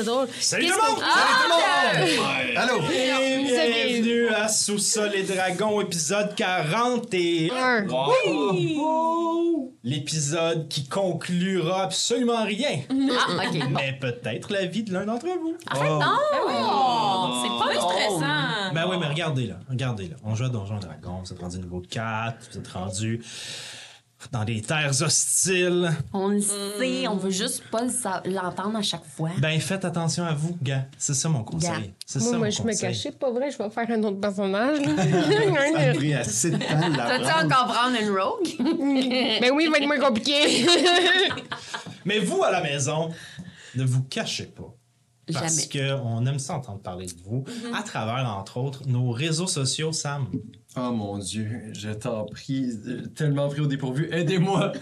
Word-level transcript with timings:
Salut 0.00 0.06
tout 0.06 0.12
le 0.14 0.20
monde! 0.20 0.28
Salut 0.38 0.68
tout 1.42 1.48
le 1.48 2.18
monde! 2.18 2.56
Allô? 2.56 2.78
Bienvenue 2.88 4.28
à 4.28 4.46
Sous-sol 4.46 5.10
et 5.16 5.24
Dragons, 5.24 5.80
épisode 5.80 6.36
41. 6.36 7.88
Wow! 7.88 9.74
L'épisode 9.82 10.68
qui 10.68 10.86
conclura 10.86 11.82
absolument 11.82 12.44
rien. 12.44 12.82
Ah, 12.88 13.48
ok. 13.48 13.58
Mais 13.70 13.98
peut-être 14.00 14.52
la 14.52 14.66
vie 14.66 14.84
de 14.84 14.92
l'un 14.92 15.04
d'entre 15.04 15.26
vous. 15.26 15.56
Oh, 15.74 16.00
c'est 17.42 17.58
pas 17.58 17.74
stressant. 17.74 18.72
Ben 18.72 18.86
oui, 18.88 18.98
mais 19.00 19.08
regardez 19.08 19.46
là, 19.46 19.58
regardez 19.68 20.06
là. 20.06 20.14
On 20.22 20.36
joue 20.36 20.44
à 20.44 20.48
Donjons 20.48 20.76
et 20.76 20.80
Dragons, 20.80 21.22
vous 21.24 21.32
êtes 21.32 21.40
rendu 21.40 21.58
niveau 21.58 21.82
4, 21.90 22.50
vous 22.52 22.58
êtes 22.58 22.68
rendu 22.68 23.20
dans 24.32 24.44
des 24.44 24.60
terres 24.60 25.00
hostiles. 25.02 25.90
On 26.12 26.28
le 26.28 26.40
sait, 26.40 27.06
on 27.08 27.16
veut 27.16 27.30
juste 27.30 27.62
pas 27.70 27.82
l'entendre 28.24 28.76
à 28.76 28.82
chaque 28.82 29.04
fois. 29.04 29.30
Ben 29.38 29.58
faites 29.60 29.84
attention 29.84 30.24
à 30.24 30.34
vous, 30.34 30.56
gars. 30.60 30.86
C'est 30.98 31.14
ça 31.14 31.28
mon 31.28 31.44
conseil. 31.44 31.94
C'est 32.04 32.20
Moi, 32.20 32.30
ça 32.32 32.36
moi 32.38 32.46
mon 32.46 32.50
je 32.52 32.62
me 32.62 32.80
cachais, 32.80 33.12
pas 33.12 33.30
vrai, 33.30 33.50
je 33.50 33.58
vais 33.58 33.70
faire 33.70 33.90
un 33.90 34.02
autre 34.02 34.20
personnage. 34.20 34.80
là. 34.80 34.96
Ça 35.76 35.90
a 35.90 35.94
pris 35.94 36.14
assez 36.14 36.50
de 36.50 36.56
temps 36.56 36.88
de 36.90 36.96
T'as-tu 36.96 37.46
encore 37.46 37.66
prendre 37.72 37.96
une 38.00 38.10
rogue? 38.10 38.78
Mais 38.80 39.50
oui, 39.54 39.64
il 39.66 39.70
va 39.70 39.78
être 39.78 39.86
moins 39.86 40.00
compliqué. 40.00 40.66
Mais 42.04 42.18
vous, 42.18 42.42
à 42.42 42.50
la 42.50 42.60
maison, 42.62 43.10
ne 43.76 43.84
vous 43.84 44.02
cachez 44.04 44.46
pas. 44.46 44.74
Parce 45.32 45.68
Jamais. 45.70 45.98
qu'on 46.00 46.24
aime 46.26 46.38
ça 46.38 46.54
entendre 46.54 46.80
parler 46.80 47.06
de 47.06 47.12
vous 47.24 47.44
à 47.74 47.82
travers, 47.82 48.26
entre 48.28 48.56
autres, 48.56 48.82
nos 48.86 49.10
réseaux 49.10 49.46
sociaux, 49.46 49.92
Sam. 49.92 50.26
Oh 50.76 50.92
mon 50.92 51.16
Dieu, 51.18 51.48
je 51.72 51.88
t'en 51.90 52.26
prie, 52.26 52.70
euh, 52.86 53.00
tellement 53.16 53.48
pris 53.48 53.62
au 53.62 53.66
dépourvu. 53.66 54.10
Aidez-moi! 54.12 54.72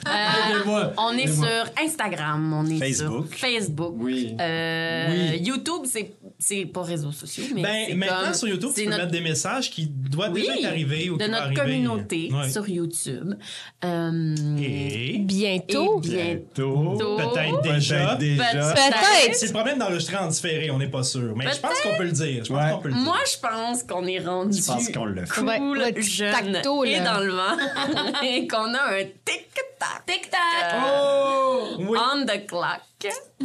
Aidez-moi! 0.51 0.81
Euh, 0.87 0.91
On 0.99 1.13
est 1.17 1.23
Aidez-moi. 1.23 1.47
sur 1.47 1.85
Instagram, 1.85 2.53
on 2.53 2.67
est 2.67 2.79
Facebook. 2.79 3.29
sur 3.31 3.39
Facebook. 3.39 3.95
Oui. 3.97 4.35
Euh, 4.41 5.07
Oui. 5.33 5.39
YouTube, 5.45 5.83
c'est, 5.85 6.17
c'est 6.41 6.67
pas 6.67 6.83
réseaux 6.83 7.13
sociaux, 7.13 7.45
mais 7.55 7.63
Ben, 7.63 7.85
c'est 7.89 7.95
maintenant, 7.95 8.17
comme- 8.25 8.35
sur 8.35 8.49
YouTube, 8.49 8.71
c'est 8.75 8.81
tu 8.83 8.85
peux 8.87 8.91
notre- 8.91 9.03
mettre 9.05 9.13
des 9.13 9.21
messages 9.21 9.71
qui 9.71 9.87
doivent 9.87 10.33
Oui, 10.33 10.41
déjà 10.43 10.57
être 10.59 10.65
arrivés 10.67 11.09
ou 11.09 11.17
de 11.19 11.25
notre 11.25 11.43
arriver. 11.45 11.55
communauté 11.61 12.31
Ouais. 12.33 12.51
sur 12.51 12.69
YouTube. 12.69 13.35
Euh, 13.85 14.35
Et 14.59 15.19
Bientôt. 15.21 16.01
et 16.05 16.09
bientôt. 16.09 16.99
peut-être 16.99 17.63
déjà. 17.63 18.17
Peut-être 18.17 18.19
déjà. 18.19 18.73
Peut-être. 18.75 19.35
C'est 19.37 19.47
le 19.47 19.53
problème 19.53 19.79
d'enregistrer 19.79 20.17
en 20.17 20.27
différé, 20.29 20.69
on 20.73 20.79
n'est 20.79 20.91
pas 20.91 21.05
sûr. 21.05 21.33
Mais 21.37 21.45
je 21.55 21.61
pense 21.61 21.81
qu'on 21.81 21.97
peut 21.97 22.05
le 22.05 22.13
dire. 22.13 22.45
Je 22.45 22.53
pense 22.53 22.59
Ouais. 22.63 22.71
qu'on 22.73 22.79
peut 22.81 22.89
le 22.89 22.95
dire. 22.95 23.03
Moi, 23.05 23.19
je 23.33 23.39
pense 23.49 23.83
qu'on 23.85 24.05
est 24.05 24.19
rendu 24.19 24.59
Je 24.59 24.67
pense 24.67 24.89
qu'on 24.91 25.05
le 25.05 25.25
fait. 25.25 25.41
Cool, 25.41 25.76
petit 25.77 26.03
jeune 26.03 26.35
et 26.87 27.01
dans 27.01 27.21
le 27.21 27.33
vent 27.35 28.23
et 28.23 28.47
qu'on 28.49 28.75
a 28.75 28.83
un 28.99 29.05
tic-tac. 29.25 30.07
Tic-tac. 30.07 30.75
Oui, 31.79 31.99
On 31.99 32.25
the 32.25 32.47
clock. 32.47 32.81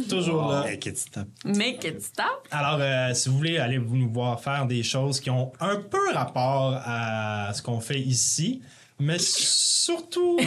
toujours 0.08 0.50
là. 0.50 0.64
Hey, 0.66 0.78
Kitty 0.78 1.10
Top. 1.10 1.26
Make 1.44 1.84
it 1.84 2.00
stop. 2.02 2.48
Alors, 2.50 2.78
euh, 2.80 3.12
si 3.14 3.28
vous 3.28 3.36
voulez, 3.36 3.58
allez 3.58 3.78
vous 3.78 3.96
nous 3.96 4.10
voir 4.12 4.40
faire 4.40 4.66
des 4.66 4.82
choses 4.82 5.20
qui 5.20 5.30
ont 5.30 5.52
un 5.60 5.76
peu 5.76 6.12
rapport 6.14 6.80
à 6.84 7.52
ce 7.52 7.60
qu'on 7.62 7.80
fait 7.80 8.00
ici, 8.00 8.62
mais 9.02 9.18
surtout, 9.18 10.38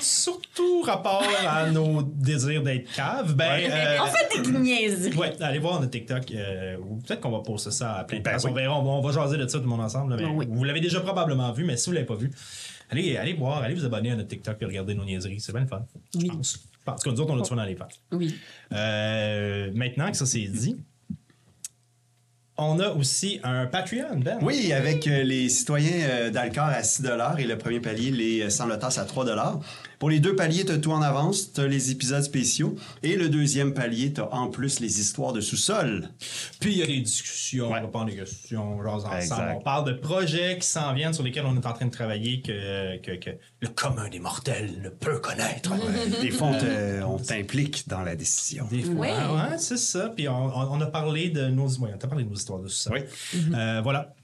surtout 0.00 0.82
rapport 0.82 1.24
à 1.46 1.70
nos 1.70 2.02
désirs 2.02 2.62
d'être 2.62 2.92
cave, 2.92 3.34
ben, 3.34 3.62
euh, 3.70 3.98
On 4.02 4.06
fait 4.06 4.42
des 4.42 4.58
niaiseries. 4.58 5.16
ouais, 5.16 5.42
allez 5.42 5.58
voir 5.58 5.80
notre 5.80 5.90
TikTok, 5.92 6.30
euh, 6.32 6.76
peut-être 7.06 7.20
qu'on 7.20 7.30
va 7.30 7.40
poster 7.40 7.70
ça 7.70 7.94
à 7.94 8.04
plein 8.04 8.18
de 8.18 8.22
Ben 8.22 8.30
places. 8.32 8.44
oui. 8.44 8.50
On 8.50 8.54
verra, 8.54 8.78
on 8.80 9.00
va, 9.00 9.12
jaser 9.12 9.38
de 9.38 9.46
ça 9.48 9.58
tout 9.58 9.64
le 9.64 9.70
monde 9.70 9.80
ensemble. 9.80 10.10
là, 10.10 10.16
mais 10.18 10.24
Ben 10.24 10.34
oui. 10.34 10.46
Vous 10.48 10.64
l'avez 10.64 10.80
déjà 10.80 11.00
probablement 11.00 11.50
vu, 11.52 11.64
mais 11.64 11.76
si 11.76 11.86
vous 11.90 11.94
l'avez 11.94 12.06
pas 12.06 12.14
vu, 12.16 12.30
allez, 12.90 13.16
allez 13.16 13.32
voir, 13.34 13.62
allez 13.62 13.74
vous 13.74 13.84
abonner 13.84 14.10
à 14.10 14.16
notre 14.16 14.28
TikTok 14.28 14.56
et 14.60 14.64
regarder 14.64 14.94
nos 14.94 15.04
niaiseries. 15.04 15.40
C'est 15.40 15.52
bien 15.52 15.62
le 15.62 15.66
fun. 15.66 15.84
Je 16.18 16.26
pense. 16.26 16.58
Parce 16.84 17.02
que 17.02 17.08
nous 17.10 17.20
autres, 17.20 17.32
on 17.32 17.38
a 17.38 17.42
du 17.42 17.48
fun 17.48 17.56
à 17.58 17.66
les 17.66 17.76
faire. 17.76 17.88
Oui. 18.12 18.34
Euh, 18.72 19.70
maintenant 19.74 20.10
que 20.10 20.16
ça 20.16 20.26
c'est 20.26 20.42
dit, 20.46 20.76
on 22.56 22.78
a 22.78 22.90
aussi 22.90 23.40
un 23.42 23.66
Patreon, 23.66 24.18
Ben. 24.18 24.38
Oui, 24.42 24.72
avec 24.72 25.06
euh, 25.06 25.24
les 25.24 25.48
citoyens 25.48 26.08
euh, 26.08 26.30
d'Alcor 26.30 26.64
à 26.64 26.82
6 26.82 27.02
et 27.38 27.44
le 27.44 27.58
premier 27.58 27.80
palier, 27.80 28.10
les 28.10 28.42
euh, 28.42 28.50
sans 28.50 28.66
le 28.66 28.74
à 28.74 29.04
3 29.04 29.24
Pour 29.98 30.10
les 30.10 30.20
deux 30.20 30.34
paliers, 30.36 30.64
tu 30.64 30.72
as 30.72 30.78
tout 30.78 30.92
en 30.92 31.02
avance, 31.02 31.52
tu 31.52 31.60
as 31.60 31.66
les 31.66 31.90
épisodes 31.90 32.22
spéciaux. 32.22 32.76
Et 33.02 33.16
le 33.16 33.28
deuxième 33.28 33.74
palier, 33.74 34.12
tu 34.12 34.20
as 34.20 34.32
en 34.34 34.48
plus 34.48 34.80
les 34.80 35.00
histoires 35.00 35.32
de 35.32 35.40
sous-sol. 35.40 36.08
Puis 36.60 36.72
il 36.72 36.78
y 36.78 36.82
a 36.82 36.86
des 36.86 37.00
discussions, 37.00 37.70
Ouais. 37.70 37.78
on 37.80 37.84
répond 37.86 38.00
à 38.00 38.04
des 38.06 38.16
questions, 38.16 38.78
on 38.78 38.84
ensemble. 38.86 39.16
Exact. 39.16 39.54
On 39.58 39.60
parle 39.62 39.86
de 39.86 39.92
projets 39.92 40.58
qui 40.58 40.66
s'en 40.66 40.92
viennent, 40.94 41.12
sur 41.14 41.22
lesquels 41.22 41.44
on 41.46 41.54
est 41.56 41.66
en 41.66 41.72
train 41.72 41.86
de 41.86 41.90
travailler, 41.90 42.40
que, 42.42 42.98
que, 42.98 43.12
que 43.16 43.30
le 43.60 43.68
commun 43.68 44.08
des 44.08 44.18
mortels 44.18 44.80
ne 44.82 44.88
peut 44.88 45.18
connaître. 45.18 45.72
Des 46.20 46.30
fois, 46.30 46.50
on 47.06 47.18
t'implique 47.18 47.88
dans 47.88 48.02
la 48.02 48.16
décision. 48.16 48.66
Des 48.70 48.82
fois, 48.82 48.94
Ouais. 48.94 49.10
ouais, 49.10 49.58
c'est 49.58 49.76
ça. 49.78 50.10
Puis 50.14 50.28
on, 50.28 50.80
a 50.80 50.86
parlé 50.86 51.30
de 51.30 51.46
nos, 51.46 51.68
ouais, 51.78 51.90
on 51.92 52.04
a 52.04 52.08
parlé 52.08 52.24
de 52.24 52.28
nos 52.30 52.36
histoires 52.36 52.60
de 52.60 52.68
ça. 52.68 52.90
Oui. 52.92 53.00
Euh, 53.54 53.80
voilà. 53.82 54.14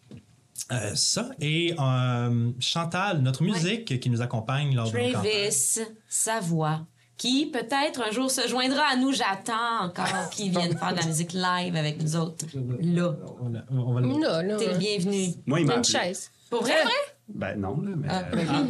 Euh, 0.72 0.94
ça 0.94 1.31
et 1.41 1.75
euh, 1.78 2.50
Chantal, 2.60 3.22
notre 3.22 3.43
musique 3.43 3.98
qui 4.00 4.09
nous 4.10 4.22
accompagne 4.22 4.75
lors 4.75 4.91
de 4.91 4.97
nos 4.97 5.12
campagnes. 5.12 5.22
Travis 5.32 5.81
Savoie, 6.09 6.81
qui 7.16 7.47
peut-être 7.47 8.03
un 8.06 8.12
jour 8.12 8.31
se 8.31 8.47
joindra 8.47 8.82
à 8.93 8.97
nous. 8.97 9.12
J'attends 9.12 9.84
encore 9.84 10.31
qu'il 10.31 10.50
vienne 10.56 10.76
faire 10.78 10.93
de 10.93 10.98
la 11.00 11.06
musique 11.06 11.32
live 11.32 11.75
avec 11.76 12.00
nous 12.03 12.15
autres. 12.16 12.47
Là, 12.81 13.15
On 13.41 13.48
va- 13.50 13.65
on 13.71 13.93
va 13.94 14.00
le- 14.00 14.21
Là, 14.21 14.43
là. 14.43 14.56
t'es 14.56 14.72
le 14.72 14.78
bienvenu. 14.78 15.28
Moi, 15.47 15.60
il 15.60 15.66
m'a 15.66 15.76
Une 15.76 15.84
chaise. 15.84 16.31
Pour 16.50 16.62
vrai, 16.62 16.82
vrai? 16.82 16.92
Ben 17.34 17.54
non, 17.58 17.80
là, 17.80 17.91
mais, 17.96 18.08
Ah. 18.10 18.24
euh, 18.34 18.66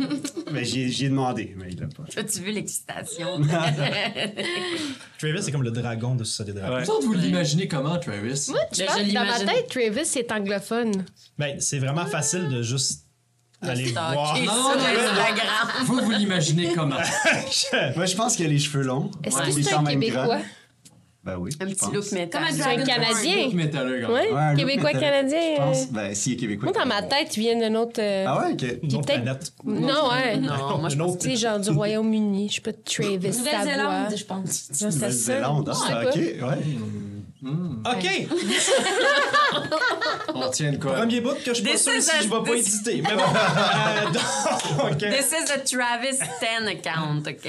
mais 0.53 0.65
j'ai 0.65 1.09
demandé, 1.09 1.54
mais 1.56 1.66
il 1.71 1.81
l'a 1.81 1.87
pas. 1.87 2.04
As-tu 2.16 2.41
vu 2.41 2.50
l'excitation? 2.53 3.41
Travis, 5.19 5.43
c'est 5.43 5.53
comme 5.53 5.62
le 5.62 5.71
dragon 5.71 6.15
de 6.15 6.24
Société 6.24 6.53
Dragon. 6.59 6.83
Vous 6.84 6.91
autres, 6.91 7.07
vous 7.07 7.12
l'imaginez 7.15 7.68
comment, 7.68 7.98
Travis? 7.98 8.47
Moi, 8.51 8.59
je 8.72 8.84
pense 8.84 8.98
je 8.98 9.04
que 9.09 9.15
dans 9.15 9.24
ma 9.24 9.39
tête, 9.41 9.68
Travis, 9.68 10.04
c'est 10.07 10.30
anglophone. 10.33 11.04
Ben, 11.39 11.60
c'est 11.60 11.78
vraiment 11.78 12.07
facile 12.07 12.48
de 12.48 12.62
juste 12.62 13.07
aller 13.62 13.89
stalker 13.89 14.12
voir. 14.15 14.39
Non, 14.39 14.74
non. 14.77 15.84
Vous, 15.84 16.01
vous 16.04 16.10
l'imaginez 16.13 16.72
comment? 16.74 16.97
Moi, 17.97 18.06
je 18.06 18.16
pense 18.16 18.36
qu'il 18.36 18.47
a 18.47 18.48
les 18.48 18.59
cheveux 18.59 18.83
longs. 18.84 19.10
Est-ce 19.24 19.36
Ouais, 19.36 19.51
que 19.51 19.59
est 19.59 19.63
c'est 19.63 19.74
un 19.74 19.83
même 19.83 20.01
Québécois? 20.01 20.27
grand. 20.27 20.41
Ben 21.22 21.37
oui. 21.37 21.51
Un 21.61 21.67
petit 21.67 21.75
pense. 21.75 21.93
look 21.93 22.13
métal. 22.13 22.43
Comme 22.43 22.61
un 22.63 22.71
un. 22.81 22.84
Canadien. 22.84 23.45
Look 23.45 23.53
métalleux, 23.53 24.07
Oui, 24.07 24.13
Ouais, 24.13 24.39
un 24.39 24.51
look 24.53 24.59
Québécois, 24.61 24.93
Canadien. 24.93 25.39
Je 25.55 25.61
pense. 25.61 25.91
Ben, 25.93 26.15
s'il 26.15 26.33
est 26.33 26.37
québécois. 26.37 26.71
Moi, 26.72 26.83
dans 26.83 26.89
ma 26.89 27.03
tête, 27.03 27.37
il 27.37 27.41
vient 27.41 27.59
d'un 27.59 27.75
autre. 27.75 28.01
euh, 28.01 28.25
Ah 28.27 28.39
ouais, 28.47 28.53
ok. 28.55 28.65
Une 28.83 28.95
autre 28.97 29.07
planète. 29.07 29.53
Non, 29.65 30.09
ouais. 30.11 30.37
Non, 30.39 30.78
moi, 30.78 30.89
je 30.89 30.97
pense 30.97 31.13
autre- 31.13 31.19
Tu 31.22 31.31
sais, 31.31 31.37
genre 31.37 31.59
du 31.59 31.69
Royaume-Uni. 31.71 32.49
Je 32.49 32.55
sais 32.55 32.61
pas, 32.63 32.72
Travis 32.72 33.33
Savoie. 33.34 33.53
Nouvelle-Zélande, 33.53 34.17
je 34.17 34.25
pense. 34.25 34.71
Nouvelle-Zélande, 34.81 35.72
ah, 35.75 36.03
ok, 36.07 36.15
ouais. 36.17 36.33
OK! 37.42 38.07
On 40.34 40.51
tient 40.51 40.77
quoi? 40.77 40.95
Premier 40.95 41.21
bout 41.21 41.34
que 41.34 41.41
je 41.47 41.53
suis 41.54 41.65
pas 41.65 41.71
This 41.71 41.83
sûr 41.83 41.95
is 41.95 42.03
si 42.03 42.25
je 42.25 42.28
vais 42.28 42.42
pas 42.45 42.54
hésiter. 42.54 43.03
Mais 43.03 43.09
bon. 43.15 43.22
Euh, 43.22 44.04
donc, 44.13 44.92
OK. 44.92 44.98
This 44.98 45.33
is 45.33 45.51
a 45.51 45.59
Travis 45.59 46.16
Stan 46.16 46.66
account, 46.66 47.27
OK? 47.27 47.48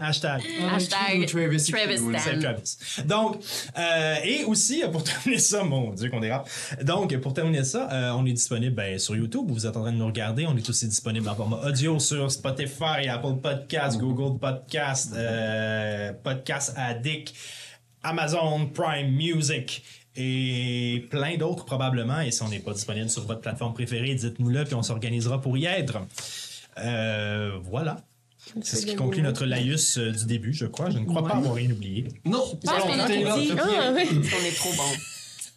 Hashtag. 0.00 0.42
Hashtag 0.72 1.26
Travis, 1.26 1.66
Travis 1.70 1.96
Travis. 1.96 2.40
Travis. 2.40 2.78
Donc, 3.04 3.42
euh, 3.78 4.14
et 4.24 4.44
aussi, 4.44 4.82
pour 4.90 5.04
terminer 5.04 5.38
ça, 5.38 5.62
mon 5.64 5.92
Dieu 5.92 6.08
qu'on 6.10 6.20
dérape. 6.20 6.48
Donc, 6.82 7.14
pour 7.18 7.34
terminer 7.34 7.64
ça, 7.64 7.88
euh, 7.92 8.12
on 8.12 8.24
est 8.26 8.32
disponible 8.32 8.74
ben, 8.74 8.98
sur 8.98 9.14
YouTube. 9.16 9.46
Vous 9.48 9.66
êtes 9.66 9.76
en 9.76 9.82
train 9.82 9.92
de 9.92 9.98
nous 9.98 10.06
regarder. 10.06 10.46
On 10.46 10.56
est 10.56 10.68
aussi 10.68 10.86
disponible 10.88 11.28
en 11.28 11.34
format 11.34 11.58
audio 11.66 11.98
sur 11.98 12.30
Spotify, 12.30 13.08
Apple 13.10 13.36
Podcasts, 13.42 13.98
Google 13.98 14.38
Podcasts, 14.38 15.12
euh, 15.14 16.12
Podcast 16.22 16.72
Addict, 16.76 17.34
Amazon 18.06 18.66
Prime 18.66 19.10
Music 19.10 19.82
et 20.14 21.06
plein 21.10 21.36
d'autres 21.36 21.64
probablement. 21.64 22.20
Et 22.20 22.30
si 22.30 22.42
on 22.42 22.48
n'est 22.48 22.60
pas 22.60 22.72
disponible 22.72 23.10
sur 23.10 23.26
votre 23.26 23.40
plateforme 23.40 23.74
préférée, 23.74 24.14
dites-nous-le, 24.14 24.64
puis 24.64 24.74
on 24.74 24.82
s'organisera 24.82 25.40
pour 25.40 25.58
y 25.58 25.66
être. 25.66 25.98
Euh, 26.78 27.58
voilà. 27.64 27.96
C'est 28.62 28.76
ce 28.76 28.86
qui 28.86 28.94
conclut 28.94 29.22
notre 29.22 29.44
laïus 29.44 29.98
euh, 29.98 30.12
du 30.12 30.24
début, 30.24 30.52
je 30.52 30.66
crois. 30.66 30.88
Je 30.90 30.98
ne 30.98 31.04
crois 31.04 31.26
pas 31.26 31.34
avoir 31.34 31.54
rien 31.54 31.70
oublié. 31.70 32.06
Non, 32.24 32.44
qu'on 32.64 32.94
là, 32.94 33.08
dit. 33.08 33.24
t'as 33.48 33.56
Ah, 33.58 33.92
oui. 33.92 34.06
On 34.12 34.44
est 34.44 34.56
trop 34.56 34.72
bon. 34.72 34.92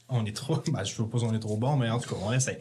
On 0.09 0.25
est 0.25 0.35
trop. 0.35 0.55
Ben, 0.55 0.83
je 0.83 0.91
ne 0.91 1.05
sais 1.05 1.11
pas 1.11 1.19
si 1.19 1.25
on 1.25 1.33
est 1.35 1.39
trop 1.39 1.57
bon, 1.57 1.77
mais 1.77 1.89
en 1.89 1.99
tout 1.99 2.09
cas, 2.09 2.19
on 2.19 2.33
essaie. 2.33 2.59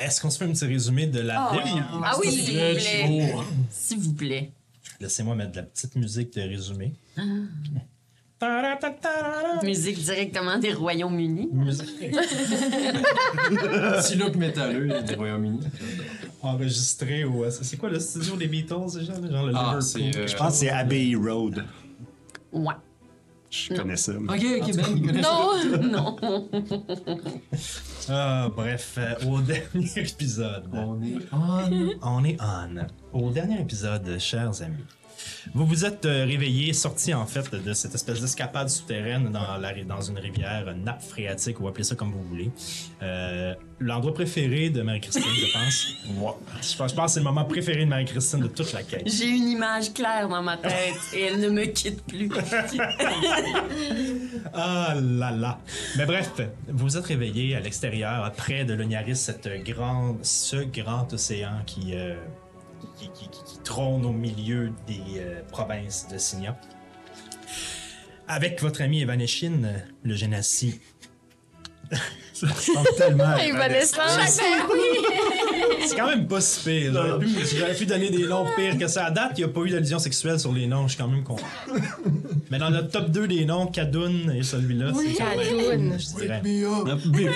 Est-ce 0.00 0.20
qu'on 0.20 0.30
se 0.30 0.38
fait 0.38 0.46
un 0.46 0.52
petit 0.52 0.66
résumé 0.66 1.06
de 1.06 1.20
la 1.20 1.48
dernière? 1.52 2.02
Ah 2.04 2.16
oui, 2.20 2.32
s'il 2.32 2.58
vous 2.58 2.74
plaît. 2.74 3.34
S'il 3.70 3.98
vous 3.98 4.12
plaît. 4.14 4.50
Laissez-moi 5.00 5.36
mettre 5.36 5.52
de 5.52 5.56
la 5.58 5.62
petite 5.62 5.94
musique 5.94 6.34
de 6.34 6.40
résumé. 6.42 6.92
Musique 9.62 9.98
directement 10.02 10.58
des 10.58 10.72
Royaumes-Unis. 10.72 11.48
Musique 11.52 11.98
Petit 13.48 14.16
look 14.16 14.34
métalleux 14.36 15.02
des 15.02 15.14
Royaumes-Unis. 15.14 15.60
enregistrée 16.42 17.24
au. 17.24 17.48
C'est 17.50 17.76
quoi 17.76 17.88
le 17.90 18.00
studio 18.00 18.36
des 18.36 18.48
Beatles 18.48 18.98
déjà? 18.98 19.14
Genre 19.14 19.46
le 19.46 19.52
Ah, 19.54 19.76
euh, 19.76 20.26
Je 20.26 20.36
pense 20.36 20.52
que 20.52 20.58
c'est 20.58 20.70
Abbey 20.70 21.14
Road. 21.14 21.64
Ouais. 22.52 22.74
Je 23.50 23.74
connais 23.74 23.96
ça. 23.96 24.12
Ok, 24.14 24.28
ok, 24.60 24.76
Ben. 24.76 25.20
Non! 25.20 25.52
Non. 25.92 26.16
Ah, 28.08 28.48
bref, 28.56 28.94
euh, 28.98 29.14
au 29.28 29.40
dernier 29.42 29.90
épisode. 29.96 30.64
On 30.72 31.00
est 31.02 31.18
on. 31.32 31.90
On 32.02 32.24
est 32.24 32.38
on. 32.40 32.86
Au 33.18 33.30
dernier 33.30 33.60
épisode, 33.60 34.18
chers 34.18 34.62
amis, 34.62 34.84
vous 35.54 35.66
vous 35.66 35.84
êtes 35.84 36.06
euh, 36.06 36.24
réveillés, 36.24 36.72
sortis 36.72 37.14
en 37.14 37.26
fait 37.26 37.54
de 37.54 37.72
cette 37.72 37.94
espèce 37.94 38.20
d'escapade 38.20 38.68
souterraine 38.68 39.30
dans, 39.30 39.56
la, 39.58 39.72
dans 39.84 40.00
une 40.00 40.18
rivière, 40.18 40.68
une 40.68 40.84
nappe 40.84 41.02
phréatique, 41.02 41.60
ou 41.60 41.68
appelez 41.68 41.84
ça 41.84 41.94
comme 41.94 42.12
vous 42.12 42.22
voulez. 42.22 42.50
Euh, 43.02 43.54
L'endroit 43.80 44.14
préféré 44.14 44.70
de 44.70 44.82
Marie-Christine, 44.82 45.24
je 45.24 45.52
pense. 45.52 45.94
Moi. 46.14 46.38
Je 46.62 46.76
pense, 46.76 46.90
je 46.92 46.96
pense 46.96 47.06
que 47.06 47.12
c'est 47.12 47.20
le 47.20 47.24
moment 47.24 47.44
préféré 47.44 47.84
de 47.84 47.90
Marie-Christine 47.90 48.40
de 48.40 48.46
toute 48.46 48.72
la 48.72 48.84
quête. 48.84 49.02
J'ai 49.06 49.28
une 49.28 49.48
image 49.48 49.92
claire 49.92 50.28
dans 50.28 50.42
ma 50.42 50.56
tête 50.56 50.94
et 51.12 51.22
elle 51.22 51.40
ne 51.40 51.48
me 51.48 51.64
quitte 51.64 52.02
plus. 52.04 52.30
Ah 54.54 54.94
là 55.00 55.30
là. 55.30 55.58
Mais 55.96 56.04
bref, 56.04 56.30
vous 56.68 56.86
vous 56.86 56.96
êtes 56.98 57.06
réveillé 57.06 57.56
à 57.56 57.60
l'extérieur, 57.60 58.30
près 58.32 58.64
de 58.64 58.74
l'Ognaris, 58.74 59.16
cette 59.16 59.48
grande, 59.64 60.18
ce 60.22 60.56
grand 60.56 61.10
océan 61.12 61.62
qui, 61.64 61.94
euh, 61.94 62.16
qui, 63.14 63.24
qui- 63.24 63.30
qui- 63.30 63.44
qui 63.44 63.58
trône 63.62 64.04
au 64.06 64.12
milieu 64.12 64.72
des 64.86 65.00
euh, 65.18 65.40
provinces 65.50 66.08
de 66.08 66.18
Signa. 66.18 66.56
Avec 68.28 68.60
votre 68.62 68.82
ami 68.82 69.02
Evaneshin, 69.02 69.60
le 70.04 70.14
Genasi. 70.14 70.80
Ça 72.32 72.46
ressemble 72.46 72.88
tellement 72.96 73.24
à! 73.24 73.36
C'est 75.86 75.96
quand 75.96 76.06
même 76.08 76.26
pas 76.26 76.40
si 76.40 76.64
pire. 76.64 76.92
J'aurais 76.94 77.18
pu, 77.18 77.28
j'aurais 77.56 77.74
pu 77.74 77.86
donner 77.86 78.10
des 78.10 78.24
noms 78.26 78.46
pires 78.56 78.78
que 78.78 78.86
ça. 78.88 79.06
À 79.06 79.10
date, 79.10 79.32
il 79.36 79.44
n'y 79.44 79.50
a 79.50 79.52
pas 79.52 79.60
eu 79.60 79.70
d'allusion 79.70 79.98
sexuelle 79.98 80.40
sur 80.40 80.52
les 80.52 80.66
noms. 80.66 80.86
Je 80.88 80.94
suis 80.94 81.02
quand 81.02 81.08
même 81.08 81.22
content. 81.24 81.42
Mais 82.50 82.58
dans 82.58 82.70
le 82.70 82.88
top 82.88 83.10
2 83.10 83.28
des 83.28 83.44
noms, 83.44 83.66
Kadoun 83.66 84.32
et 84.34 84.42
celui-là, 84.42 84.92
c'est 84.96 85.12
quand 85.14 85.36
même, 85.36 85.68
Kadoun. 85.68 85.98
je 85.98 86.20
dirais. 86.20 86.42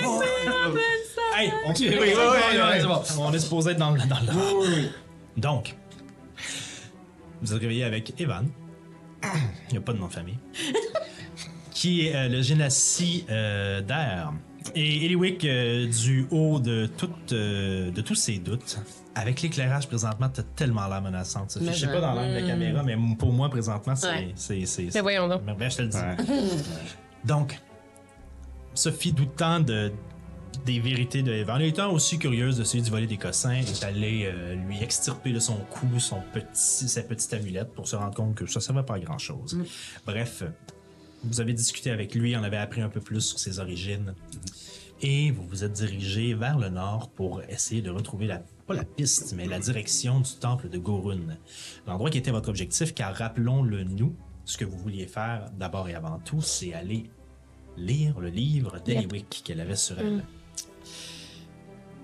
Oh, 0.05 0.21
Hey, 1.35 1.51
on, 1.67 1.69
oui, 1.71 1.75
oui, 1.91 1.97
oui, 1.99 2.13
oui, 2.15 2.77
c'est 2.79 2.87
bon. 2.87 3.01
on 3.19 3.33
est 3.33 3.39
supposé 3.39 3.71
être 3.71 3.77
dans 3.77 3.91
le, 3.91 3.99
dans 3.99 4.15
le- 4.21 4.33
Oui, 4.33 4.67
oui. 4.75 4.89
Donc, 5.37 5.75
vous 7.41 7.53
êtes 7.53 7.61
réveillé 7.61 7.83
avec 7.83 8.19
Evan. 8.19 8.47
Il 9.23 9.71
n'y 9.73 9.77
a 9.77 9.81
pas 9.81 9.93
de 9.93 9.99
nom 9.99 10.07
de 10.07 10.13
famille. 10.13 10.37
qui 11.71 12.07
est 12.07 12.15
euh, 12.15 12.27
le 12.27 12.41
génocide 12.41 13.25
euh, 13.29 13.81
d'air. 13.81 14.33
Et 14.75 15.05
Eliwick, 15.05 15.45
euh, 15.45 15.87
du 15.87 16.27
haut 16.31 16.59
de, 16.59 16.87
toute, 16.97 17.31
euh, 17.33 17.91
de 17.91 18.01
tous 18.01 18.15
ses 18.15 18.37
doutes, 18.39 18.79
avec 19.15 19.41
l'éclairage 19.41 19.87
présentement, 19.87 20.27
t'as 20.29 20.43
tellement 20.43 20.87
l'air 20.87 21.01
menaçante. 21.01 21.51
Sophie. 21.51 21.65
Mais 21.65 21.73
Je 21.73 21.79
sais 21.85 21.87
pas 21.87 22.01
dans 22.01 22.13
l'angle 22.13 22.33
de 22.35 22.39
la 22.39 22.47
caméra, 22.47 22.83
mais 22.83 22.97
pour 23.17 23.31
moi, 23.31 23.49
présentement, 23.49 23.95
c'est. 23.95 24.07
Ouais. 24.09 24.31
c'est- 24.35 24.65
c'est- 24.65 24.93
Mais 24.95 25.01
voyons 25.01 25.27
donc. 25.27 25.41
mais 25.57 25.69
je 25.69 25.77
te 25.77 25.81
le 25.83 25.87
dis. 25.89 25.97
Donc, 27.23 27.59
Sophie, 28.73 29.11
doutant 29.13 29.59
de, 29.59 29.91
des 30.65 30.79
vérités 30.79 31.23
de 31.23 31.31
Evan, 31.31 31.61
étant 31.61 31.91
aussi 31.91 32.19
curieuse 32.19 32.57
de 32.57 32.63
celui 32.63 32.83
du 32.83 32.89
voler 32.89 33.07
des 33.07 33.17
cossins, 33.17 33.61
est 33.61 33.83
allée 33.83 34.25
euh, 34.25 34.55
lui 34.55 34.81
extirper 34.81 35.31
de 35.31 35.39
son 35.39 35.55
cou 35.69 35.99
son 35.99 36.21
petit, 36.33 36.89
sa 36.89 37.03
petite 37.03 37.33
amulette 37.33 37.71
pour 37.73 37.87
se 37.87 37.95
rendre 37.95 38.13
compte 38.13 38.35
que 38.35 38.45
ça 38.45 38.59
ne 38.59 38.63
servait 38.63 38.83
pas 38.83 38.95
à 38.95 38.99
grand 38.99 39.17
chose. 39.17 39.57
Bref, 40.05 40.43
vous 41.23 41.41
avez 41.41 41.53
discuté 41.53 41.91
avec 41.91 42.15
lui, 42.15 42.35
on 42.35 42.43
avait 42.43 42.57
appris 42.57 42.81
un 42.81 42.89
peu 42.89 43.01
plus 43.01 43.21
sur 43.21 43.39
ses 43.39 43.59
origines. 43.59 44.13
Et 45.01 45.31
vous 45.31 45.43
vous 45.47 45.63
êtes 45.63 45.73
dirigé 45.73 46.33
vers 46.33 46.57
le 46.57 46.69
nord 46.69 47.09
pour 47.11 47.41
essayer 47.43 47.81
de 47.81 47.91
retrouver 47.91 48.25
la, 48.25 48.41
pas 48.65 48.73
la 48.73 48.83
piste, 48.83 49.33
mais 49.35 49.45
la 49.45 49.59
direction 49.59 50.21
du 50.21 50.35
temple 50.39 50.69
de 50.69 50.77
Gorun. 50.79 51.37
L'endroit 51.85 52.09
qui 52.09 52.17
était 52.17 52.31
votre 52.31 52.49
objectif, 52.49 52.93
car 52.95 53.13
rappelons-le 53.13 53.83
nous, 53.83 54.15
ce 54.45 54.57
que 54.57 54.65
vous 54.65 54.77
vouliez 54.77 55.05
faire 55.05 55.51
d'abord 55.57 55.87
et 55.87 55.93
avant 55.93 56.19
tout, 56.19 56.41
c'est 56.41 56.73
aller 56.73 57.09
lire 57.77 58.19
le 58.19 58.29
livre 58.29 58.79
d'Eliwick 58.83 59.43
qu'elle 59.45 59.61
avait 59.61 59.75
sur 59.75 59.99
elle. 59.99 60.23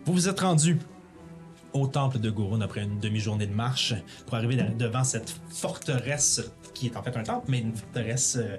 Vous 0.06 0.14
vous 0.14 0.28
êtes 0.30 0.40
rendu 0.42 0.80
au 1.74 1.88
temple 1.88 2.20
de 2.20 2.30
Gorun 2.30 2.62
après 2.62 2.84
une 2.84 3.00
demi-journée 3.00 3.48
de 3.48 3.54
marche 3.54 3.94
pour 4.26 4.36
arriver 4.36 4.56
de- 4.58 4.74
devant 4.78 5.04
cette 5.04 5.34
forteresse 5.50 6.42
qui 6.74 6.88
est 6.88 6.98
en 6.98 7.04
fait 7.04 7.16
un 7.18 7.24
temple, 7.24 7.46
mais 7.50 7.60
une 7.60 7.76
forteresse 7.76 8.38
euh, 8.40 8.58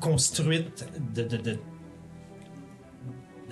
construite 0.00 0.86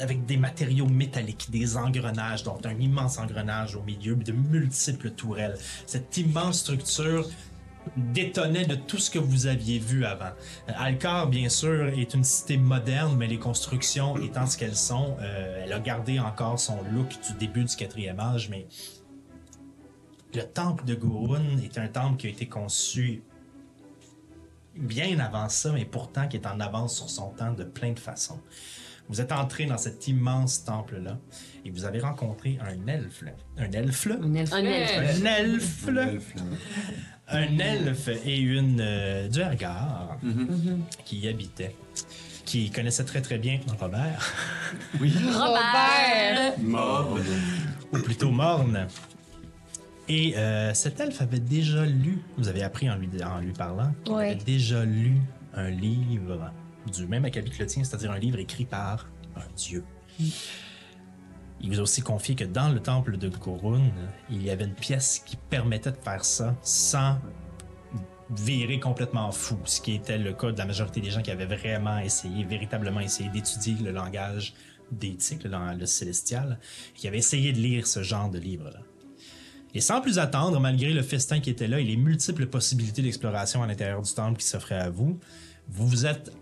avec 0.00 0.24
des 0.26 0.36
matériaux 0.36 0.86
métalliques, 0.86 1.50
des 1.50 1.76
engrenages, 1.76 2.44
dont 2.44 2.58
un 2.64 2.78
immense 2.78 3.18
engrenage 3.18 3.74
au 3.74 3.82
milieu, 3.82 4.14
de 4.14 4.30
multiples 4.32 5.10
tourelles. 5.10 5.56
Cette 5.86 6.16
immense 6.16 6.60
structure 6.60 7.28
détonnait 7.96 8.64
de 8.64 8.74
tout 8.74 8.98
ce 8.98 9.10
que 9.10 9.18
vous 9.18 9.46
aviez 9.46 9.78
vu 9.78 10.04
avant. 10.04 10.32
Euh, 10.68 10.72
Alcar, 10.76 11.28
bien 11.28 11.48
sûr, 11.48 11.88
est 11.88 12.14
une 12.14 12.24
cité 12.24 12.56
moderne, 12.56 13.16
mais 13.16 13.26
les 13.26 13.38
constructions 13.38 14.16
étant 14.18 14.46
ce 14.46 14.56
qu'elles 14.56 14.76
sont, 14.76 15.16
euh, 15.20 15.62
elle 15.64 15.72
a 15.72 15.80
gardé 15.80 16.18
encore 16.18 16.58
son 16.58 16.82
look 16.92 17.08
du 17.26 17.34
début 17.38 17.64
du 17.64 17.74
quatrième 17.76 18.20
âge, 18.20 18.48
mais 18.48 18.66
le 20.34 20.42
temple 20.42 20.84
de 20.84 20.94
Gurun 20.94 21.58
est 21.62 21.78
un 21.78 21.88
temple 21.88 22.16
qui 22.18 22.26
a 22.26 22.30
été 22.30 22.46
conçu 22.46 23.22
bien 24.74 25.18
avant 25.18 25.48
ça, 25.48 25.72
mais 25.72 25.84
pourtant 25.84 26.28
qui 26.28 26.36
est 26.36 26.46
en 26.46 26.60
avance 26.60 26.96
sur 26.96 27.10
son 27.10 27.30
temps 27.30 27.52
de 27.52 27.64
plein 27.64 27.92
de 27.92 27.98
façons. 27.98 28.40
Vous 29.08 29.22
êtes 29.22 29.32
entré 29.32 29.64
dans 29.64 29.78
cet 29.78 30.06
immense 30.06 30.64
temple-là 30.64 31.18
et 31.64 31.70
vous 31.70 31.86
avez 31.86 31.98
rencontré 32.00 32.58
un 32.60 32.86
elfe. 32.86 33.24
Un 33.56 33.72
elfe? 33.72 34.06
Un 34.06 34.34
elfe. 34.34 34.52
Un 34.52 34.64
elfe. 34.64 34.98
Un 34.98 35.24
elfe 35.24 35.86
et 37.32 38.38
une 38.38 38.80
euh, 38.80 39.28
duergar 39.28 40.16
qui 41.04 41.18
y 41.18 41.28
habitait, 41.28 41.74
qui 42.44 42.70
connaissait 42.70 43.04
très 43.04 43.20
très 43.20 43.38
bien 43.38 43.60
Robert, 43.78 44.34
Robert! 45.00 46.58
Mob. 46.60 47.20
ou 47.92 47.98
plutôt 47.98 48.30
Morne. 48.30 48.86
Et 50.10 50.34
euh, 50.38 50.72
cet 50.72 51.00
elfe 51.00 51.20
avait 51.20 51.38
déjà 51.40 51.84
lu, 51.84 52.22
vous 52.38 52.48
avez 52.48 52.62
appris 52.62 52.88
en 52.88 52.96
lui, 52.96 53.08
en 53.22 53.40
lui 53.40 53.52
parlant, 53.52 53.92
qu'il 54.04 54.14
Ouais. 54.14 54.30
avait 54.30 54.34
déjà 54.36 54.84
lu 54.86 55.18
un 55.54 55.68
livre 55.68 56.50
du 56.90 57.06
même 57.06 57.26
acabit 57.26 57.50
que 57.50 57.58
le 57.58 57.66
tien, 57.66 57.84
c'est-à-dire 57.84 58.10
un 58.12 58.18
livre 58.18 58.38
écrit 58.38 58.64
par 58.64 59.06
un 59.36 59.42
dieu. 59.54 59.84
Il 61.60 61.70
vous 61.70 61.80
a 61.80 61.82
aussi 61.82 62.02
confié 62.02 62.34
que 62.34 62.44
dans 62.44 62.68
le 62.68 62.80
temple 62.80 63.16
de 63.16 63.28
Gorun, 63.28 63.90
il 64.30 64.42
y 64.42 64.50
avait 64.50 64.64
une 64.64 64.74
pièce 64.74 65.22
qui 65.24 65.36
permettait 65.36 65.92
de 65.92 65.96
faire 65.96 66.24
ça 66.24 66.54
sans 66.62 67.18
virer 68.30 68.78
complètement 68.78 69.32
fou, 69.32 69.58
ce 69.64 69.80
qui 69.80 69.94
était 69.94 70.18
le 70.18 70.32
cas 70.34 70.52
de 70.52 70.58
la 70.58 70.66
majorité 70.66 71.00
des 71.00 71.10
gens 71.10 71.22
qui 71.22 71.30
avaient 71.30 71.46
vraiment 71.46 71.98
essayé, 71.98 72.44
véritablement 72.44 73.00
essayé 73.00 73.30
d'étudier 73.30 73.74
le 73.82 73.90
langage 73.90 74.54
d'éthique, 74.92 75.44
le, 75.44 75.50
le 75.76 75.86
célestial, 75.86 76.58
qui 76.94 77.08
avaient 77.08 77.18
essayé 77.18 77.52
de 77.52 77.58
lire 77.58 77.86
ce 77.86 78.02
genre 78.02 78.30
de 78.30 78.38
livre-là. 78.38 78.80
Et 79.74 79.80
sans 79.80 80.00
plus 80.00 80.18
attendre, 80.18 80.60
malgré 80.60 80.92
le 80.92 81.02
festin 81.02 81.40
qui 81.40 81.50
était 81.50 81.68
là 81.68 81.78
et 81.78 81.84
les 81.84 81.96
multiples 81.96 82.46
possibilités 82.46 83.02
d'exploration 83.02 83.62
à 83.62 83.66
l'intérieur 83.66 84.00
du 84.00 84.12
temple 84.12 84.38
qui 84.38 84.46
s'offraient 84.46 84.80
à 84.80 84.90
vous, 84.90 85.18
vous 85.68 85.86
vous 85.86 86.06
êtes 86.06 86.32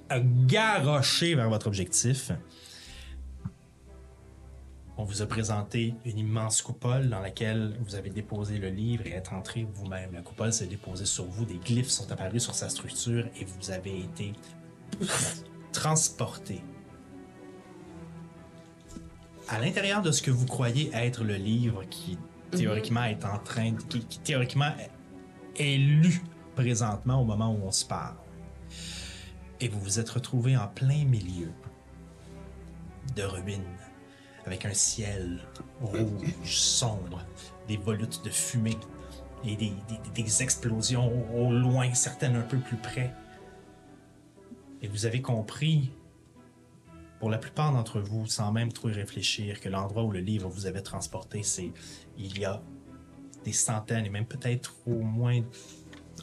garoché 0.47 1.35
vers 1.35 1.49
votre 1.49 1.67
objectif. 1.67 2.31
On 4.99 5.05
vous 5.05 5.21
a 5.21 5.27
présenté 5.27 5.95
une 6.07 6.19
immense 6.19 6.63
coupole 6.63 7.11
dans 7.11 7.21
laquelle 7.21 7.77
vous 7.81 7.97
avez 7.97 8.09
déposé 8.09 8.57
le 8.59 8.71
livre 8.71 9.07
et 9.07 9.11
êtes 9.11 9.31
entré 9.31 9.67
vous-même. 9.75 10.15
La 10.15 10.23
coupole 10.23 10.55
s'est 10.55 10.67
déposée 10.67 11.05
sur 11.05 11.27
vous, 11.27 11.45
des 11.45 11.59
glyphes 11.59 11.91
sont 11.91 12.11
apparus 12.11 12.43
sur 12.43 12.55
sa 12.55 12.71
structure 12.71 13.27
et 13.39 13.45
vous 13.45 13.71
avez 13.71 14.01
été 14.01 14.33
transporté 15.73 16.63
à 19.49 19.61
l'intérieur 19.61 20.01
de 20.01 20.11
ce 20.11 20.23
que 20.23 20.31
vous 20.31 20.47
croyez 20.47 20.91
être 20.95 21.25
le 21.25 21.35
livre 21.35 21.85
qui 21.91 22.19
théoriquement 22.51 23.05
est 23.05 23.25
en 23.27 23.39
train 23.39 23.73
de, 23.73 23.83
qui, 23.83 24.01
qui 24.01 24.19
théoriquement 24.21 24.73
est 25.59 25.77
lu 25.77 26.23
présentement 26.55 27.21
au 27.21 27.25
moment 27.25 27.53
où 27.53 27.67
on 27.67 27.71
se 27.71 27.85
parle. 27.85 28.17
Et 29.61 29.69
vous 29.69 29.79
vous 29.79 30.01
êtes 30.01 30.09
retrouvé 30.09 30.57
en 30.57 30.69
plein 30.69 31.05
milieu 31.05 31.53
de 33.15 33.23
ruines, 33.23 33.63
avec 34.47 34.65
un 34.65 34.75
ciel 34.75 35.41
rouge 35.81 36.57
sombre, 36.57 37.21
des 37.67 37.77
volutes 37.77 38.25
de 38.25 38.31
fumée 38.31 38.79
et 39.45 39.57
des, 39.57 40.43
explosions 40.43 41.13
au, 41.37 41.53
loin, 41.53 41.93
certaines 41.95 42.37
un 42.37 42.43
peu 42.43 42.59
plus 42.59 42.77
près. 42.77 43.15
Et 44.83 44.89
vous 44.89 45.07
avez 45.07 45.21
compris, 45.21 45.93
pour 47.19 47.31
la 47.31 47.39
plupart 47.39 47.73
d'entre 47.73 48.01
vous, 48.01 48.27
sans 48.27 48.53
même 48.53 48.73
trop 48.73 48.89
y 48.89 48.93
réfléchir, 48.93 49.61
que 49.61 49.69
l'endroit 49.69 50.05
où 50.05 50.11
le 50.11 50.21
livre 50.21 50.49
vous 50.49 50.67
avait 50.67 50.83
transporté, 50.83 51.43
c'est 51.43 51.73
il 52.17 52.39
y 52.39 52.45
a 52.45 52.63
des 53.45 53.53
centaines 53.53 54.07
et 54.07 54.11
même 54.11 54.27
peut-être 54.27 54.75
au 54.87 55.01
moins 55.01 55.43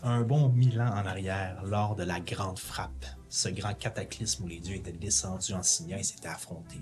un 0.01 0.21
bon 0.21 0.49
mille 0.49 0.81
ans 0.81 0.91
en 0.91 1.05
arrière, 1.05 1.63
lors 1.63 1.95
de 1.95 2.03
la 2.03 2.19
grande 2.19 2.59
frappe, 2.59 3.05
ce 3.29 3.49
grand 3.49 3.73
cataclysme 3.73 4.43
où 4.45 4.47
les 4.47 4.59
dieux 4.59 4.75
étaient 4.75 4.91
descendus 4.91 5.53
en 5.53 5.63
Signa 5.63 5.99
et 5.99 6.03
s'étaient 6.03 6.27
affrontés. 6.27 6.81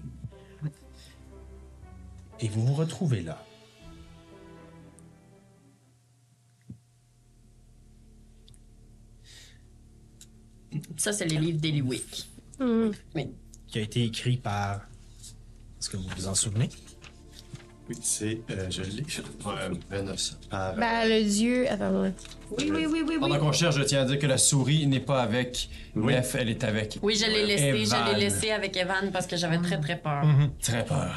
Et 2.42 2.48
vous 2.50 2.66
vous 2.66 2.74
retrouvez 2.74 3.22
là. 3.22 3.46
Ça, 10.98 11.12
c'est 11.12 11.26
les 11.26 11.38
livres 11.38 11.60
d'Eliwick. 11.60 12.28
Oui. 12.60 13.28
qui 13.68 13.80
a 13.80 13.82
été 13.82 14.04
écrit 14.04 14.38
par. 14.38 14.82
Est-ce 15.80 15.90
que 15.90 15.98
vous 15.98 16.08
vous 16.16 16.28
en 16.28 16.36
souvenez? 16.36 16.70
Oui, 17.90 17.98
c'est. 18.02 18.40
euh, 18.52 18.70
je 18.70 18.84
l'ai. 18.84 19.02
Ouais, 19.02 19.78
ben. 19.90 20.16
Par, 20.50 20.76
Ben, 20.76 21.10
le 21.10 21.24
dieu. 21.28 21.70
Attends. 21.70 22.04
Oui, 22.04 22.70
oui, 22.72 22.86
oui, 22.86 22.86
oui, 22.92 23.02
oui. 23.10 23.18
Pendant 23.20 23.40
qu'on 23.40 23.52
cherche, 23.52 23.76
je 23.78 23.84
tiens 23.84 24.02
à 24.04 24.06
dire 24.06 24.20
que 24.20 24.28
la 24.28 24.38
souris 24.38 24.86
n'est 24.86 25.00
pas 25.00 25.22
avec 25.24 25.70
Oui. 25.96 26.14
Nef, 26.14 26.36
elle 26.36 26.50
est 26.50 26.64
avec. 26.64 27.00
Oui, 27.02 27.16
je 27.16 27.26
l'ai 27.26 27.46
laissé, 27.48 27.72
je 27.86 27.96
Evan. 27.96 28.14
l'ai 28.14 28.20
laissé 28.20 28.52
avec 28.52 28.78
Evan 28.78 29.12
parce 29.12 29.26
que 29.26 29.36
j'avais 29.36 29.58
très, 29.58 29.80
très 29.80 29.98
peur. 29.98 30.24
Très 30.62 30.86
peur. 30.86 31.16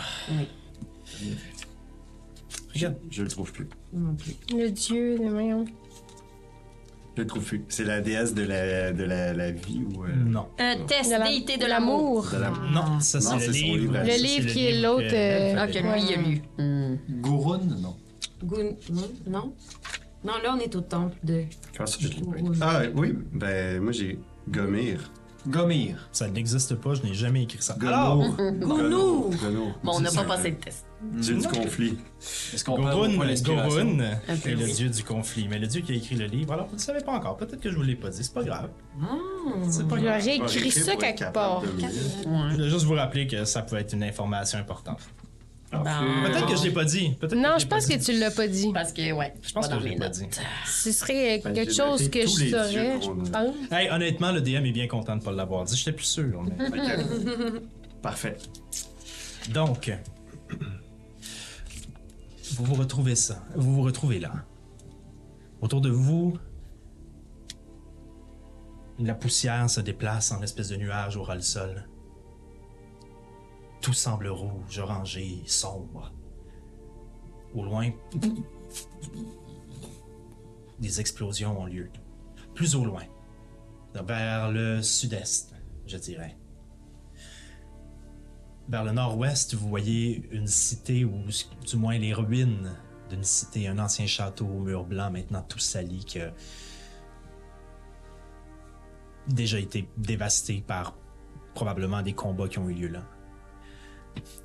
Je, 2.75 2.87
je 3.11 3.23
le 3.23 3.29
trouve 3.29 3.53
plus. 3.53 3.69
Le 3.93 4.69
dieu 4.71 5.19
de 5.19 5.29
voyons. 5.29 5.65
Je 7.17 7.23
le 7.23 7.27
trouve 7.29 7.45
plus. 7.45 7.65
C'est 7.69 7.85
la 7.85 8.01
déesse 8.01 8.35
de 8.35 8.43
la, 8.43 8.93
de 8.93 9.05
la, 9.05 9.33
la 9.33 9.53
vie 9.53 9.83
ou. 9.95 10.03
euh, 10.05 10.09
Non. 10.27 10.49
Un 10.59 10.85
test 10.85 11.13
De 11.13 11.19
la- 11.19 11.29
déité 11.29 11.57
de 11.57 11.63
de 11.63 11.69
l'amour. 11.69 12.27
de 12.33 12.39
la- 12.39 12.51
Non, 12.73 12.99
ça 13.01 13.21
c'est 13.21 13.29
Non, 13.31 13.35
le 13.37 13.41
c'est 13.41 13.47
son 13.53 13.67
livre. 13.67 13.77
livre 13.79 13.97
à. 13.97 14.05
Le 14.05 14.11
ça, 14.11 14.17
livre 14.17 14.47
qui 14.53 14.67
est 14.67 14.83
l'autre, 14.83 15.09
que- 15.09 15.15
euh, 15.15 15.55
Ah, 15.57 15.67
que 15.69 15.79
lui, 15.79 16.03
il 16.09 16.15
a 16.15 16.23
lu. 16.23 16.43
Hmm. 16.59 16.97
Gouroun, 17.21 17.77
non. 17.81 17.97
Goun- 18.45 18.77
Non? 18.91 19.09
Non? 19.29 19.53
Non, 20.25 20.33
là, 20.43 20.57
on 20.57 20.59
est 20.59 20.75
au 20.75 20.81
temple 20.81 21.17
de. 21.23 21.45
Comment 21.77 21.87
ça, 21.87 21.99
je 22.01 22.09
l'ai 22.09 22.15
pas 22.17 22.21
Gouroun. 22.39 22.59
Ah, 22.61 22.83
oui. 22.97 23.15
Ben, 23.33 23.81
moi, 23.81 23.93
j'ai 23.93 24.19
Gomir. 24.49 25.11
Gomir. 25.47 26.09
Ça 26.13 26.29
n'existe 26.29 26.75
pas, 26.77 26.95
je 26.95 27.03
n'ai 27.03 27.15
jamais 27.15 27.43
écrit 27.43 27.59
ça. 27.61 27.77
Alors, 27.81 28.19
Gonour. 28.37 29.31
Gonour. 29.31 29.79
Bon, 29.83 29.93
on 29.97 30.01
n'a 30.01 30.11
pas 30.11 30.25
passé 30.25 30.51
le 30.51 30.57
test. 30.57 30.87
Dieu 31.03 31.37
du 31.37 31.47
conflit. 31.47 31.99
Est-ce 32.55 32.65
qu'on 32.65 32.77
Gorun? 32.77 33.15
Gorun 33.15 33.21
est 33.21 34.47
le 34.47 34.73
dieu 34.75 34.89
du 34.89 35.05
conflit, 35.05 35.47
mais 35.49 35.59
le 35.59 35.67
dieu 35.67 35.83
qui 35.83 35.93
a 35.93 35.97
écrit 35.97 36.15
le 36.17 36.25
livre, 36.27 36.55
alors 36.55 36.67
vous 36.67 36.73
ne 36.73 36.79
le 36.79 36.83
savez 36.83 37.01
pas 37.03 37.13
encore. 37.13 37.37
Peut-être 37.37 37.61
que 37.61 37.71
je 37.71 37.77
vous 37.77 37.83
l'ai 37.83 37.95
pas 37.97 38.09
dit, 38.09 38.25
c'est 38.25 38.33
pas 38.33 38.43
grave. 38.43 38.71
C'est 39.69 39.87
pas 39.87 39.97
Il 39.99 40.05
grave. 40.05 40.23
aurait 40.23 40.37
écrit 40.37 40.71
ça 40.71 40.97
quelque 40.97 41.31
part. 41.33 41.63
Je 41.63 42.55
voulais 42.55 42.71
juste 42.71 42.85
vous 42.87 42.95
rappeler 42.95 43.27
que 43.27 43.45
ça 43.45 43.63
peut 43.63 43.77
être 43.77 43.93
une 43.93 44.03
information 44.05 44.59
importante. 44.59 45.01
Peut-être 45.83 46.47
que 46.47 46.57
je 46.57 46.65
l'ai 46.65 46.71
pas 46.71 46.85
dit. 46.85 47.17
Non, 47.35 47.59
je 47.59 47.67
pense 47.67 47.87
que 47.87 48.03
tu 48.03 48.13
l'as 48.19 48.31
pas 48.31 48.47
dit. 48.47 48.71
Parce 48.73 48.93
que, 48.93 49.13
ouais. 49.13 49.35
Je 49.43 49.53
pense 49.53 49.69
que 49.69 49.79
je 49.81 49.85
l'ai 49.85 49.97
pas 49.97 50.09
dit. 50.09 50.27
Ce 50.67 50.93
serait 50.93 51.41
Ben, 51.43 51.53
quelque 51.53 51.73
chose 51.75 52.09
que 52.09 52.23
je 52.23 52.27
saurais, 52.27 53.01
je 53.01 53.31
pense. 53.31 53.55
Hey, 53.71 53.89
honnêtement, 53.91 54.33
le 54.33 54.41
DM 54.41 54.67
est 54.67 54.73
bien 54.73 54.87
content 54.87 55.17
de 55.17 55.21
ne 55.21 55.25
pas 55.25 55.33
l'avoir 55.33 55.65
dit. 55.65 55.77
J'étais 55.77 55.93
plus 55.93 56.05
sûr. 56.05 56.45
Parfait. 58.03 58.37
Donc, 59.53 59.91
vous 62.57 62.65
vous 62.65 62.75
retrouvez 62.75 63.15
ça. 63.17 63.43
Vous 63.55 63.75
vous 63.75 63.83
retrouvez 63.83 64.21
là. 64.21 64.33
Autour 65.61 65.81
de 65.81 65.91
vous, 65.91 66.37
la 68.99 69.15
poussière 69.15 69.69
se 69.71 69.81
déplace 69.81 70.31
en 70.33 70.43
espèce 70.43 70.69
de 70.69 70.77
nuage 70.77 71.17
au 71.17 71.23
ras 71.23 71.35
le 71.35 71.41
sol. 71.41 71.89
Tout 73.85 73.93
semble 73.93 74.29
rouge, 74.29 74.79
orangé, 74.79 75.43
sombre. 75.45 76.11
Au 77.55 77.63
loin, 77.63 77.91
des 80.81 81.01
explosions 81.01 81.61
ont 81.61 81.67
lieu. 81.67 81.91
Plus 82.55 82.77
au 82.77 82.87
loin, 82.87 83.03
vers 83.93 84.51
le 84.51 84.81
sud-est, 84.81 85.55
je 85.87 85.99
dirais. 85.99 86.35
Vers 88.71 88.85
le 88.85 88.93
nord-ouest, 88.93 89.53
vous 89.53 89.69
voyez 89.69 90.27
une 90.31 90.47
cité, 90.47 91.05
ou 91.05 91.23
du 91.67 91.77
moins 91.77 91.99
les 91.99 92.15
ruines 92.15 92.75
d'une 93.11 93.23
cité, 93.23 93.69
un 93.69 93.79
ancien 93.79 94.07
château 94.07 94.47
aux 94.47 94.61
murs 94.61 94.87
blancs, 94.87 95.13
maintenant 95.13 95.43
tout 95.43 95.59
sali, 95.59 96.07
qui 96.07 96.21
a 96.21 96.33
déjà 99.29 99.59
été 99.59 99.87
dévasté 99.99 100.65
par 100.67 100.97
probablement 101.55 102.01
des 102.01 102.15
combats 102.15 102.49
qui 102.49 102.59
ont 102.59 102.71
eu 102.71 102.75
lieu 102.75 102.89
là. 102.89 103.03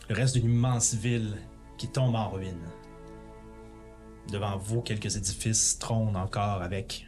Le 0.10 0.16
reste 0.16 0.38
d'une 0.38 0.50
immense 0.50 0.96
ville 0.96 1.38
qui 1.78 1.88
tombe 1.88 2.16
en 2.16 2.30
ruine. 2.30 2.68
Devant 4.32 4.58
vous, 4.58 4.82
quelques 4.82 5.16
édifices 5.16 5.78
trônent 5.78 6.16
encore 6.16 6.64
avec, 6.64 7.06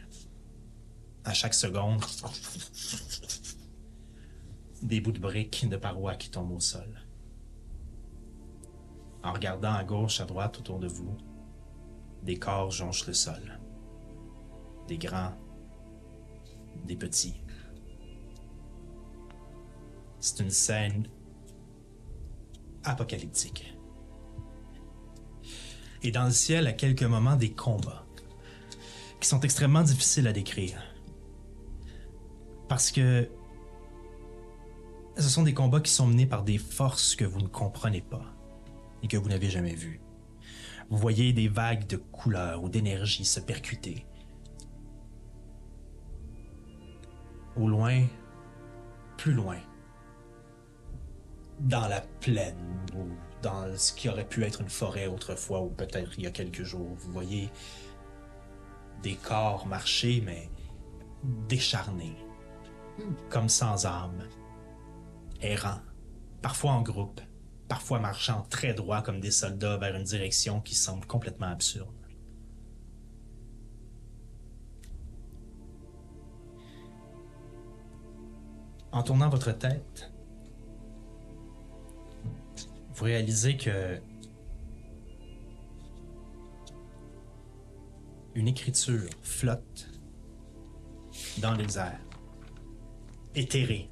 à 1.24 1.34
chaque 1.34 1.54
seconde, 1.54 2.00
des 4.82 5.00
bouts 5.00 5.10
de 5.10 5.18
briques 5.18 5.68
de 5.68 5.76
parois 5.76 6.14
qui 6.14 6.30
tombent 6.30 6.52
au 6.52 6.60
sol. 6.60 7.04
En 9.24 9.32
regardant 9.32 9.72
à 9.72 9.82
gauche, 9.82 10.20
à 10.20 10.24
droite 10.24 10.58
autour 10.60 10.78
de 10.78 10.86
vous, 10.86 11.16
des 12.22 12.38
corps 12.38 12.70
jonchent 12.70 13.08
le 13.08 13.14
sol. 13.14 13.58
Des 14.86 14.98
grands, 14.98 15.34
des 16.84 16.96
petits. 16.96 17.42
C'est 20.20 20.38
une 20.38 20.50
scène 20.50 21.08
apocalyptique. 22.84 23.74
Et 26.02 26.10
dans 26.10 26.24
le 26.24 26.30
ciel, 26.32 26.66
à 26.66 26.72
quelques 26.72 27.02
moments, 27.02 27.36
des 27.36 27.52
combats 27.52 28.04
qui 29.20 29.28
sont 29.28 29.40
extrêmement 29.40 29.82
difficiles 29.82 30.26
à 30.26 30.32
décrire. 30.32 30.82
Parce 32.68 32.90
que 32.90 33.30
ce 35.16 35.28
sont 35.28 35.42
des 35.42 35.54
combats 35.54 35.80
qui 35.80 35.92
sont 35.92 36.06
menés 36.06 36.26
par 36.26 36.42
des 36.42 36.58
forces 36.58 37.14
que 37.14 37.24
vous 37.24 37.40
ne 37.40 37.46
comprenez 37.46 38.00
pas 38.00 38.24
et 39.02 39.08
que 39.08 39.16
vous 39.16 39.28
n'avez 39.28 39.50
jamais 39.50 39.74
vues. 39.74 40.00
Vous 40.90 40.96
voyez 40.96 41.32
des 41.32 41.48
vagues 41.48 41.86
de 41.86 41.96
couleurs 41.96 42.62
ou 42.62 42.68
d'énergie 42.68 43.24
se 43.24 43.40
percuter. 43.40 44.06
Au 47.56 47.68
loin, 47.68 48.06
plus 49.18 49.32
loin, 49.32 49.58
dans 51.60 51.88
la 51.88 52.00
plaine 52.20 52.56
ou 52.94 53.06
dans 53.42 53.76
ce 53.76 53.92
qui 53.92 54.08
aurait 54.08 54.28
pu 54.28 54.44
être 54.44 54.60
une 54.60 54.68
forêt 54.68 55.06
autrefois 55.06 55.60
ou 55.60 55.68
peut-être 55.68 56.18
il 56.18 56.24
y 56.24 56.26
a 56.26 56.30
quelques 56.30 56.62
jours, 56.62 56.94
vous 56.96 57.12
voyez 57.12 57.50
des 59.02 59.16
corps 59.16 59.66
marcher 59.66 60.22
mais 60.24 60.48
décharnés, 61.48 62.16
comme 63.30 63.48
sans 63.48 63.86
âme, 63.86 64.28
errants, 65.40 65.80
parfois 66.40 66.72
en 66.72 66.82
groupe, 66.82 67.20
parfois 67.68 67.98
marchant 67.98 68.46
très 68.50 68.74
droit 68.74 69.02
comme 69.02 69.20
des 69.20 69.30
soldats 69.30 69.76
vers 69.76 69.96
une 69.96 70.04
direction 70.04 70.60
qui 70.60 70.74
semble 70.74 71.06
complètement 71.06 71.48
absurde. 71.48 71.88
En 78.92 79.02
tournant 79.02 79.30
votre 79.30 79.52
tête, 79.52 80.11
vous 83.02 83.06
réalisez 83.06 83.56
que 83.56 84.00
une 88.36 88.46
écriture 88.46 89.10
flotte 89.22 89.88
dans 91.38 91.54
les 91.54 91.78
airs, 91.78 91.98
éthérée, 93.34 93.90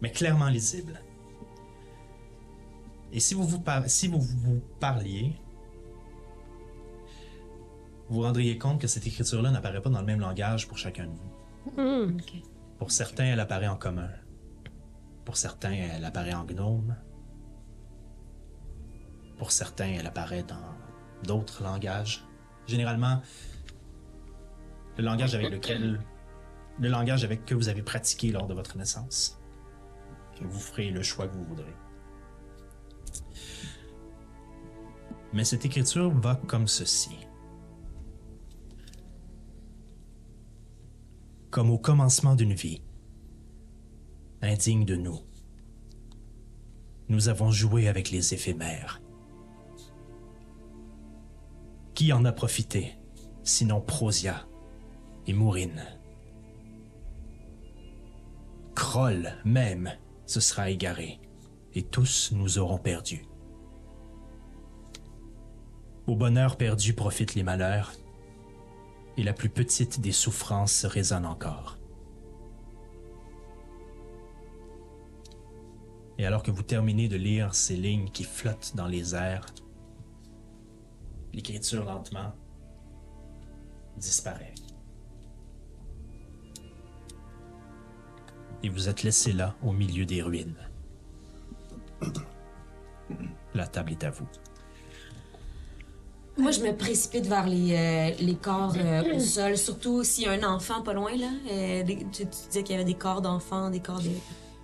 mais 0.00 0.12
clairement 0.12 0.48
lisible. 0.50 1.02
Et 3.12 3.18
si 3.18 3.34
vous 3.34 3.42
vous, 3.42 3.58
par- 3.58 3.88
si 3.90 4.06
vous, 4.06 4.20
vous 4.20 4.60
parliez, 4.78 5.32
vous 8.08 8.18
vous 8.18 8.22
rendriez 8.22 8.56
compte 8.56 8.80
que 8.80 8.86
cette 8.86 9.08
écriture-là 9.08 9.50
n'apparaît 9.50 9.82
pas 9.82 9.90
dans 9.90 9.98
le 10.00 10.06
même 10.06 10.20
langage 10.20 10.68
pour 10.68 10.78
chacun 10.78 11.06
de 11.08 11.10
vous. 11.10 11.72
Pour 12.78 12.92
certains, 12.92 13.24
elle 13.24 13.40
apparaît 13.40 13.66
en 13.66 13.76
commun. 13.76 14.10
Pour 15.24 15.36
certains, 15.36 15.72
elle 15.72 16.04
apparaît 16.04 16.34
en 16.34 16.44
gnome. 16.44 16.94
Pour 19.38 19.52
certains, 19.52 19.86
elle 19.86 20.06
apparaît 20.06 20.42
dans 20.42 20.74
d'autres 21.24 21.62
langages. 21.62 22.24
Généralement, 22.66 23.22
le 24.96 25.04
langage 25.04 25.34
avec 25.34 25.50
lequel. 25.50 26.00
Le 26.80 26.88
langage 26.88 27.24
avec 27.24 27.44
que 27.44 27.54
vous 27.54 27.68
avez 27.68 27.82
pratiqué 27.82 28.30
lors 28.30 28.46
de 28.46 28.54
votre 28.54 28.76
naissance. 28.76 29.40
Vous 30.40 30.60
ferez 30.60 30.90
le 30.90 31.02
choix 31.02 31.26
que 31.26 31.36
vous 31.36 31.44
voudrez. 31.44 31.74
Mais 35.32 35.44
cette 35.44 35.64
écriture 35.64 36.10
va 36.10 36.36
comme 36.36 36.68
ceci. 36.68 37.16
Comme 41.50 41.70
au 41.70 41.78
commencement 41.78 42.34
d'une 42.34 42.54
vie, 42.54 42.82
indigne 44.42 44.84
de 44.84 44.94
nous, 44.96 45.20
nous 47.08 47.28
avons 47.28 47.50
joué 47.50 47.88
avec 47.88 48.10
les 48.10 48.34
éphémères. 48.34 49.00
Qui 51.98 52.12
en 52.12 52.24
a 52.24 52.30
profité, 52.30 52.94
sinon 53.42 53.80
Prosia 53.80 54.46
et 55.26 55.32
Mourine? 55.32 55.82
Kroll 58.76 59.32
même 59.44 59.90
se 60.24 60.38
sera 60.38 60.70
égaré, 60.70 61.18
et 61.74 61.82
tous 61.82 62.30
nous 62.30 62.58
aurons 62.58 62.78
perdu. 62.78 63.26
Au 66.06 66.14
bonheur 66.14 66.56
perdu 66.56 66.94
profitent 66.94 67.34
les 67.34 67.42
malheurs, 67.42 67.90
et 69.16 69.24
la 69.24 69.32
plus 69.32 69.50
petite 69.50 70.00
des 70.00 70.12
souffrances 70.12 70.84
résonne 70.84 71.26
encore. 71.26 71.78
Et 76.16 76.24
alors 76.24 76.44
que 76.44 76.52
vous 76.52 76.62
terminez 76.62 77.08
de 77.08 77.16
lire 77.16 77.56
ces 77.56 77.74
lignes 77.74 78.10
qui 78.10 78.22
flottent 78.22 78.76
dans 78.76 78.86
les 78.86 79.16
airs, 79.16 79.46
l'écriture 81.32 81.84
lentement 81.84 82.32
disparaît. 83.96 84.54
Et 88.62 88.68
vous 88.68 88.88
êtes 88.88 89.02
laissé 89.02 89.32
là, 89.32 89.54
au 89.62 89.72
milieu 89.72 90.04
des 90.04 90.22
ruines. 90.22 90.56
La 93.54 93.66
table 93.66 93.92
est 93.92 94.04
à 94.04 94.10
vous. 94.10 94.26
Moi, 96.36 96.52
je 96.52 96.60
me 96.60 96.76
précipite 96.76 97.26
vers 97.26 97.46
les, 97.46 97.74
euh, 97.74 98.14
les 98.20 98.36
corps 98.36 98.74
euh, 98.76 99.16
au 99.16 99.18
sol, 99.18 99.56
surtout 99.58 100.04
s'il 100.04 100.24
y 100.24 100.26
a 100.28 100.32
un 100.32 100.44
enfant 100.44 100.82
pas 100.82 100.92
loin, 100.92 101.16
là. 101.16 101.30
Euh, 101.50 101.82
tu, 101.84 101.96
tu 102.10 102.24
disais 102.24 102.62
qu'il 102.62 102.76
y 102.76 102.78
avait 102.78 102.84
des 102.84 102.94
corps 102.94 103.20
d'enfants, 103.20 103.70
des 103.70 103.80
corps 103.80 104.00
de... 104.00 104.10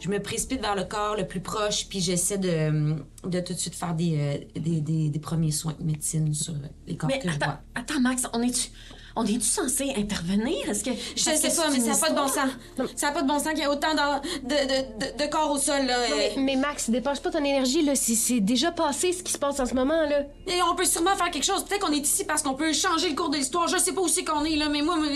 Je 0.04 0.10
me 0.10 0.20
précipite 0.20 0.60
vers 0.60 0.74
le 0.74 0.84
corps 0.84 1.16
le 1.16 1.26
plus 1.26 1.40
proche, 1.40 1.88
puis 1.88 1.98
j'essaie 1.98 2.36
de, 2.36 2.94
de 3.24 3.40
tout 3.40 3.54
de 3.54 3.58
suite 3.58 3.74
faire 3.74 3.94
des, 3.94 4.18
euh, 4.18 4.60
des, 4.60 4.82
des, 4.82 5.08
des 5.08 5.18
premiers 5.18 5.50
soins 5.50 5.74
de 5.80 5.82
médecine 5.82 6.34
sur 6.34 6.52
les 6.86 6.94
corps 6.94 7.08
Mais 7.08 7.20
que 7.20 7.30
je 7.30 7.34
attends, 7.34 7.46
vois. 7.46 7.60
attends, 7.74 8.00
Max, 8.00 8.24
on 8.34 8.42
est-tu 8.42 8.68
on 9.16 9.24
est-tu 9.24 9.40
censé 9.40 9.94
intervenir? 9.96 10.68
Est-ce 10.68 10.84
que. 10.84 10.90
Je 11.16 11.22
sais 11.22 11.48
que 11.48 11.56
pas, 11.56 11.70
mais 11.70 11.80
ça 11.80 11.92
n'a 11.92 11.96
pas 11.96 12.10
de 12.10 12.16
bon 12.16 12.28
sens. 12.28 12.50
Ça 12.96 13.06
n'a 13.06 13.12
pas 13.12 13.22
de 13.22 13.28
bon 13.28 13.38
sens 13.38 13.50
qu'il 13.50 13.60
y 13.60 13.62
ait 13.62 13.66
autant 13.68 13.94
de, 13.94 14.42
de, 14.42 15.24
de, 15.24 15.30
corps 15.30 15.52
au 15.52 15.56
sol, 15.56 15.86
là. 15.86 16.08
Non, 16.10 16.16
mais, 16.16 16.34
mais 16.36 16.56
Max, 16.56 16.90
dépense 16.90 17.20
pas 17.20 17.30
ton 17.30 17.38
énergie, 17.38 17.82
là. 17.82 17.94
C'est 17.94 18.40
déjà 18.40 18.72
passé 18.72 19.12
ce 19.12 19.22
qui 19.22 19.32
se 19.32 19.38
passe 19.38 19.60
en 19.60 19.66
ce 19.66 19.74
moment, 19.74 20.02
là. 20.02 20.22
Et 20.48 20.60
on 20.68 20.74
peut 20.74 20.84
sûrement 20.84 21.14
faire 21.14 21.30
quelque 21.30 21.44
chose. 21.44 21.64
Peut-être 21.64 21.86
qu'on 21.86 21.92
est 21.92 21.98
ici 21.98 22.24
parce 22.24 22.42
qu'on 22.42 22.54
peut 22.54 22.72
changer 22.72 23.08
le 23.08 23.14
cours 23.14 23.30
de 23.30 23.36
l'histoire. 23.36 23.68
Je 23.68 23.78
sais 23.78 23.92
pas 23.92 24.00
où 24.02 24.08
c'est 24.08 24.24
qu'on 24.24 24.44
est, 24.44 24.56
là, 24.56 24.68
mais 24.68 24.82
moi, 24.82 24.96
moi, 24.96 25.06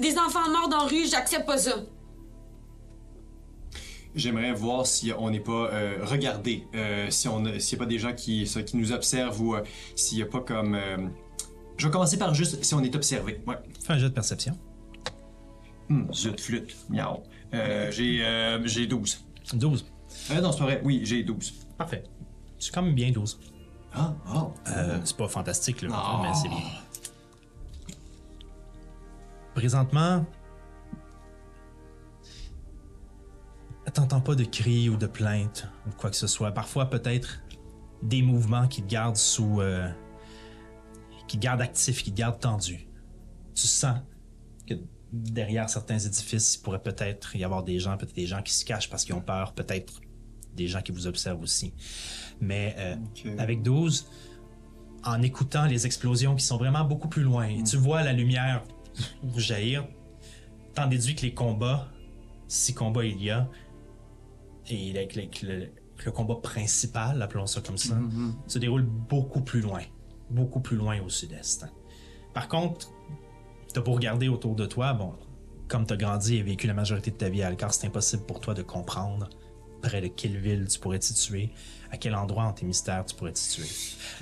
des 0.00 0.18
enfants 0.18 0.50
morts 0.50 0.68
dans 0.68 0.80
la 0.80 0.84
rue, 0.86 1.06
j'accepte 1.08 1.46
pas 1.46 1.56
ça. 1.56 1.76
J'aimerais 4.14 4.52
voir 4.52 4.86
si 4.86 5.12
on 5.18 5.30
n'est 5.30 5.40
pas 5.40 5.70
euh, 5.72 5.98
regardé, 6.02 6.66
euh, 6.74 7.10
si 7.10 7.26
on 7.28 7.44
s'il 7.58 7.76
n'y 7.76 7.82
a 7.82 7.84
pas 7.84 7.90
des 7.90 7.98
gens 7.98 8.12
qui, 8.12 8.46
ça, 8.46 8.62
qui 8.62 8.76
nous 8.76 8.92
observent 8.92 9.40
ou 9.40 9.54
euh, 9.54 9.62
s'il 9.96 10.18
n'y 10.18 10.22
a 10.22 10.26
pas 10.26 10.40
comme. 10.40 10.78
Je 11.76 11.86
vais 11.86 11.92
commencer 11.92 12.16
par 12.16 12.32
juste 12.34 12.62
si 12.64 12.74
on 12.74 12.82
est 12.82 12.94
observé. 12.94 13.42
Ouais. 13.46 13.56
Fais 13.84 13.92
un 13.94 13.98
jet 13.98 14.08
de 14.08 14.14
perception. 14.14 14.56
Hum, 15.90 16.08
zut, 16.12 16.40
flûte, 16.40 16.76
miaou. 16.88 17.22
J'ai, 17.90 18.22
j'ai 18.64 18.86
12. 18.86 19.24
12. 19.54 19.84
Euh, 20.30 20.40
non, 20.40 20.52
c'est 20.52 20.58
pas 20.58 20.64
vrai. 20.64 20.80
Oui, 20.84 21.00
j'ai 21.04 21.22
12. 21.22 21.52
Parfait. 21.76 22.04
C'est 22.58 22.72
quand 22.72 22.82
même 22.82 22.94
bien 22.94 23.10
12. 23.10 23.38
Ah, 23.92 24.14
ah. 24.26 24.48
Euh, 24.68 24.98
c'est 25.04 25.16
pas 25.16 25.28
fantastique, 25.28 25.82
là, 25.82 25.88
Ah. 25.92 26.20
mais 26.22 26.34
c'est 26.34 26.48
bien. 26.48 26.58
Présentement, 29.54 30.24
t'entends 33.92 34.20
pas 34.20 34.34
de 34.34 34.44
cris 34.44 34.88
ou 34.88 34.96
de 34.96 35.06
plaintes 35.06 35.68
ou 35.86 35.90
quoi 35.90 36.10
que 36.10 36.16
ce 36.16 36.26
soit. 36.26 36.52
Parfois, 36.52 36.90
peut-être 36.90 37.42
des 38.02 38.22
mouvements 38.22 38.66
qui 38.68 38.82
te 38.82 38.88
gardent 38.88 39.16
sous. 39.16 39.60
euh, 39.60 39.88
qui 41.26 41.38
te 41.38 41.42
gardent 41.42 41.62
actif, 41.62 42.02
qui 42.02 42.12
te 42.12 42.16
gardent 42.16 42.40
tendu. 42.40 42.86
Tu 43.54 43.66
sens 43.66 43.98
que 44.66 44.74
derrière 45.12 45.68
certains 45.70 45.98
édifices, 45.98 46.56
il 46.56 46.62
pourrait 46.62 46.82
peut-être 46.82 47.36
y 47.36 47.44
avoir 47.44 47.62
des 47.62 47.78
gens, 47.78 47.96
peut-être 47.96 48.14
des 48.14 48.26
gens 48.26 48.42
qui 48.42 48.52
se 48.52 48.64
cachent 48.64 48.90
parce 48.90 49.04
qu'ils 49.04 49.14
ont 49.14 49.20
peur, 49.20 49.52
peut-être 49.52 50.00
des 50.54 50.68
gens 50.68 50.82
qui 50.82 50.92
vous 50.92 51.06
observent 51.06 51.42
aussi. 51.42 51.72
Mais 52.40 52.74
euh, 52.78 52.96
avec 53.38 53.62
12, 53.62 54.08
en 55.04 55.22
écoutant 55.22 55.66
les 55.66 55.86
explosions 55.86 56.34
qui 56.34 56.44
sont 56.44 56.56
vraiment 56.56 56.84
beaucoup 56.84 57.08
plus 57.08 57.22
loin, 57.22 57.46
et 57.46 57.62
tu 57.62 57.76
vois 57.76 58.02
la 58.02 58.12
lumière 58.12 58.64
jaillir, 59.36 59.86
t'en 60.74 60.86
déduis 60.86 61.14
que 61.14 61.22
les 61.22 61.34
combats, 61.34 61.88
si 62.48 62.74
combat 62.74 63.04
il 63.04 63.22
y 63.22 63.30
a, 63.30 63.48
et 64.68 64.90
avec 64.96 65.16
le, 65.42 65.68
le- 66.04 66.10
combat 66.12 66.36
principal, 66.42 67.20
appelons 67.22 67.46
ça 67.46 67.60
comme 67.60 67.78
ça, 67.78 67.96
se 68.46 68.58
déroule 68.58 68.82
beaucoup 68.82 69.40
plus 69.42 69.60
loin, 69.60 69.82
beaucoup 70.30 70.60
plus 70.60 70.76
loin 70.76 71.00
au 71.00 71.08
sud-est. 71.08 71.66
Par 72.32 72.48
contre, 72.48 72.90
t'as 73.72 73.80
beau 73.80 73.92
regarder 73.92 74.28
autour 74.28 74.54
de 74.56 74.66
toi, 74.66 74.92
bon, 74.92 75.14
comme 75.68 75.86
t'as 75.86 75.96
grandi 75.96 76.36
et 76.36 76.42
vécu 76.42 76.66
la 76.66 76.74
majorité 76.74 77.10
de 77.10 77.16
ta 77.16 77.28
vie 77.28 77.42
à 77.42 77.46
Alcar, 77.48 77.72
c'est 77.72 77.86
impossible 77.86 78.24
pour 78.26 78.40
toi 78.40 78.54
de 78.54 78.62
comprendre 78.62 79.28
près 79.82 80.00
de 80.00 80.08
quelle 80.08 80.38
ville 80.38 80.66
tu 80.66 80.78
pourrais 80.78 80.98
te 80.98 81.04
situer, 81.04 81.52
à 81.90 81.96
quel 81.96 82.14
endroit 82.14 82.44
en 82.44 82.52
tes 82.52 82.64
mystères 82.66 83.04
tu 83.04 83.14
pourrais 83.14 83.32
te 83.32 83.38
situer. 83.38 83.68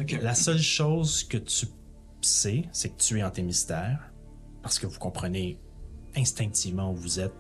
Ok. 0.00 0.18
La 0.22 0.34
seule 0.34 0.60
chose 0.60 1.24
que 1.24 1.38
tu 1.38 1.66
sais, 2.20 2.64
c'est 2.72 2.90
que 2.90 3.00
tu 3.00 3.18
es 3.18 3.22
en 3.22 3.30
tes 3.30 3.42
mystères, 3.42 4.12
parce 4.62 4.78
que 4.78 4.86
vous 4.86 4.98
comprenez 4.98 5.58
instinctivement 6.16 6.92
où 6.92 6.96
vous 6.96 7.18
êtes, 7.20 7.32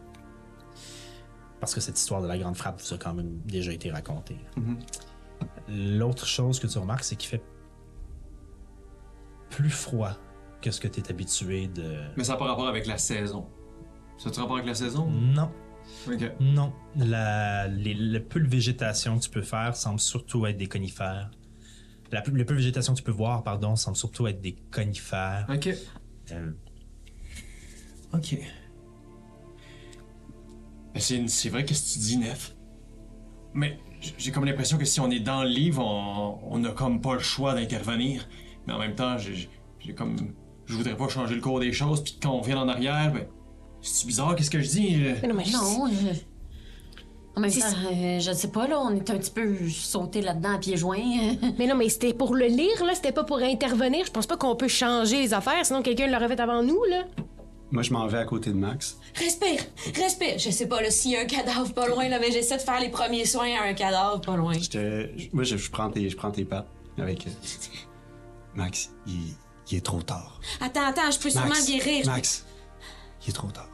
parce 1.62 1.76
que 1.76 1.80
cette 1.80 1.96
histoire 1.96 2.20
de 2.20 2.26
la 2.26 2.36
Grande 2.36 2.56
Frappe 2.56 2.80
vous 2.82 2.92
a 2.92 2.98
quand 2.98 3.14
même 3.14 3.38
déjà 3.44 3.72
été 3.72 3.88
racontée. 3.92 4.36
L'autre 5.68 6.26
chose 6.26 6.58
que 6.58 6.66
tu 6.66 6.76
remarques, 6.76 7.04
c'est 7.04 7.14
qu'il 7.14 7.28
fait 7.28 7.42
plus 9.48 9.70
froid 9.70 10.10
que 10.60 10.72
ce 10.72 10.80
que 10.80 10.88
tu 10.88 10.98
es 11.00 11.08
habitué 11.08 11.68
de... 11.68 11.98
Mais 12.16 12.24
ça 12.24 12.32
n'a 12.32 12.38
pas 12.40 12.46
rapport 12.46 12.66
avec 12.66 12.84
la 12.88 12.98
saison. 12.98 13.46
Ça 14.18 14.28
a 14.28 14.40
rapport 14.40 14.56
avec 14.56 14.66
la 14.66 14.74
saison? 14.74 15.08
Non, 15.08 15.52
Ok. 16.08 16.32
non. 16.40 16.72
La, 16.96 17.68
les- 17.68 17.94
le 17.94 18.18
peu 18.18 18.40
de 18.40 18.48
végétation 18.48 19.16
que 19.18 19.22
tu 19.22 19.30
peux 19.30 19.42
faire 19.42 19.76
semble 19.76 20.00
surtout 20.00 20.44
être 20.46 20.56
des 20.56 20.66
conifères. 20.68 21.30
La, 22.10 22.24
le 22.26 22.44
peu 22.44 22.54
de 22.54 22.58
végétation 22.58 22.92
que 22.94 22.98
tu 22.98 23.04
peux 23.04 23.12
voir, 23.12 23.44
pardon, 23.44 23.76
semble 23.76 23.96
surtout 23.96 24.26
être 24.26 24.40
des 24.40 24.56
conifères. 24.72 25.46
Ok. 25.48 25.68
Euh, 26.32 26.50
Ok. 28.12 28.36
Mais 30.94 31.00
c'est, 31.00 31.26
c'est 31.28 31.48
vrai 31.48 31.64
que 31.64 31.74
ce 31.74 31.82
que 31.82 31.92
tu 31.94 31.98
dis, 32.00 32.16
Nef. 32.18 32.54
Mais 33.54 33.78
j'ai 34.18 34.30
comme 34.32 34.44
l'impression 34.44 34.78
que 34.78 34.84
si 34.84 35.00
on 35.00 35.10
est 35.10 35.20
dans 35.20 35.42
le 35.42 35.48
livre, 35.48 35.84
on, 35.84 36.38
on 36.50 36.64
a 36.64 36.70
comme 36.70 37.00
pas 37.00 37.14
le 37.14 37.20
choix 37.20 37.54
d'intervenir. 37.54 38.28
Mais 38.66 38.72
en 38.72 38.78
même 38.78 38.94
temps, 38.94 39.18
j'ai, 39.18 39.48
j'ai 39.80 39.94
comme. 39.94 40.16
Je 40.66 40.74
voudrais 40.74 40.96
pas 40.96 41.08
changer 41.08 41.34
le 41.34 41.40
cours 41.40 41.60
des 41.60 41.72
choses, 41.72 42.02
puis 42.02 42.18
quand 42.22 42.30
on 42.32 42.40
vient 42.40 42.58
en 42.58 42.68
arrière, 42.68 43.12
ben. 43.12 43.26
C'est 43.84 44.06
bizarre, 44.06 44.36
qu'est-ce 44.36 44.50
que 44.50 44.60
je 44.60 44.68
dis? 44.70 44.94
euh? 45.04 45.14
Mais 45.22 45.28
non, 45.28 45.34
mais 45.34 45.44
Non, 45.52 45.88
en 47.34 47.40
même 47.40 47.50
temps, 47.50 47.66
euh, 47.90 48.20
je 48.20 48.32
sais 48.32 48.48
pas, 48.48 48.68
là, 48.68 48.78
on 48.78 48.94
est 48.94 49.08
un 49.10 49.16
petit 49.16 49.30
peu 49.30 49.68
sauté 49.70 50.20
là-dedans 50.20 50.54
à 50.54 50.58
pieds 50.58 50.76
joints. 50.76 50.98
Mais 51.58 51.66
non, 51.66 51.74
mais 51.74 51.88
c'était 51.88 52.12
pour 52.12 52.34
le 52.34 52.46
lire, 52.46 52.84
là. 52.84 52.94
C'était 52.94 53.10
pas 53.10 53.24
pour 53.24 53.38
intervenir. 53.38 54.04
Je 54.04 54.10
pense 54.10 54.26
pas 54.26 54.36
qu'on 54.36 54.54
peut 54.54 54.68
changer 54.68 55.16
les 55.22 55.32
affaires, 55.32 55.64
sinon 55.64 55.80
quelqu'un 55.82 56.08
l'aurait 56.08 56.28
fait 56.28 56.38
avant 56.40 56.62
nous, 56.62 56.84
là. 56.90 57.04
Moi, 57.72 57.82
je 57.82 57.92
m'en 57.92 58.06
vais 58.06 58.18
à 58.18 58.24
côté 58.24 58.50
de 58.50 58.56
Max. 58.56 58.98
Respire, 59.16 59.60
respire. 59.96 60.38
Je 60.38 60.50
sais 60.50 60.68
pas, 60.68 60.80
là, 60.82 60.90
s'il 60.90 61.12
y 61.12 61.16
a 61.16 61.22
un 61.22 61.24
cadavre 61.24 61.72
pas 61.72 61.88
loin, 61.88 62.06
là, 62.08 62.18
mais 62.20 62.30
j'essaie 62.30 62.58
de 62.58 62.62
faire 62.62 62.78
les 62.78 62.90
premiers 62.90 63.24
soins 63.24 63.48
à 63.60 63.64
un 63.64 63.72
cadavre 63.74 64.20
pas 64.20 64.36
loin. 64.36 64.52
Je 64.52 64.68
te- 64.68 65.34
moi, 65.34 65.42
je, 65.42 65.56
je 65.56 65.70
prends 65.70 65.88
tes, 65.90 66.08
je 66.10 66.16
prends 66.16 66.30
tes 66.30 66.44
pattes 66.44 66.68
avec. 66.98 67.26
euh, 67.26 67.30
Max, 68.54 68.90
il, 69.06 69.34
il 69.70 69.78
est 69.78 69.80
trop 69.84 70.02
tard. 70.02 70.38
Attends, 70.60 70.84
attends, 70.86 71.10
je 71.10 71.18
peux 71.18 71.30
sûrement 71.30 71.54
guérir. 71.66 72.04
Max, 72.06 72.44
il 73.24 73.30
est 73.30 73.32
trop 73.32 73.50
tard. 73.50 73.70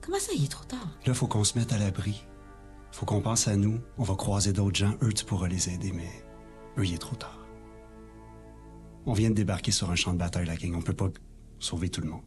Comment 0.00 0.18
ça, 0.18 0.32
il 0.34 0.44
est 0.44 0.48
trop 0.48 0.64
tard? 0.64 0.88
Là, 1.06 1.12
faut 1.14 1.26
qu'on 1.26 1.44
se 1.44 1.58
mette 1.58 1.72
à 1.74 1.78
l'abri. 1.78 2.24
Faut 2.92 3.04
qu'on 3.04 3.20
pense 3.20 3.46
à 3.46 3.56
nous. 3.56 3.78
On 3.98 4.02
va 4.02 4.14
croiser 4.14 4.52
d'autres 4.54 4.78
gens. 4.78 4.94
Eux, 5.02 5.12
tu 5.12 5.24
pourras 5.26 5.48
les 5.48 5.68
aider, 5.68 5.92
mais 5.92 6.08
eux, 6.78 6.86
il 6.86 6.94
est 6.94 6.98
trop 6.98 7.14
tard. 7.16 7.38
On 9.06 9.12
vient 9.12 9.28
de 9.30 9.34
débarquer 9.34 9.70
sur 9.70 9.90
un 9.90 9.94
champ 9.96 10.12
de 10.14 10.18
bataille, 10.18 10.46
la 10.46 10.56
gang. 10.56 10.74
On 10.74 10.82
peut 10.82 10.94
pas 10.94 11.08
sauver 11.60 11.88
tout 11.90 12.00
le 12.00 12.08
monde. 12.08 12.24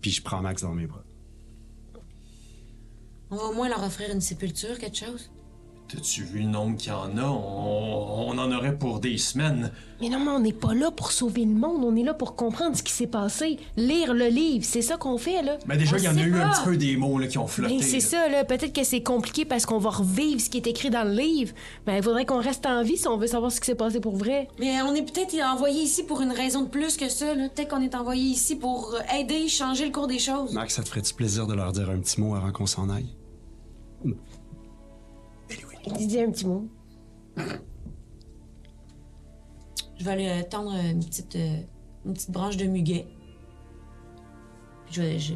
Puis 0.00 0.10
je 0.10 0.22
prends 0.22 0.40
Max 0.40 0.62
dans 0.62 0.74
mes 0.74 0.86
bras. 0.86 1.04
On 3.30 3.36
va 3.36 3.44
au 3.44 3.54
moins 3.54 3.68
leur 3.68 3.82
offrir 3.82 4.10
une 4.10 4.20
sépulture, 4.20 4.78
quelque 4.78 4.96
chose? 4.96 5.31
T'as-tu 5.94 6.22
vu 6.22 6.38
le 6.40 6.46
nombre 6.48 6.78
qu'il 6.78 6.88
y 6.90 6.94
en 6.94 7.18
a? 7.18 7.22
On, 7.24 8.30
on 8.30 8.38
en 8.38 8.50
aurait 8.50 8.78
pour 8.78 8.98
des 8.98 9.18
semaines. 9.18 9.70
Mais 10.00 10.08
non, 10.08 10.20
mais 10.20 10.30
on 10.30 10.40
n'est 10.40 10.52
pas 10.54 10.72
là 10.72 10.90
pour 10.90 11.12
sauver 11.12 11.44
le 11.44 11.52
monde, 11.54 11.84
on 11.84 11.94
est 11.96 12.02
là 12.02 12.14
pour 12.14 12.34
comprendre 12.34 12.74
ce 12.76 12.82
qui 12.82 12.92
s'est 12.92 13.06
passé. 13.06 13.58
Lire 13.76 14.14
le 14.14 14.28
livre, 14.28 14.64
c'est 14.66 14.80
ça 14.80 14.96
qu'on 14.96 15.18
fait, 15.18 15.42
là. 15.42 15.58
Mais 15.66 15.76
déjà, 15.76 15.96
On 15.96 15.98
il 15.98 16.04
y 16.04 16.08
en 16.08 16.16
a 16.16 16.22
eu 16.22 16.40
un 16.40 16.48
petit 16.48 16.64
peu 16.64 16.76
des 16.78 16.96
mots 16.96 17.18
là, 17.18 17.26
qui 17.26 17.36
ont 17.36 17.46
flotté. 17.46 17.74
Ben, 17.76 17.82
c'est 17.82 17.98
là. 17.98 18.00
ça, 18.00 18.28
là. 18.28 18.44
Peut-être 18.44 18.72
que 18.72 18.84
c'est 18.84 19.02
compliqué 19.02 19.44
parce 19.44 19.66
qu'on 19.66 19.76
va 19.78 19.90
revivre 19.90 20.40
ce 20.40 20.48
qui 20.48 20.56
est 20.56 20.66
écrit 20.66 20.88
dans 20.88 21.04
le 21.04 21.12
livre. 21.14 21.52
Ben, 21.84 21.96
il 21.96 22.02
faudrait 22.02 22.24
qu'on 22.24 22.40
reste 22.40 22.64
en 22.64 22.82
vie 22.82 22.96
si 22.96 23.06
on 23.06 23.18
veut 23.18 23.26
savoir 23.26 23.52
ce 23.52 23.60
qui 23.60 23.66
s'est 23.66 23.74
passé 23.74 24.00
pour 24.00 24.16
vrai. 24.16 24.48
Mais 24.58 24.80
on 24.82 24.94
est 24.94 25.02
peut-être 25.02 25.34
envoyé 25.44 25.82
ici 25.82 26.04
pour 26.04 26.22
une 26.22 26.32
raison 26.32 26.62
de 26.62 26.68
plus 26.68 26.96
que 26.96 27.10
ça. 27.10 27.34
là. 27.34 27.50
Peut-être 27.50 27.68
qu'on 27.68 27.82
est 27.82 27.94
envoyé 27.94 28.22
ici 28.24 28.56
pour 28.56 28.96
aider, 29.14 29.46
changer 29.46 29.84
le 29.84 29.92
cours 29.92 30.06
des 30.06 30.18
choses. 30.18 30.52
Max, 30.54 30.74
ça 30.74 30.82
te 30.82 30.88
ferait-tu 30.88 31.12
plaisir 31.12 31.46
de 31.46 31.52
leur 31.54 31.70
dire 31.72 31.90
un 31.90 31.98
petit 31.98 32.18
mot 32.20 32.34
avant 32.34 32.50
qu'on 32.50 32.66
s'en 32.66 32.88
aille? 32.88 33.10
Il 35.86 36.06
dit 36.06 36.20
un 36.20 36.30
petit 36.30 36.46
mot. 36.46 36.68
Je 39.98 40.04
vais 40.04 40.10
aller 40.10 40.28
euh, 40.28 40.42
tendre 40.48 40.72
une 40.74 41.00
petite, 41.04 41.36
euh, 41.36 41.56
une 42.04 42.14
petite 42.14 42.30
branche 42.30 42.56
de 42.56 42.64
muguet. 42.66 43.06
Puis 44.86 44.94
je, 44.94 45.02
vais- 45.02 45.18
je 45.18 45.34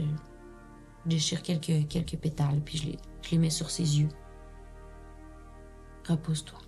déchire 1.04 1.42
quelques, 1.42 1.87
quelques 1.88 2.16
pétales, 2.16 2.61
puis 2.64 2.78
je 2.78 2.87
les, 2.87 2.98
je 3.22 3.30
les 3.32 3.38
mets 3.38 3.50
sur 3.50 3.70
ses 3.70 4.00
yeux. 4.00 4.09
Repose-toi. 6.09 6.59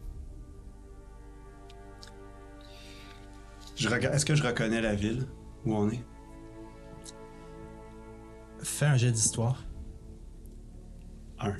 Est-ce 4.12 4.26
que 4.26 4.34
je 4.34 4.42
reconnais 4.42 4.80
la 4.80 4.94
ville 4.96 5.26
où 5.64 5.74
on 5.74 5.88
est? 5.90 6.04
Fais 8.60 8.86
un 8.86 8.96
jet 8.96 9.12
d'histoire. 9.12 9.64
Un. 11.38 11.54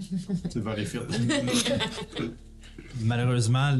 Tu 0.50 0.60
vas 0.60 0.74
les 0.76 0.84
faire. 0.86 1.02
Malheureusement, 3.00 3.78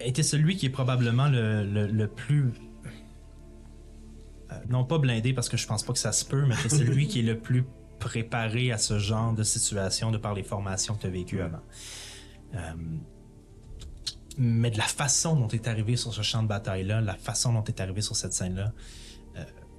était 0.00 0.22
celui 0.22 0.56
qui 0.56 0.66
est 0.66 0.70
probablement 0.70 1.28
le, 1.28 1.64
le- 1.64 1.86
le 1.86 2.08
plus. 2.08 2.52
euh, 4.52 4.54
non 4.68 4.84
pas 4.84 4.98
blindé 4.98 5.32
parce 5.32 5.48
que 5.48 5.56
je 5.56 5.66
pense 5.66 5.82
pas 5.82 5.92
que 5.92 5.98
ça 5.98 6.12
se 6.12 6.24
peut, 6.24 6.44
mais 6.46 6.54
c'est 6.62 6.68
celui 6.68 7.06
qui 7.06 7.20
est 7.20 7.22
le 7.22 7.38
plus 7.38 7.64
préparé 7.98 8.72
à 8.72 8.78
ce 8.78 8.98
genre 8.98 9.32
de 9.32 9.42
situation 9.42 10.10
de 10.10 10.18
par 10.18 10.34
les 10.34 10.42
formations 10.42 10.94
que 10.94 11.02
tu 11.02 11.06
as 11.06 11.10
vécues 11.10 11.40
avant. 11.40 11.62
Euh, 12.54 12.58
mais 14.36 14.70
de 14.70 14.78
la 14.78 14.84
façon 14.84 15.36
dont 15.36 15.46
tu 15.48 15.56
es 15.56 15.68
arrivé 15.68 15.96
sur 15.96 16.12
ce 16.12 16.22
champ 16.22 16.42
de 16.42 16.48
bataille-là, 16.48 17.00
la 17.00 17.14
façon 17.14 17.52
dont 17.52 17.62
tu 17.62 17.70
es 17.72 17.80
arrivé 17.80 18.00
sur 18.00 18.16
cette 18.16 18.32
scène-là, 18.32 18.72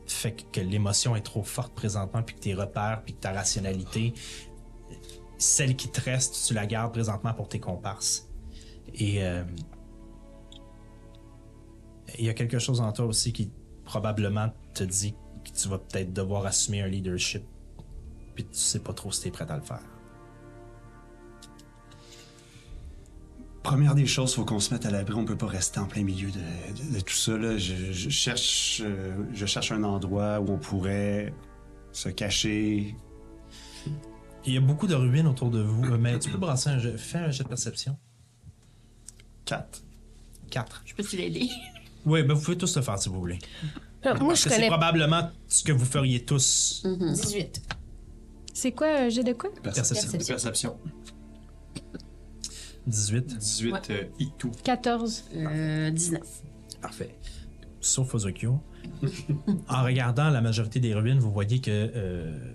fait 0.07 0.31
que, 0.51 0.61
l'émotion 0.61 1.15
est 1.15 1.21
trop 1.21 1.43
forte 1.43 1.73
présentement, 1.73 2.23
puis 2.23 2.35
que 2.35 2.41
tes 2.41 2.53
repères, 2.53 3.01
puis 3.03 3.13
que 3.13 3.19
ta 3.19 3.31
rationalité, 3.31 4.13
celle 5.37 5.75
qui 5.75 5.89
te 5.89 6.01
reste, 6.01 6.45
tu 6.47 6.53
la 6.53 6.65
gardes 6.65 6.93
présentement 6.93 7.33
pour 7.33 7.49
tes 7.49 7.59
comparses. 7.59 8.29
Et 8.93 9.23
euh, 9.23 9.43
il 12.17 12.25
y 12.25 12.29
a 12.29 12.33
quelque 12.33 12.59
chose 12.59 12.81
en 12.81 12.91
toi 12.91 13.05
aussi 13.05 13.33
qui 13.33 13.51
probablement 13.83 14.51
te 14.73 14.83
dit 14.83 15.15
que 15.43 15.51
tu 15.51 15.67
vas 15.67 15.79
peut-être 15.79 16.13
devoir 16.13 16.45
assumer 16.45 16.81
un 16.81 16.87
leadership, 16.87 17.43
puis 18.33 18.45
tu 18.45 18.57
sais 18.57 18.79
pas 18.79 18.93
trop 18.93 19.11
si 19.11 19.23
t'es 19.23 19.31
prêt 19.31 19.49
à 19.49 19.55
le 19.55 19.61
faire. 19.61 19.94
Première 23.65 23.95
des 23.95 24.05
choses, 24.05 24.35
faut 24.35 24.45
qu'on 24.45 24.59
se 24.59 24.71
mette 24.73 24.85
à 24.85 24.91
l'abri. 24.91 25.15
On 25.15 25.25
peut 25.25 25.35
pas 25.35 25.47
rester 25.47 25.79
en 25.79 25.85
plein 25.87 26.03
milieu 26.03 26.29
de, 26.29 26.37
de- 26.37 26.95
de 26.97 26.99
tout 27.01 27.15
ça. 27.15 27.35
Là. 27.35 27.57
Je, 27.57 27.91
je 27.91 28.09
cherche, 28.09 28.81
euh, 28.85 29.15
je 29.33 29.45
cherche 29.47 29.71
un 29.71 29.83
endroit 29.83 30.39
où 30.39 30.51
on 30.51 30.57
pourrait 30.59 31.33
se 31.91 32.09
cacher. 32.09 32.95
Il 34.45 34.53
y 34.53 34.57
a 34.57 34.61
beaucoup 34.61 34.85
de 34.85 34.93
ruines 34.93 35.25
autour 35.25 35.49
de 35.49 35.61
vous, 35.61 35.83
euh, 35.85 35.97
mais 35.97 36.19
tu 36.19 36.29
peux 36.29 36.37
brasser 36.37 36.69
un 36.69 36.77
jet, 36.77 36.95
fais 36.95 37.17
un 37.17 37.31
jet 37.31 37.43
de 37.43 37.49
perception. 37.49 37.97
Quatre. 39.45 39.81
4. 40.51 40.83
Je 40.85 40.93
peux-tu 40.93 41.17
l'aider? 41.17 41.49
Oui, 42.05 42.21
ben 42.21 42.33
vous 42.35 42.41
pouvez 42.43 42.57
tous 42.57 42.75
le 42.75 42.83
faire 42.83 42.99
si 42.99 43.09
vous 43.09 43.19
voulez. 43.19 43.39
Ah, 44.03 44.13
moi, 44.13 44.27
Parce 44.29 44.41
je 44.41 44.43
que 44.43 44.49
c'est 44.51 44.55
connais. 44.57 44.67
probablement 44.67 45.31
ce 45.47 45.63
que 45.63 45.71
vous 45.71 45.85
feriez 45.85 46.23
tous. 46.23 46.83
18. 46.85 47.63
C'est 48.53 48.71
quoi, 48.73 48.87
un 48.99 49.09
jet 49.09 49.23
de 49.23 49.33
quoi? 49.33 49.49
Perception. 49.63 50.11
Perception. 50.19 50.77
18. 52.87 53.37
18 53.37 53.89
euh, 53.89 54.03
Itou. 54.19 54.51
14. 54.63 55.25
Euh, 55.35 55.91
19. 55.91 56.21
Parfait. 56.81 57.15
Sauf 57.81 58.13
Ozokyo. 58.13 58.59
en 59.69 59.83
regardant 59.83 60.29
la 60.29 60.41
majorité 60.41 60.79
des 60.79 60.93
ruines, 60.93 61.19
vous 61.19 61.31
voyez 61.31 61.59
que 61.59 61.71
euh, 61.71 62.53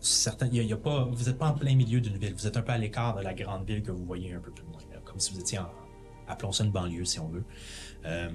certains, 0.00 0.46
y 0.48 0.60
a- 0.60 0.62
y 0.62 0.72
a 0.72 0.76
pas, 0.76 1.04
vous 1.04 1.24
n'êtes 1.24 1.38
pas 1.38 1.48
en 1.48 1.54
plein 1.54 1.74
milieu 1.74 2.00
d'une 2.00 2.16
ville. 2.18 2.34
Vous 2.34 2.46
êtes 2.46 2.56
un 2.56 2.62
peu 2.62 2.72
à 2.72 2.78
l'écart 2.78 3.16
de 3.16 3.22
la 3.22 3.32
grande 3.34 3.66
ville 3.66 3.82
que 3.82 3.90
vous 3.90 4.04
voyez 4.04 4.32
un 4.34 4.40
peu 4.40 4.50
plus 4.50 4.64
loin. 4.64 4.78
là, 4.92 5.00
comme 5.04 5.18
si 5.20 5.32
vous 5.32 5.40
étiez 5.40 5.58
en, 5.58 5.68
appelons 6.28 6.52
ça 6.52 6.64
une 6.64 6.70
banlieue 6.72 7.04
si 7.04 7.18
on 7.20 7.28
veut. 7.28 7.44
Euh, 8.04 8.28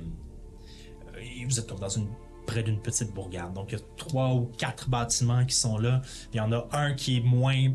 et 1.21 1.45
vous 1.45 1.59
êtes 1.59 1.67
comme 1.67 1.79
dans 1.79 1.89
une 1.89 2.07
près 2.47 2.63
d'une 2.63 2.79
petite 2.79 3.13
bourgade. 3.13 3.53
Donc 3.53 3.71
il 3.71 3.77
y 3.77 3.81
a 3.81 3.85
trois 3.95 4.33
ou 4.33 4.49
quatre 4.57 4.89
bâtiments 4.89 5.45
qui 5.45 5.55
sont 5.55 5.77
là. 5.77 6.01
Il 6.33 6.37
y 6.37 6.39
en 6.39 6.51
a 6.51 6.67
un 6.71 6.93
qui 6.95 7.17
est 7.17 7.21
moins 7.21 7.67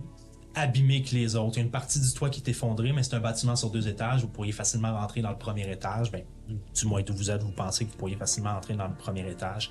abîmé 0.55 1.03
que 1.03 1.15
les 1.15 1.37
autres. 1.37 1.57
Il 1.57 1.61
y 1.61 1.63
a 1.63 1.65
une 1.65 1.71
partie 1.71 2.01
du 2.01 2.13
toit 2.13 2.31
qui 2.31 2.41
est 2.41 2.49
effondrée, 2.49 2.93
mais 2.93 3.03
c'est 3.03 3.15
un 3.15 3.21
bâtiment 3.21 3.57
sur 3.57 3.71
deux 3.71 3.89
étages. 3.89 4.23
Vous 4.23 4.29
pourriez 4.29 4.53
facilement 4.53 4.93
rentrer 4.93 5.23
dans 5.23 5.31
le 5.31 5.39
premier 5.39 5.71
étage. 5.71 6.11
Ben, 6.11 6.25
du 6.49 6.87
moins 6.87 7.03
d'où 7.03 7.15
vous 7.15 7.31
êtes, 7.31 7.43
vous 7.43 7.53
pensez 7.53 7.87
que 7.87 7.91
vous 7.91 7.97
pourriez 7.97 8.17
facilement 8.17 8.51
entrer 8.51 8.75
dans 8.75 8.89
le 8.89 8.95
premier 8.95 9.29
étage 9.31 9.71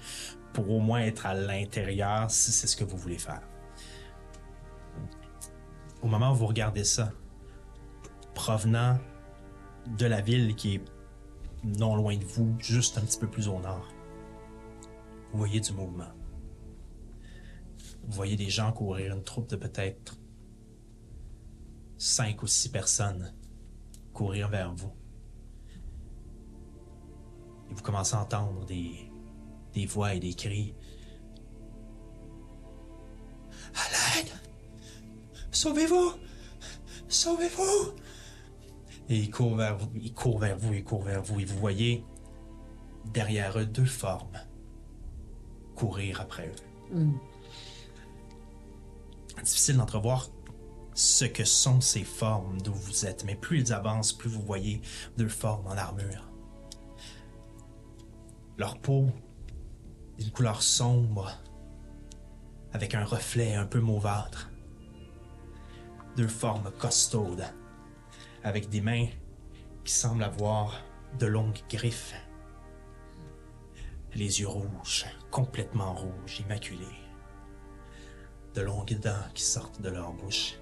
pour 0.54 0.70
au 0.70 0.80
moins 0.80 1.00
être 1.00 1.26
à 1.26 1.34
l'intérieur 1.34 2.30
si 2.30 2.52
c'est 2.52 2.68
ce 2.68 2.76
que 2.76 2.84
vous 2.84 2.98
voulez 2.98 3.18
faire. 3.18 3.42
Au 6.02 6.08
moment 6.08 6.32
où 6.32 6.36
vous 6.36 6.48
regardez 6.48 6.84
ça, 6.84 7.12
provenant 8.36 8.98
de 9.98 10.06
la 10.06 10.22
ville 10.22 10.56
qui 10.56 10.76
est 10.76 10.82
non 11.64 11.96
loin 11.96 12.18
de 12.18 12.26
vous, 12.26 12.56
juste 12.60 12.98
un 12.98 13.02
petit 13.02 13.20
peu 13.20 13.28
plus 13.28 13.48
au 13.48 13.60
nord, 13.60 13.88
vous 15.32 15.40
voyez 15.40 15.60
du 15.60 15.72
mouvement. 15.72 16.12
Vous 18.06 18.12
voyez 18.12 18.36
des 18.36 18.50
gens 18.50 18.72
courir, 18.72 19.16
une 19.16 19.24
troupe 19.24 19.50
de 19.50 19.56
peut-être 19.56 20.18
cinq 22.04 22.44
ou 22.44 22.48
six 22.48 22.68
personnes 22.68 23.34
courir 24.12 24.50
vers 24.50 24.74
vous. 24.74 24.92
Et 27.72 27.74
vous 27.74 27.82
commencez 27.82 28.14
à 28.16 28.22
entendre 28.22 28.66
des, 28.66 29.10
des 29.74 29.86
voix 29.86 30.14
et 30.14 30.20
des 30.20 30.34
cris. 30.34 30.76
À 33.74 34.18
l'aide! 34.18 34.34
Sauvez-vous! 35.50 36.12
Sauvez-vous! 37.08 37.94
Et 39.08 39.20
ils 39.20 39.32
courent 39.32 39.56
vers 39.56 39.78
vous, 39.78 39.90
ils 39.96 40.14
courent 40.14 40.40
vers 40.40 40.58
vous, 40.58 40.74
ils 40.74 40.84
courent 40.84 41.04
vers 41.04 41.24
vous, 41.24 41.40
et 41.40 41.46
vous 41.46 41.58
voyez 41.58 42.06
derrière 43.14 43.58
eux 43.58 43.66
deux 43.66 43.86
formes 43.86 44.40
courir 45.76 46.20
après 46.20 46.50
eux. 46.50 47.08
Difficile 49.42 49.78
d'entrevoir 49.78 50.30
ce 50.96 51.26
que 51.26 51.44
sont 51.44 51.82
ces 51.82 52.04
formes 52.04 52.62
d'où 52.62 52.74
vous 52.74 53.06
êtes, 53.06 53.24
mais 53.26 53.36
plus 53.36 53.62
ils 53.62 53.74
avancent, 53.74 54.14
plus 54.14 54.30
vous 54.30 54.42
voyez 54.42 54.82
deux 55.18 55.28
formes 55.28 55.68
en 55.68 55.78
armure. 55.78 56.30
Leur 58.58 58.78
peau 58.78 59.10
d'une 60.20 60.32
couleur 60.32 60.62
sombre, 60.62 61.32
avec 62.72 62.96
un 62.96 63.06
reflet 63.06 63.56
un 63.56 63.66
peu 63.66 63.80
mauvâtre. 63.80 64.50
Deux 66.18 66.28
formes 66.28 66.72
costaudes, 66.78 67.46
avec 68.44 68.70
des 68.70 68.82
mains 68.82 69.08
qui 69.84 69.94
semblent 69.94 70.24
avoir 70.24 70.82
de 71.20 71.26
longues 71.26 71.60
griffes. 71.70 72.14
Les 74.16 74.42
yeux 74.42 74.48
rouges, 74.48 75.06
complètement 75.32 75.94
rouges, 75.94 76.40
immaculés. 76.40 76.86
De 78.54 78.62
longues 78.62 79.00
dents 79.00 79.30
qui 79.34 79.42
sortent 79.42 79.82
de 79.82 79.90
leur 79.90 80.14
bouche. 80.14 80.60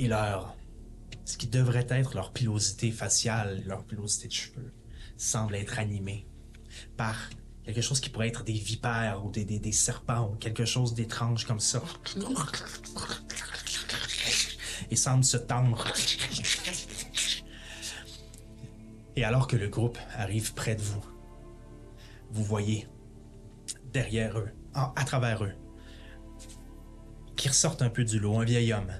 Et 0.00 0.08
leur. 0.08 0.56
Ce 1.26 1.36
qui 1.36 1.46
devrait 1.46 1.86
être 1.90 2.14
leur 2.14 2.32
pilosité 2.32 2.90
faciale, 2.90 3.62
leur 3.66 3.84
pilosité 3.84 4.28
de 4.28 4.32
cheveux, 4.32 4.72
semble 5.18 5.54
être 5.56 5.78
animé 5.78 6.26
par 6.96 7.28
quelque 7.66 7.82
chose 7.82 8.00
qui 8.00 8.08
pourrait 8.08 8.28
être 8.28 8.42
des 8.42 8.54
vipères 8.54 9.22
ou 9.22 9.30
des, 9.30 9.72
serpents 9.72 10.30
ou 10.32 10.36
quelque 10.36 10.64
chose 10.64 10.94
d'étrange 10.94 11.44
comme 11.44 11.60
ça. 11.60 11.82
Et 14.90 14.96
semble 14.96 15.22
se 15.22 15.36
tendre. 15.36 15.86
Et 19.16 19.22
alors 19.22 19.46
que 19.46 19.56
le 19.56 19.68
groupe 19.68 19.98
arrive 20.14 20.54
près 20.54 20.76
de 20.76 20.82
vous, 20.82 21.04
vous 22.30 22.44
voyez 22.44 22.88
derrière 23.92 24.38
eux, 24.38 24.48
à 24.72 25.04
travers 25.04 25.44
eux, 25.44 25.52
qui 27.36 27.48
ressortent 27.48 27.82
un 27.82 27.90
peu 27.90 28.04
du 28.04 28.18
lot, 28.18 28.40
un 28.40 28.44
vieil 28.44 28.72
homme 28.72 28.90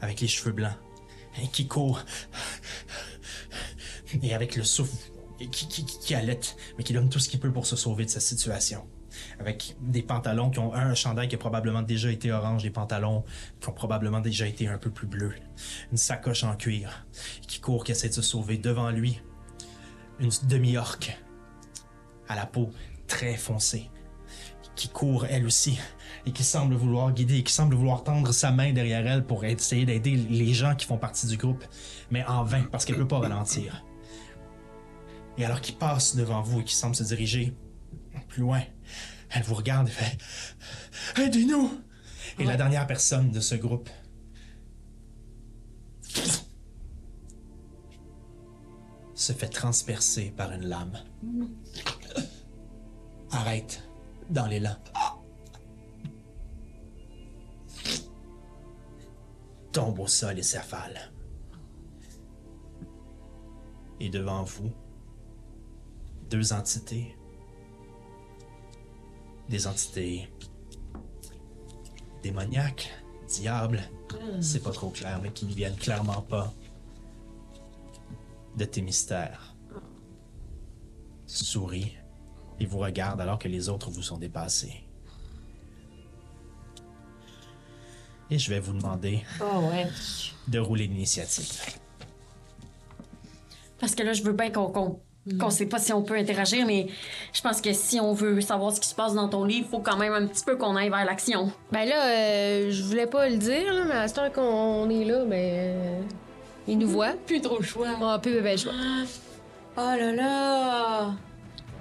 avec 0.00 0.20
les 0.20 0.28
cheveux 0.28 0.52
blancs 0.52 0.76
et 1.42 1.48
qui 1.48 1.66
court 1.66 2.00
et 4.22 4.34
avec 4.34 4.56
le 4.56 4.64
souffle 4.64 4.96
qui, 5.38 5.68
qui, 5.68 5.84
qui, 5.84 6.14
mais 6.76 6.84
qui 6.84 6.92
donne 6.92 7.08
tout 7.08 7.18
ce 7.18 7.28
qu'il 7.28 7.40
peut 7.40 7.52
pour 7.52 7.66
se 7.66 7.76
sauver 7.76 8.04
de 8.04 8.10
sa 8.10 8.20
situation. 8.20 8.86
avec 9.38 9.76
des 9.80 10.02
pantalons 10.02 10.50
qui 10.50 10.58
ont 10.58 10.74
un 10.74 10.94
chandail 10.94 11.28
qui 11.28 11.34
a 11.34 11.38
probablement 11.38 11.82
déjà 11.82 12.10
été 12.10 12.30
orange, 12.30 12.62
des 12.62 12.70
pantalons 12.70 13.24
qui 13.60 13.68
ont 13.68 13.72
probablement 13.72 14.20
déjà 14.20 14.46
été 14.46 14.68
un 14.68 14.78
peu 14.78 14.90
plus 14.90 15.06
bleus, 15.06 15.34
une 15.90 15.98
sacoche 15.98 16.44
en 16.44 16.54
cuir, 16.56 17.06
qui 17.46 17.60
court, 17.60 17.84
qui 17.84 17.92
essaie 17.92 18.08
de 18.08 18.14
se 18.14 18.22
sauver 18.22 18.58
devant 18.58 18.90
lui, 18.90 19.20
une 20.18 20.30
demi-orque 20.44 21.18
à 22.28 22.36
la 22.36 22.46
peau 22.46 22.70
très 23.06 23.36
foncée, 23.36 23.90
qui 24.76 24.88
court 24.88 25.26
elle 25.26 25.46
aussi 25.46 25.78
et 26.26 26.32
qui 26.32 26.44
semble 26.44 26.74
vouloir 26.74 27.12
guider, 27.12 27.38
et 27.38 27.42
qui 27.42 27.52
semble 27.52 27.74
vouloir 27.74 28.04
tendre 28.04 28.32
sa 28.32 28.50
main 28.50 28.72
derrière 28.72 29.06
elle 29.06 29.24
pour 29.24 29.44
essayer 29.44 29.84
d'aider 29.84 30.16
les 30.16 30.52
gens 30.52 30.74
qui 30.74 30.86
font 30.86 30.98
partie 30.98 31.26
du 31.26 31.36
groupe, 31.36 31.64
mais 32.10 32.24
en 32.26 32.44
vain 32.44 32.62
parce 32.70 32.84
qu'elle 32.84 32.96
peut 32.96 33.08
pas 33.08 33.20
ralentir. 33.20 33.84
Et 35.38 35.44
alors 35.44 35.60
qu'il 35.60 35.76
passe 35.76 36.16
devant 36.16 36.42
vous 36.42 36.60
et 36.60 36.64
qu'il 36.64 36.76
semble 36.76 36.94
se 36.94 37.04
diriger 37.04 37.54
plus 38.28 38.42
loin, 38.42 38.60
elle 39.30 39.42
vous 39.42 39.54
regarde 39.54 39.88
et 39.88 39.92
fait 39.92 40.18
Aidez-nous! 41.20 41.80
Et 42.38 42.44
la 42.44 42.56
dernière 42.56 42.86
personne 42.86 43.30
de 43.30 43.40
ce 43.40 43.54
groupe 43.54 43.88
se 49.14 49.32
fait 49.32 49.48
transpercer 49.48 50.32
par 50.36 50.52
une 50.52 50.66
lame. 50.66 50.98
Arrête 53.30 53.82
dans 54.30 54.46
l'élan. 54.46 54.76
Tombe 59.72 60.00
au 60.00 60.06
sol 60.06 60.38
et 60.38 60.42
s'affale. 60.42 61.12
Et 64.00 64.08
devant 64.08 64.42
vous, 64.42 64.72
deux 66.28 66.52
entités. 66.52 67.16
Des 69.48 69.66
entités 69.66 70.32
démoniaques, 72.22 72.90
diables, 73.28 73.82
c'est 74.40 74.62
pas 74.62 74.70
trop 74.70 74.90
clair, 74.90 75.20
mais 75.22 75.32
qui 75.32 75.46
ne 75.46 75.52
viennent 75.52 75.76
clairement 75.76 76.22
pas 76.22 76.52
de 78.56 78.64
tes 78.64 78.82
mystères. 78.82 79.56
Sourit 81.26 81.96
et 82.58 82.66
vous 82.66 82.78
regarde 82.78 83.20
alors 83.20 83.38
que 83.38 83.48
les 83.48 83.68
autres 83.68 83.90
vous 83.90 84.02
sont 84.02 84.18
dépassés. 84.18 84.84
Et 88.30 88.38
je 88.38 88.50
vais 88.50 88.60
vous 88.60 88.72
demander 88.72 89.20
Oh 89.40 89.58
ouais. 89.72 89.86
de 90.48 90.58
rouler 90.58 90.86
l'initiative. 90.86 91.60
Parce 93.78 93.94
que 93.94 94.02
là, 94.02 94.12
je 94.12 94.22
veux 94.22 94.32
bien 94.32 94.50
qu'on 94.50 94.66
qu'on 94.70 95.00
qu'on 95.38 95.50
sait 95.50 95.66
pas 95.66 95.78
si 95.78 95.92
on 95.92 96.02
peut 96.02 96.16
interagir, 96.16 96.66
mais 96.66 96.86
je 97.32 97.40
pense 97.42 97.60
que 97.60 97.72
si 97.72 98.00
on 98.00 98.12
veut 98.14 98.40
savoir 98.40 98.72
ce 98.72 98.80
qui 98.80 98.88
se 98.88 98.94
passe 98.94 99.14
dans 99.14 99.28
ton 99.28 99.44
livre, 99.44 99.68
faut 99.70 99.80
quand 99.80 99.96
même 99.96 100.12
un 100.14 100.26
petit 100.26 100.44
peu 100.44 100.56
qu'on 100.56 100.76
aille 100.76 100.88
vers 100.88 101.04
l'action. 101.04 101.52
Ben 101.70 101.84
là, 101.86 102.06
euh, 102.06 102.70
je 102.70 102.82
voulais 102.82 103.06
pas 103.06 103.28
le 103.28 103.36
dire, 103.36 103.72
là, 103.72 103.84
mais 103.86 103.94
à 103.94 104.08
ce 104.08 104.14
temps 104.14 104.30
qu'on 104.30 104.88
est 104.88 105.04
là, 105.04 105.24
ben. 105.26 105.36
euh, 105.36 106.00
il 106.66 106.78
nous 106.78 106.88
voit. 106.88 107.12
Plus 107.26 107.40
trop 107.40 107.58
le 107.58 107.64
choix. 107.64 107.88
On 108.00 108.18
peut, 108.18 108.40
ben, 108.40 108.56
je 108.56 108.64
vois. 108.64 108.74
Oh 109.76 109.80
là 109.98 110.12
là! 110.12 111.12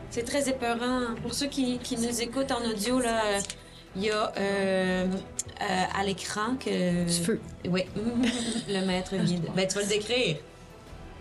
C'est 0.09 0.23
très 0.23 0.47
épeurant. 0.49 1.15
Pour 1.21 1.33
ceux 1.33 1.47
qui, 1.47 1.77
qui 1.79 1.95
nous 1.97 2.21
écoutent 2.21 2.51
en 2.51 2.63
audio, 2.69 2.99
là, 2.99 3.21
euh, 3.25 3.39
il 3.95 4.03
y 4.03 4.11
a 4.11 4.31
euh, 4.37 5.05
euh, 5.61 5.83
à 5.99 6.03
l'écran 6.03 6.55
que. 6.63 7.03
Du 7.05 7.23
feu. 7.25 7.41
Oui, 7.67 7.85
le 8.69 8.85
maître 8.85 9.15
vide. 9.15 9.45
Ben, 9.55 9.67
tu 9.67 9.75
vas 9.75 9.81
le 9.81 9.87
décrire. 9.87 10.37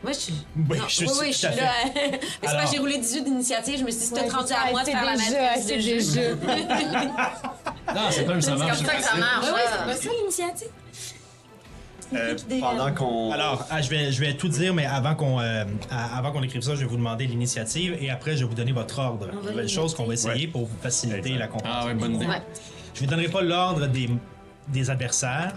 Moi, 0.03 0.13
je 0.13 0.19
suis. 0.19 0.35
Oui, 0.71 0.79
Non, 0.79 0.85
je 0.87 0.95
suis 0.95 1.07
oui, 1.07 1.13
oui, 1.23 1.33
je 1.33 1.39
suis 1.39 1.47
là. 1.49 1.73
Mais 1.95 2.21
c'est 2.43 2.47
pas 2.47 2.67
j'ai 2.71 2.79
roulé 2.79 2.99
18 2.99 3.23
d'initiative, 3.23 3.79
je 3.81 3.85
me 3.85 3.91
suis 3.91 4.01
dit, 4.01 4.07
si 4.07 4.13
t'as 4.13 4.23
Ouais, 4.23 4.29
30 4.29 4.53
à 4.53 4.71
moi 4.71 4.81
de 4.83 4.87
c'est 4.87 4.93
faire 4.93 5.05
la 5.05 5.17
maîtrise 5.17 5.67
c'est 5.67 5.77
de 5.77 5.81
jeu. 5.81 5.97
déjà. 5.97 6.31
Non, 7.95 8.03
c'est 8.11 8.25
pas 8.25 8.33
comme 8.33 8.43
ça 8.43 8.55
marche. 8.55 8.77
comme 8.79 8.87
ça 8.87 8.95
que 8.97 9.03
ça 9.03 9.11
c'est 9.15 9.19
marche. 9.21 9.47
Ah. 9.51 9.61
c'est 9.73 9.85
pas 9.87 9.97
ça 9.97 10.11
l'initiative? 10.21 10.69
Euh, 12.15 12.35
pendon 12.61 12.95
qu'on. 12.95 13.33
Alors, 13.33 13.67
ah, 13.71 13.83
je, 13.83 13.91
vais, 13.91 14.11
je 14.13 14.21
vais 14.21 14.35
tout 14.35 14.49
dire, 14.49 14.73
mais 14.73 14.87
avant 14.87 15.15
qu'on 15.15 15.41
euh, 15.41 15.65
à- 15.91 16.17
avant 16.19 16.33
qu'on 16.33 16.43
écrive 16.43 16.63
ça, 16.63 16.75
je 16.75 16.81
vais 16.81 16.87
vous 16.87 16.97
demander 16.97 17.27
l'initiative 17.27 17.97
et 18.01 18.09
après, 18.11 18.33
je 18.37 18.45
vais 18.45 18.49
vous 18.49 18.55
donner 18.55 18.73
votre 18.73 18.99
ordre. 18.99 19.27
Va 19.27 19.51
Nouvelle 19.51 19.69
chose 19.69 19.95
qu'on 19.95 20.05
va 20.07 20.15
essayer 20.15 20.47
Ouais. 20.47 20.53
pour 20.53 20.67
vous 20.67 20.77
faciliter 20.83 21.37
la 21.37 21.49
compréhension. 21.49 21.83
Ah 21.83 21.87
ouais, 21.87 21.95
bonne 21.95 22.15
idée. 22.15 22.27
Ouais. 22.27 22.43
Je 22.95 23.03
ne 23.03 23.07
vous 23.07 23.11
donnerai 23.15 23.29
pas 23.29 23.43
l'ordre 23.43 23.87
des, 23.87 24.09
des 24.69 24.91
adversaires, 24.91 25.55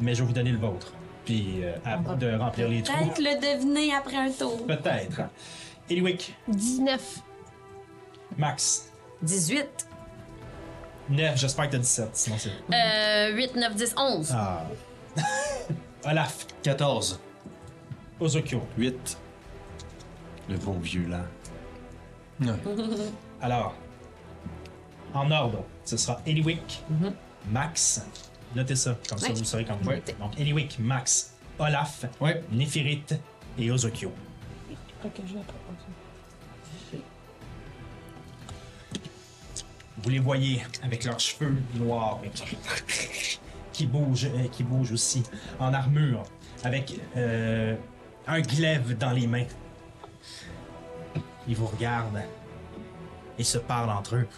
mais 0.00 0.14
je 0.14 0.20
vais 0.22 0.26
vous 0.28 0.32
donner 0.32 0.52
le 0.52 0.58
vôtre. 0.58 0.92
Puis, 1.26 1.60
euh, 1.62 1.72
à 1.84 1.96
de 2.14 2.34
remplir 2.38 2.68
les 2.68 2.82
trous. 2.82 2.94
Peut-être 2.96 3.18
le 3.18 3.56
deviner 3.58 3.94
après 3.94 4.16
un 4.16 4.30
tour. 4.30 4.66
Peut-être. 4.66 5.22
Eliwick, 5.90 6.34
19. 6.48 7.00
Max, 8.38 8.90
18. 9.22 9.66
9, 11.10 11.36
j'espère 11.38 11.66
que 11.66 11.72
t'as 11.72 11.78
17, 11.78 12.08
sinon 12.14 12.36
c'est... 12.38 12.48
Euh, 12.74 13.34
8, 13.36 13.56
9, 13.56 13.74
10, 13.74 13.94
11. 13.98 14.32
Ah. 14.34 14.62
Olaf, 16.04 16.46
14. 16.62 17.20
Ozokyo. 18.20 18.60
8. 18.78 19.18
Le 20.48 20.56
bon 20.58 20.78
vieux 20.78 21.06
là. 21.08 21.24
Alors, 23.40 23.74
en 25.14 25.30
ordre, 25.30 25.64
ce 25.84 25.96
sera 25.96 26.20
Eliwick, 26.26 26.82
Max, 27.50 28.02
notez 28.54 28.74
ça, 28.76 28.96
comme 29.08 29.18
ça 29.18 29.28
Ouais. 29.28 29.34
vous 29.34 29.44
saurez 29.44 29.64
quand 29.64 29.76
vous 29.80 29.90
Ouais. 29.90 30.02
Donc 30.18 30.38
Eliwick, 30.38 30.78
Max, 30.80 31.34
Olaf, 31.58 32.04
Ouais. 32.20 32.42
Néphirite 32.50 33.14
et 33.58 33.70
Ozokyo. 33.70 34.12
Vous 39.98 40.10
les 40.10 40.18
voyez 40.18 40.62
avec 40.82 41.04
leurs 41.04 41.20
cheveux 41.20 41.54
noirs 41.76 42.20
qui, 42.34 42.56
qui 43.74 43.86
bougent, 43.86 44.26
euh, 44.26 44.48
qui 44.50 44.62
bougent 44.62 44.92
aussi 44.92 45.22
en 45.58 45.74
armure, 45.74 46.22
avec 46.62 46.98
euh, 47.16 47.76
un 48.26 48.40
glaive 48.40 48.96
dans 48.96 49.10
les 49.10 49.26
mains. 49.26 49.44
Ils 51.46 51.56
vous 51.56 51.66
regardent 51.66 52.22
et 53.38 53.44
se 53.44 53.58
parlent 53.58 53.90
entre 53.90 54.16
eux. 54.16 54.28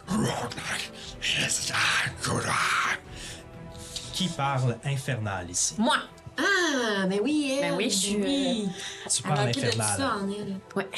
Qui 4.13 4.29
parle 4.29 4.79
infernal 4.85 5.49
ici? 5.51 5.75
Moi. 5.79 5.97
Ah, 6.39 7.07
ben 7.07 7.21
oui, 7.23 7.59
elle. 7.63 7.71
Ben 7.71 7.77
oui, 7.77 7.91
je 7.91 7.97
suis, 7.97 8.17
Oui. 8.17 8.69
Tu 9.11 9.23
parles 9.23 9.49
infernal. 9.49 9.97
ça 9.97 10.17
en 10.17 10.29
elle. 10.29 10.57
Ouais. 10.75 10.89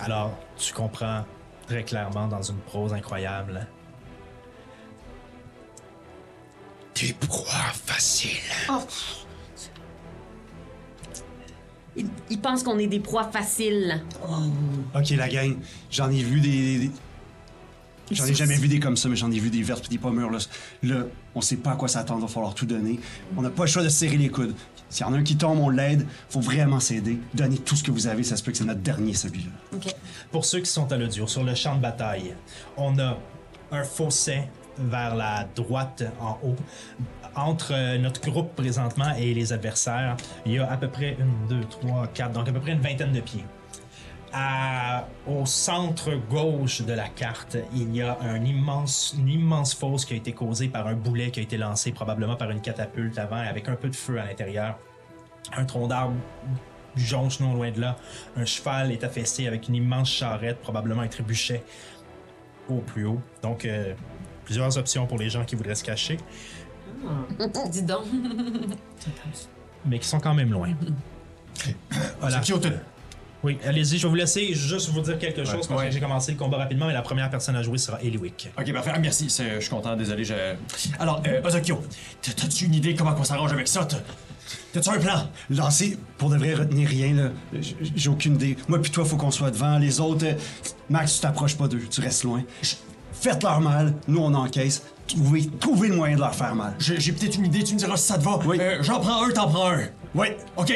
Alors, 0.00 0.32
tu 0.56 0.72
comprends 0.72 1.24
très 1.66 1.84
clairement 1.84 2.26
dans 2.26 2.42
une 2.42 2.58
prose 2.58 2.92
incroyable. 2.92 3.66
Des 7.00 7.12
proies 7.14 7.72
faciles. 7.86 8.30
Il, 11.96 12.06
il 12.30 12.40
pense 12.40 12.62
qu'on 12.62 12.78
est 12.78 12.86
des 12.86 13.00
proies 13.00 13.30
faciles. 13.30 14.02
Ok, 14.94 15.10
la 15.10 15.28
gang, 15.28 15.56
j'en 15.90 16.10
ai 16.10 16.22
vu 16.22 16.40
des. 16.40 16.78
des- 16.78 16.90
J'en 18.12 18.26
ai 18.26 18.34
jamais 18.34 18.56
vu 18.56 18.66
des 18.66 18.80
comme 18.80 18.96
ça, 18.96 19.08
mais 19.08 19.14
j'en 19.14 19.30
ai 19.30 19.38
vu 19.38 19.50
des 19.50 19.62
vertes 19.62 19.86
et 19.86 19.88
des 19.88 19.98
pommures. 19.98 20.30
Là. 20.30 20.38
là, 20.82 21.04
on 21.36 21.40
sait 21.40 21.56
pas 21.56 21.72
à 21.72 21.76
quoi 21.76 21.86
s'attendre, 21.86 22.22
va 22.22 22.26
falloir 22.26 22.54
tout 22.54 22.66
donner. 22.66 22.98
On 23.36 23.42
n'a 23.42 23.50
pas 23.50 23.64
le 23.64 23.68
choix 23.70 23.84
de 23.84 23.88
se 23.88 23.98
serrer 23.98 24.16
les 24.16 24.28
coudes. 24.30 24.54
S'il 24.88 25.06
y 25.06 25.08
en 25.08 25.12
a 25.12 25.18
un 25.18 25.22
qui 25.22 25.36
tombe, 25.36 25.60
on 25.60 25.68
l'aide. 25.68 26.04
Faut 26.28 26.40
vraiment 26.40 26.80
s'aider. 26.80 27.20
Donnez 27.34 27.58
tout 27.58 27.76
ce 27.76 27.84
que 27.84 27.92
vous 27.92 28.08
avez, 28.08 28.24
ça 28.24 28.36
se 28.36 28.42
peut 28.42 28.50
que 28.50 28.58
c'est 28.58 28.64
notre 28.64 28.80
dernier, 28.80 29.14
celui-là. 29.14 29.50
OK. 29.76 29.94
Pour 30.32 30.44
ceux 30.44 30.58
qui 30.58 30.68
sont 30.70 30.90
à 30.92 30.96
l'audio, 30.96 31.28
sur 31.28 31.44
le 31.44 31.54
champ 31.54 31.76
de 31.76 31.80
bataille, 31.82 32.34
on 32.76 32.98
a 32.98 33.16
un 33.70 33.84
fossé 33.84 34.42
vers 34.80 35.14
la 35.14 35.46
droite 35.54 36.04
en 36.20 36.38
haut. 36.42 36.56
Entre 37.36 37.96
notre 37.98 38.28
groupe 38.30 38.54
présentement 38.56 39.14
et 39.16 39.32
les 39.34 39.52
adversaires, 39.52 40.16
il 40.44 40.52
y 40.52 40.58
a 40.58 40.70
à 40.70 40.76
peu 40.76 40.88
près 40.88 41.16
une, 41.18 41.46
deux, 41.48 41.64
trois, 41.64 42.06
quatre, 42.08 42.32
donc 42.32 42.48
à 42.48 42.52
peu 42.52 42.60
près 42.60 42.72
une 42.72 42.80
vingtaine 42.80 43.12
de 43.12 43.20
pieds. 43.20 43.44
Au 45.26 45.44
centre 45.44 46.12
gauche 46.28 46.82
de 46.82 46.92
la 46.92 47.08
carte, 47.08 47.56
il 47.74 47.94
y 47.94 48.02
a 48.02 48.16
un 48.20 48.44
immense, 48.44 49.14
une 49.18 49.28
immense 49.28 49.74
fosse 49.74 50.04
qui 50.04 50.14
a 50.14 50.16
été 50.16 50.32
causée 50.32 50.68
par 50.68 50.86
un 50.86 50.94
boulet 50.94 51.30
qui 51.30 51.40
a 51.40 51.42
été 51.42 51.56
lancé 51.56 51.92
probablement 51.92 52.36
par 52.36 52.50
une 52.50 52.60
catapulte 52.60 53.18
avant, 53.18 53.36
avec 53.36 53.68
un 53.68 53.74
peu 53.76 53.88
de 53.88 53.96
feu 53.96 54.20
à 54.20 54.24
l'intérieur. 54.24 54.78
Un 55.56 55.64
tronc 55.64 55.88
d'arbre 55.88 56.14
jonche 56.96 57.40
non 57.40 57.54
loin 57.54 57.70
de 57.70 57.80
là. 57.80 57.96
Un 58.36 58.44
cheval 58.44 58.92
est 58.92 59.04
affaissé 59.04 59.46
avec 59.46 59.68
une 59.68 59.76
immense 59.76 60.10
charrette, 60.10 60.60
probablement 60.60 61.02
un 61.02 61.08
trébuchet 61.08 61.62
au 62.68 62.78
plus 62.78 63.06
haut. 63.06 63.20
Donc, 63.42 63.64
euh, 63.64 63.94
plusieurs 64.44 64.76
options 64.78 65.06
pour 65.06 65.18
les 65.18 65.30
gens 65.30 65.44
qui 65.44 65.54
voudraient 65.56 65.74
se 65.74 65.84
cacher, 65.84 66.18
Dis 67.70 67.82
donc. 67.82 68.04
mais 69.86 69.98
qui 69.98 70.06
sont 70.08 70.20
quand 70.20 70.34
même 70.34 70.50
loin. 70.52 70.68
Voilà. 72.20 72.40
Qui 72.40 72.52
au 72.52 72.60
Oui, 73.42 73.58
allez-y, 73.66 73.98
je 73.98 74.02
vais 74.04 74.08
vous 74.08 74.14
laisser 74.14 74.54
juste 74.54 74.88
vous 74.90 75.00
dire 75.00 75.18
quelque 75.18 75.44
chose 75.44 75.66
parce 75.66 75.80
ouais. 75.80 75.88
que 75.88 75.92
j'ai 75.94 76.00
commencé 76.00 76.32
le 76.32 76.38
combat 76.38 76.58
rapidement, 76.58 76.86
mais 76.86 76.92
la 76.92 77.02
première 77.02 77.28
personne 77.30 77.56
à 77.56 77.62
jouer 77.62 77.78
sera 77.78 78.00
Eliwick. 78.02 78.50
Ok, 78.58 78.72
parfait. 78.72 78.92
Ah, 78.94 78.98
merci. 78.98 79.28
c'est- 79.30 79.54
Je 79.56 79.60
suis 79.60 79.70
content. 79.70 79.96
Désolé. 79.96 80.24
Je... 80.24 80.34
Alors, 80.98 81.22
euh, 81.26 81.42
Ozokyo, 81.42 81.82
t'as- 82.22 82.32
t'as-tu 82.32 82.66
une 82.66 82.74
idée 82.74 82.94
comment 82.94 83.14
on 83.18 83.24
s'arrange 83.24 83.52
avec 83.52 83.68
ça? 83.68 83.84
T'as- 83.84 83.98
T'as-tu 84.72 84.88
un 84.90 84.98
plan? 84.98 85.28
Lancer, 85.50 85.96
pour 86.18 86.28
de 86.30 86.36
vrai, 86.36 86.54
retenir 86.54 86.88
rien, 86.88 87.14
là. 87.14 87.30
J- 87.60 87.76
J'ai 87.94 88.08
aucune 88.10 88.34
idée. 88.34 88.56
Moi, 88.68 88.80
puis 88.80 88.90
toi, 88.90 89.04
faut 89.04 89.16
qu'on 89.16 89.30
soit 89.30 89.50
devant. 89.50 89.78
Les 89.78 90.00
autres, 90.00 90.26
euh, 90.26 90.34
Max, 90.88 91.14
tu 91.16 91.20
t'approches 91.20 91.56
pas 91.56 91.68
d'eux. 91.68 91.82
Tu 91.90 92.00
restes 92.00 92.24
loin. 92.24 92.42
Faites-leur 93.20 93.60
mal, 93.60 93.94
nous 94.08 94.20
on 94.20 94.32
encaisse, 94.34 94.82
trouvez, 95.06 95.48
trouvez 95.60 95.88
le 95.88 95.96
moyen 95.96 96.16
de 96.16 96.20
leur 96.20 96.34
faire 96.34 96.54
mal. 96.54 96.74
J'ai 96.78 96.98
j'ai 97.00 97.12
peut-être 97.12 97.36
une 97.36 97.46
idée, 97.46 97.62
tu 97.62 97.74
me 97.74 97.78
diras 97.78 97.96
si 97.96 98.06
ça 98.06 98.18
te 98.18 98.24
va. 98.24 98.38
Oui. 98.46 98.58
Euh, 98.60 98.78
J'en 98.82 99.00
prends 99.00 99.24
un, 99.24 99.30
t'en 99.30 99.48
prends 99.48 99.70
un. 99.72 99.80
Oui. 100.14 100.28
OK. 100.56 100.72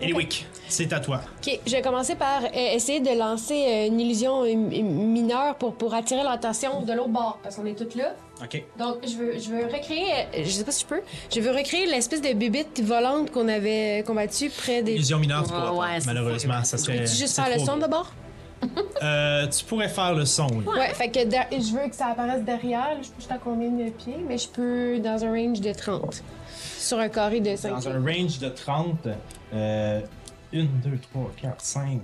Eliwick, 0.00 0.46
c'est 0.68 0.92
à 0.92 0.98
toi. 0.98 1.20
Ok, 1.46 1.60
je 1.66 1.70
vais 1.72 1.80
commencer 1.80 2.16
par 2.16 2.42
euh, 2.44 2.48
essayer 2.74 3.00
de 3.00 3.16
lancer 3.16 3.54
euh, 3.54 3.86
une 3.86 4.00
illusion 4.00 4.42
euh, 4.42 4.54
mi- 4.54 4.82
mineure 4.82 5.54
pour, 5.54 5.74
pour 5.76 5.94
attirer 5.94 6.24
l'attention 6.24 6.82
de 6.82 6.92
l'autre 6.92 7.10
bord, 7.10 7.38
parce 7.42 7.56
qu'on 7.56 7.64
est 7.64 7.78
toutes 7.78 7.94
là. 7.94 8.12
OK. 8.42 8.62
Donc, 8.76 8.96
je 9.06 9.14
veux, 9.16 9.38
je 9.38 9.48
veux 9.50 9.64
recréer, 9.66 10.10
euh, 10.34 10.42
je 10.44 10.50
sais 10.50 10.64
pas 10.64 10.72
si 10.72 10.82
je 10.82 10.86
peux, 10.86 11.00
je 11.32 11.40
veux 11.40 11.52
recréer 11.52 11.86
l'espèce 11.86 12.20
de 12.20 12.32
bébite 12.32 12.82
volante 12.84 13.30
qu'on 13.30 13.46
avait 13.48 14.02
combattue 14.04 14.50
près 14.50 14.82
des. 14.82 14.94
Illusion 14.94 15.20
mineure, 15.20 15.44
tu 15.46 15.52
Ouais, 15.52 15.58
pourras 15.60 15.70
pas, 15.70 15.76
ouais, 15.94 16.00
c'est 16.00 16.06
malheureusement. 16.06 16.64
Ça 16.64 16.76
serait. 16.76 16.98
Peux-tu 16.98 17.14
juste 17.14 17.28
c'est 17.28 17.42
faire 17.42 17.50
le 17.50 17.56
trop 17.58 17.66
son 17.66 17.76
gros. 17.78 17.86
de 17.86 17.90
bord? 17.90 18.12
Euh, 19.02 19.46
tu 19.48 19.64
pourrais 19.64 19.88
faire 19.88 20.14
le 20.14 20.24
son, 20.24 20.46
oui. 20.52 20.64
Ouais, 20.66 20.94
fait 20.94 21.08
que 21.10 21.24
der- 21.24 21.48
je 21.52 21.72
veux 21.76 21.88
que 21.88 21.94
ça 21.96 22.06
apparaisse 22.08 22.42
derrière. 22.44 22.96
Je 23.00 23.04
sais 23.06 23.10
pas 23.10 23.18
jusqu'à 23.18 23.38
combien 23.42 23.70
de 23.70 23.90
pieds, 23.90 24.16
mais 24.28 24.38
je 24.38 24.48
peux 24.48 24.98
dans 25.00 25.24
un 25.24 25.30
range 25.30 25.60
de 25.60 25.72
30. 25.72 26.22
Sur 26.78 26.98
un 26.98 27.08
carré 27.08 27.40
de 27.40 27.54
5 27.56 27.70
Dans 27.70 27.88
un 27.88 28.00
range 28.02 28.38
de 28.38 28.48
30, 28.48 29.08
euh, 29.52 30.00
1, 30.54 30.64
2, 30.84 30.98
3, 31.12 31.30
4, 31.40 31.60
5. 31.60 32.00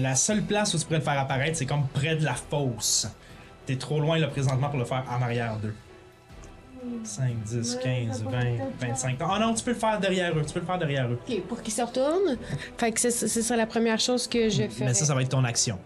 la 0.00 0.14
seule 0.14 0.42
place 0.42 0.74
où 0.74 0.78
tu 0.78 0.84
pourrais 0.84 0.98
le 0.98 1.04
faire 1.04 1.18
apparaître, 1.18 1.56
c'est 1.56 1.66
comme 1.66 1.86
près 1.92 2.16
de 2.16 2.24
la 2.24 2.34
fosse. 2.34 3.06
T'es 3.66 3.76
trop 3.76 4.00
loin 4.00 4.18
là 4.18 4.26
présentement 4.28 4.68
pour 4.68 4.78
le 4.78 4.84
faire 4.84 5.04
en 5.10 5.22
arrière 5.22 5.56
d'eux. 5.56 5.74
5, 7.04 7.34
10, 7.44 7.78
15, 7.82 8.22
20, 8.24 8.30
25. 8.80 9.18
Oh 9.20 9.38
non, 9.40 9.54
tu 9.54 9.62
peux 9.64 9.70
le 9.72 9.76
faire 9.76 9.98
derrière 10.00 10.36
eux. 10.36 10.42
Tu 10.46 10.52
peux 10.52 10.60
le 10.60 10.66
faire 10.66 10.78
derrière 10.78 11.06
eux. 11.08 11.18
Ok, 11.28 11.40
pour 11.42 11.62
qu'ils 11.62 11.72
se 11.72 11.82
retournent. 11.82 12.36
Fait 12.78 12.90
que 12.92 13.00
ce 13.00 13.10
ce 13.10 13.28
serait 13.42 13.56
la 13.56 13.66
première 13.66 14.00
chose 14.00 14.26
que 14.26 14.48
je 14.48 14.62
ferais. 14.68 14.86
Mais 14.86 14.94
ça, 14.94 15.04
ça 15.04 15.14
va 15.14 15.22
être 15.22 15.28
ton 15.28 15.44
action. 15.44 15.78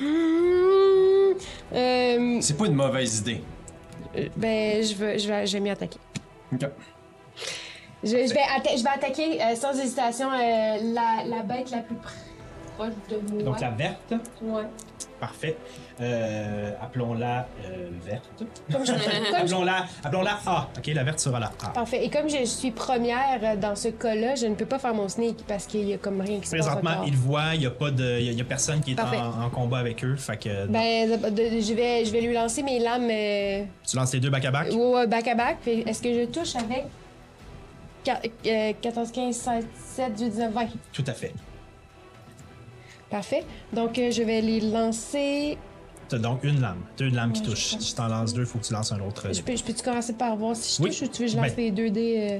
Hmm, 0.00 1.32
euh, 1.72 2.38
C'est 2.40 2.56
pas 2.56 2.66
une 2.66 2.74
mauvaise 2.74 3.18
idée. 3.20 3.42
euh, 4.16 4.28
ben, 4.36 4.82
je 4.82 4.94
vais, 4.94 5.18
je 5.18 5.28
vais, 5.28 5.46
je 5.46 5.52
vais 5.54 5.60
m'y 5.60 5.70
attaquer. 5.70 5.98
OK. 6.52 6.66
Je, 8.04 8.08
je 8.08 8.14
vais, 8.34 8.40
atta- 8.40 8.76
je 8.76 8.82
vais 8.82 8.90
attaquer 8.90 9.40
euh, 9.42 9.54
sans 9.54 9.78
hésitation 9.78 10.28
euh, 10.32 10.36
la, 10.92 11.24
la 11.24 11.42
bête 11.42 11.70
la 11.70 11.78
plus 11.78 11.94
proche 12.76 12.92
de 13.08 13.32
moi. 13.32 13.42
Donc 13.44 13.60
la 13.60 13.70
verte, 13.70 14.12
Ouais. 14.42 14.62
parfait. 15.20 15.56
Euh, 16.02 16.72
appelons-la 16.82 17.46
euh, 17.64 17.88
verte. 18.04 18.28
Appelons-la 19.34 19.86
appelons-la 20.02 20.38
A. 20.46 20.68
Ok, 20.76 20.86
la 20.92 21.04
verte 21.04 21.20
sera 21.20 21.38
la 21.38 21.52
A. 21.64 21.68
Parfait. 21.68 22.04
Et 22.04 22.10
comme 22.10 22.28
je 22.28 22.44
suis 22.44 22.72
première 22.72 23.38
euh, 23.42 23.56
dans 23.56 23.76
ce 23.76 23.88
cas-là, 23.88 24.34
je 24.34 24.46
ne 24.46 24.54
peux 24.56 24.66
pas 24.66 24.80
faire 24.80 24.94
mon 24.94 25.08
sneak 25.08 25.44
parce 25.46 25.66
qu'il 25.66 25.84
y 25.88 25.92
a 25.94 25.98
comme 25.98 26.20
rien 26.20 26.40
qui 26.40 26.46
se 26.48 26.56
passe 26.56 26.66
Présentement, 26.66 27.04
ils 27.06 27.16
voient, 27.16 27.54
il 27.54 27.60
n'y 27.60 27.66
a, 27.66 27.70
pas 27.70 27.90
de- 27.92 28.18
il 28.20 28.32
y 28.32 28.40
a- 28.40 28.44
personne 28.44 28.80
qui 28.80 28.92
est 28.92 29.00
en, 29.00 29.44
en 29.44 29.48
combat 29.50 29.78
avec 29.78 30.04
eux. 30.04 30.16
Fait 30.16 30.36
que 30.36 30.66
Ben, 30.66 31.08
de- 31.08 31.30
de- 31.30 31.60
je, 31.60 31.72
vais, 31.74 32.04
je 32.04 32.10
vais 32.10 32.20
lui 32.20 32.34
lancer 32.34 32.62
mes 32.64 32.80
lames 32.80 33.08
euh, 33.08 33.64
tu 33.88 33.96
lances 33.96 34.12
les 34.12 34.20
deux 34.20 34.30
back 34.30 34.44
à 34.44 34.50
back? 34.50 34.68
ouais, 34.72 34.76
ouais, 34.76 35.06
back 35.06 35.28
à 35.28 35.34
back. 35.36 35.58
Est-ce 35.66 36.02
que 36.02 36.12
je 36.12 36.24
touche 36.26 36.56
avec 36.56 36.84
qua- 38.04 38.20
euh, 38.46 38.72
14, 38.80 39.12
15, 39.12 39.36
16, 39.36 39.64
17, 39.96 40.12
18, 40.14 40.30
19, 40.30 40.52
20? 40.52 40.66
Tout 40.92 41.04
à 41.06 41.12
fait. 41.12 41.32
Parfait. 43.10 43.44
Donc, 43.72 43.98
euh, 43.98 44.10
je 44.10 44.22
vais 44.22 44.40
les 44.40 44.60
lancer. 44.60 45.58
T'as 46.12 46.18
donc 46.18 46.44
une 46.44 46.60
lame. 46.60 46.82
Deux 46.98 47.08
lames 47.08 47.32
qui 47.32 47.40
Ouais, 47.40 47.46
je 47.46 47.50
touchent. 47.52 47.72
pense. 47.72 47.82
Si 47.86 47.94
t'en 47.94 48.06
lances 48.08 48.34
deux, 48.34 48.42
il 48.42 48.46
faut 48.46 48.58
que 48.58 48.64
tu 48.64 48.72
lances 48.74 48.92
un 48.92 49.00
autre. 49.00 49.32
Je 49.32 49.40
peux, 49.40 49.56
je 49.56 49.64
peux-tu 49.64 49.82
commencer 49.82 50.12
par 50.12 50.36
voir 50.36 50.54
si 50.54 50.76
je 50.76 50.82
Oui. 50.82 50.90
touche 50.90 51.02
ou 51.02 51.06
tu 51.10 51.22
veux 51.22 51.26
que 51.26 51.32
je 51.32 51.36
lance 51.38 51.46
Ben. 51.46 51.56
les 51.56 51.70
2 51.70 51.88
dés? 51.90 52.28
euh? 52.32 52.38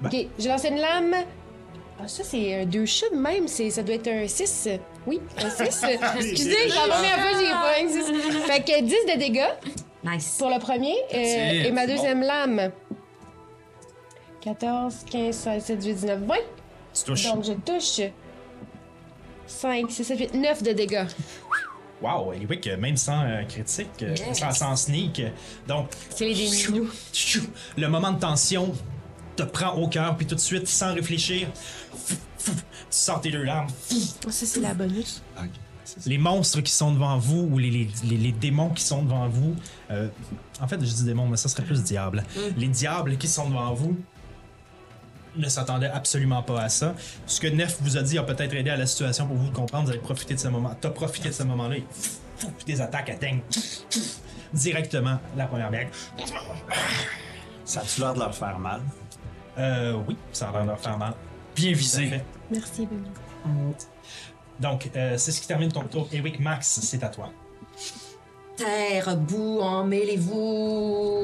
Ben. 0.00 0.08
Ok, 0.08 0.26
j'ai 0.38 0.48
lancé 0.48 0.68
une 0.68 0.78
lame. 0.78 1.14
Ah, 2.00 2.08
ça, 2.08 2.24
c'est 2.24 2.62
un 2.62 2.64
2 2.64 2.86
chutes 2.86 3.12
même. 3.12 3.46
C'est, 3.46 3.68
ça 3.68 3.82
doit 3.82 3.96
être 3.96 4.08
un 4.08 4.26
6. 4.26 4.68
Oui, 5.06 5.20
un 5.36 5.50
6. 5.50 5.84
Excusez, 6.20 6.68
la 6.68 6.94
première 6.94 7.20
fois 7.20 7.38
j'ai 7.38 7.50
pas 7.50 7.74
un 7.82 7.88
6. 7.88 8.46
Fait 8.46 8.60
que 8.62 8.82
10 8.82 8.90
de 9.14 9.18
dégâts 9.18 9.42
Nice. 10.02 10.36
pour 10.38 10.48
le 10.48 10.58
premier. 10.58 10.94
euh, 11.12 11.66
et 11.66 11.70
ma 11.72 11.86
deuxième 11.86 12.22
lame. 12.22 12.70
14, 14.40 14.94
15, 15.10 15.34
16, 15.36 15.54
17, 15.62 15.78
18, 15.78 15.94
19, 15.94 16.20
20. 16.20 16.34
Tu 16.94 17.04
touches. 17.04 17.24
Donc, 17.34 17.44
je 17.44 17.52
touche 17.52 18.00
5, 19.46 19.90
6, 19.90 20.04
7, 20.04 20.18
8, 20.18 20.34
9 20.34 20.62
de 20.62 20.72
dégâts. 20.72 21.04
Wow, 22.00 22.32
Eliwick, 22.32 22.68
même 22.78 22.96
sans 22.96 23.22
euh, 23.24 23.42
critique, 23.44 23.88
euh, 24.02 24.14
Yes. 24.14 24.38
sans, 24.38 24.52
sans 24.52 24.76
sneak. 24.76 25.20
euh, 25.20 25.30
Donc, 25.66 25.88
C'est 26.14 26.26
les 26.28 26.34
déminous. 26.34 26.88
Tchou! 27.12 27.42
Le 27.76 27.88
moment 27.88 28.12
de 28.12 28.20
tension 28.20 28.72
te 29.36 29.42
prend 29.42 29.72
au 29.74 29.88
cœur, 29.88 30.16
puis 30.16 30.26
tout 30.26 30.34
de 30.36 30.40
suite, 30.40 30.68
sans 30.68 30.94
réfléchir, 30.94 31.48
tu 32.06 32.14
sors 32.90 33.20
tes 33.20 33.30
deux 33.30 33.42
larmes. 33.42 33.68
Ça, 34.30 34.46
c'est 34.46 34.60
la 34.60 34.74
bonus. 34.74 35.22
Les 36.06 36.18
monstres 36.18 36.60
qui 36.60 36.70
sont 36.72 36.92
devant 36.92 37.18
vous, 37.18 37.48
ou 37.50 37.58
les, 37.58 37.70
les- 37.70 37.88
les- 38.04 38.16
les 38.16 38.32
démons 38.32 38.70
qui 38.70 38.82
sont 38.84 39.02
devant 39.02 39.26
vous, 39.28 39.56
euh, 39.90 40.08
en 40.60 40.68
fait, 40.68 40.76
je 40.80 40.92
dis 40.92 41.04
démons, 41.04 41.26
mais 41.26 41.36
ça 41.36 41.48
serait 41.48 41.62
plus 41.64 41.82
diable. 41.82 42.24
Les 42.56 42.68
diables 42.68 43.16
qui 43.16 43.26
sont 43.26 43.48
devant 43.48 43.72
vous 43.74 43.96
ne 45.36 45.48
s'attendaient 45.48 45.90
absolument 45.90 46.42
pas 46.42 46.62
à 46.62 46.68
ça. 46.68 46.94
Ce 47.26 47.40
que 47.40 47.46
Nef 47.46 47.78
vous 47.80 47.96
a 47.96 48.02
dit 48.02 48.18
a 48.18 48.22
peut-être 48.22 48.54
aidé 48.54 48.70
à 48.70 48.76
la 48.76 48.86
situation 48.86 49.26
pour 49.26 49.36
vous 49.36 49.48
de 49.48 49.54
comprendre. 49.54 49.84
Vous 49.84 49.90
avez 49.90 50.00
profité 50.00 50.34
de 50.34 50.40
ce 50.40 50.48
moment. 50.48 50.74
T'as 50.80 50.90
profité 50.90 51.28
de 51.28 51.34
ce 51.34 51.42
moment-là 51.44 51.76
et 51.76 51.84
puis 52.40 52.64
des 52.66 52.80
attaques 52.80 53.10
atteignent 53.10 53.42
directement 54.52 55.18
la 55.36 55.46
première 55.46 55.70
blague. 55.70 55.88
Ça 57.64 57.80
a-tu 57.80 58.00
l'air 58.00 58.14
de 58.14 58.20
leur 58.20 58.34
faire 58.34 58.58
mal? 58.58 58.80
Euh, 59.58 60.00
oui, 60.06 60.16
ça 60.32 60.50
va 60.50 60.64
leur 60.64 60.78
faire 60.78 60.96
mal. 60.96 61.14
Bien 61.54 61.72
visé. 61.72 62.22
Merci, 62.50 62.86
Benny. 62.86 63.10
Donc, 64.60 64.90
euh, 64.96 65.16
c'est 65.18 65.32
ce 65.32 65.40
qui 65.40 65.46
termine 65.46 65.70
ton 65.70 65.82
tour. 65.82 66.08
Eric 66.12 66.40
Max, 66.40 66.80
c'est 66.82 67.02
à 67.02 67.08
toi. 67.08 67.30
Terre, 68.58 69.16
boue, 69.16 69.60
emmêlez-vous. 69.60 71.22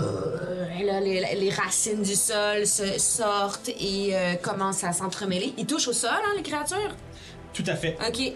Euh, 0.00 0.66
et 0.80 0.84
là, 0.84 1.00
les, 1.00 1.20
les 1.36 1.50
racines 1.50 2.02
du 2.02 2.14
sol 2.16 2.66
se 2.66 2.98
sortent 2.98 3.68
et 3.68 4.10
euh, 4.16 4.34
commencent 4.34 4.82
à 4.82 4.92
s'entremêler. 4.92 5.54
Ils 5.56 5.64
touchent 5.66 5.86
au 5.88 5.92
sol, 5.92 6.10
hein, 6.12 6.32
les 6.36 6.42
créatures? 6.42 6.94
Tout 7.54 7.62
à 7.68 7.76
fait. 7.76 7.96
OK. 8.06 8.32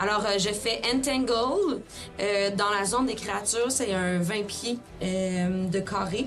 Alors, 0.00 0.24
euh, 0.26 0.38
je 0.38 0.48
fais 0.48 0.80
Entangle. 0.92 1.82
Euh, 2.20 2.50
dans 2.56 2.70
la 2.70 2.84
zone 2.86 3.06
des 3.06 3.14
créatures, 3.14 3.70
c'est 3.70 3.92
un 3.92 4.18
20 4.20 4.46
pieds 4.46 4.78
de 5.02 5.80
carré. 5.80 6.26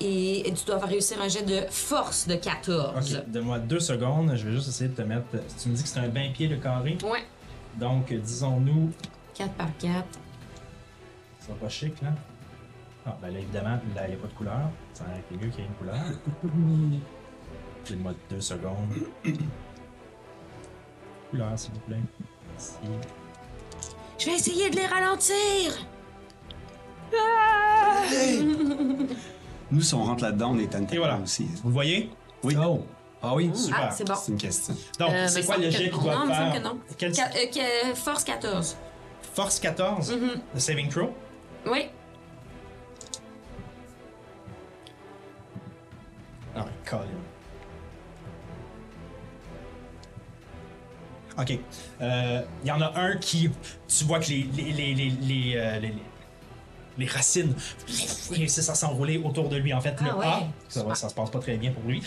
Et, 0.00 0.48
et 0.48 0.52
tu 0.52 0.64
dois 0.64 0.78
réussir 0.78 1.20
un 1.20 1.28
jet 1.28 1.42
de 1.42 1.60
force 1.70 2.26
de 2.26 2.34
14. 2.36 2.94
Ok, 2.96 3.22
donne-moi 3.28 3.58
deux 3.58 3.80
secondes. 3.80 4.32
Je 4.34 4.46
vais 4.48 4.52
juste 4.54 4.68
essayer 4.68 4.88
de 4.88 4.96
te 4.96 5.02
mettre. 5.02 5.26
Tu 5.62 5.68
me 5.68 5.74
dis 5.74 5.82
que 5.82 5.88
c'est 5.88 6.00
un 6.00 6.08
20 6.08 6.32
pieds 6.32 6.48
de 6.48 6.56
carré? 6.56 6.96
Ouais. 7.04 7.22
Donc, 7.78 8.12
disons-nous. 8.12 8.90
4 9.34 9.52
par 9.54 9.68
4. 9.78 9.94
Ça 11.40 11.48
va 11.48 11.54
pas 11.54 11.68
chic, 11.68 12.00
là. 12.02 12.08
Ah, 13.06 13.16
ben 13.20 13.32
là, 13.32 13.38
évidemment, 13.38 13.78
là, 13.94 14.06
il 14.06 14.10
n'y 14.10 14.14
a 14.14 14.18
pas 14.18 14.28
de 14.28 14.32
couleur. 14.32 14.70
Ça 14.94 15.04
aurait 15.04 15.20
été 15.20 15.34
mieux 15.44 15.50
qu'il 15.50 15.60
y 15.60 15.66
ait 15.66 15.68
une 15.68 15.74
couleur. 15.74 15.94
Donne-moi 17.88 18.12
deux 18.30 18.40
secondes. 18.40 18.88
Couleur, 21.30 21.58
s'il 21.58 21.72
vous 21.74 21.80
plaît. 21.80 22.00
Merci. 22.50 22.72
Je 24.18 24.26
vais 24.26 24.32
essayer 24.36 24.70
de 24.70 24.76
les 24.76 24.86
ralentir. 24.86 25.72
Nous, 29.70 29.80
si 29.80 29.94
on 29.94 30.04
rentre 30.04 30.22
là-dedans, 30.24 30.52
on 30.52 30.58
est 30.58 30.74
Et 30.92 30.98
voilà. 30.98 31.18
aussi. 31.18 31.44
Vous 31.62 31.68
le 31.68 31.74
voyez? 31.74 32.10
Oui. 32.42 32.56
Oh. 32.58 32.84
Ah 33.22 33.34
oui. 33.34 33.50
Super. 33.54 33.80
Ah, 33.82 33.90
c'est 33.90 34.06
bon. 34.06 34.14
C'est 34.14 34.32
une 34.32 34.38
question. 34.38 34.74
Donc, 34.98 35.10
Euh, 35.10 35.26
c'est 35.28 35.40
me 35.40 35.46
quoi 35.46 35.56
le 35.56 35.70
jet 35.70 35.90
non. 35.90 35.92
qu'il 35.98 36.02
doit 36.02 36.14
Non, 36.14 36.26
me 36.26 36.32
semble 36.34 36.52
faire? 36.52 36.62
que 36.62 36.68
non. 36.68 36.78
Quel- 36.98 37.12
Qua- 37.12 37.30
euh, 37.34 37.90
que- 37.92 37.94
force 37.96 38.24
14. 38.24 38.76
Force 39.34 39.58
14, 39.60 40.12
Mhm. 40.12 40.40
le 40.54 40.60
saving 40.60 40.88
throw. 40.88 41.12
Oui. 41.66 41.86
Ah, 46.56 46.64
Colin. 46.84 47.02
Ok. 51.36 51.58
Euh, 52.00 52.42
Il 52.62 52.68
y 52.68 52.70
en 52.70 52.80
a 52.80 52.96
un 52.98 53.16
qui. 53.16 53.50
Tu 53.88 54.04
vois 54.04 54.20
que 54.20 54.28
les, 54.28 54.42
les, 54.54 54.72
les, 54.72 54.94
les, 54.94 55.10
les, 55.10 55.52
euh, 55.56 55.78
les- 55.80 55.94
les 56.96 57.06
racines 57.06 57.52
réussissent 58.30 58.68
à 58.68 58.74
s'enrouler 58.76 59.18
autour 59.18 59.48
de 59.48 59.56
lui. 59.56 59.74
En 59.74 59.80
fait, 59.80 60.00
le 60.00 60.10
Ah 60.12 60.16
ouais. 60.16 60.26
A, 60.26 60.94
ça 60.94 61.08
se 61.08 61.14
passe 61.14 61.30
pas 61.30 61.40
très 61.40 61.56
bien 61.56 61.72
pour 61.72 61.82
lui. 61.82 62.00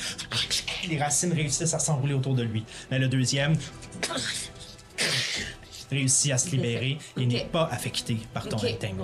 Les 0.88 0.98
racines 0.98 1.34
réussissent 1.34 1.74
à 1.74 1.80
s'enrouler 1.80 2.14
autour 2.14 2.36
de 2.36 2.44
lui. 2.44 2.64
Mais 2.90 3.00
le 3.00 3.10
deuxième 3.10 3.58
réussit 5.90 6.32
à 6.32 6.38
se 6.38 6.50
libérer 6.50 6.98
et 7.18 7.26
n'est 7.26 7.46
pas 7.46 7.68
affecté 7.72 8.18
par 8.34 8.48
ton 8.48 8.58
Ok. 8.58 8.66
entangle. 8.66 9.04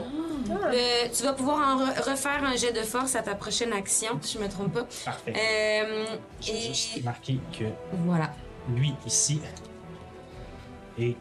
Le- 0.50 1.16
tu 1.16 1.24
vas 1.24 1.34
pouvoir 1.34 1.60
en 1.78 1.86
re- 1.86 2.10
refaire 2.12 2.44
un 2.44 2.56
jet 2.56 2.72
de 2.74 2.82
force 2.82 3.16
à 3.16 3.22
ta 3.22 3.36
prochaine 3.36 3.72
action, 3.74 4.20
si 4.22 4.38
je 4.38 4.44
me 4.44 4.50
trompe 4.50 4.74
pas. 4.74 4.88
Parfait. 5.06 5.34
Euh, 5.36 6.06
J'ai 6.42 6.58
et 6.58 6.62
juste 6.68 7.04
marqué 7.04 7.40
que 7.58 7.66
voilà. 8.06 8.34
lui 8.76 8.94
ici 9.06 9.40
et 11.00 11.16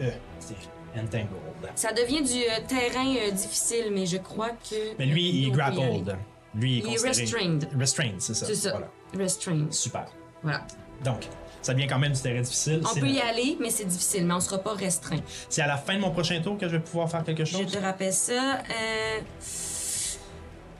euh, 0.00 0.10
c'est 0.38 0.54
entangled. 0.98 1.28
Ça 1.74 1.92
devient 1.92 2.22
du 2.22 2.38
euh, 2.42 2.60
terrain 2.68 3.14
euh, 3.16 3.30
difficile, 3.30 3.86
mais 3.92 4.06
je 4.06 4.16
crois 4.18 4.50
que. 4.50 4.96
Mais 4.98 5.06
lui, 5.06 5.28
il 5.28 5.48
est 5.48 5.50
grappled. 5.50 6.16
Lui, 6.54 6.78
il 6.78 6.86
est, 6.86 6.90
Il 6.90 6.94
est 6.94 7.08
restrained. 7.08 7.68
Restrained, 7.78 8.20
c'est 8.20 8.34
ça. 8.34 8.46
C'est 8.46 8.54
ça. 8.54 8.70
Voilà. 8.70 8.88
Restrained. 9.18 9.72
Super. 9.72 10.06
Voilà. 10.42 10.64
Donc, 11.04 11.26
ça 11.64 11.72
devient 11.74 11.86
quand 11.86 11.98
même 11.98 12.12
du 12.12 12.20
terrain 12.20 12.40
difficile. 12.42 12.80
On 12.88 12.94
peut 12.94 13.06
la- 13.06 13.12
y 13.12 13.20
aller, 13.20 13.56
mais 13.60 13.70
c'est 13.70 13.84
difficile, 13.86 14.26
mais 14.26 14.34
on 14.34 14.40
sera 14.40 14.58
pas 14.58 14.74
restreint. 14.74 15.20
C'est 15.48 15.62
à 15.62 15.66
la 15.66 15.76
fin 15.78 15.94
de 15.94 16.00
mon 16.00 16.10
prochain 16.10 16.40
tour 16.42 16.58
que 16.58 16.66
je 16.68 16.72
vais 16.76 16.80
pouvoir 16.82 17.10
faire 17.10 17.24
quelque 17.24 17.44
Je 17.44 17.56
chose? 17.56 17.72
te 17.72 17.78
rappelle 17.78 18.12
ça. 18.12 18.58
Euh... 18.70 19.20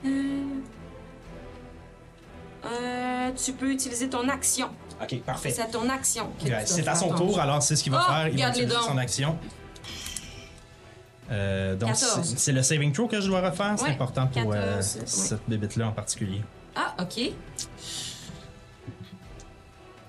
Euh... 0.05 0.43
Euh, 2.65 3.31
tu 3.43 3.53
peux 3.53 3.71
utiliser 3.71 4.09
ton 4.09 4.27
action. 4.29 4.69
Ok, 5.01 5.19
parfait. 5.21 5.51
C'est 5.51 5.61
à 5.61 5.65
ton 5.65 5.89
action. 5.89 6.31
C'est 6.65 6.87
à 6.87 6.95
son 6.95 7.09
tour, 7.09 7.39
alors 7.39 7.61
c'est 7.61 7.75
ce 7.75 7.83
qu'il 7.83 7.91
va 7.91 8.05
Ah, 8.07 8.13
faire. 8.23 8.27
Il 8.33 8.39
va 8.41 8.49
utiliser 8.49 8.75
son 8.87 8.97
action. 8.97 9.37
Euh, 11.31 11.75
donc, 11.75 11.89
14. 11.89 12.35
c'est 12.37 12.51
le 12.51 12.61
saving 12.61 12.91
throw 12.91 13.07
que 13.07 13.19
je 13.19 13.27
dois 13.27 13.41
refaire. 13.41 13.73
C'est 13.77 13.85
Ouais, 13.85 13.91
important 13.91 14.27
pour 14.27 14.53
euh, 14.53 14.75
14, 14.75 14.95
ouais. 14.97 15.03
cette 15.07 15.41
bébête-là 15.47 15.87
en 15.87 15.91
particulier. 15.91 16.41
Ah, 16.75 16.95
ok. 16.99 17.31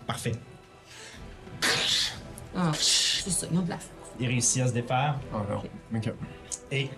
Parfait. 0.06 0.32
Ah, 2.56 2.72
c'est 2.74 3.30
ça, 3.30 3.46
ils 3.50 3.58
ont 3.58 3.62
de 3.62 3.70
la 3.70 3.78
Il 4.18 4.28
réussit 4.28 4.62
à 4.62 4.68
se 4.68 4.72
défaire? 4.72 5.18
Oh 5.34 5.38
non. 5.50 5.62
Ok. 5.98 6.12
et 6.70 6.90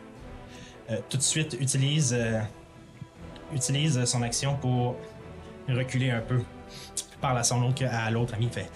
euh, 0.91 0.99
tout 1.09 1.16
de 1.16 1.23
suite 1.23 1.57
utilise, 1.61 2.14
euh, 2.14 2.41
utilise 3.53 4.05
son 4.05 4.23
action 4.23 4.57
pour 4.57 4.97
reculer 5.69 6.11
un 6.11 6.21
peu. 6.21 6.43
Il 7.12 7.19
parle 7.21 7.39
à 7.39 7.45
son 7.45 7.62
autre 7.62 7.85
à 7.85 8.11
l'autre 8.11 8.35
ami. 8.35 8.47
Il 8.47 8.53
fait 8.53 8.71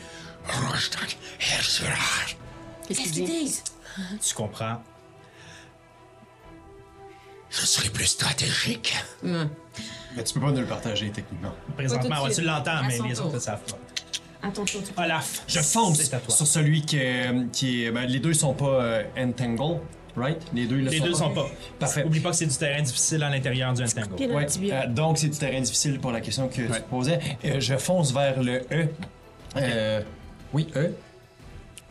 Qu'est-ce 2.89 3.13
qu'il 3.13 3.25
dit? 3.25 3.63
Tu 4.21 4.35
comprends 4.35 4.83
Je 7.51 7.61
serai 7.67 7.91
plus 7.91 8.07
stratégique. 8.07 8.97
Hum. 9.25 9.49
Mais 10.17 10.25
tu 10.25 10.35
peux 10.35 10.41
pas 10.41 10.51
nous 10.51 10.61
le 10.61 10.67
partager 10.67 11.11
techniquement. 11.11 11.53
Présentement, 11.77 12.23
ouais, 12.25 12.35
tu 12.35 12.43
l'entends, 12.43 12.83
mais 12.87 12.99
les 12.99 13.21
autres 13.21 13.35
ne 13.35 13.39
savent 13.39 13.63
pas. 13.63 13.79
Olaf, 14.97 15.43
Je 15.47 15.61
fonce 15.61 15.99
C'est 15.99 16.15
à 16.15 16.19
toi. 16.19 16.35
sur 16.35 16.47
celui 16.47 16.83
qui 16.83 16.97
est. 16.97 17.31
Qui 17.53 17.85
est 17.85 17.91
ben, 17.91 18.07
les 18.07 18.19
deux 18.19 18.35
sont 18.35 18.55
pas 18.55 18.65
euh, 18.67 19.03
entangle, 19.17 19.81
right? 20.17 20.41
Les 20.53 20.67
deux, 20.67 20.77
le 20.77 20.91
Les 20.91 21.01
deux 21.01 21.15
sont 21.15 21.31
pas. 21.31 21.47
Parfait. 21.79 22.05
Oublie 22.05 22.21
pas 22.21 22.31
que 22.31 22.37
c'est 22.37 22.47
du 22.47 22.57
terrain 22.57 22.83
difficile 22.83 23.23
à 23.23 23.31
l'intérieur 23.31 23.73
du 23.73 23.83
Entangle. 23.83 24.33
Ouais, 24.33 24.47
euh, 24.73 24.87
donc, 24.89 25.19
c'est 25.19 25.29
du 25.29 25.39
terrain 25.39 25.61
difficile 25.61 26.01
pour 26.01 26.13
la 26.13 26.21
question 26.21 26.49
que 26.49 26.55
tu 26.55 26.69
posais. 26.91 27.21
Euh, 27.45 27.61
je 27.61 27.77
fonce 27.77 28.13
vers 28.13 28.43
le 28.43 28.63
E. 28.73 28.89
Euh, 29.57 30.01
oui, 30.53 30.67
E. 30.77 30.93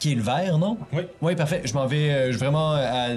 Qui 0.02 0.14
est 0.14 0.16
le 0.16 0.24
vert, 0.24 0.58
non? 0.58 0.80
Oui. 0.94 1.04
Oui, 1.22 1.36
parfait. 1.36 1.62
Je 1.64 1.74
m'en 1.76 1.86
vais 1.86 2.12
euh, 2.12 2.32
vraiment 2.36 2.72
à, 2.74 3.10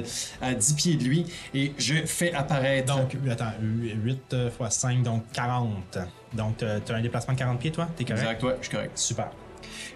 à 0.43 0.53
10 0.55 0.75
pieds 0.75 0.97
de 0.97 1.05
lui 1.05 1.25
et 1.55 1.73
je 1.79 1.95
fais 2.05 2.35
apparaître. 2.35 2.95
Donc, 2.95 3.17
attends, 3.31 3.53
8 3.63 4.37
x 4.61 4.77
5, 4.77 5.03
donc 5.03 5.23
40. 5.33 5.99
Donc, 6.35 6.59
tu 6.59 6.65
as 6.67 6.95
un 6.95 7.01
déplacement 7.01 7.33
de 7.33 7.39
40 7.39 7.59
pieds, 7.59 7.73
toi? 7.73 7.89
T'es 7.97 8.05
correct? 8.05 8.21
Exact, 8.23 8.43
ouais, 8.43 8.57
je 8.61 8.67
suis 8.69 8.77
correct. 8.77 8.99
Super. 8.99 9.31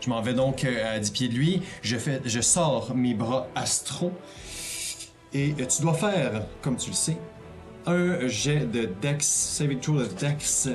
Je 0.01 0.09
m'en 0.09 0.23
vais 0.23 0.33
donc 0.33 0.65
euh, 0.65 0.97
à 0.97 0.99
10 0.99 1.11
pieds 1.11 1.29
de 1.29 1.35
lui. 1.35 1.61
Je, 1.83 1.99
fais, 1.99 2.23
je 2.25 2.41
sors 2.41 2.95
mes 2.95 3.13
bras 3.13 3.49
astro. 3.55 4.11
Et 5.35 5.55
euh, 5.61 5.67
tu 5.67 5.83
dois 5.83 5.93
faire, 5.93 6.41
comme 6.63 6.77
tu 6.79 6.89
le 6.89 6.97
sais, 6.97 7.19
un 7.85 8.27
jet 8.29 8.61
de 8.65 8.89
Dex, 9.03 9.27
saving 9.27 9.79
throw 9.79 9.99
de 9.99 10.07
Dex 10.07 10.71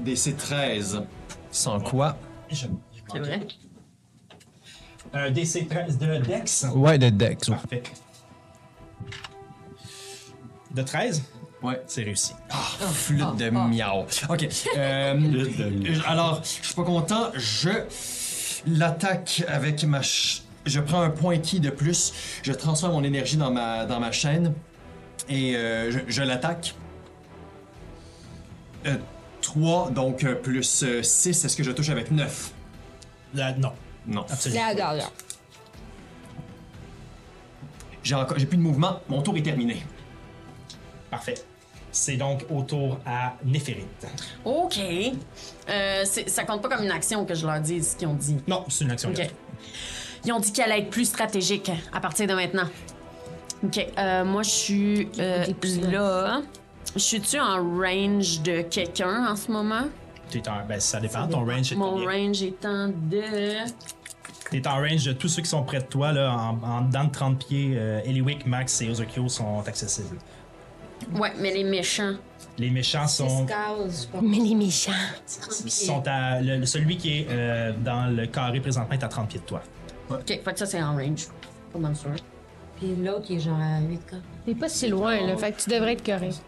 DC 0.00 0.36
13. 0.36 1.02
Sans 1.52 1.78
quoi? 1.78 2.16
Je- 2.50 2.66
C'est 3.12 3.18
vrai? 3.20 3.40
Un 5.14 5.30
DC 5.30 5.68
13 5.68 5.98
de 5.98 6.16
Dex. 6.18 6.66
Ouais, 6.74 6.98
de 6.98 7.10
Dex. 7.10 7.48
Parfait. 7.50 7.82
De 10.70 10.82
13, 10.82 11.22
Ouais. 11.62 11.80
c'est 11.86 12.02
réussi. 12.02 12.32
Flûte 12.92 13.36
de 13.36 13.50
miaou. 13.50 14.06
Ok. 14.28 14.48
euh, 14.76 15.20
alors, 16.06 16.40
je 16.42 16.48
suis 16.66 16.74
pas 16.74 16.82
content. 16.84 17.30
Je 17.34 17.70
l'attaque 18.66 19.44
avec 19.48 19.84
ma. 19.84 19.98
ch- 19.98 20.42
Je 20.64 20.80
prends 20.80 21.02
un 21.02 21.10
point 21.10 21.38
ki 21.38 21.60
de 21.60 21.70
plus. 21.70 22.12
Je 22.42 22.52
transfère 22.52 22.90
mon 22.90 23.04
énergie 23.04 23.36
dans 23.36 23.50
ma, 23.50 23.84
dans 23.84 24.00
ma 24.00 24.12
chaîne. 24.12 24.54
Et 25.28 25.56
euh, 25.56 25.90
je, 25.90 25.98
je 26.08 26.22
l'attaque. 26.22 26.74
3, 29.42 29.90
donc 29.90 30.24
euh, 30.24 30.34
plus 30.34 30.84
6. 31.02 31.44
Est-ce 31.44 31.56
que 31.56 31.62
je 31.62 31.70
touche 31.70 31.90
avec 31.90 32.10
9? 32.10 32.52
Là, 33.34 33.52
non, 33.58 33.72
Non. 34.06 34.22
absolument. 34.28 34.60
Là, 34.66 34.74
là, 34.74 34.94
là. 34.94 35.04
J'ai 38.02 38.14
encore, 38.14 38.38
j'ai 38.38 38.46
plus 38.46 38.56
de 38.58 38.62
mouvement. 38.62 39.00
Mon 39.08 39.22
tour 39.22 39.36
est 39.36 39.42
terminé. 39.42 39.84
Parfait. 41.10 41.34
C'est 41.92 42.16
donc 42.16 42.44
au 42.50 42.62
tour 42.62 42.98
à 43.06 43.34
Néphérite. 43.44 44.06
OK. 44.44 44.78
Euh, 45.68 46.02
c'est- 46.04 46.28
ça 46.28 46.44
compte 46.44 46.62
pas 46.62 46.68
comme 46.68 46.84
une 46.84 46.90
action 46.90 47.24
que 47.24 47.34
je 47.34 47.46
leur 47.46 47.60
dise 47.60 47.92
ce 47.92 47.96
qu'ils 47.96 48.08
ont 48.08 48.14
dit. 48.14 48.38
Non, 48.48 48.64
c'est 48.68 48.84
une 48.84 48.90
action. 48.90 49.10
OK. 49.10 49.14
gratuite. 49.16 49.36
Ils 50.24 50.32
ont 50.32 50.40
dit 50.40 50.52
qu'elle 50.52 50.72
allait 50.72 50.82
être 50.82 50.90
plus 50.90 51.04
stratégique 51.04 51.70
à 51.92 52.00
partir 52.00 52.26
de 52.26 52.34
maintenant. 52.34 52.66
OK. 53.64 53.86
euh, 53.98 54.24
moi, 54.24 54.42
je 54.42 54.50
suis 54.50 55.08
euh, 55.18 55.44
là. 55.90 56.42
Je 56.94 57.00
suis-tu 57.00 57.38
en 57.38 57.56
range 57.62 58.40
de 58.42 58.62
quelqu'un 58.62 59.26
en 59.30 59.36
ce 59.36 59.50
moment? 59.50 59.84
T'es 60.32 60.48
en- 60.48 60.64
ben, 60.66 60.80
ça 60.80 60.98
dépend, 61.00 61.26
ton 61.28 61.44
range 61.44 61.72
est 61.72 61.76
Mon 61.76 61.90
combien? 61.92 62.10
range 62.10 62.42
étant 62.42 62.88
de... 62.88 63.22
T'es 64.50 64.66
en 64.66 64.76
range 64.76 65.04
de 65.04 65.12
tous 65.12 65.28
ceux 65.28 65.42
qui 65.42 65.48
sont 65.48 65.62
près 65.62 65.78
de 65.80 65.84
toi, 65.86 66.12
là, 66.12 66.34
en, 66.34 66.58
en 66.62 66.80
dedans 66.82 67.04
de 67.04 67.10
30 67.10 67.38
pieds. 67.46 67.72
Euh, 67.76 68.00
Eliwick, 68.04 68.46
Max 68.46 68.80
et 68.82 68.88
Ozokyo 68.90 69.28
sont 69.28 69.60
accessibles. 69.66 70.18
Ouais, 71.14 71.32
mais 71.38 71.52
les 71.52 71.64
méchants. 71.64 72.14
Les 72.58 72.70
méchants 72.70 73.06
sont, 73.08 73.46
Cases, 73.46 74.08
Mais 74.22 74.36
les 74.38 74.54
méchants. 74.54 74.92
sont 75.66 76.02
à. 76.06 76.40
le- 76.40 76.66
celui 76.66 76.96
qui 76.98 77.20
est 77.20 77.26
euh, 77.30 77.72
dans 77.82 78.14
le 78.14 78.26
carré 78.26 78.60
présentement 78.60 78.92
est 78.94 79.02
à 79.04 79.08
30 79.08 79.28
pieds 79.28 79.40
de 79.40 79.44
toi. 79.44 79.62
OK, 80.10 80.26
fait 80.26 80.38
que 80.52 80.58
ça, 80.58 80.66
c'est 80.66 80.82
en 80.82 80.96
range. 80.96 81.28
Pas 81.72 81.78
mal 81.78 81.96
sûr. 81.96 82.10
Puis 82.76 82.94
l'autre, 82.96 83.24
il 83.30 83.36
est 83.36 83.40
genre 83.40 83.58
à 83.58 83.80
8 83.80 84.06
cas. 84.06 84.16
T'es 84.44 84.54
pas 84.54 84.68
si 84.68 84.88
loin, 84.88 85.26
là. 85.26 85.36
Fait 85.36 85.52
que 85.52 85.62
tu 85.62 85.70
devrais 85.70 85.94
être 85.94 86.04
correct. 86.04 86.42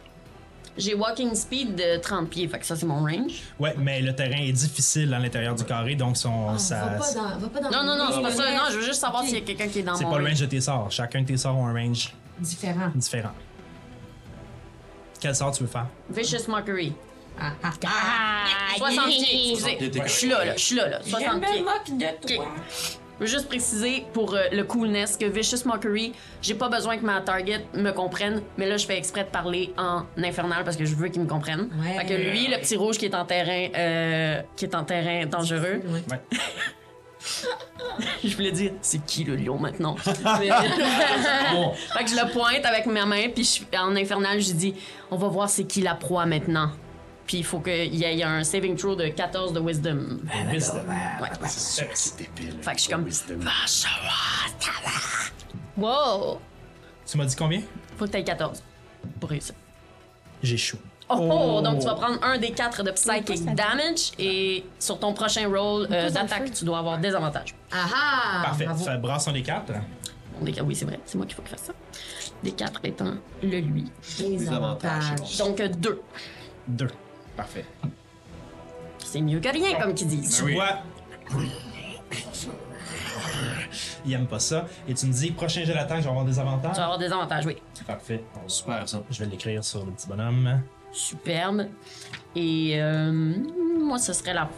J'ai 0.76 0.94
walking 0.94 1.34
speed 1.36 1.76
de 1.76 1.98
30 1.98 2.28
pieds, 2.28 2.48
fait 2.48 2.58
que 2.58 2.66
ça, 2.66 2.74
c'est 2.74 2.84
mon 2.86 3.00
range. 3.04 3.42
Ouais, 3.60 3.74
mais 3.78 4.00
le 4.02 4.12
terrain 4.14 4.38
est 4.42 4.50
difficile 4.52 5.14
à 5.14 5.20
l'intérieur 5.20 5.54
du 5.54 5.64
carré, 5.64 5.94
donc 5.94 6.16
son, 6.16 6.58
ça- 6.58 6.84
Va 6.84 6.90
pas 6.98 7.12
dans. 7.14 7.38
Va 7.38 7.48
pas 7.48 7.60
dans 7.60 7.70
Non, 7.70 7.84
non, 7.84 7.96
non, 7.96 8.10
c'est 8.12 8.22
pas 8.22 8.30
ça. 8.32 8.50
Non, 8.50 8.62
je 8.70 8.76
veux 8.78 8.84
juste 8.84 9.00
savoir 9.00 9.22
s'il 9.22 9.34
y 9.34 9.36
a 9.36 9.40
quelqu'un 9.42 9.68
qui 9.68 9.78
est 9.78 9.82
dans 9.82 9.94
c'est 9.94 10.04
mon 10.04 10.10
pas 10.10 10.18
le 10.18 10.26
range. 10.26 10.40
de 10.40 10.46
tes 10.46 10.60
sorts. 10.60 10.90
Chacun 10.90 11.22
de 11.22 11.26
tes 11.26 11.36
sorts 11.36 11.56
ont 11.56 11.66
un 11.68 11.72
range 11.72 12.12
Différent. 12.40 12.90
différent. 12.94 13.30
Quel 15.20 15.34
sort 15.34 15.52
tu 15.52 15.62
veux 15.62 15.68
faire? 15.68 15.86
Vicious 16.10 16.48
Mockery. 16.50 16.92
Ah, 17.40 17.52
ah, 17.62 18.44
60 18.76 19.06
pieds, 19.06 19.50
excusez. 19.52 19.78
Je 20.04 20.08
suis 20.12 20.28
là, 20.28 20.44
là, 20.44 20.52
je 20.56 20.60
suis 20.62 20.76
là, 20.76 20.88
là. 20.88 21.00
60 21.04 21.40
pieds. 21.40 21.62
moque 21.62 21.98
de 21.98 22.04
Ok. 22.40 22.46
Je 23.18 23.24
veux 23.24 23.26
juste 23.30 23.46
préciser 23.48 24.04
pour 24.12 24.34
euh, 24.34 24.42
le 24.52 24.64
coolness 24.64 25.16
que 25.16 25.24
Vicious 25.26 25.66
Mockery, 25.66 26.12
j'ai 26.42 26.54
pas 26.54 26.68
besoin 26.68 26.96
que 26.98 27.04
ma 27.04 27.20
target 27.20 27.64
me 27.74 27.90
comprenne, 27.92 28.42
mais 28.58 28.66
là 28.68 28.76
je 28.76 28.86
fais 28.86 28.98
exprès 28.98 29.22
de 29.24 29.28
parler 29.28 29.72
en 29.78 30.02
infernal 30.22 30.64
parce 30.64 30.76
que 30.76 30.84
je 30.84 30.94
veux 30.96 31.08
qu'il 31.08 31.22
me 31.22 31.28
comprenne. 31.28 31.70
Ouais. 31.80 31.98
Fait 32.00 32.06
que 32.06 32.14
lui, 32.20 32.48
le 32.48 32.58
petit 32.58 32.76
rouge 32.76 32.98
qui 32.98 33.04
est 33.06 33.14
en 33.14 33.24
terrain, 33.24 33.68
euh, 33.76 34.42
qui 34.56 34.64
est 34.64 34.74
en 34.74 34.82
terrain 34.84 35.26
dangereux, 35.26 35.80
Ouais. 35.88 36.02
je 38.24 38.34
voulais 38.36 38.52
dire 38.52 38.72
c'est 38.82 39.04
qui 39.06 39.24
le 39.24 39.36
lion 39.36 39.58
maintenant? 39.58 39.96
Fait 40.04 40.12
que 40.12 42.10
je 42.10 42.16
le 42.16 42.32
pointe 42.32 42.64
avec 42.66 42.86
ma 42.86 43.06
main 43.06 43.28
puis 43.34 43.44
je- 43.72 43.78
en 43.78 43.94
infernal 43.96 44.40
je 44.40 44.52
dis 44.52 44.74
on 45.10 45.16
va 45.16 45.28
voir 45.28 45.48
c'est 45.48 45.64
qui 45.64 45.80
la 45.80 45.94
proie 45.94 46.26
maintenant. 46.26 46.70
Puis 47.26 47.38
il 47.38 47.44
faut 47.44 47.60
qu'il 47.60 47.94
y 47.94 48.04
ait 48.04 48.22
un 48.22 48.44
saving 48.44 48.76
throw 48.76 48.94
de 48.94 49.08
14 49.08 49.52
de 49.52 49.60
wisdom. 49.60 50.20
Ben, 50.22 50.50
wisdom. 50.52 50.82
Ouais. 50.88 51.28
C'est 51.46 51.88
c'est 51.94 52.18
débile. 52.18 52.58
Fait 52.60 52.72
que 52.72 52.78
je 52.78 52.82
suis 52.82 52.92
comme. 52.92 53.08
Wow! 55.76 56.40
Tu 57.06 57.18
m'as 57.18 57.24
dit 57.24 57.36
combien? 57.36 57.62
Faut 57.96 58.04
que 58.06 58.10
t'aies 58.10 58.24
14. 58.24 58.62
Pour 59.20 59.30
réussir. 59.30 59.54
J'échoue. 60.42 60.78
Oh, 61.08 61.16
oh, 61.18 61.54
oh, 61.58 61.60
donc 61.62 61.80
tu 61.80 61.86
vas 61.86 61.94
prendre 61.94 62.18
un 62.22 62.38
des 62.38 62.52
4 62.52 62.82
de 62.82 62.90
psychic 62.92 63.44
damage 63.54 64.12
et 64.18 64.64
sur 64.78 64.98
ton 64.98 65.12
prochain 65.12 65.46
roll 65.48 65.86
euh, 65.90 66.08
d'attaque, 66.08 66.50
tu 66.52 66.64
dois 66.64 66.78
avoir 66.78 66.98
des 66.98 67.14
avantages. 67.14 67.54
Ah 67.70 68.42
Parfait. 68.42 68.66
Ça 68.78 68.96
brasse 68.96 69.28
des 69.28 69.42
4. 69.42 69.72
Oui, 70.40 70.74
c'est 70.74 70.84
vrai, 70.84 70.98
c'est 71.04 71.16
moi 71.16 71.26
qu'il 71.26 71.34
faut 71.34 71.42
qu'il 71.42 71.50
fasse 71.50 71.64
ça. 71.66 71.72
Des 72.42 72.52
4 72.52 72.80
étant 72.84 73.14
le 73.42 73.60
lui. 73.60 73.84
Des 74.18 74.48
avantages. 74.48 75.36
Donc 75.38 75.60
2. 75.60 76.00
2. 76.68 76.88
Parfait. 77.36 77.64
C'est 78.98 79.20
mieux 79.20 79.40
que 79.40 79.48
rien, 79.48 79.78
comme 79.80 79.94
qu'ils 79.94 80.08
disent. 80.08 80.36
Tu 80.36 80.54
vois. 80.54 80.78
Il 84.04 84.12
aime 84.12 84.26
pas 84.26 84.38
ça. 84.38 84.66
Et 84.88 84.94
tu 84.94 85.06
me 85.06 85.12
dis, 85.12 85.30
prochain 85.30 85.64
jet 85.64 85.72
d'attaque, 85.74 85.98
je 85.98 86.04
vais 86.04 86.10
avoir 86.10 86.24
des 86.24 86.34
Tu 86.34 86.40
avantages. 86.40 86.76
vas 86.76 86.82
avoir 86.84 86.98
des 86.98 87.10
avantages, 87.12 87.46
oui. 87.46 87.56
Parfait. 87.86 88.22
Super, 88.46 88.88
ça. 88.88 89.02
Je 89.10 89.18
vais 89.24 89.30
l'écrire 89.30 89.64
sur 89.64 89.84
le 89.84 89.92
petit 89.92 90.06
bonhomme. 90.06 90.60
Superbe. 90.92 91.66
Et 92.36 92.80
euh, 92.80 93.12
moi, 93.80 93.98
ce 93.98 94.12
serait 94.12 94.34
la 94.34 94.48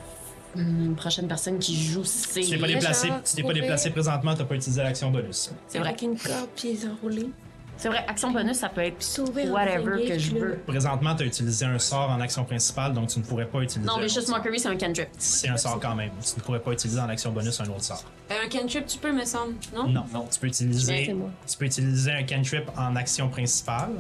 hum, 0.56 0.94
prochaine 0.96 1.28
personne 1.28 1.58
qui 1.58 1.80
joue, 1.82 2.04
c'est. 2.04 2.40
Tu 2.40 2.50
t'es 2.50 2.58
pas 2.58 2.66
déplacé, 2.66 3.08
tu 3.24 3.36
t'es 3.36 3.42
pas 3.42 3.52
déplacé 3.52 3.90
présentement, 3.90 4.34
t'as 4.34 4.44
pas 4.44 4.54
utilisé 4.54 4.82
l'action 4.82 5.10
bonus. 5.10 5.50
C'est 5.68 5.78
vrai. 5.78 5.88
Avec 5.88 6.02
une 6.02 6.18
corde 6.18 6.48
pieds 6.54 6.78
enroulés. 6.90 7.30
C'est 7.78 7.88
vrai, 7.88 8.04
action 8.08 8.30
bonus, 8.30 8.56
ça 8.56 8.68
peut 8.70 8.80
être 8.80 9.02
Sauver 9.02 9.48
whatever 9.50 10.08
que 10.08 10.18
je 10.18 10.34
veux. 10.34 10.58
Présentement, 10.66 11.14
tu 11.14 11.24
as 11.24 11.26
utilisé 11.26 11.66
un 11.66 11.78
sort 11.78 12.10
en 12.10 12.20
action 12.20 12.42
principale, 12.44 12.94
donc 12.94 13.08
tu 13.08 13.18
ne 13.18 13.24
pourrais 13.24 13.44
pas 13.46 13.60
utiliser. 13.60 13.86
Non, 13.86 13.96
autre 13.98 14.08
sort. 14.08 14.36
Mockery, 14.38 14.58
c'est 14.58 14.68
un 14.68 14.76
cantrip. 14.76 15.08
C'est 15.18 15.48
un 15.48 15.56
sort 15.58 15.78
quand 15.78 15.94
même. 15.94 16.10
Tu 16.24 16.38
ne 16.38 16.42
pourrais 16.42 16.60
pas 16.60 16.72
utiliser 16.72 16.98
en 17.00 17.08
action 17.10 17.32
bonus 17.32 17.60
un 17.60 17.66
autre 17.66 17.82
sort. 17.84 18.02
Un 18.30 18.48
cantrip, 18.48 18.86
tu 18.86 18.98
peux, 18.98 19.12
me 19.12 19.24
semble, 19.26 19.54
non? 19.74 19.88
Non, 19.88 20.04
non. 20.12 20.26
Tu 20.32 20.40
peux 20.40 20.46
utiliser, 20.46 21.04
C'est 21.06 21.12
moi. 21.12 21.28
tu 21.46 21.56
peux 21.58 21.66
utiliser 21.66 22.12
un 22.12 22.22
cantrip 22.22 22.64
en 22.78 22.96
action 22.96 23.28
principale. 23.28 23.90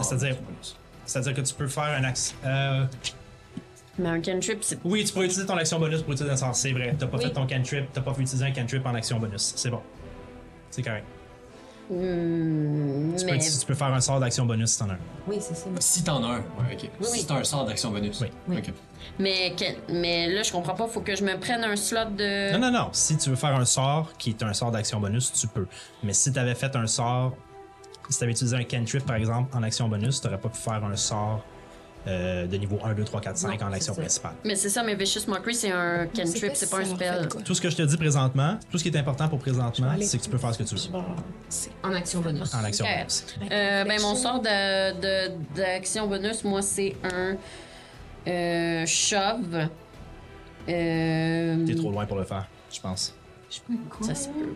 C'est-à-dire, 0.00 0.36
c'est-à-dire 1.04 1.34
que 1.34 1.40
tu 1.40 1.54
peux 1.54 1.66
faire 1.66 1.82
un 1.98 2.04
action. 2.04 2.36
euh, 2.46 2.84
Mais 3.98 4.08
un 4.10 4.20
cantrip, 4.20 4.58
c'est. 4.62 4.78
oui, 4.84 5.04
tu 5.04 5.12
peux 5.12 5.24
utiliser 5.24 5.44
ton 5.46 5.56
action 5.56 5.78
bonus 5.80 6.02
pour 6.02 6.12
utiliser 6.12 6.32
un 6.32 6.36
sort. 6.36 6.54
C'est 6.54 6.70
vrai. 6.72 6.94
T'as 6.98 7.06
pas 7.08 7.18
Oui. 7.18 7.24
fait 7.24 7.30
ton 7.32 7.46
cantrip, 7.48 7.86
t'as 7.92 8.00
pas 8.00 8.14
fait 8.14 8.22
utiliser 8.22 8.44
un 8.46 8.52
cantrip 8.52 8.86
en 8.86 8.94
action 8.94 9.18
bonus. 9.18 9.52
C'est 9.56 9.70
bon. 9.70 9.80
C'est 10.70 10.82
correct. 10.82 11.04
Hmm, 11.90 13.16
Tu, 13.16 13.24
mais. 13.26 13.32
peux, 13.32 13.38
tu 13.60 13.66
peux 13.66 13.74
faire 13.74 13.92
un 13.92 14.00
sort 14.00 14.20
d'action 14.20 14.46
bonus 14.46 14.70
si 14.70 14.78
t'en 14.78 14.88
as 14.90 14.94
un. 14.94 14.98
Oui, 15.26 15.36
c'est 15.40 15.54
ça. 15.54 15.66
Si 15.80 16.02
t'en 16.04 16.22
as 16.24 16.26
un, 16.28 16.38
ouais, 16.38 16.74
ok. 16.74 16.90
oui. 17.00 17.06
Si 17.18 17.26
t'as 17.26 17.36
un 17.36 17.44
sort 17.44 17.64
d'action 17.64 17.90
bonus. 17.90 18.20
Oui. 18.20 18.28
Mais, 19.18 19.52
que- 19.54 19.92
mais 19.92 20.28
là, 20.28 20.42
je 20.42 20.52
comprends 20.52 20.74
pas, 20.74 20.86
faut 20.88 21.00
que 21.00 21.14
je 21.16 21.24
me 21.24 21.38
prenne 21.38 21.64
un 21.64 21.76
slot 21.76 22.10
de. 22.16 22.52
Non, 22.52 22.58
non, 22.58 22.70
non. 22.70 22.88
Si 22.92 23.16
tu 23.16 23.30
veux 23.30 23.36
faire 23.36 23.54
un 23.56 23.64
sort 23.64 24.12
qui 24.16 24.30
est 24.30 24.42
un 24.42 24.52
sort 24.52 24.70
d'action 24.70 25.00
bonus, 25.00 25.32
tu 25.32 25.46
peux. 25.48 25.66
Mais 26.02 26.12
si 26.12 26.32
tu 26.32 26.38
avais 26.38 26.54
fait 26.54 26.74
un 26.76 26.86
sort, 26.86 27.34
si 28.08 28.18
tu 28.18 28.24
avais 28.24 28.32
utilisé 28.32 28.56
un 28.56 28.64
cantrip 28.64 29.04
par 29.04 29.16
exemple 29.16 29.54
en 29.56 29.62
action 29.62 29.88
bonus, 29.88 30.20
tu 30.20 30.26
n'aurais 30.26 30.40
pas 30.40 30.48
pu 30.48 30.58
faire 30.58 30.82
un 30.84 30.96
sort 30.96 31.44
euh, 32.06 32.46
de 32.46 32.56
niveau 32.56 32.78
1, 32.84 32.94
2, 32.94 33.04
3, 33.04 33.20
4, 33.20 33.36
5 33.36 33.60
Non, 33.60 33.66
en 33.68 33.72
action 33.72 33.94
ça. 33.94 34.00
principale. 34.00 34.32
Mais 34.44 34.56
c'est 34.56 34.68
ça, 34.68 34.82
mais 34.82 34.94
Vicious 34.96 35.20
Mockery, 35.28 35.54
c'est 35.54 35.70
un 35.70 36.06
cantrip, 36.06 36.50
c'est 36.54 36.70
pas 36.70 36.78
un 36.78 36.84
spell. 36.84 37.28
Tout 37.44 37.54
ce 37.54 37.60
que 37.60 37.70
je 37.70 37.76
te 37.76 37.82
dis 37.82 37.96
présentement, 37.96 38.58
tout 38.70 38.78
ce 38.78 38.82
qui 38.82 38.88
est 38.88 38.96
important 38.98 39.28
pour 39.28 39.38
présentement, 39.38 39.94
c'est 40.00 40.18
que 40.18 40.22
tu 40.24 40.30
peux 40.30 40.38
faire 40.38 40.52
ce 40.52 40.58
que 40.58 40.64
tu 40.64 40.74
veux 40.74 40.98
En 41.84 41.92
action 41.94 42.20
bonus. 42.20 42.52
en 42.54 42.64
action 42.64 42.84
bonus. 42.84 43.24
Euh, 43.50 43.84
ben, 43.84 44.00
mon 44.02 44.14
sort 44.16 44.40
de, 44.40 45.00
de- 45.00 45.32
d'action 45.54 46.06
bonus, 46.08 46.42
moi, 46.44 46.60
c'est 46.62 46.96
un 47.04 47.36
euh, 48.28 48.86
shove. 48.86 49.68
Euh, 50.68 51.66
T'es 51.66 51.74
trop 51.74 51.90
loin 51.90 52.06
pour 52.06 52.16
le 52.18 52.24
faire, 52.24 52.46
je 52.72 52.80
pense. 52.80 53.14
Ça 54.00 54.14
se 54.14 54.28
peut. 54.28 54.54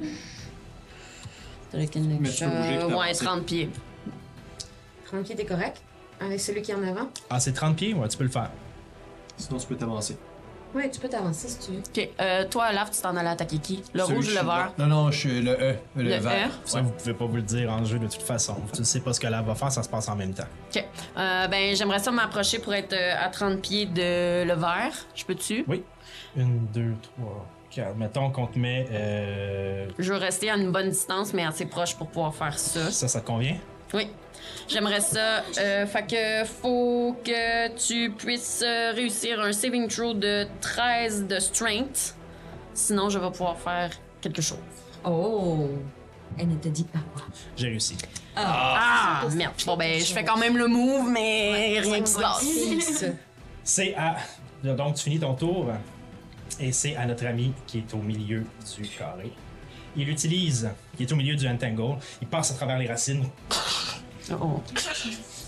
Avec 1.75 1.95
une 1.97 2.19
Mais 2.21 2.29
tu 2.31 2.45
peux 2.45 2.51
bouger 2.51 2.69
puis 2.71 2.81
shove, 2.81 2.93
Ouais, 2.95 3.13
t'avancer. 3.13 3.25
30 3.25 3.45
pieds. 3.47 3.71
30 5.07 5.25
pieds, 5.25 5.35
t'es 5.37 5.45
correct? 5.45 5.83
Avec 6.21 6.41
celui 6.41 6.63
qui 6.63 6.71
est 6.73 6.75
en 6.75 6.83
avant? 6.87 7.09
Ah, 7.31 7.41
c'est 7.41 7.53
30 7.53 7.77
pieds? 7.77 7.95
Ouais, 7.95 8.09
tu 8.09 8.17
peux 8.17 8.25
le 8.25 8.31
faire. 8.31 8.51
Sinon, 9.37 9.59
tu 9.59 9.67
peux 9.67 9.77
t'avancer. 9.77 10.17
Oui, 10.75 10.91
tu 10.91 10.99
peux 11.01 11.09
t'avancer 11.09 11.49
si 11.49 11.59
tu 11.59 11.73
veux. 11.73 11.79
Ok, 11.79 12.09
euh, 12.21 12.45
toi, 12.51 12.73
Laf, 12.73 12.91
tu 12.91 13.01
t'en 13.01 13.17
allais 13.17 13.29
attaquer 13.31 13.59
qui? 13.59 13.83
Le 13.95 14.01
Celui 14.01 14.15
rouge 14.17 14.27
ou 14.27 14.29
qui- 14.31 14.35
le 14.37 14.45
vert? 14.45 14.73
Non, 14.79 14.87
non, 14.87 15.11
je 15.11 15.19
suis 15.19 15.41
le 15.41 15.53
E, 15.53 15.75
le, 15.97 16.03
Le 16.03 16.17
vert. 16.17 16.49
E? 16.49 16.69
Ça, 16.69 16.81
vous 16.83 16.91
pouvez 16.91 17.15
pas 17.15 17.25
vous 17.25 17.37
le 17.37 17.43
dire 17.43 17.71
en 17.73 17.85
jeu 17.85 17.99
de 17.99 18.07
toute 18.09 18.23
façon. 18.23 18.57
Tu 18.75 18.81
ne 18.81 18.85
sais 18.85 19.01
pas 19.01 19.13
ce 19.15 19.21
que 19.21 19.27
là 19.27 19.41
va 19.43 19.55
faire, 19.55 19.71
ça 19.73 19.83
se 19.83 19.89
passe 19.89 20.09
en 20.09 20.17
même 20.17 20.35
temps. 20.35 20.45
Ok. 20.75 20.85
Euh, 21.17 21.47
ben, 21.49 21.75
j'aimerais 21.77 21.99
ça 22.01 22.11
m'approcher 22.11 22.59
pour 22.59 22.75
être 22.75 22.93
euh, 22.93 23.15
à 23.19 23.29
30 23.29 23.61
pieds 23.63 23.87
de 23.87 24.45
le 24.45 24.55
vert. 24.55 24.93
Je 25.15 25.25
peux-tu? 25.25 25.65
Oui. 25.69 25.83
Une, 26.37 26.67
deux, 26.67 26.95
trois, 27.03 27.47
quatre. 27.71 27.97
Mettons 27.97 28.31
qu'on 28.31 28.47
te 28.47 28.59
met. 28.59 28.87
euh, 28.91 29.87
Je 29.99 30.13
veux 30.13 30.19
rester 30.19 30.51
à 30.51 30.57
une 30.57 30.73
bonne 30.73 30.91
distance, 30.91 31.33
mais 31.33 31.45
assez 31.45 31.67
proche 31.67 31.95
pour 31.97 32.09
pouvoir 32.09 32.35
faire 32.35 32.59
ça. 32.59 32.91
Ça, 32.91 33.09
ça 33.09 33.21
te 33.21 33.27
convient? 33.27 33.57
Oui. 33.95 34.09
J'aimerais 34.69 35.01
ça. 35.01 35.43
Euh, 35.59 35.87
fait 35.87 36.07
que 36.07 36.49
faut 36.49 37.17
que 37.25 37.69
tu 37.77 38.11
puisses 38.11 38.63
euh, 38.65 38.93
réussir 38.93 39.41
un 39.41 39.53
saving 39.53 39.89
throw 39.89 40.15
de 40.15 40.47
13 40.61 41.27
de 41.27 41.39
strength. 41.39 42.15
Sinon, 42.75 43.09
je 43.09 43.19
vais 43.19 43.31
pouvoir 43.31 43.59
faire 43.59 43.91
quelque 44.21 44.43
chose. 44.43 44.59
Oh! 45.05 45.69
Elle 46.39 46.49
ne 46.49 46.57
te 46.57 46.69
dit 46.69 46.85
pas 46.85 46.99
quoi. 47.15 47.23
J'ai 47.57 47.69
réussi. 47.69 47.97
Ah, 48.35 49.23
merde. 49.35 49.55
Bon, 49.65 49.77
ben, 49.77 49.99
je 49.99 50.13
fais 50.13 50.25
quand 50.25 50.37
même 50.37 50.59
le 50.59 50.67
move, 50.67 51.09
mais 51.09 51.79
rien 51.81 52.03
qui 52.03 52.11
se 52.11 52.19
passe. 52.19 52.45
C'est 53.65 53.95
à. 53.95 54.17
Donc, 54.63 54.97
tu 54.97 55.05
finis 55.05 55.19
ton 55.19 55.35
tour. 55.35 55.69
Et 56.61 56.73
c'est 56.73 56.97
à 56.97 57.05
notre 57.05 57.27
ami 57.27 57.53
qui 57.67 57.79
est 57.79 57.95
au 57.95 57.99
milieu 57.99 58.45
du 58.77 58.89
carré. 58.89 59.33
Il 59.97 60.09
utilise. 60.09 60.71
Il 60.99 61.07
est 61.07 61.13
au 61.13 61.17
milieu 61.17 61.35
du 61.35 61.47
entangle. 61.49 61.99
Il 62.23 62.29
passe 62.29 62.51
à 62.51 62.55
travers 62.55 62.79
les 62.79 62.87
racines 62.87 63.25
Oh. 64.33 64.61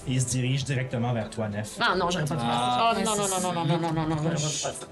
et 0.07 0.12
il 0.12 0.20
se 0.20 0.26
dirige 0.26 0.64
directement 0.64 1.12
vers 1.12 1.29
toi, 1.31 1.49
Nef. 1.49 1.76
Ah 1.81 1.95
non, 1.97 2.11
j'aurais 2.11 2.24
pas 2.24 2.35
dû 2.37 2.41
faire 2.41 2.53
ça. 2.53 2.93
Oh 2.95 2.99
non, 3.05 3.16
non, 3.16 3.29
non, 3.29 3.41
non, 3.41 3.53
non, 3.53 3.79
non, 3.79 3.93
non, 3.93 3.93
non, 3.93 4.07
non, 4.09 4.16
j'aurais 4.16 4.31
pas 4.31 4.37
dû 4.37 4.43
faire 4.43 4.72
ça. 4.72 4.87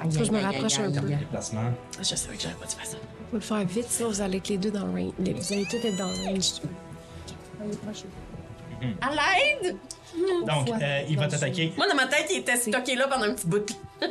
Faut 0.00 0.08
que 0.18 0.24
je 0.24 0.30
me 0.32 0.40
rapproche 0.40 0.78
un 0.78 0.90
peu. 0.92 1.00
Déplacement. 1.08 1.72
Je 1.98 2.02
savais 2.04 2.36
que 2.36 2.42
j'aurais 2.42 2.54
pas 2.54 2.66
dû 2.66 2.74
faire 2.74 2.86
ça. 2.86 2.96
Faut 3.30 3.36
le 3.36 3.40
faire 3.40 3.64
vite, 3.64 3.86
sinon 3.88 4.08
vous 4.10 4.20
allez 4.20 4.38
être 4.38 4.48
les 4.48 4.58
deux 4.58 4.70
dans 4.70 4.86
le 4.86 4.92
range. 4.92 5.12
Vous 5.18 5.52
allez 5.52 5.66
tous 5.66 5.76
être 5.76 5.96
dans 5.96 6.06
le 6.08 6.28
range. 6.28 6.52
À 9.00 9.10
l'aide! 9.10 9.76
Donc, 10.46 10.70
euh, 10.80 11.02
il 11.08 11.18
va 11.18 11.26
t'attaquer. 11.26 11.72
Moi, 11.76 11.86
dans 11.88 11.94
ma 11.96 12.06
tête, 12.06 12.26
il 12.30 12.38
était 12.38 12.56
stocké 12.56 12.94
là 12.94 13.06
pendant 13.08 13.24
un 13.26 13.34
petit 13.34 13.46
bout. 13.46 13.66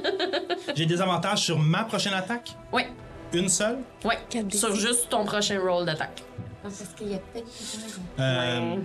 J'ai 0.76 0.86
des 0.86 1.02
avantages 1.02 1.40
sur 1.40 1.58
ma 1.58 1.84
prochaine 1.86 2.14
attaque? 2.14 2.52
Oui, 2.72 2.84
Une 3.34 3.50
seule? 3.50 3.80
oui. 4.06 4.14
Sur 4.52 4.76
juste 4.76 5.10
ton 5.10 5.26
prochain 5.26 5.60
roll 5.60 5.86
d'attaque. 5.86 6.22
Parce 6.70 6.94
qu'il 6.96 7.10
y 7.10 7.16
a 7.16 7.20
peut-être. 7.20 7.48
Euh, 8.20 8.76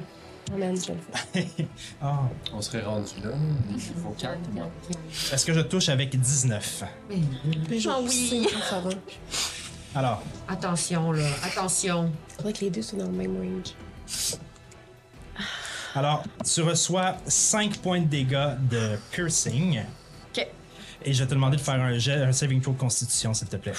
Oh 0.53 0.59
man, 0.59 0.77
je 0.77 0.89
vais 0.89 0.95
le 0.95 1.45
faire. 1.45 1.67
ah. 2.03 2.19
On 2.53 2.61
serait 2.61 2.83
rendu 2.83 3.13
là. 3.23 3.31
Il 3.71 3.81
faut 3.81 4.15
4. 4.19 4.37
Est-ce 5.33 5.47
que 5.47 5.55
je 5.55 5.61
touche 5.61 5.89
avec 5.89 6.19
19? 6.19 6.85
Genre, 7.79 8.03
oui. 8.03 8.47
Ça 8.69 8.81
va. 8.81 8.91
Alors, 9.95 10.23
Attention, 10.49 11.13
là. 11.13 11.27
Attention. 11.45 12.11
Faudrait 12.37 12.53
que 12.53 12.61
les 12.61 12.71
deux 12.71 12.83
soient 12.83 12.99
dans 12.99 13.07
le 13.07 13.13
même 13.13 13.37
range. 13.37 13.75
alors, 15.95 16.25
tu 16.45 16.63
reçois 16.63 17.17
5 17.27 17.79
points 17.79 18.01
de 18.01 18.07
dégâts 18.07 18.57
de 18.69 18.99
piercing. 19.13 19.83
Ok. 20.37 20.47
Et 21.05 21.13
je 21.13 21.23
vais 21.23 21.29
te 21.29 21.35
demander 21.35 21.57
de 21.57 21.63
faire 21.63 21.75
un, 21.81 21.97
jet, 21.99 22.15
un 22.23 22.33
saving 22.33 22.61
throw 22.61 22.73
de 22.73 22.79
constitution, 22.79 23.33
s'il 23.33 23.49
te 23.49 23.57
plaît. 23.57 23.75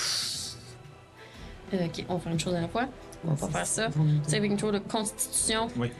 Euh, 1.73 1.85
ok, 1.85 2.05
on 2.07 2.15
va 2.15 2.19
faire 2.21 2.31
une 2.31 2.39
chose 2.39 2.55
à 2.55 2.61
la 2.61 2.67
fois. 2.69 2.85
On 3.25 3.33
va 3.33 3.47
pas 3.47 3.59
faire 3.59 3.67
ça. 3.67 3.89
Saving 4.27 4.57
throw 4.57 4.71
de 4.71 4.79
constitution. 4.79 5.67
Oui. 5.77 5.91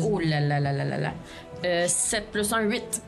Oh 0.00 0.18
là 0.18 0.40
là 0.40 0.60
là 0.60 0.72
là 0.72 0.84
là 0.84 0.98
là. 0.98 1.12
Euh, 1.64 1.86
7 1.86 2.30
plus 2.32 2.52
1, 2.52 2.62
8. 2.62 3.02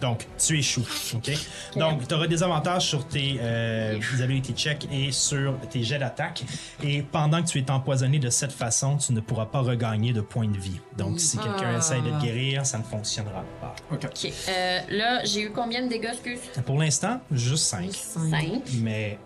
Donc, 0.00 0.26
tu 0.38 0.58
échoues. 0.58 0.86
OK? 1.14 1.30
Donc, 1.76 2.06
tu 2.06 2.14
auras 2.14 2.26
des 2.26 2.42
avantages 2.42 2.86
sur 2.88 3.06
tes 3.06 3.38
euh, 3.40 3.98
ability 4.22 4.52
checks 4.52 4.86
et 4.92 5.12
sur 5.12 5.58
tes 5.70 5.82
jets 5.82 5.98
d'attaque. 5.98 6.44
Et 6.82 7.02
pendant 7.02 7.42
que 7.42 7.48
tu 7.48 7.58
es 7.58 7.70
empoisonné 7.70 8.18
de 8.18 8.28
cette 8.28 8.52
façon, 8.52 8.96
tu 8.96 9.12
ne 9.12 9.20
pourras 9.20 9.46
pas 9.46 9.60
regagner 9.60 10.12
de 10.12 10.20
points 10.20 10.48
de 10.48 10.58
vie. 10.58 10.80
Donc, 10.98 11.20
si 11.20 11.38
quelqu'un 11.38 11.78
essaye 11.78 12.02
de 12.02 12.10
te 12.10 12.22
guérir, 12.22 12.66
ça 12.66 12.78
ne 12.78 12.82
fonctionnera 12.82 13.44
pas. 13.60 13.74
Ok. 13.92 14.04
Ok. 14.04 14.32
Euh, 14.48 14.78
là, 14.90 15.24
j'ai 15.24 15.42
eu 15.42 15.50
combien 15.50 15.82
de 15.82 15.88
dégâts, 15.88 16.10
excuse? 16.12 16.40
Pour 16.66 16.78
l'instant, 16.78 17.20
juste 17.30 17.64
5. 17.64 17.90
5. 17.92 18.62
Mais, 18.82 19.18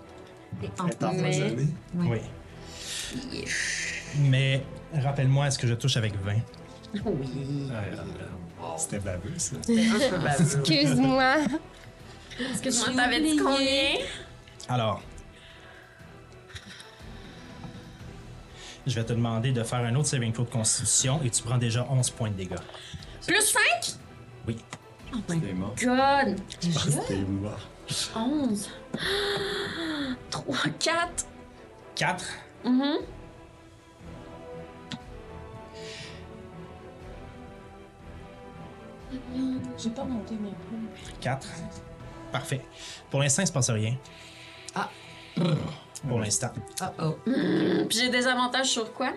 Empoisonné. 0.78 1.66
oui. 1.94 2.18
Mais, 4.20 4.64
rappelle-moi, 4.94 5.46
est-ce 5.48 5.58
que 5.58 5.66
je 5.66 5.74
touche 5.74 5.96
avec 5.96 6.14
20? 6.22 6.34
Oui. 7.04 7.70
C'était 8.76 8.98
baveux, 8.98 9.32
ça. 9.36 9.56
Excuse-moi. 10.38 11.34
Excuse-moi, 12.50 12.88
t'avais 12.96 13.20
dit 13.20 13.36
combien? 13.36 13.98
Alors, 14.68 15.02
je 18.86 18.94
vais 18.94 19.04
te 19.04 19.12
demander 19.12 19.52
de 19.52 19.62
faire 19.62 19.80
un 19.80 19.94
autre 19.94 20.08
saving 20.08 20.32
throw 20.32 20.44
de 20.44 20.50
constitution 20.50 21.20
et 21.24 21.30
tu 21.30 21.42
prends 21.42 21.58
déjà 21.58 21.86
11 21.90 22.10
points 22.10 22.30
de 22.30 22.34
dégâts. 22.34 22.56
Plus 23.26 23.42
5? 23.42 23.62
Oui. 24.46 24.56
T'es 25.26 25.52
mort. 25.52 25.74
God! 25.80 26.36
Mort. 27.28 27.68
11. 28.16 28.70
3, 30.30 30.56
4. 30.78 31.26
4. 31.94 32.24
Mhm. 32.64 32.98
J'ai 39.76 39.90
pas 39.90 40.04
monté 40.04 40.34
mes 40.34 40.52
4. 41.20 41.48
Parfait. 42.30 42.60
Pour 43.10 43.20
l'instant, 43.20 43.42
il 43.42 43.46
se 43.46 43.52
passe 43.52 43.70
rien. 43.70 43.96
Ah. 44.74 44.90
Pour 46.06 46.20
l'instant. 46.20 46.50
Oh 46.82 46.84
oh. 47.02 47.18
Puis 47.24 47.98
j'ai 47.98 48.10
des 48.10 48.26
avantages 48.26 48.68
sur 48.68 48.92
quoi? 48.92 49.12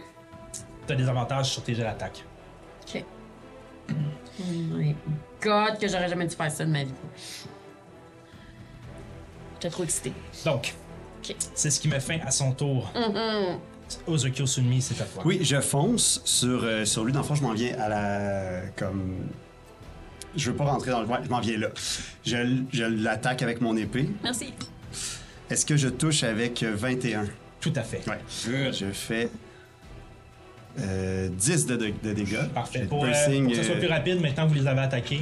Tu 0.87 0.93
as 0.93 0.95
des 0.95 1.07
avantages 1.07 1.51
sur 1.51 1.63
tes 1.63 1.75
jets 1.75 1.83
d'attaque. 1.83 2.23
Ok. 2.81 3.03
Oh 3.89 3.93
my 4.43 4.95
god, 5.41 5.77
que 5.77 5.87
j'aurais 5.87 6.07
jamais 6.09 6.25
dû 6.27 6.35
faire 6.35 6.51
ça 6.51 6.65
de 6.65 6.71
ma 6.71 6.83
vie. 6.83 6.93
J'étais 9.55 9.69
trop 9.69 9.83
excitée. 9.83 10.13
Donc, 10.45 10.73
C'est 11.55 11.69
ce 11.69 11.80
qui 11.80 11.88
met 11.88 11.99
fin 11.99 12.17
à 12.26 12.32
son 12.32 12.51
tour. 12.51 12.91
Ozokyo 14.07 14.45
Sunmi, 14.45 14.82
c'est 14.82 15.01
à 15.01 15.05
toi. 15.05 15.22
Oui, 15.26 15.39
je 15.41 15.59
fonce 15.59 16.22
sur, 16.24 16.63
euh, 16.63 16.86
sur 16.86 17.03
lui. 17.03 17.11
Dans 17.11 17.19
le 17.19 17.26
fond, 17.26 17.36
je 17.36 17.43
m'en 17.43 17.53
viens 17.53 17.78
à 17.80 17.89
la. 17.89 18.61
comme. 18.78 19.15
Je 20.36 20.49
veux 20.49 20.55
pas 20.55 20.63
rentrer 20.63 20.91
dans 20.91 21.01
le. 21.01 21.07
Ouais, 21.07 21.17
je 21.24 21.30
m'en 21.30 21.41
viens 21.41 21.57
là. 21.57 21.67
Je, 22.26 22.38
je 22.72 22.84
l'attaque 22.86 23.41
avec 23.41 23.59
mon 23.59 23.76
épée. 23.76 24.09
Merci. 24.24 24.53
Est-ce 25.49 25.65
que 25.65 25.76
je 25.76 25.89
touche 25.89 26.24
avec 26.24 26.63
euh, 26.63 26.74
21? 26.74 27.26
Tout 27.59 27.74
à 27.76 27.82
fait. 27.82 28.01
Ouais. 28.07 28.19
Je 28.72 28.86
fais 28.93 29.30
euh, 30.80 31.28
10 31.30 31.65
de, 31.65 31.76
de- 31.76 31.93
de 32.01 32.13
dégâts. 32.13 32.47
Parfait. 32.53 32.86
Pour, 32.88 33.03
euh, 33.03 33.09
que 33.11 33.55
ce 33.55 33.63
soit 33.63 33.76
euh, 33.76 33.80
plus 33.80 33.89
rapide, 33.89 34.22
maintenant 34.22 34.45
que 34.45 34.49
vous 34.53 34.55
les 34.59 34.67
avez 34.67 34.80
attaqués, 34.82 35.22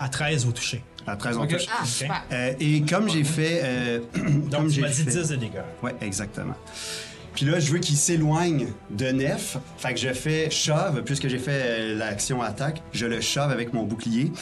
à 0.00 0.08
13 0.08 0.44
vous 0.44 0.52
touchez. 0.52 0.82
À 1.08 1.16
13 1.16 1.36
on 1.38 1.42
Ok. 1.44 1.50
touche. 1.50 1.66
Ah. 2.08 2.22
Euh, 2.32 2.52
et 2.60 2.82
comme 2.82 3.08
j'ai 3.08 3.24
fait. 3.24 3.60
euh, 3.64 4.00
Donc, 4.14 4.50
comme 4.50 4.68
j'ai 4.70 4.82
fait- 4.82 5.04
10 5.10 5.28
de 5.30 5.36
dégâts. 5.36 5.62
Ouais, 5.82 5.94
exactement. 6.00 6.54
Puis 7.34 7.46
là, 7.46 7.60
je 7.60 7.70
veux 7.72 7.78
qu'il 7.78 7.96
s'éloigne 7.96 8.66
de 8.90 9.06
Nef. 9.06 9.58
Fait 9.76 9.94
que 9.94 10.00
je 10.00 10.12
fais 10.12 10.50
shove, 10.50 11.02
puisque 11.04 11.28
j'ai 11.28 11.38
fait 11.38 11.50
euh, 11.64 11.94
l'action 11.96 12.42
attaque, 12.42 12.82
je 12.92 13.06
le 13.06 13.20
shove 13.20 13.50
avec 13.52 13.72
mon 13.72 13.84
bouclier. 13.84 14.32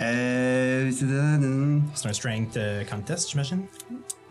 Euh. 0.00 0.90
C'est 0.92 2.08
un 2.08 2.12
strength 2.12 2.58
contest, 2.90 3.30
j'imagine? 3.30 3.62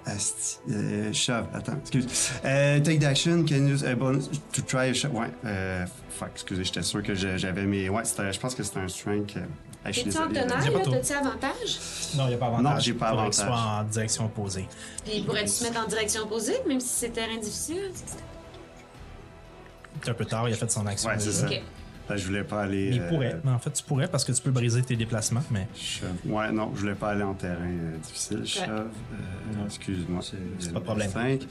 Asti, 0.05 0.57
euh, 0.69 1.13
shove, 1.13 1.45
attends, 1.53 1.77
excuse. 1.81 2.05
Euh, 2.43 2.79
take 2.81 2.97
d'action, 2.97 3.45
can 3.45 3.65
use 3.67 3.85
a 3.85 3.95
bonus 3.95 4.29
to 4.51 4.61
try 4.61 4.89
a 4.89 4.93
shove? 4.93 5.15
Ouais, 5.15 5.27
euh, 5.45 5.85
fuck, 6.09 6.29
excusez, 6.33 6.65
j'étais 6.65 6.81
sûr 6.81 7.01
que 7.01 7.15
j'avais 7.15 7.65
mes. 7.65 7.87
Ouais, 7.87 8.03
c'était- 8.03 8.33
je 8.33 8.39
pense 8.39 8.53
que 8.53 8.63
c'était 8.63 8.79
un 8.81 8.89
strength. 8.89 9.35
T'es-tu 9.85 10.17
en 10.17 10.27
tout. 10.27 10.33
T'as-tu 10.91 11.13
avantage? 11.13 11.79
Non, 12.15 12.25
il 12.25 12.29
n'y 12.29 12.33
a 12.33 12.37
pas 12.37 12.47
avantage. 12.47 12.73
Non, 12.73 12.79
j'ai 12.79 12.93
pas 12.93 13.09
Faudrait 13.09 13.29
qu'il 13.29 13.41
avantage. 13.41 13.59
soit 13.65 13.79
en 13.79 13.83
direction 13.83 14.25
opposée. 14.25 14.65
Puis 15.05 15.21
pourrais-tu 15.21 15.47
se 15.49 15.63
mettre 15.63 15.83
en 15.83 15.87
direction 15.87 16.21
opposée, 16.23 16.55
même 16.67 16.79
si 16.79 16.87
c'est 16.87 17.09
terrain 17.09 17.37
difficile? 17.37 17.91
C'est 20.01 20.09
un 20.09 20.13
peu 20.13 20.25
tard, 20.25 20.47
il 20.49 20.53
a 20.53 20.57
fait 20.57 20.71
son 20.71 20.85
action. 20.87 21.09
Ouais, 21.09 21.19
c'est 21.19 21.31
ça. 21.31 21.47
Ok. 21.47 21.61
Ben, 22.09 22.17
je 22.17 22.25
voulais 22.25 22.43
pas 22.43 22.63
aller. 22.63 22.89
Il 22.91 23.01
euh, 23.01 23.07
pourrait. 23.09 23.39
Mais 23.45 23.51
en 23.51 23.59
fait, 23.59 23.71
tu 23.71 23.81
pourrais 23.83 24.09
parce 24.09 24.25
que 24.25 24.33
tu 24.33 24.41
peux 24.41 24.51
briser 24.51 24.81
tes 24.81 24.97
déplacements, 24.97 25.43
mais. 25.51 25.67
shove. 25.73 26.09
Ouais, 26.25 26.51
non, 26.51 26.71
je 26.75 26.81
voulais 26.81 26.95
pas 26.95 27.11
aller 27.11 27.23
en 27.23 27.33
terrain 27.33 27.55
euh, 27.65 27.97
difficile. 27.97 28.45
Shove. 28.45 28.67
euh, 28.69 29.65
Excuse-moi. 29.65 30.21
c'est 30.59 30.73
pas 30.73 30.79
de 30.79 30.83
problème. 30.85 31.09
5. 31.11 31.41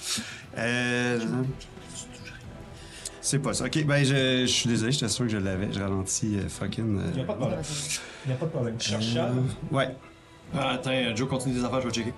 Euh. 3.23 3.25
C'est 3.25 3.39
pas 3.39 3.55
ça. 3.55 3.64
Ok, 3.66 3.85
ben 3.85 4.05
je, 4.05 4.43
je 4.43 4.47
suis 4.47 4.68
désolé, 4.68 4.93
j'étais 4.93 5.09
sûr 5.09 5.25
que 5.27 5.31
je 5.31 5.39
l'avais. 5.39 5.73
Je 5.73 5.81
ralentis 5.81 6.37
euh, 6.39 6.49
fucking. 6.49 6.99
euh, 6.99 7.03
Il 7.12 7.16
n'y 7.16 7.23
a 7.23 7.25
pas 7.25 7.33
de 7.35 7.39
problème. 7.39 7.61
Il 8.25 8.29
n'y 8.29 8.35
a 8.35 8.37
pas 8.37 8.47
de 8.47 8.51
problème. 8.51 8.77
Tu 8.79 8.89
cherches 8.91 9.14
ça. 9.14 9.31
Ouais. 9.70 9.89
Ah, 10.55 10.70
attends, 10.73 10.91
euh, 10.93 11.14
Joe 11.16 11.29
continue 11.29 11.55
des 11.55 11.64
affaires, 11.64 11.81
je 11.81 11.87
vais 11.89 11.93
checker. 11.95 12.14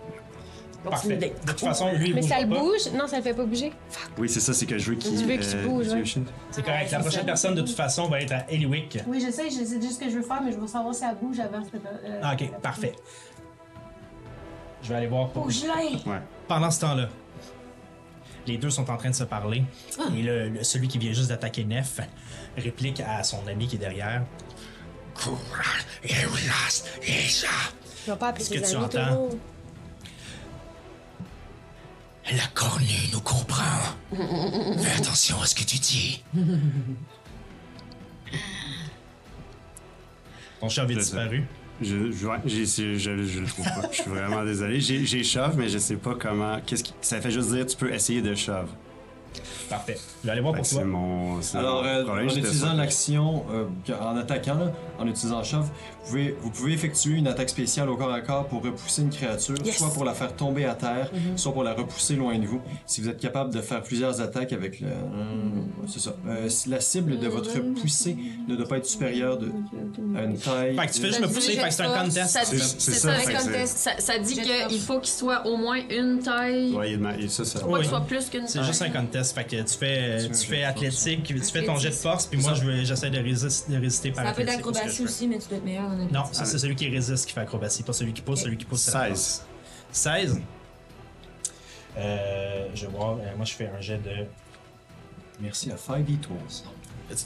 Parfait. 0.82 1.16
De 1.16 1.50
toute 1.50 1.60
façon, 1.60 1.92
lui, 1.94 2.08
il 2.10 2.14
Mais 2.14 2.20
ça 2.22 2.40
le 2.42 2.48
pas. 2.48 2.58
bouge? 2.58 2.92
Non, 2.94 3.06
ça 3.06 3.16
le 3.16 3.22
fait 3.22 3.32
pas 3.32 3.44
bouger. 3.46 3.72
Oui, 4.18 4.28
c'est 4.28 4.40
ça, 4.40 4.52
c'est 4.52 4.66
que 4.66 4.76
je 4.76 4.90
veux 4.90 4.96
qu'il. 4.96 5.18
Tu 5.18 5.24
veux 5.24 5.36
qu'il 5.36 5.62
bouge, 5.68 5.88
ouais. 5.88 6.04
C'est 6.50 6.62
correct. 6.62 6.90
La 6.90 6.98
prochaine 7.00 7.24
personne, 7.24 7.54
de 7.54 7.62
toute 7.62 7.74
façon, 7.76 8.06
va 8.08 8.20
être 8.20 8.32
à 8.32 8.50
Eliwick. 8.50 8.98
Oui, 9.06 9.22
je 9.24 9.30
sais, 9.32 9.48
je 9.48 9.64
sais 9.64 9.80
juste 9.80 9.94
ce 9.94 10.00
que 10.04 10.10
je 10.10 10.16
veux 10.16 10.22
faire, 10.22 10.42
mais 10.44 10.52
je 10.52 10.58
veux 10.58 10.66
savoir 10.66 10.94
si 10.94 11.02
elle 11.04 11.16
bouge 11.16 11.38
avant. 11.40 11.62
Euh, 11.74 12.20
Ah, 12.22 12.34
ok, 12.34 12.50
parfait. 12.60 12.92
Je 14.82 14.88
vais 14.90 14.94
aller 14.96 15.06
voir 15.06 15.28
pour. 15.30 15.44
Bouge-les! 15.44 15.96
Ouais. 16.10 16.18
Pendant 16.48 16.70
ce 16.70 16.80
temps-là, 16.82 17.08
les 18.46 18.58
deux 18.58 18.70
sont 18.70 18.90
en 18.90 18.96
train 18.96 19.10
de 19.10 19.14
se 19.14 19.24
parler. 19.24 19.64
Et 20.16 20.22
le, 20.22 20.48
le- 20.48 20.64
celui 20.64 20.88
qui 20.88 20.98
vient 20.98 21.12
juste 21.12 21.28
d'attaquer 21.28 21.64
Nef 21.64 22.00
réplique 22.56 23.00
à 23.00 23.22
son 23.24 23.46
ami 23.46 23.66
qui 23.68 23.76
est 23.76 23.78
derrière. 23.78 24.22
Je 28.06 28.10
vais 28.10 28.18
pas 28.18 28.28
appeler 28.28 28.44
Est-ce 28.44 28.50
que 28.54 28.58
tu 28.58 28.76
amis, 28.76 28.84
entends? 28.84 29.28
La 32.32 32.46
cornue 32.54 32.84
nous 33.12 33.20
comprend. 33.20 33.62
Fais 34.12 34.96
attention 34.98 35.40
à 35.42 35.46
ce 35.46 35.54
que 35.54 35.62
tu 35.64 35.76
dis. 35.78 36.22
Ton 40.60 40.68
chat 40.68 40.82
avait 40.82 40.94
disparu. 40.94 41.44
Je, 41.82 42.12
je, 42.12 42.26
ouais, 42.26 42.36
c'est- 42.66 42.94
je, 42.98 43.22
je 43.24 43.40
le 43.40 43.46
trouve 43.46 43.64
pas. 43.64 43.88
Je 43.90 44.02
suis 44.02 44.10
vraiment 44.10 44.44
désolé. 44.44 44.80
J'ai, 44.80 45.04
j'ai 45.04 45.24
shove, 45.24 45.56
mais 45.58 45.68
je 45.68 45.78
sais 45.78 45.96
pas 45.96 46.14
comment. 46.14 46.60
Qu'est-ce 46.64 46.84
qui, 46.84 46.94
ça 47.00 47.20
fait 47.20 47.30
juste 47.32 47.50
dire 47.52 47.66
tu 47.66 47.76
peux 47.76 47.92
essayer 47.92 48.22
de 48.22 48.34
shove. 48.34 48.68
Parfait. 49.68 49.96
Je 50.22 50.26
vais 50.26 50.32
aller 50.32 50.40
voir 50.40 50.54
pour 50.54 50.62
que 50.62 50.68
c'est 50.68 50.76
toi. 50.76 50.84
mon. 50.84 51.40
c'est 51.42 51.58
Alors, 51.58 51.82
euh, 51.84 52.04
problème, 52.04 52.26
en 52.26 52.30
utilisant 52.30 52.72
l'action, 52.74 53.44
euh, 53.52 53.64
en 54.00 54.16
attaquant, 54.16 54.54
là, 54.54 54.72
en 54.98 55.06
utilisant 55.06 55.42
shove, 55.42 55.64
vous 56.04 56.08
pouvez, 56.10 56.36
vous 56.40 56.50
pouvez 56.50 56.72
effectuer 56.72 57.14
une 57.14 57.26
attaque 57.26 57.48
spéciale 57.50 57.88
au 57.88 57.96
corps 57.96 58.12
à 58.12 58.20
corps 58.20 58.46
pour 58.46 58.62
repousser 58.62 59.02
une 59.02 59.10
créature, 59.10 59.56
soit 59.72 59.92
pour 59.92 60.04
la 60.04 60.12
faire 60.14 60.34
tomber 60.36 60.64
à 60.66 60.74
terre, 60.74 61.10
soit 61.36 61.52
pour 61.52 61.64
la 61.64 61.72
repousser 61.74 62.14
loin 62.16 62.38
de 62.38 62.46
vous. 62.46 62.60
Si 62.86 63.00
vous 63.00 63.08
êtes 63.08 63.18
capable 63.20 63.52
de 63.54 63.60
faire 63.60 63.82
plusieurs 63.82 64.20
attaques 64.20 64.52
avec 64.52 64.80
le... 64.80 64.88
c'est 65.86 66.00
ça. 66.00 66.14
Euh, 66.28 66.48
si 66.48 66.68
la 66.68 66.80
cible 66.80 67.18
de 67.18 67.28
votre 67.28 67.58
poussée 67.80 68.16
ne 68.48 68.56
doit 68.56 68.68
pas 68.68 68.78
être 68.78 68.86
supérieure 68.86 69.38
de, 69.38 69.50
à 70.16 70.22
une 70.24 70.36
taille... 70.38 70.76
Fait 70.76 70.86
que 70.86 70.92
tu 70.92 71.00
fais 71.00 71.08
juste 71.08 71.20
me 71.20 71.26
pousser, 71.28 71.52
fait 71.52 71.68
que 71.68 71.74
c'est 71.74 71.82
un 71.82 71.98
contest. 72.04 72.28
Ça 72.28 72.40
dit, 72.40 72.58
C'est- 72.58 72.80
c'est 72.80 72.90
c'est 72.92 72.98
ça, 72.98 73.14
que 73.16 73.38
c'est- 73.38 73.66
ça, 73.66 73.90
ça 73.98 74.18
dit 74.18 74.40
qu'il 74.68 74.80
faut 74.80 75.00
qu'il 75.00 75.12
soit 75.12 75.46
au 75.46 75.56
moins 75.56 75.78
une 75.90 76.20
taille, 76.20 76.72
Ouais, 76.74 76.92
il 77.20 77.30
ça, 77.30 77.44
ça. 77.44 77.60
pas 77.60 77.78
qu'il 77.78 77.88
soit 77.88 78.00
plus 78.02 78.28
qu'une 78.28 78.46
C'est 78.46 78.58
taille. 78.58 78.66
juste 78.66 78.82
un 78.82 78.90
contest. 78.90 79.34
Fait 79.34 79.44
que 79.62 79.68
tu 79.70 79.76
fais, 79.78 80.28
tu 80.28 80.34
fais 80.46 80.64
athlétique, 80.64 81.22
tu 81.24 81.38
fais 81.40 81.64
ton 81.64 81.76
jet 81.76 81.90
de 81.90 81.94
force, 81.94 82.26
puis 82.26 82.40
moi, 82.40 82.54
j'essaie 82.82 83.10
de, 83.10 83.18
résister- 83.18 83.70
de 83.72 83.78
résister 83.80 84.10
par 84.12 84.24
C'est 84.24 84.30
un 84.30 84.34
peu 84.34 84.42
athlétique. 84.42 84.62
parce 84.62 84.78
que 84.78 84.80
d'acrobatie 84.84 85.04
aussi, 85.04 85.28
mais 85.28 85.38
tu 85.38 85.48
dois 85.48 85.58
être 85.58 85.64
meilleur 85.64 85.84
en. 85.84 85.96
Non, 85.96 86.24
ça, 86.32 86.44
c'est 86.44 86.58
celui 86.58 86.76
qui 86.76 86.88
résiste 86.88 87.26
qui 87.26 87.32
fait 87.32 87.40
acrobatie, 87.40 87.82
pas 87.82 87.92
celui 87.92 88.12
qui 88.12 88.22
pousse. 88.22 88.40
Celui 88.42 88.56
qui 88.56 88.64
pousse, 88.64 88.80
c'est 88.82 88.92
la 88.94 89.14
16. 89.14 89.36
force. 89.38 89.46
16. 89.92 90.40
Euh, 91.96 92.66
je 92.74 92.86
vais 92.86 92.92
voir. 92.92 93.16
euh, 93.18 93.36
moi, 93.36 93.44
je 93.44 93.52
fais 93.54 93.70
un 93.76 93.80
jet 93.80 93.98
de. 93.98 94.26
Merci 95.40 95.70
à 95.70 95.76
5d12. 95.76 96.64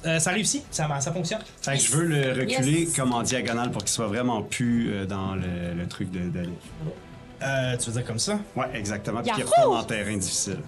Euh, 0.07 0.19
ça 0.19 0.31
réussit, 0.33 0.65
ça, 0.71 0.89
ça 1.01 1.13
fonctionne. 1.13 1.41
Fait 1.63 1.77
que 1.77 1.83
je 1.85 1.93
veux 1.93 2.05
le 2.05 2.33
reculer 2.33 2.81
Yes. 2.81 2.97
comme 2.97 3.13
en 3.13 3.23
diagonale 3.23 3.71
pour 3.71 3.83
qu'il 3.83 3.91
soit 3.93 4.09
vraiment 4.09 4.43
plus 4.43 4.91
euh, 4.93 5.07
dans 5.07 5.35
le, 5.37 5.73
le 5.77 5.87
truc 5.87 6.11
de 6.11 6.29
d'aller. 6.29 6.51
Euh, 7.43 7.77
tu 7.77 7.87
veux 7.91 7.93
dire 7.93 8.05
comme 8.05 8.19
ça? 8.19 8.41
Ouais, 8.57 8.67
exactement. 8.75 9.23
Puis 9.23 9.31
qu'il 9.33 9.45
retourne 9.45 9.77
en 9.79 9.85
terrain 9.85 10.17
difficile. 10.17 10.59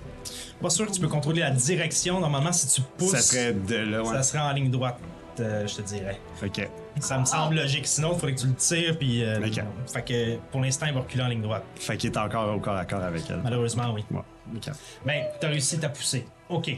Pas 0.61 0.71
sûr 0.71 0.87
que 0.87 0.93
tu 0.93 1.01
peux 1.01 1.09
contrôler 1.09 1.41
la 1.41 1.51
direction. 1.51 2.21
Normalement, 2.21 2.53
si 2.53 2.67
tu 2.69 2.81
pousses, 2.99 3.11
Ça 3.13 3.21
serait 3.21 3.53
de 3.53 3.77
là, 3.77 4.03
ouais. 4.03 4.09
ça 4.09 4.23
serait 4.23 4.39
en 4.41 4.53
ligne 4.53 4.71
droite, 4.71 4.99
euh, 5.41 5.67
je 5.67 5.77
te 5.77 5.83
dirais. 5.83 6.19
Fait 6.37 6.51
que. 6.51 6.63
Ça 7.01 7.17
me 7.19 7.25
semble 7.25 7.55
logique. 7.55 7.87
Sinon, 7.87 8.11
il 8.13 8.19
faudrait 8.19 8.35
que 8.35 8.41
tu 8.41 8.47
le 8.49 8.55
tires, 8.55 8.99
puis. 8.99 9.25
euh, 9.25 9.39
Ok. 9.47 9.63
Fait 9.93 10.03
que 10.03 10.37
pour 10.51 10.61
l'instant, 10.61 10.87
il 10.87 10.93
va 10.95 11.01
reculer 11.01 11.23
en 11.23 11.29
ligne 11.29 11.43
droite. 11.43 11.63
Fait 11.77 11.97
qu'il 11.97 12.11
est 12.11 12.17
encore 12.19 12.55
au 12.55 12.59
corps 12.61 12.77
à 12.77 12.85
corps 12.85 13.03
avec 13.03 13.23
elle. 13.31 13.41
Malheureusement, 13.43 13.93
oui. 13.95 14.05
Ouais. 14.11 14.21
ok. 14.57 14.73
Ben, 15.07 15.25
t'as 15.41 15.49
réussi 15.49 15.79
ta 15.79 15.89
poussée. 15.89 16.27
Ok. 16.49 16.71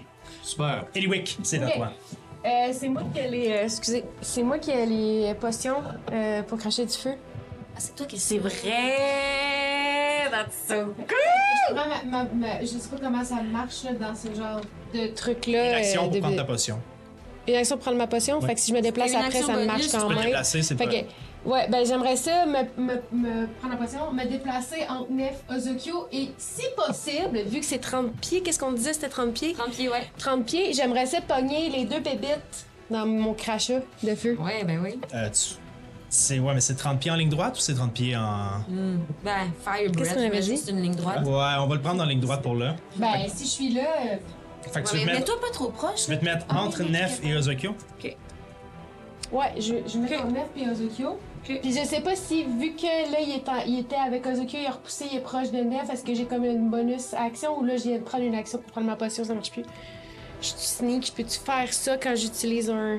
Super. 0.42 0.84
Eliwick, 0.94 1.38
c'est 1.42 1.62
à 1.62 1.66
Ok. 1.66 1.74
toi. 1.76 1.92
Euh, 2.44 2.72
c'est 2.72 2.88
moi 2.88 3.02
qui 3.12 3.20
ai 3.20 3.28
les. 3.28 3.48
euh, 3.52 3.62
excusez. 3.64 4.04
C'est 4.20 4.42
moi 4.42 4.58
qui 4.58 4.70
ai 4.70 4.84
les 4.86 5.34
potions 5.34 5.82
euh, 6.12 6.42
pour 6.42 6.58
cracher 6.58 6.84
du 6.84 6.92
feu. 6.92 7.14
Ah, 7.74 7.78
c'est 7.78 7.94
toi 7.96 8.04
qui 8.06 8.18
C'est 8.18 8.38
vrai! 8.38 8.50
That's 10.32 10.56
so 10.68 10.94
Je 11.68 11.74
prends 11.74 11.88
ma- 11.88 12.24
ma- 12.24 12.30
ma- 12.34 12.60
je 12.62 12.66
sais 12.66 12.88
pas 12.88 12.96
comment 13.02 13.22
ça 13.24 13.36
marche 13.42 13.84
là, 13.84 13.92
dans 13.92 14.14
ce 14.14 14.28
genre 14.34 14.60
de 14.94 15.06
truc. 15.08 15.40
Truc-là. 15.42 15.68
Une 15.68 15.74
action 15.74 16.00
euh, 16.02 16.04
pour 16.06 16.14
de- 16.14 16.20
prendre 16.20 16.36
ta 16.36 16.44
potion. 16.44 16.80
Une 17.46 17.54
action 17.56 17.76
pour 17.76 17.82
prendre 17.84 17.98
ma 17.98 18.06
potion? 18.06 18.38
Ouais. 18.40 18.46
Fait 18.48 18.54
que 18.54 18.60
si 18.60 18.70
je 18.70 18.76
me 18.76 18.80
déplace 18.80 19.10
Une 19.10 19.16
après, 19.16 19.26
action 19.38 19.46
ça 19.46 19.52
me 19.56 19.64
marche 19.66 19.88
quand 19.90 19.98
Tu 20.00 20.06
peux 20.06 20.08
te 20.14 20.18
même. 20.18 20.24
déplacer, 20.26 20.62
c'est 20.62 20.76
Fait 20.78 20.84
pas. 20.86 20.90
que, 20.92 21.48
ouais, 21.50 21.68
ben 21.68 21.84
j'aimerais 21.84 22.16
ça 22.16 22.46
me, 22.46 22.58
Me, 22.80 22.94
me 23.12 23.46
prendre 23.58 23.74
la 23.74 23.76
potion, 23.76 24.12
me 24.12 24.24
déplacer 24.24 24.86
entre 24.88 25.10
Nef, 25.10 25.34
Ozokyo 25.50 26.06
et 26.12 26.28
si 26.38 26.62
possible, 26.76 27.38
Vu 27.46 27.60
que 27.60 27.66
c'est 27.66 27.78
30 27.80 28.12
pieds, 28.20 28.42
qu'est-ce 28.42 28.58
qu'on 28.58 28.72
disait? 28.72 28.92
C'était 28.94 29.08
30 29.08 29.34
pieds? 29.34 29.52
30 29.52 29.70
pieds, 29.70 29.88
ouais. 29.90 30.02
30 30.18 30.44
pieds, 30.46 30.72
j'aimerais 30.72 31.06
ça 31.06 31.20
pogner 31.20 31.68
les 31.68 31.84
deux 31.84 32.00
bébites 32.00 32.66
dans 32.90 33.06
mon 33.06 33.34
crachat 33.34 33.80
de 34.02 34.14
feu. 34.14 34.36
Ouais, 34.40 34.64
ben 34.64 34.80
oui. 34.82 34.98
Euh, 35.14 35.28
tu- 35.30 35.56
C'est 36.14 36.38
ouais, 36.40 36.52
mais 36.52 36.60
c'est 36.60 36.74
30 36.74 37.00
pieds 37.00 37.10
en 37.10 37.14
ligne 37.16 37.30
droite 37.30 37.56
ou 37.56 37.60
c'est 37.60 37.72
30 37.72 37.94
pieds 37.94 38.14
en. 38.14 38.60
Ben, 39.24 39.50
Fire 39.64 39.90
Breath, 39.90 40.14
qu'on 40.14 40.20
avait 40.26 40.42
juste 40.42 40.68
une 40.68 40.82
ligne 40.82 40.94
droite. 40.94 41.24
Ouais, 41.24 41.32
on 41.58 41.66
va 41.66 41.74
le 41.74 41.80
prendre 41.80 42.02
en 42.02 42.06
ligne 42.06 42.20
droite 42.20 42.42
pour 42.42 42.54
là. 42.54 42.76
ben 42.96 43.14
si 43.28 43.44
je 43.44 43.48
suis 43.50 43.70
là, 43.72 43.80
euh, 43.80 44.16
Fait 44.70 44.82
que 44.82 44.88
tu 44.90 44.94
Ouais, 44.94 45.00
veux 45.00 45.06
te 45.06 45.06
mais 45.06 45.06
mettre, 45.06 45.18
mets-toi 45.20 45.40
pas 45.40 45.50
trop 45.54 45.68
proche. 45.70 46.04
tu 46.04 46.10
veux 46.10 46.18
te 46.18 46.24
mettre 46.26 46.44
Ah, 46.50 46.64
entre 46.64 46.82
oui, 46.84 46.90
Nef 46.90 47.18
et 47.24 47.34
Ozokyo. 47.34 47.74
Ouais, 49.32 49.54
je, 49.56 49.74
je 49.86 49.96
mets 49.98 50.14
ton 50.14 50.30
Nef 50.30 50.48
puis 50.54 50.68
Ozokyo. 50.70 51.18
Puis 51.44 51.60
je 51.64 51.82
sais 51.86 52.02
pas 52.02 52.14
si, 52.14 52.44
vu 52.44 52.74
que 52.74 53.10
là, 53.10 53.18
il, 53.20 53.32
est 53.34 53.48
en- 53.48 53.64
il 53.66 53.78
était 53.80 53.96
avec 53.96 54.26
Ozokyo, 54.26 54.58
il 54.60 54.66
a 54.66 54.72
repoussé, 54.72 55.06
il 55.10 55.16
est 55.16 55.20
proche 55.22 55.50
de 55.50 55.58
Nef, 55.62 55.88
est-ce 55.90 56.04
que 56.04 56.14
j'ai 56.14 56.26
comme 56.26 56.44
une 56.44 56.68
bonus 56.68 57.14
action 57.14 57.58
ou 57.58 57.64
là, 57.64 57.78
je 57.78 57.84
viens 57.84 57.98
de 57.98 58.02
prendre 58.04 58.24
une 58.24 58.34
action 58.34 58.58
pour 58.58 58.70
prendre 58.70 58.86
ma 58.86 58.96
potion, 58.96 59.24
ça 59.24 59.32
marche 59.34 59.50
plus. 59.50 59.64
Je 60.42 60.48
suis 60.48 60.58
sneak, 60.58 61.14
peux-tu 61.16 61.38
faire 61.38 61.72
ça 61.72 61.96
quand 61.96 62.14
j'utilise 62.14 62.68
un. 62.68 62.98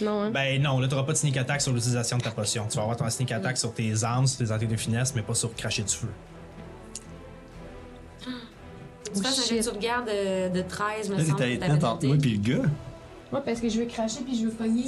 Non, 0.00 0.22
hein? 0.22 0.30
Ben 0.30 0.60
non, 0.62 0.78
là, 0.78 0.88
t'auras 0.88 1.04
pas 1.04 1.12
de 1.12 1.18
sneak 1.18 1.36
attack 1.36 1.60
sur 1.60 1.72
l'utilisation 1.72 2.18
de 2.18 2.22
ta 2.22 2.30
potion. 2.30 2.66
Tu 2.68 2.76
vas 2.76 2.82
avoir 2.82 2.96
ton 2.96 3.08
sneak 3.08 3.32
attack 3.32 3.56
sur 3.56 3.72
tes 3.72 4.04
armes, 4.04 4.26
sur 4.26 4.38
tes 4.38 4.52
attaques 4.52 4.68
de 4.68 4.76
finesse, 4.76 5.14
mais 5.14 5.22
pas 5.22 5.34
sur 5.34 5.54
cracher 5.54 5.82
du 5.82 5.92
feu. 5.94 6.08
Tu 9.14 9.22
fasses 9.22 9.38
un 9.38 9.48
jet 9.48 9.58
de 9.58 9.62
sauvegarde 9.62 10.06
de, 10.06 10.52
de 10.52 10.62
13, 10.62 11.10
me 11.10 11.16
Là, 11.16 11.98
moi 12.02 12.16
puis 12.20 12.36
le 12.36 12.38
gars. 12.38 12.68
Ouais, 13.32 13.40
parce 13.44 13.60
que 13.60 13.68
je 13.68 13.80
veux 13.80 13.86
cracher 13.86 14.20
puis 14.24 14.38
je 14.38 14.46
veux 14.46 14.52
pogner 14.52 14.84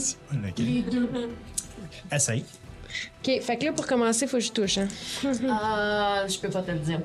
les 0.59 0.83
deux. 0.83 1.09
Essaye. 2.13 2.45
Ok, 3.21 3.41
fait 3.43 3.57
que 3.59 3.65
là, 3.67 3.73
pour 3.73 3.87
commencer, 3.87 4.27
faut 4.27 4.39
que 4.39 4.43
je 4.43 4.53
touche, 4.53 4.79
hein? 4.79 4.89
Ah, 5.49 6.25
je 6.29 6.39
peux 6.39 6.49
pas 6.49 6.63
te 6.63 6.71
le 6.71 6.79
dire. 6.79 7.01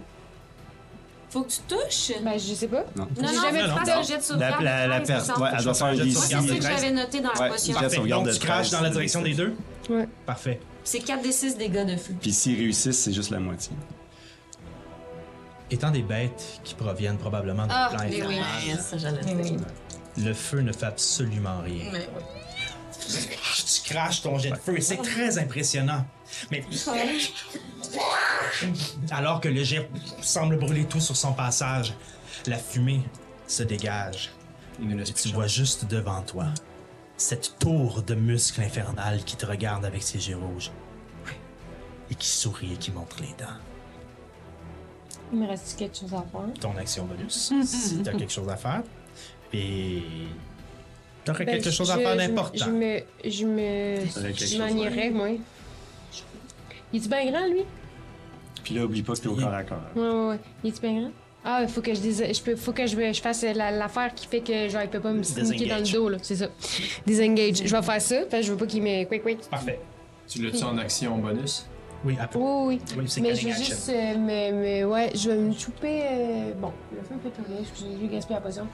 Faut 1.33 1.41
que 1.41 1.49
tu 1.51 1.59
touches. 1.67 2.11
Ben, 2.23 2.37
je 2.37 2.53
sais 2.53 2.67
pas. 2.67 2.85
Non. 2.95 3.07
Non, 3.19 3.23
non, 3.33 3.41
jamais 3.41 3.59
que 3.61 3.83
tu 3.85 3.89
un 3.91 4.01
jet 4.03 4.13
de 4.13 4.17
La, 4.17 4.21
sauvegarde. 4.21 4.63
la, 4.63 4.87
la 4.87 4.99
de 4.99 5.05
13, 5.05 5.07
perte. 5.07 5.21
me 5.21 5.33
semble. 5.33 5.41
Ouais, 5.41 5.49
elle 5.57 5.63
doit 5.63 5.73
faire 5.73 5.87
un 5.87 5.93
Je 5.95 5.97
vais 5.97 6.05
DC. 6.05 6.13
Moi, 6.15 6.25
c'est 6.27 6.47
ça 6.61 6.69
que 6.69 6.75
j'avais 6.77 6.91
noté 6.91 7.19
dans 7.21 7.33
la 7.33 7.49
potion. 7.49 7.73
Sauvegarde 7.73 8.23
Donc, 8.23 8.27
de 8.27 8.33
tu 8.33 8.39
craches 8.45 8.67
13, 8.69 8.71
dans 8.71 8.81
la 8.81 8.89
direction 8.91 9.21
des 9.23 9.33
deux? 9.33 9.55
Ouais. 9.89 10.07
Parfait. 10.27 10.59
C'est 10.83 10.99
4 10.99 11.21
des 11.23 11.31
6 11.31 11.57
dégâts 11.57 11.85
de 11.85 11.97
feu. 11.97 12.13
Puis 12.21 12.31
s'ils 12.33 12.55
réussissent, 12.57 12.99
c'est 12.99 13.13
juste 13.13 13.31
la 13.31 13.39
moitié. 13.39 13.71
étant 15.71 15.89
des 15.89 16.03
bêtes 16.03 16.59
qui 16.63 16.75
proviennent 16.75 17.17
probablement 17.17 17.63
du 17.65 17.73
Ah, 17.73 17.87
plan 17.89 18.03
mais 18.07 18.23
oui. 18.23 18.37
infernal, 18.39 18.83
ça, 18.83 18.97
j'allais 18.97 19.21
Mais 19.25 19.43
oui. 19.43 19.57
le 20.23 20.33
feu 20.35 20.59
ne 20.61 20.71
fait 20.71 20.85
absolument 20.85 21.61
rien. 21.63 21.85
Mais 21.91 22.07
oui. 22.15 22.23
Tu 23.05 23.91
craches 23.91 24.21
ton 24.21 24.37
jet 24.37 24.51
de 24.51 24.55
feu 24.57 24.77
et 24.77 24.81
c'est 24.81 24.97
très 24.97 25.37
impressionnant. 25.39 26.05
Mais 26.51 26.63
alors 29.11 29.41
que 29.41 29.49
le 29.49 29.63
jet 29.63 29.89
semble 30.21 30.57
brûler 30.57 30.85
tout 30.85 30.99
sur 30.99 31.15
son 31.15 31.33
passage, 31.33 31.93
la 32.47 32.57
fumée 32.57 33.01
se 33.47 33.63
dégage. 33.63 34.31
Et 34.81 35.03
tu 35.13 35.29
vois 35.29 35.47
juste 35.47 35.85
devant 35.85 36.21
toi 36.21 36.47
cette 37.15 37.57
tour 37.59 38.01
de 38.01 38.15
muscles 38.15 38.61
infernal 38.61 39.23
qui 39.23 39.35
te 39.35 39.45
regarde 39.45 39.85
avec 39.85 40.01
ses 40.03 40.29
yeux 40.29 40.37
rouges 40.37 40.71
et 42.09 42.15
qui 42.15 42.27
sourit 42.27 42.73
et 42.73 42.77
qui 42.77 42.91
montre 42.91 43.17
les 43.21 43.33
dents. 43.39 43.53
Il 45.31 45.39
me 45.39 45.47
reste 45.47 45.77
quelque 45.77 45.97
chose 45.97 46.13
à 46.13 46.21
faire. 46.21 46.53
Ton 46.59 46.77
action 46.77 47.05
bonus, 47.05 47.53
si 47.65 48.01
t'as 48.03 48.13
quelque 48.13 48.31
chose 48.31 48.49
à 48.49 48.57
faire. 48.57 48.83
Et 49.51 50.03
t'aurais 51.23 51.45
Ben, 51.45 51.55
quelque 51.61 51.71
chose 51.71 51.91
à 51.91 51.97
faire 51.97 52.17
d'important. 52.17 52.65
Je 52.65 52.69
me. 52.69 52.99
Je 53.23 53.45
me. 53.45 54.05
Je 54.35 54.57
m'en 54.57 54.67
irais, 54.67 55.09
moi. 55.09 55.29
Il 56.91 57.03
est 57.03 57.07
bien 57.07 57.31
grand, 57.31 57.47
lui? 57.47 57.63
Puis 58.63 58.73
là, 58.75 58.85
oublie 58.85 59.01
pas 59.03 59.13
que 59.13 59.19
t'es 59.19 59.27
au 59.27 59.35
corps 59.35 59.53
à 59.53 59.63
corps. 59.63 59.77
Ouais, 59.95 60.01
ouais, 60.01 60.27
ouais. 60.29 60.39
Il 60.63 60.69
est 60.69 60.81
bien 60.81 61.01
grand? 61.01 61.11
Ah, 61.45 61.59
il 61.61 61.67
faut 61.67 61.81
que 61.81 61.93
je 61.93 61.99
dise. 61.99 62.23
Je 62.33 62.41
peux, 62.41 62.55
faut 62.55 62.71
que 62.71 62.87
je, 62.87 62.95
je 63.13 63.21
fasse 63.21 63.43
la- 63.43 63.71
l'affaire 63.71 64.13
qui 64.15 64.27
fait 64.27 64.39
que 64.39 64.69
genre, 64.69 64.81
il 64.83 64.89
peut 64.89 65.01
pas 65.01 65.11
me 65.11 65.21
sneaker 65.23 65.67
dans 65.77 65.83
le 65.85 65.91
dos, 65.91 66.07
là. 66.09 66.17
C'est 66.21 66.37
ça. 66.37 66.47
Disengage. 67.05 67.63
Je 67.65 67.75
vais 67.75 67.81
faire 67.81 68.01
ça, 68.01 68.15
parce 68.29 68.41
que 68.41 68.41
je 68.43 68.51
veux 68.53 68.57
pas 68.57 68.65
qu'il 68.65 68.81
me. 68.81 69.03
Quick, 69.05 69.23
quick. 69.23 69.39
Parfait. 69.49 69.79
Tu 70.27 70.41
l'as-tu 70.41 70.63
en 70.63 70.77
action 70.77 71.17
bonus? 71.17 71.67
Oui, 72.05 72.15
après. 72.19 72.39
Oui, 72.39 72.45
oui. 72.67 72.81
Oui, 72.97 73.03
Mais 73.21 73.35
je 73.35 73.45
vais 73.45 73.51
action. 73.51 73.65
juste. 73.65 73.89
euh, 73.89 74.15
mais, 74.17 74.51
mais 74.53 74.83
ouais, 74.85 75.11
je 75.15 75.29
vais 75.31 75.37
me 75.37 75.53
chouper. 75.53 76.01
euh, 76.11 76.51
Bon, 76.59 76.71
le 76.95 77.01
feu 77.03 77.15
peut 77.21 77.29
tourner. 77.29 77.59
Excusez, 77.61 77.89
j'ai 78.01 78.07
gaspillé 78.07 78.35
la 78.35 78.41
potion. 78.41 78.67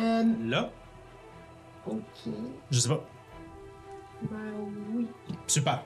Euh, 0.00 0.22
Là, 0.44 0.70
ok. 1.86 1.96
je 2.70 2.78
sais 2.78 2.88
pas. 2.88 3.04
Ben 4.22 4.36
oui. 4.94 5.06
Super. 5.46 5.82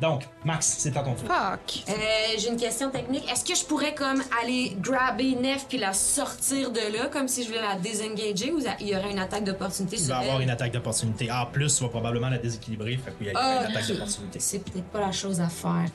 Donc, 0.00 0.22
Max, 0.44 0.76
c'est 0.78 0.94
à 0.96 1.00
ton 1.02 1.14
tour. 1.14 1.26
Fuck! 1.26 1.84
Euh, 1.88 1.92
J'ai 2.38 2.48
une 2.48 2.56
question 2.58 2.90
technique. 2.90 3.24
Est-ce 3.30 3.44
que 3.44 3.54
je 3.58 3.64
pourrais 3.64 3.94
comme 3.94 4.22
aller 4.42 4.76
grabber 4.80 5.34
Nef 5.36 5.66
puis 5.68 5.78
la 5.78 5.92
sortir 5.94 6.70
de 6.70 6.80
là 6.96 7.06
comme 7.06 7.28
si 7.28 7.42
je 7.44 7.48
voulais 7.48 7.62
la 7.62 7.76
désengager 7.76 8.52
ou 8.52 8.60
il 8.80 8.88
y 8.88 8.94
aurait 8.94 9.10
une 9.10 9.18
attaque 9.18 9.44
d'opportunité 9.44 9.96
Tu 9.96 10.02
sur 10.02 10.14
vas 10.14 10.20
avoir 10.20 10.40
une 10.40 10.50
attaque 10.50 10.72
d'opportunité. 10.72 11.30
En 11.32 11.46
plus, 11.46 11.74
tu 11.76 11.82
vas 11.82 11.88
probablement 11.88 12.28
la 12.28 12.38
déséquilibrer. 12.38 12.98
Fait 12.98 13.12
qu'il 13.16 13.26
y 13.28 13.30
a 13.30 13.32
une 13.62 13.70
attaque 13.70 13.86
d'opportunité. 13.88 14.38
C'est 14.38 14.58
peut-être 14.58 14.86
pas 14.88 15.00
la 15.00 15.12
chose 15.12 15.40
à 15.40 15.48
faire. 15.48 15.86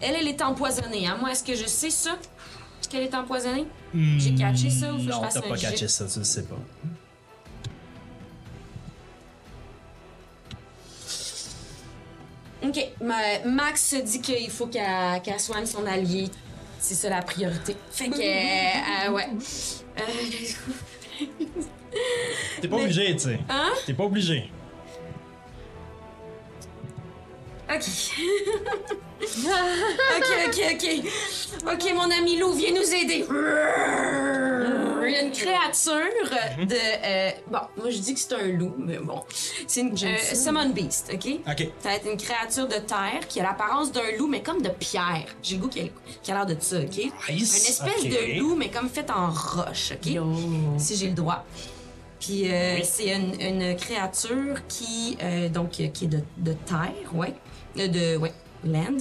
Elle, 0.00 0.14
elle 0.20 0.28
est 0.28 0.40
empoisonnée. 0.42 1.06
Hein? 1.08 1.16
Moi, 1.20 1.32
est-ce 1.32 1.42
que 1.44 1.54
je 1.54 1.66
sais 1.66 1.90
ça? 1.90 2.10
Qu'elle 2.88 3.02
est 3.04 3.14
empoisonnée? 3.14 3.66
J'ai 4.18 4.34
catché 4.34 4.68
ça 4.70 4.88
ou 4.92 4.92
faut 4.92 4.96
que 4.98 5.02
je 5.04 5.08
Non, 5.10 5.22
fasse 5.22 5.34
t'as 5.34 5.40
un 5.40 5.48
pas 5.48 5.54
jet? 5.54 5.70
catché 5.70 5.86
ça, 5.86 6.06
tu 6.06 6.18
le 6.18 6.24
sais 6.24 6.42
pas. 6.42 6.56
Ok, 12.62 12.78
ma- 13.00 13.38
Max 13.46 13.94
dit 13.94 14.20
qu'il 14.20 14.50
faut 14.50 14.66
qu'elle 14.66 15.20
qu'elle 15.22 15.40
soigne 15.40 15.66
son 15.66 15.86
allié. 15.86 16.28
C'est 16.78 16.94
ça 16.94 17.08
la 17.10 17.22
priorité. 17.22 17.76
Fait 17.90 18.08
que, 18.08 18.16
euh, 18.16 19.08
euh, 19.08 19.12
ouais. 19.12 19.28
Euh, 19.98 20.02
T'es 22.60 22.68
pas 22.68 22.76
obligé, 22.82 23.12
tu 23.14 23.18
sais. 23.20 23.38
Hein? 23.48 23.70
T'es 23.86 23.94
pas 23.94 24.04
obligé. 24.04 24.50
ok. 27.68 27.84
ok, 29.22 30.30
ok, 30.48 30.58
ok. 30.74 31.72
Ok, 31.72 31.92
mon 31.94 32.10
ami 32.10 32.38
loup, 32.38 32.52
viens 32.52 32.72
nous 32.72 32.94
aider. 32.94 33.24
Il 35.02 35.10
y 35.12 35.16
a 35.16 35.22
une 35.22 35.32
créature 35.32 36.30
de. 36.58 36.74
euh, 37.04 37.30
bon, 37.50 37.58
moi 37.76 37.90
je 37.90 37.98
dis 37.98 38.14
que 38.14 38.20
c'est 38.20 38.34
un 38.34 38.46
loup, 38.48 38.74
mais 38.78 38.98
bon. 38.98 39.22
C'est 39.66 39.80
une 39.80 39.92
euh, 39.94 40.16
Summon 40.34 40.68
Beast, 40.70 41.10
ok? 41.12 41.40
Ok. 41.48 41.68
Ça 41.80 41.88
va 41.88 41.94
être 41.96 42.06
une 42.10 42.16
créature 42.16 42.66
de 42.68 42.74
terre 42.74 43.26
qui 43.28 43.40
a 43.40 43.42
l'apparence 43.44 43.90
d'un 43.92 44.16
loup, 44.18 44.28
mais 44.28 44.42
comme 44.42 44.62
de 44.62 44.68
pierre. 44.68 45.26
J'ai 45.42 45.56
le 45.56 45.62
goût 45.62 45.68
qu'il 45.68 45.82
a, 45.86 45.88
qu'il 46.22 46.34
a 46.34 46.36
l'air 46.44 46.46
de 46.46 46.56
ça, 46.60 46.78
OK? 46.78 46.96
Nice, 46.96 47.10
Une 47.28 47.36
espèce 47.42 48.04
ok. 48.04 48.08
de 48.08 48.38
loup, 48.38 48.54
mais 48.54 48.68
comme 48.70 48.88
fait 48.88 49.10
en 49.10 49.30
roche, 49.30 49.92
OK? 49.92 50.12
Si 50.78 50.96
j'ai 50.96 51.06
le 51.08 51.14
droit. 51.14 51.44
Puis 52.20 52.52
euh, 52.52 52.76
c'est 52.84 53.14
une, 53.14 53.40
une 53.40 53.76
créature 53.76 54.56
qui, 54.68 55.16
euh, 55.22 55.48
donc, 55.48 55.80
euh, 55.80 55.88
qui 55.88 56.04
est 56.04 56.08
de, 56.08 56.20
de 56.36 56.52
terre, 56.52 56.92
ouais. 57.14 57.32
Euh, 57.78 57.88
de, 57.88 58.16
ouais, 58.18 58.32
land. 58.64 58.98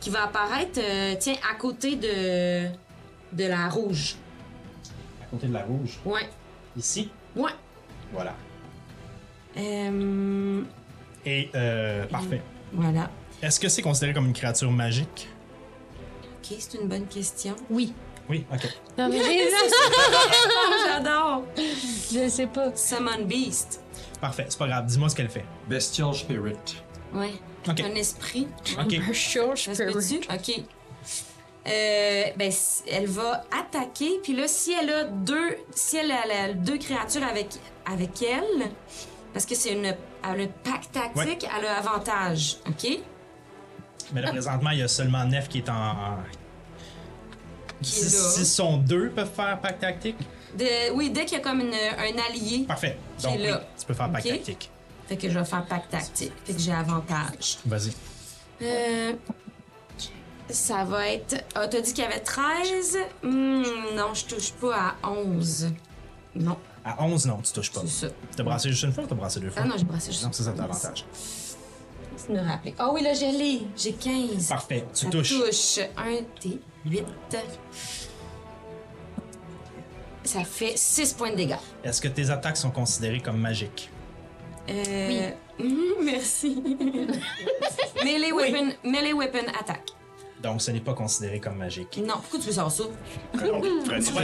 Qui 0.00 0.10
va 0.10 0.24
apparaître, 0.24 0.80
euh, 0.82 1.14
tiens, 1.18 1.36
à 1.50 1.54
côté 1.54 1.96
de, 1.96 2.68
de 3.32 3.44
la 3.48 3.68
rouge. 3.68 4.16
À 5.22 5.26
côté 5.26 5.46
de 5.46 5.52
la 5.52 5.62
rouge? 5.64 5.98
Ouais. 6.04 6.28
Ici? 6.76 7.10
Ouais. 7.36 7.50
Voilà. 8.12 8.34
Euh, 9.56 10.62
Et, 11.24 11.50
euh, 11.54 12.06
parfait. 12.06 12.42
voilà. 12.72 13.10
Est-ce 13.42 13.60
que 13.60 13.68
c'est 13.68 13.82
considéré 13.82 14.12
comme 14.14 14.26
une 14.26 14.32
créature 14.32 14.70
magique? 14.70 15.28
OK, 16.38 16.56
c'est 16.58 16.78
une 16.80 16.88
bonne 16.88 17.06
question. 17.06 17.54
Oui. 17.70 17.92
Oui, 18.28 18.44
ok. 18.52 18.68
Non, 18.98 19.08
mais 19.08 19.18
j'ai. 19.24 19.50
J'adore! 20.88 21.44
je 21.56 22.28
sais 22.28 22.46
pas. 22.46 22.74
Summon 22.74 23.24
Beast. 23.24 23.80
Parfait, 24.20 24.46
c'est 24.48 24.58
pas 24.58 24.66
grave. 24.66 24.86
Dis-moi 24.86 25.08
ce 25.08 25.14
qu'elle 25.16 25.28
fait. 25.28 25.44
Bestial 25.68 26.14
Spirit. 26.14 26.56
Ouais. 27.12 27.32
Ok. 27.68 27.80
Un 27.80 27.94
esprit. 27.94 28.46
Ok. 28.78 29.14
Sure, 29.14 29.54
peut-tu? 29.54 30.16
OK. 30.32 30.62
Euh, 31.66 32.24
ben, 32.36 32.52
elle 32.92 33.06
va 33.06 33.42
attaquer, 33.58 34.20
puis 34.22 34.34
là, 34.36 34.46
si 34.46 34.72
elle 34.72 34.90
a 34.90 35.04
deux, 35.04 35.56
si 35.74 35.96
elle 35.96 36.10
a, 36.12 36.24
elle 36.26 36.50
a 36.50 36.52
deux 36.52 36.76
créatures 36.76 37.24
avec, 37.24 37.48
avec 37.90 38.20
elle, 38.22 38.68
parce 39.32 39.46
que 39.46 39.54
c'est 39.54 39.72
une, 39.72 39.86
elle 39.86 39.96
a 40.22 40.28
un 40.30 40.46
pack 40.62 40.92
tactique, 40.92 41.46
elle 41.58 41.66
a 41.66 41.78
avantage, 41.78 42.58
OK? 42.68 42.98
Mais 44.12 44.20
là, 44.20 44.30
présentement, 44.30 44.70
il 44.70 44.80
y 44.80 44.82
a 44.82 44.88
seulement 44.88 45.24
Nef 45.24 45.48
qui 45.48 45.58
est 45.58 45.68
en. 45.70 46.18
Qui 47.80 47.90
Si, 47.90 48.00
est 48.14 48.18
là. 48.18 48.28
si 48.30 48.44
sont 48.44 48.76
deux 48.76 49.08
peuvent 49.08 49.32
faire 49.34 49.58
pack 49.60 49.78
tactique? 49.78 50.16
De- 50.54 50.92
oui, 50.92 51.08
dès 51.10 51.24
qu'il 51.24 51.38
y 51.38 51.40
a 51.40 51.44
comme 51.44 51.60
une- 51.60 51.72
un 51.74 52.22
allié, 52.30 52.64
Parfait. 52.68 52.98
Qui 53.16 53.24
Donc, 53.26 53.36
est 53.36 53.50
là. 53.50 53.56
oui, 53.62 53.66
tu 53.80 53.86
peux 53.86 53.94
faire 53.94 54.12
pack 54.12 54.22
tactique. 54.22 54.70
Fait 55.08 55.16
que 55.16 55.28
je 55.30 55.38
vais 55.38 55.44
faire 55.44 55.64
pack 55.66 55.88
tactique, 55.88 56.32
fait 56.44 56.52
que 56.54 56.58
j'ai 56.60 56.72
avantage. 56.72 57.58
Vas-y. 57.66 57.92
Euh, 58.62 59.12
ça 60.50 60.84
va 60.84 61.08
être. 61.08 61.42
Ah, 61.54 61.66
t'as 61.68 61.80
dit 61.80 61.92
qu'il 61.92 62.04
y 62.04 62.06
avait 62.06 62.20
13? 62.20 62.98
Hmm, 63.22 63.62
non, 63.96 64.14
je 64.14 64.24
touche 64.26 64.52
pas 64.52 64.94
à 65.02 65.10
11. 65.10 65.72
Non, 66.36 66.56
À 66.84 67.02
11, 67.04 67.26
non, 67.26 67.38
tu 67.42 67.52
touches 67.52 67.70
pas. 67.72 67.80
c'est 67.86 68.08
ça. 68.08 68.12
T'as 68.36 68.42
brassé 68.42 68.68
juste 68.70 68.82
une 68.84 68.92
fois 68.92 69.04
ou 69.04 69.06
t'as 69.06 69.14
brassé 69.14 69.40
deux 69.40 69.50
fois? 69.50 69.62
Ah 69.64 69.68
non, 69.68 69.74
j'ai 69.78 69.84
brassé 69.84 70.10
juste. 70.12 70.24
Non, 70.24 70.30
c'est 70.32 70.42
ça, 70.42 70.52
t'as 70.56 70.64
avantage. 70.64 71.04
De 72.28 72.34
me 72.34 72.40
rappeler. 72.40 72.74
Ah 72.78 72.90
oui, 72.92 73.02
là, 73.02 73.12
je 73.14 73.20
l'ai. 73.38 73.62
J'ai 73.76 73.92
15. 73.92 74.48
Parfait, 74.48 74.84
tu 74.94 75.04
Ça 75.06 75.10
touches. 75.10 75.28
touche. 75.30 75.78
1 75.96 76.22
T, 76.40 76.58
8. 76.86 77.04
Ça 80.24 80.42
fait 80.42 80.76
6 80.76 81.12
points 81.14 81.30
de 81.32 81.36
dégâts. 81.36 81.56
Est-ce 81.82 82.00
que 82.00 82.08
tes 82.08 82.30
attaques 82.30 82.56
sont 82.56 82.70
considérées 82.70 83.20
comme 83.20 83.36
magiques? 83.38 83.90
Euh, 84.70 85.30
mhm, 85.58 85.94
merci. 86.04 86.62
melee, 88.04 88.32
weapon, 88.32 88.72
melee 88.84 89.12
weapon 89.12 89.46
attack. 89.60 89.82
Donc, 90.42 90.60
ce 90.60 90.70
n'est 90.70 90.80
pas 90.80 90.94
considéré 90.94 91.40
comme 91.40 91.56
magique. 91.56 91.96
Non, 91.98 92.14
pourquoi 92.14 92.38
tu 92.38 92.46
veux 92.46 92.52
savoir 92.52 92.72
ça? 92.72 92.84
tu 93.32 93.38
vois 93.40 93.48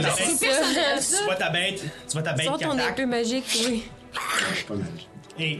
ta 0.05 0.11
bête, 0.13 0.61
tu 1.11 1.25
vois 1.25 1.35
ta 1.35 1.49
bête, 1.49 1.81
tu 2.07 2.13
vois 2.13 2.21
ta 2.21 2.33
bête 2.33 2.45
Sors 2.45 2.57
qui 2.57 2.63
ton 2.65 2.71
attaque? 2.71 2.91
épée 2.91 3.05
magique, 3.05 3.45
oui. 3.67 3.83
Pas 4.67 4.75
mal. 4.75 4.85
Et 5.39 5.59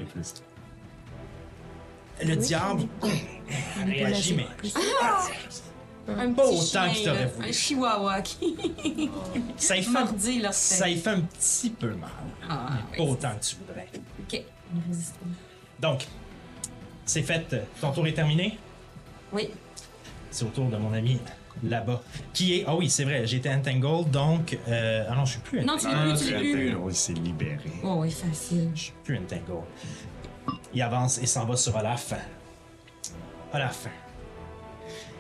le 2.23 2.35
diable 2.35 2.83
réagit, 3.87 4.35
mais 4.35 4.45
Un 6.07 6.33
Pas 6.33 6.43
petit 6.43 6.75
autant 6.77 6.91
qu'il 6.93 7.05
t'aurait 7.05 7.25
voulu. 7.25 7.47
Un 7.49 7.51
chihuahua 7.51 8.21
qui 8.21 9.09
ça 9.57 9.77
y 9.77 9.83
fait, 9.83 9.89
mordit 9.89 10.43
ça 10.51 10.89
y 10.89 10.97
fait 10.97 11.09
un 11.09 11.21
petit 11.21 11.69
peu 11.71 11.95
mal. 11.95 12.09
Ah, 12.47 12.69
mais 12.91 12.97
pas 12.97 13.03
autant 13.03 13.31
que 13.39 13.43
tu 13.45 13.55
voudrais. 13.55 13.87
ok. 14.19 14.43
Donc, 15.79 16.07
c'est 17.05 17.23
fait. 17.23 17.55
Ton 17.79 17.91
tour 17.91 18.07
est 18.07 18.13
terminé? 18.13 18.57
Oui. 19.33 19.49
C'est 20.29 20.45
au 20.45 20.49
tour 20.49 20.69
de 20.69 20.77
mon 20.77 20.93
ami 20.93 21.19
là-bas. 21.63 22.01
Qui 22.33 22.59
est. 22.59 22.65
Ah 22.67 22.75
oui, 22.75 22.89
c'est 22.89 23.03
vrai, 23.03 23.27
j'étais 23.27 23.53
entangled, 23.53 24.09
donc. 24.11 24.57
Euh... 24.67 25.05
Ah 25.09 25.15
non, 25.15 25.25
je 25.25 25.31
suis 25.31 25.41
plus 25.41 25.63
Non, 25.63 25.77
tu 25.77 25.87
l'as 25.87 26.15
plus, 26.15 26.27
tu 26.27 26.51
plus. 26.53 26.75
On 26.75 26.89
s'est 26.91 27.13
libéré. 27.13 27.59
Oh, 27.83 27.97
oui, 27.99 28.11
facile. 28.11 28.71
Je 28.73 28.81
suis 28.81 28.93
plus 29.03 29.17
entangled. 29.17 29.63
Il 30.73 30.81
avance 30.81 31.17
et 31.17 31.25
s'en 31.25 31.45
va 31.45 31.55
sur 31.57 31.75
Olaf. 31.75 32.13
Olaf. 33.53 33.87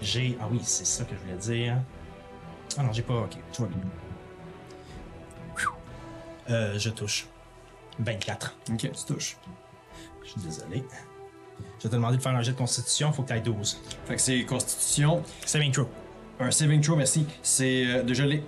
J'ai. 0.01 0.37
Ah 0.39 0.47
oui, 0.49 0.59
c'est 0.63 0.85
ça 0.85 1.03
que 1.03 1.13
je 1.15 1.19
voulais 1.19 1.37
dire. 1.37 1.77
Ah 2.77 2.83
non, 2.83 2.93
j'ai 2.93 3.01
pas. 3.01 3.15
Ok, 3.15 3.37
tout 3.53 3.63
va 3.63 3.67
bien. 3.67 3.77
Euh, 6.49 6.79
je 6.79 6.89
touche. 6.89 7.27
24. 8.01 8.55
Ok, 8.71 8.79
tu 8.79 8.89
touches. 9.07 9.37
Je 10.23 10.29
suis 10.29 10.41
désolé. 10.41 10.83
Je 11.79 11.83
vais 11.83 11.89
te 11.89 11.95
demander 11.95 12.17
de 12.17 12.21
faire 12.21 12.35
un 12.35 12.41
jet 12.41 12.51
de 12.51 12.57
constitution, 12.57 13.11
faut 13.11 13.23
que 13.23 13.29
tu 13.29 13.33
ailles 13.33 13.41
12. 13.41 13.81
Fait 14.05 14.15
que 14.15 14.21
c'est 14.21 14.43
Constitution. 14.45 15.23
Saving 15.45 15.71
throw. 15.71 15.87
Un 16.39 16.51
saving 16.51 16.81
throw, 16.81 16.95
merci. 16.95 17.25
C'est 17.41 17.85
euh, 17.85 18.03
de 18.03 18.13
geler. 18.13 18.43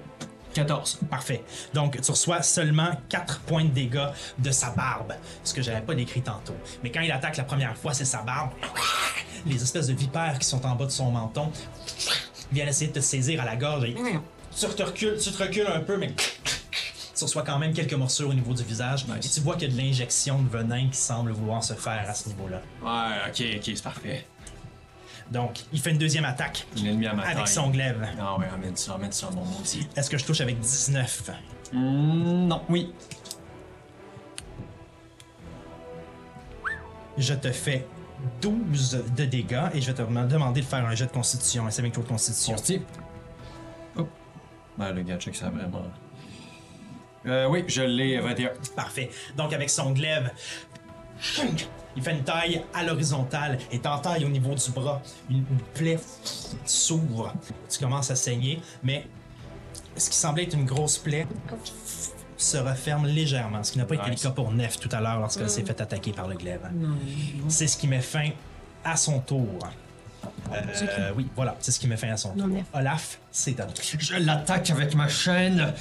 14. 0.54 1.00
Parfait. 1.10 1.44
Donc, 1.74 2.00
tu 2.00 2.12
reçois 2.12 2.42
seulement 2.44 2.92
4 3.10 3.40
points 3.42 3.66
de 3.66 3.70
dégâts 3.70 4.10
de 4.38 4.52
sa 4.52 4.70
barbe. 4.70 5.14
Ce 5.44 5.54
que 5.54 5.62
j'avais 5.62 5.82
pas 5.82 5.96
décrit 5.96 6.22
tantôt. 6.22 6.54
Mais 6.84 6.92
quand 6.92 7.02
il 7.02 7.12
attaque 7.12 7.38
la 7.38 7.44
première 7.44 7.76
fois, 7.76 7.94
c'est 7.94 8.06
sa 8.06 8.22
barbe. 8.22 8.52
Les 9.46 9.62
espèces 9.62 9.88
de 9.88 9.94
vipères 9.94 10.38
qui 10.40 10.48
sont 10.48 10.64
en 10.66 10.76
bas 10.76 10.86
de 10.86 10.92
son 10.92 11.12
menton 11.12 11.52
viennent 12.52 12.70
essayer 12.70 12.90
de 12.90 12.94
te 12.94 13.00
saisir 13.00 13.42
à 13.42 13.46
la 13.46 13.56
gorge. 13.56 13.86
Et 13.86 13.96
tu 13.96 14.68
te 14.68 14.84
recules, 14.84 15.18
tu 15.18 15.32
te 15.32 15.42
recules 15.44 15.68
un 15.68 15.80
peu, 15.80 15.98
mais 15.98 16.14
tu 17.16 17.24
reçois 17.24 17.44
quand 17.44 17.60
même 17.60 17.74
quelques 17.74 17.94
morsures 17.94 18.30
au 18.30 18.34
niveau 18.34 18.54
du 18.54 18.64
visage. 18.64 19.06
Et 19.16 19.20
tu 19.28 19.40
vois 19.42 19.56
qu'il 19.56 19.70
y 19.70 19.72
a 19.72 19.76
de 19.76 19.80
l'injection 19.82 20.42
de 20.42 20.50
venin 20.50 20.88
qui 20.90 20.98
semble 20.98 21.32
vouloir 21.32 21.64
se 21.64 21.74
faire 21.74 22.06
à 22.10 22.14
ce 22.14 22.30
niveau-là. 22.30 22.62
Ouais, 22.82 23.30
ok, 23.30 23.58
ok, 23.58 23.72
c'est 23.76 23.84
parfait. 23.84 24.26
Donc, 25.32 25.62
il 25.72 25.80
fait 25.80 25.92
une 25.92 25.98
deuxième 25.98 26.26
attaque 26.26 26.68
L'ennemi 26.76 27.08
à 27.08 27.14
ma 27.14 27.24
avec 27.24 27.38
taille. 27.46 27.48
son 27.48 27.70
glaive. 27.70 28.06
Ah 28.20 28.38
ouais, 28.38 28.46
amène 28.54 28.76
ça, 28.76 28.94
amène 28.96 29.12
ça, 29.12 29.30
mon 29.32 29.46
maudit. 29.46 29.88
Est-ce 29.96 30.10
que 30.10 30.18
je 30.18 30.26
touche 30.26 30.42
avec 30.42 30.60
19? 30.60 31.32
Hmm, 31.72 32.48
non, 32.48 32.62
oui. 32.70 32.92
Je 37.18 37.34
te 37.34 37.52
fais 37.52 37.86
12 38.42 39.04
de 39.16 39.26
dégâts 39.26 39.70
et 39.74 39.82
je 39.82 39.92
vais 39.92 39.94
te 39.94 40.02
demander 40.02 40.62
de 40.62 40.66
faire 40.66 40.86
un 40.86 40.96
jet 40.96 41.06
de 41.06 41.12
constitution, 41.12 41.66
un 41.68 41.72
saving 41.72 41.92
throw 41.92 42.04
de 42.04 42.08
constitution. 42.10 42.54
Consti. 42.56 42.82
Oh. 43.98 44.08
Ben, 44.78 44.92
le 44.92 45.04
gars, 45.04 45.18
check 45.18 45.36
ça 45.36 45.50
vraiment. 45.50 45.84
Euh, 47.26 47.48
oui, 47.48 47.64
je 47.68 47.82
l'ai 47.82 48.20
21. 48.20 48.52
Parfait. 48.76 49.10
Donc 49.38 49.54
avec 49.54 49.70
son 49.70 49.92
glaive, 49.92 50.32
il 51.96 52.02
fait 52.04 52.12
une 52.12 52.24
taille 52.24 52.62
à 52.74 52.84
l'horizontale 52.84 53.58
et 53.72 53.80
t'entaille 53.80 54.26
au 54.26 54.30
niveau 54.30 54.54
du 54.56 54.72
bras. 54.72 55.02
Une, 55.30 55.38
une 55.38 55.60
plaie 55.74 56.00
s'ouvre. 56.66 57.34
Tu 57.70 57.80
commences 57.80 58.12
à 58.12 58.16
saigner, 58.16 58.62
mais 58.84 59.06
ce 59.96 60.10
qui 60.10 60.18
semblait 60.18 60.44
être 60.44 60.56
une 60.56 60.66
grosse 60.66 60.98
plaie 60.98 61.28
se 62.36 62.58
referme 62.58 63.06
légèrement, 63.08 63.64
ce 63.64 63.72
qui 63.72 63.78
n'a 63.78 63.86
pas 63.86 63.96
été 63.96 64.10
Nice. 64.10 64.24
le 64.24 64.30
cas 64.30 64.34
pour 64.36 64.52
Nef 64.52 64.78
tout 64.80 64.90
à 64.92 65.00
l'heure 65.00 65.20
lorsqu'elle 65.20 65.50
s'est 65.50 65.64
fait 65.64 65.80
attaquer 65.80 66.12
par 66.12 66.28
le 66.28 66.36
glaive. 66.36 66.70
C'est 67.48 67.68
ce 67.68 67.78
qui 67.78 67.88
met 67.88 68.02
fin 68.02 68.30
à 68.84 68.98
son 68.98 69.20
tour. 69.20 69.60
Euh, 70.52 71.12
oui, 71.16 71.28
voilà, 71.36 71.56
c'est 71.60 71.72
ce 71.72 71.80
qui 71.80 71.88
met 71.88 71.96
fin 71.96 72.10
à 72.10 72.18
son 72.18 72.34
tour. 72.34 72.48
Olaf, 72.74 73.20
c'est 73.32 73.60
à 73.60 73.66
toi. 73.66 73.84
Je 73.98 74.16
l'attaque 74.16 74.70
avec 74.72 74.94
ma 74.96 75.08
chaîne. 75.08 75.74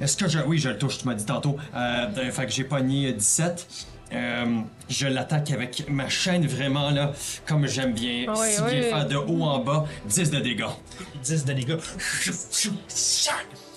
Est-ce 0.00 0.16
que 0.16 0.28
je. 0.28 0.38
Oui, 0.40 0.58
je 0.58 0.68
le 0.70 0.78
touche, 0.78 0.98
tu 0.98 1.06
m'as 1.06 1.14
dit 1.14 1.24
tantôt. 1.24 1.56
Euh, 1.74 2.30
fait 2.30 2.46
que 2.46 2.52
j'ai 2.52 2.64
pogné 2.64 3.12
17. 3.12 3.66
Euh, 4.12 4.60
je 4.88 5.06
l'attaque 5.08 5.50
avec 5.50 5.88
ma 5.88 6.08
chaîne 6.08 6.46
vraiment 6.46 6.90
là, 6.90 7.12
comme 7.46 7.66
j'aime 7.66 7.92
bien, 7.94 8.26
Ah 8.28 8.34
si 8.36 8.60
bien 8.62 8.66
ouais. 8.70 8.82
faire 8.82 9.08
de 9.08 9.16
haut 9.16 9.42
en 9.42 9.58
bas, 9.58 9.86
10 10.06 10.30
de 10.30 10.40
dégâts. 10.40 10.66
10 11.22 11.44
de 11.46 11.52
dégâts. 11.52 11.78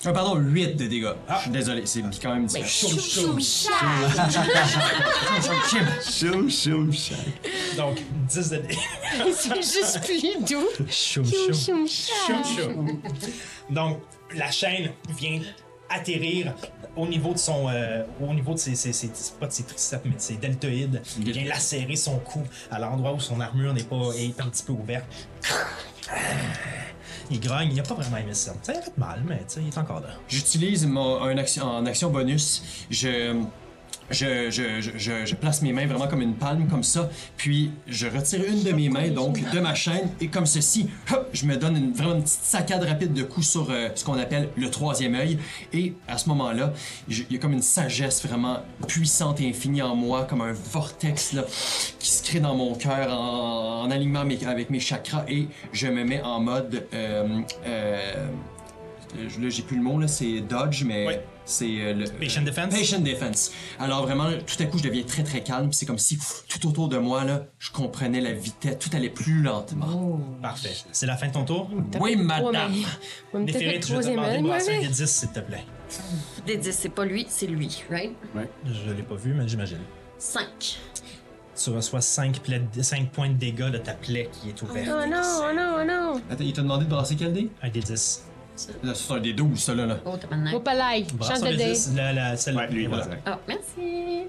Euh, 0.05 0.11
pardon, 0.13 0.35
8 0.35 0.75
de 0.75 0.85
dégâts. 0.87 1.07
Ah. 1.27 1.35
Je 1.37 1.41
suis 1.43 1.51
désolé, 1.51 1.81
c'est 1.85 2.03
quand 2.21 2.33
même 2.35 2.45
difficile. 2.45 2.99
Choum, 2.99 3.39
choum, 6.51 6.93
chat. 6.93 7.15
Donc, 7.77 7.97
10 8.29 8.49
de 8.49 8.57
dégâts. 8.57 8.77
C'est 9.33 9.55
juste 9.55 10.01
plus 10.05 10.21
doux. 10.47 10.67
Choum, 10.89 11.25
Choum, 11.25 11.53
choum. 11.53 11.87
choum. 11.87 11.87
Choum, 11.87 12.43
choum. 12.45 13.01
Donc, 13.69 13.99
la 14.35 14.51
chaîne 14.51 14.91
vient 15.17 15.39
atterrir 15.89 16.53
au 16.95 17.07
niveau 17.07 17.33
de 17.33 17.37
son. 17.37 17.67
euh, 17.69 18.03
au 18.21 18.33
niveau 18.33 18.53
de 18.53 18.59
ses. 18.59 18.75
ses- 18.75 19.11
pas 19.39 19.47
de 19.47 19.51
ses 19.51 19.63
triceps, 19.63 20.01
mais 20.05 20.15
de 20.15 20.19
ses 20.21 20.35
deltoïdes. 20.35 21.01
Il 21.19 21.31
vient 21.31 21.45
lacérer 21.45 21.95
son 21.95 22.17
cou 22.19 22.41
à 22.71 22.79
l'endroit 22.79 23.13
où 23.13 23.19
son 23.19 23.39
armure 23.39 23.73
n'est 23.73 23.83
pas. 23.83 24.11
est 24.17 24.39
un 24.41 24.47
petit 24.49 24.63
peu 24.63 24.73
ouverte. 24.73 25.05
Il 27.29 27.39
grogne, 27.41 27.69
il 27.73 27.79
a 27.79 27.83
pas 27.83 27.93
vraiment 27.95 28.17
aimé 28.17 28.33
ça. 28.33 28.53
Ça 28.63 28.71
a 28.71 28.81
fait 28.81 28.97
mal, 28.97 29.21
mais 29.27 29.41
il 29.57 29.67
est 29.67 29.77
encore 29.77 29.99
là. 29.99 30.09
J'utilise 30.29 30.85
mon 30.85 31.21
un 31.21 31.37
action, 31.37 31.65
en 31.65 31.85
action 31.85 32.09
bonus. 32.09 32.85
Je, 32.89 33.35
je, 34.09 35.35
place 35.35 35.61
mes 35.61 35.73
mains 35.73 35.85
vraiment 35.85 36.07
comme 36.07 36.21
une 36.21 36.35
palme, 36.35 36.67
comme 36.67 36.83
ça. 36.83 37.09
Puis 37.35 37.71
je 37.87 38.07
retire 38.07 38.43
une 38.47 38.63
de 38.63 38.71
mes 38.71 38.89
mains, 38.89 39.09
donc 39.09 39.39
de 39.51 39.59
ma 39.59 39.75
chaîne, 39.75 40.09
et 40.21 40.27
comme 40.27 40.45
ceci, 40.45 40.89
hop, 41.11 41.29
je 41.33 41.45
me 41.45 41.57
donne 41.57 41.77
une, 41.77 41.91
vraiment 41.91 42.15
une 42.15 42.23
petite 42.23 42.43
saccade 42.43 42.83
rapide 42.83 43.13
de 43.13 43.23
coups 43.23 43.47
sur 43.47 43.69
euh, 43.69 43.89
ce 43.95 44.03
qu'on 44.05 44.17
appelle 44.17 44.49
le 44.55 44.69
troisième 44.69 45.15
œil. 45.15 45.37
Et 45.73 45.93
à 46.07 46.17
ce 46.17 46.29
moment-là, 46.29 46.73
il 47.09 47.25
y 47.29 47.35
a 47.35 47.39
comme 47.39 47.53
une 47.53 47.61
sagesse 47.61 48.25
vraiment 48.25 48.59
puissante 48.87 49.41
et 49.41 49.49
infinie 49.49 49.81
en 49.81 49.95
moi, 49.95 50.25
comme 50.25 50.41
un 50.41 50.53
vortex 50.53 51.33
là, 51.33 51.43
qui 51.99 52.09
se 52.09 52.23
crée 52.23 52.39
dans 52.39 52.55
mon 52.55 52.75
cœur 52.75 53.11
en, 53.13 53.83
en 53.83 53.91
alignement 53.91 54.23
avec 54.47 54.69
mes 54.69 54.79
chakras. 54.79 55.25
Et 55.27 55.47
je 55.73 55.87
me 55.87 56.03
mets 56.03 56.21
en 56.21 56.39
mode. 56.39 56.85
euh, 56.93 57.41
euh, 57.65 58.27
Là, 59.41 59.49
j'ai 59.49 59.63
plus 59.63 59.77
le 59.77 59.83
mot, 59.83 59.99
là, 59.99 60.07
c'est 60.07 60.41
dodge, 60.41 60.83
mais. 60.83 61.05
C'est 61.47 61.81
euh, 61.81 61.93
le. 61.93 62.05
Patient 62.05 62.41
defense? 62.43 62.73
Patient 62.73 62.99
defense. 62.99 63.51
Alors 63.79 64.03
vraiment, 64.03 64.29
tout 64.31 64.61
à 64.61 64.65
coup, 64.65 64.77
je 64.77 64.83
deviens 64.83 65.03
très 65.03 65.23
très 65.23 65.41
calme. 65.41 65.69
puis 65.69 65.77
C'est 65.77 65.85
comme 65.85 65.97
si 65.97 66.19
tout 66.49 66.67
autour 66.67 66.89
de 66.89 66.97
moi, 66.97 67.23
là, 67.23 67.45
je 67.57 67.71
comprenais 67.71 68.21
la 68.21 68.33
vitesse. 68.33 68.77
Tout 68.79 68.89
allait 68.93 69.09
plus 69.09 69.41
lentement. 69.41 70.19
Parfait. 70.41 70.75
C'est 70.91 71.05
la 71.05 71.15
fin 71.15 71.27
de 71.27 71.33
ton 71.33 71.45
tour? 71.45 71.69
Oui, 71.99 72.15
madame. 72.17 72.73
Néphérite, 73.33 73.87
je 73.87 73.95
vais 73.95 74.03
te 74.03 74.09
demander 74.09 74.37
de 74.39 74.43
brasser 74.43 74.75
un 74.75 74.81
des 74.81 74.87
10, 74.87 75.05
s'il 75.05 75.29
te 75.29 75.39
plaît. 75.39 75.63
Des 76.45 76.57
10, 76.57 76.71
c'est 76.71 76.89
pas 76.89 77.05
lui, 77.05 77.25
c'est 77.29 77.47
lui, 77.47 77.83
right? 77.89 78.11
Je 78.65 78.91
l'ai 78.91 79.03
pas 79.03 79.15
vu, 79.15 79.33
mais 79.33 79.47
j'imagine. 79.47 79.79
5. 80.19 80.77
Tu 81.63 81.69
reçois 81.71 82.01
5, 82.01 82.41
points 83.11 83.29
de 83.29 83.33
dégâts 83.33 83.71
de 83.71 83.77
ta 83.77 83.93
plaie 83.93 84.29
qui 84.31 84.49
est 84.49 84.61
ouverte. 84.61 84.89
Oh 84.91 85.09
non, 85.09 85.21
oh 85.39 85.55
non, 85.55 85.75
oh 85.79 85.83
non. 85.85 86.21
Attends, 86.29 86.43
il 86.43 86.53
t'a 86.53 86.61
demandé 86.61 86.85
de 86.85 86.89
brasser 86.89 87.15
quel 87.15 87.33
dé? 87.33 87.49
Un 87.63 87.69
des 87.69 87.79
10. 87.79 88.25
Là, 88.83 88.93
c'est 88.95 89.13
un 89.13 89.19
des 89.19 89.33
12, 89.33 89.59
ça, 89.59 89.73
là. 89.75 89.85
là. 89.85 89.97
Oh, 90.05 90.15
t'as 90.19 90.27
pas 90.27 90.35
de 90.35 90.49
Faut 90.49 90.59
pas 90.59 90.73
l'ail. 90.73 91.05
Brasse 91.13 91.29
Chance 91.29 91.41
de 91.41 91.47
des 91.49 91.57
dé. 91.57 91.71
10, 91.73 91.93
la, 91.95 92.13
la, 92.13 92.37
celle 92.37 92.55
Ouais, 92.55 92.67
lui, 92.69 92.87
voilà. 92.87 93.05
Ah, 93.25 93.39
merci. 93.47 94.23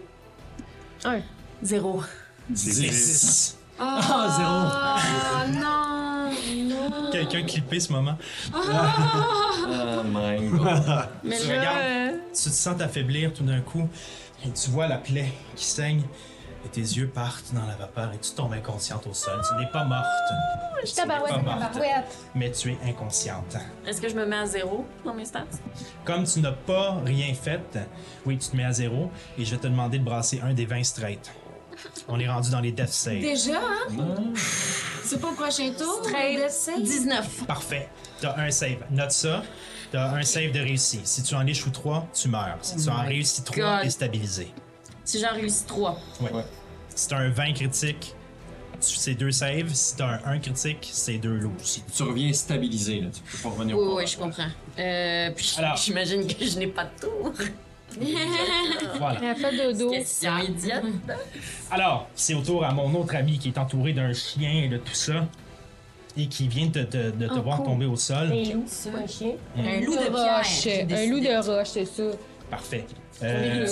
Un. 1.05 1.21
Zéro. 1.63 2.03
10. 2.51 3.57
Ah, 3.81 5.45
Oh 5.47 5.51
non! 5.53 6.31
Non! 6.65 7.11
Quelqu'un 7.13 7.43
clippé 7.45 7.79
ce 7.81 7.93
moment. 7.93 8.17
zéro! 8.53 8.63
Oh 9.67 10.03
my 10.05 10.49
god. 10.49 11.09
Mais 11.25 11.39
Tu 11.39 11.49
là, 11.49 11.59
regardes. 11.61 11.79
euh, 11.83 12.11
Tu 12.35 12.43
te 12.45 12.55
sens 12.55 12.77
t'affaiblir 12.77 13.33
tout 13.33 13.45
d'un 13.45 13.61
coup 13.61 13.89
et 14.45 14.51
tu 14.51 14.71
vois 14.71 14.89
la 14.89 14.97
plaie 14.99 15.33
qui 15.55 15.65
saigne 15.65 16.03
et 16.65 16.69
tes 16.69 16.81
yeux 16.81 17.09
partent 17.09 17.53
dans 17.55 17.65
la 17.67 17.77
vapeur 17.77 18.13
et 18.13 18.19
tu 18.19 18.33
tombes 18.33 18.53
inconsciente 18.53 19.07
au 19.07 19.15
sol. 19.15 19.41
Tu 19.49 19.55
n'es 19.63 19.71
pas 19.71 19.85
morte, 19.85 20.05
Je 20.85 20.93
tabarouette, 20.93 21.33
pas 21.33 21.43
morte. 21.43 21.61
tabarouette. 21.61 22.17
mais 22.35 22.51
tu 22.51 22.73
es 22.73 22.79
inconsciente. 22.87 23.57
est-ce 23.87 24.01
que 24.01 24.09
je 24.09 24.15
me 24.15 24.27
mets 24.27 24.37
à 24.39 24.47
zéro 24.47 24.85
dans 25.05 25.15
mes 25.15 25.25
stats? 25.25 25.45
Comme 26.05 26.25
tu 26.25 26.41
n'as 26.41 26.53
pas 26.53 26.97
rien 27.05 27.33
fait, 27.35 27.61
oui, 28.27 28.39
tu 28.39 28.49
te 28.51 28.57
mets 28.57 28.65
à 28.65 28.73
zéro 28.73 29.11
et 29.39 29.45
je 29.45 29.51
vais 29.53 29.61
te 29.61 29.67
demander 29.69 29.99
de 29.99 30.05
brasser 30.05 30.41
un 30.43 30.53
des 30.53 30.67
20 30.67 30.83
straight. 30.85 31.31
On 32.09 32.19
est 32.19 32.29
rendu 32.29 32.51
dans 32.51 32.61
les 32.61 32.73
death 32.73 32.89
saves. 32.89 33.21
Déjà, 33.21 33.59
hein? 33.59 34.33
C'est 35.05 35.21
pas 35.21 35.31
le 35.31 35.37
prochain 35.37 35.71
tour? 35.79 36.03
Straight. 36.05 36.39
death 36.39 36.51
save? 36.51 36.83
19. 36.83 37.45
Parfait. 37.47 37.89
T'as 38.21 38.37
un 38.39 38.51
save. 38.51 38.79
Note 38.91 39.13
ça. 39.13 39.43
T'as 39.93 40.11
un 40.11 40.23
save 40.23 40.51
de 40.53 40.59
réussi. 40.61 41.01
Si 41.05 41.23
tu 41.23 41.35
en 41.35 41.47
échoues 41.47 41.71
3, 41.71 42.09
tu 42.13 42.29
meurs. 42.29 42.59
Si 42.61 42.77
tu 42.77 42.91
en 42.91 43.03
my 43.03 43.09
réussis 43.09 43.43
3, 43.43 43.57
God. 43.77 43.83
t'es 43.85 43.91
stabilisé. 43.91 44.53
Si 45.09 45.19
j'en 45.21 45.33
réussis 45.33 45.65
3. 45.65 45.99
Ouais. 46.21 46.31
Si 46.95 47.09
t'as 47.09 47.17
un 47.17 47.31
20 47.31 47.55
critique, 47.55 48.15
c'est 48.79 49.15
deux 49.15 49.31
saves. 49.31 49.73
Si 49.73 49.97
t'as 49.97 50.21
un 50.27 50.33
1 50.35 50.39
critique, 50.41 50.87
c'est 50.93 51.17
deux 51.17 51.37
loose. 51.39 51.83
Tu 51.97 52.03
reviens 52.03 52.31
stabilisé, 52.35 53.01
là. 53.01 53.07
Tu 53.15 53.23
peux 53.23 53.39
pas 53.43 53.49
revenir 53.55 53.79
Oui, 53.79 53.85
au 53.85 53.87
oui, 53.87 53.91
combat. 53.95 54.05
je 54.05 54.17
comprends. 54.19 54.51
Euh, 54.79 55.31
puis 55.35 55.57
j'imagine 55.83 56.27
que 56.27 56.45
je 56.45 56.59
n'ai 56.59 56.67
pas 56.67 56.85
de 56.85 57.01
tour. 57.01 57.33
Voilà. 58.99 59.19
Elle 59.25 59.37
fait 59.37 59.57
dodo. 59.73 59.91
Question 59.93 60.37
idiote. 60.41 60.85
Alors, 61.71 62.07
c'est 62.15 62.35
au 62.35 62.43
tour 62.43 62.63
à 62.63 62.73
mon 62.75 62.95
autre 63.01 63.17
ami 63.17 63.39
qui 63.39 63.49
est 63.49 63.57
entouré 63.59 63.95
d'un 63.95 64.13
chien 64.13 64.65
et 64.65 64.69
de 64.69 64.77
tout 64.77 64.93
ça. 64.95 65.27
Et 66.19 66.27
qui 66.27 66.49
vient 66.49 66.67
de 66.67 66.83
te, 66.83 67.11
de 67.13 67.27
te 67.29 67.33
Oh, 67.39 67.43
voir 67.43 67.57
cool. 67.59 67.67
tomber 67.67 67.87
au 67.87 67.97
sol. 67.97 68.31
Un 68.31 68.53
loup, 68.53 68.67
un 68.95 69.07
chien. 69.07 69.33
Un 69.57 69.81
loup 69.81 69.95
de 69.95 70.11
roche. 70.11 70.67
Un 70.67 71.07
loup 71.07 71.21
de 71.21 71.49
roche, 71.49 71.69
c'est 71.69 71.87
ça. 71.87 72.03
Parfait. 72.51 72.87
Euh. 73.23 73.67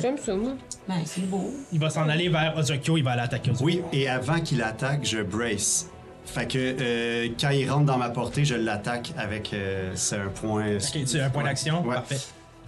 J'aime 0.00 0.16
ça, 0.18 0.34
moi. 0.34 0.52
Ben, 0.88 0.96
c'est 1.04 1.22
beau. 1.28 1.52
il 1.72 1.78
va 1.78 1.90
s'en 1.90 2.08
aller 2.08 2.28
vers 2.28 2.56
Ozokyo, 2.56 2.96
il 2.96 3.04
va 3.04 3.12
aller 3.12 3.22
attaquer 3.22 3.50
Ozokyo. 3.50 3.64
Oui, 3.66 3.82
et 3.92 4.08
avant 4.08 4.40
qu'il 4.40 4.62
attaque, 4.62 5.04
je 5.04 5.18
brace. 5.22 5.88
Fait 6.24 6.46
que 6.46 6.58
euh, 6.80 7.28
quand 7.38 7.50
il 7.50 7.68
rentre 7.70 7.84
dans 7.84 7.98
ma 7.98 8.10
portée, 8.10 8.44
je 8.44 8.54
l'attaque 8.54 9.12
avec. 9.18 9.52
euh, 9.52 9.90
c'est 9.94 10.16
un 10.16 10.28
point. 10.28 10.76
Ok, 10.76 11.04
tu 11.04 11.20
as 11.20 11.26
un 11.26 11.30
point 11.30 11.42
d'action? 11.44 11.82
Ouais. 11.84 11.94
Parfait. 11.96 12.18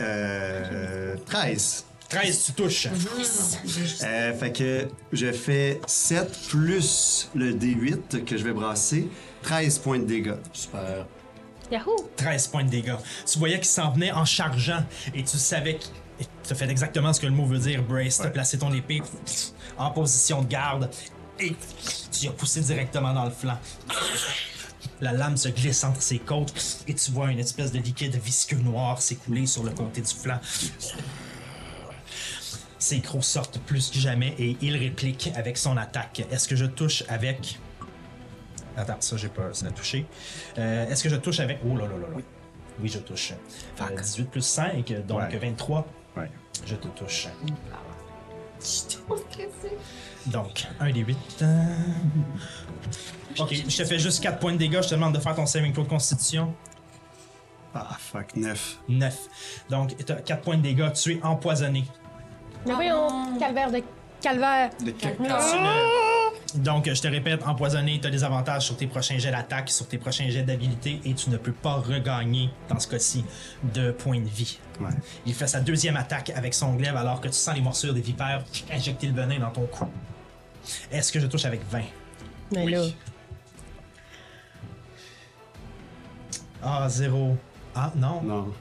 Euh, 0.00 1.14
13. 1.26 1.84
13, 2.08 2.44
tu 2.46 2.52
touches. 2.52 2.88
Euh, 4.04 4.32
fait 4.34 4.52
que 4.52 4.88
je 5.12 5.32
fais 5.32 5.80
7 5.86 6.30
plus 6.48 7.30
le 7.34 7.52
D8 7.52 8.24
que 8.24 8.36
je 8.36 8.44
vais 8.44 8.52
brasser. 8.52 9.08
13 9.42 9.78
points 9.78 9.98
de 9.98 10.04
dégâts. 10.04 10.34
Super. 10.52 11.06
Yahoo! 11.74 12.08
13 12.16 12.46
points 12.48 12.64
de 12.64 12.70
dégâts. 12.70 12.94
Tu 13.26 13.38
voyais 13.38 13.56
qu'il 13.56 13.66
s'en 13.66 13.90
venait 13.90 14.12
en 14.12 14.24
chargeant 14.24 14.84
et 15.12 15.24
tu 15.24 15.36
savais 15.36 15.74
que. 15.74 15.84
Tu 16.44 16.52
as 16.52 16.54
fait 16.54 16.70
exactement 16.70 17.12
ce 17.12 17.20
que 17.20 17.26
le 17.26 17.32
mot 17.32 17.44
veut 17.44 17.58
dire, 17.58 17.82
Brace. 17.82 18.18
Tu 18.20 18.26
as 18.26 18.30
placé 18.30 18.56
ton 18.58 18.72
épée 18.72 19.02
en 19.76 19.90
position 19.90 20.42
de 20.42 20.46
garde 20.46 20.88
et 21.40 21.56
tu 22.12 22.28
as 22.28 22.30
poussé 22.30 22.60
directement 22.60 23.12
dans 23.12 23.24
le 23.24 23.32
flanc. 23.32 23.58
La 25.00 25.12
lame 25.12 25.36
se 25.36 25.48
glisse 25.48 25.82
entre 25.82 26.00
ses 26.00 26.20
côtes 26.20 26.54
et 26.86 26.94
tu 26.94 27.10
vois 27.10 27.32
une 27.32 27.40
espèce 27.40 27.72
de 27.72 27.78
liquide 27.78 28.14
visqueux 28.14 28.58
noir 28.58 29.02
s'écouler 29.02 29.46
sur 29.46 29.64
le 29.64 29.70
côté 29.70 30.00
du 30.00 30.14
flanc. 30.14 30.38
Ses 32.78 33.00
crocs 33.00 33.24
sortent 33.24 33.58
plus 33.58 33.90
que 33.90 33.98
jamais 33.98 34.36
et 34.38 34.56
il 34.60 34.76
réplique 34.76 35.32
avec 35.34 35.56
son 35.56 35.76
attaque. 35.76 36.22
Est-ce 36.30 36.46
que 36.46 36.54
je 36.54 36.66
touche 36.66 37.02
avec? 37.08 37.58
Attends, 38.76 38.96
ça 39.00 39.16
j'ai 39.16 39.28
pas 39.28 39.52
ça 39.52 39.66
a 39.66 39.70
touché. 39.70 40.06
Euh, 40.58 40.88
Est-ce 40.88 41.02
que 41.02 41.08
je 41.08 41.16
touche 41.16 41.40
avec? 41.40 41.58
Oh 41.64 41.76
là 41.76 41.84
là 41.84 41.96
là 41.96 42.08
là. 42.08 42.16
Oui, 42.80 42.88
je 42.88 42.98
touche. 42.98 43.32
Euh, 43.80 43.96
18 44.00 44.30
plus 44.30 44.40
5, 44.44 44.92
donc 45.06 45.20
Ouais. 45.20 45.36
23. 45.38 45.86
Ouais. 46.16 46.30
Je 46.66 46.74
te 46.74 46.88
touche. 46.88 47.28
Je 48.60 48.96
trouve 48.96 49.22
que 49.28 49.42
c'est? 49.60 50.30
Donc, 50.30 50.66
1 50.80 50.90
des 50.90 51.00
8. 51.00 51.44
Ok, 53.38 53.52
je 53.52 53.76
te 53.76 53.84
fais 53.84 53.98
juste 53.98 54.22
4 54.22 54.38
points 54.38 54.52
de 54.52 54.58
dégâts. 54.58 54.80
Je 54.82 54.88
te 54.88 54.94
demande 54.94 55.14
de 55.14 55.20
faire 55.20 55.34
ton 55.34 55.46
saving 55.46 55.72
throw 55.72 55.82
de 55.84 55.88
constitution. 55.88 56.54
Ah, 57.74 57.96
fuck, 57.98 58.34
9. 58.36 58.78
9. 58.88 59.18
Donc, 59.70 59.96
tu 60.04 60.12
as 60.12 60.16
4 60.16 60.42
points 60.42 60.56
de 60.56 60.62
dégâts. 60.62 60.92
Tu 60.94 61.14
es 61.14 61.22
empoisonné. 61.22 61.84
Mais 62.66 62.74
voyons, 62.74 63.36
calvaire 63.38 63.70
de 63.70 63.82
calvaire. 64.24 64.70
Ne- 64.82 66.58
Donc, 66.62 66.88
je 66.88 67.00
te 67.02 67.08
répète, 67.08 67.42
empoisonné, 67.46 67.98
tu 68.00 68.06
as 68.06 68.10
des 68.10 68.22
avantages 68.24 68.64
sur 68.66 68.76
tes 68.76 68.86
prochains 68.86 69.18
jets 69.18 69.30
d'attaque, 69.32 69.68
sur 69.70 69.86
tes 69.88 69.98
prochains 69.98 70.28
jets 70.30 70.44
d'habilité, 70.44 71.00
et 71.04 71.12
tu 71.14 71.28
ne 71.30 71.36
peux 71.36 71.52
pas 71.52 71.74
regagner, 71.74 72.48
dans 72.68 72.78
ce 72.78 72.86
cas-ci, 72.88 73.24
de 73.74 73.90
points 73.90 74.20
de 74.20 74.28
vie. 74.28 74.58
Ouais. 74.80 74.90
Il 75.26 75.34
fait 75.34 75.46
sa 75.48 75.60
deuxième 75.60 75.96
attaque 75.96 76.30
avec 76.30 76.54
son 76.54 76.74
glaive 76.74 76.96
alors 76.96 77.20
que 77.20 77.28
tu 77.28 77.34
sens 77.34 77.54
les 77.54 77.60
morsures 77.60 77.92
des 77.92 78.00
vipères 78.00 78.44
injecter 78.72 79.08
le 79.08 79.14
venin 79.14 79.38
dans 79.40 79.50
ton 79.50 79.66
cou. 79.66 79.86
Est-ce 80.92 81.12
que 81.12 81.18
je 81.20 81.26
touche 81.26 81.44
avec 81.44 81.60
20? 81.70 81.82
Mais 82.52 82.66
là. 82.70 82.82
Ah, 86.62 86.86
0. 86.88 87.36
Ah, 87.74 87.92
non. 87.96 88.22
Non. 88.22 88.52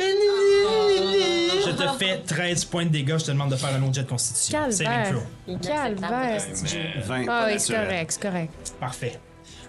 Je 0.00 1.70
te 1.70 1.98
fais 1.98 2.18
13 2.26 2.64
points 2.66 2.84
de 2.84 2.90
dégâts, 2.90 3.18
je 3.18 3.24
te 3.26 3.30
demande 3.30 3.50
de 3.50 3.56
faire 3.56 3.74
un 3.74 3.82
autre 3.82 3.94
jet 3.94 4.02
de 4.02 4.08
constitution. 4.08 4.58
Calvaire. 4.58 5.14
Calvaire. 5.60 6.42
Mais 6.62 7.00
20. 7.02 7.24
Ah 7.28 7.46
oui, 7.48 7.60
c'est 7.60 7.74
correct, 7.74 8.12
c'est 8.12 8.22
correct. 8.22 8.74
Parfait. 8.80 9.20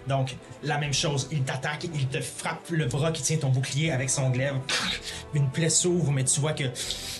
Donc, 0.06 0.36
la 0.62 0.78
même 0.78 0.94
chose, 0.94 1.28
il 1.30 1.42
t'attaque, 1.42 1.84
il 1.94 2.06
te 2.08 2.20
frappe 2.20 2.70
le 2.70 2.86
bras 2.86 3.12
qui 3.12 3.22
tient 3.22 3.36
ton 3.36 3.50
bouclier 3.50 3.92
avec 3.92 4.08
son 4.10 4.30
glaive. 4.30 4.54
Une 5.34 5.48
plaie 5.50 5.68
s'ouvre, 5.68 6.10
mais 6.10 6.24
tu 6.24 6.40
vois 6.40 6.52
que 6.52 6.64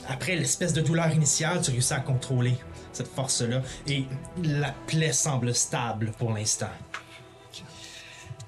après 0.08 0.34
l'espèce 0.34 0.72
de 0.72 0.80
douleur 0.80 1.12
initiale, 1.12 1.60
tu 1.62 1.70
réussis 1.70 1.92
à 1.92 2.00
contrôler 2.00 2.54
cette 2.92 3.08
force-là 3.08 3.62
et 3.86 4.04
la 4.42 4.74
plaie 4.86 5.12
semble 5.12 5.54
stable 5.54 6.12
pour 6.18 6.32
l'instant. 6.32 6.70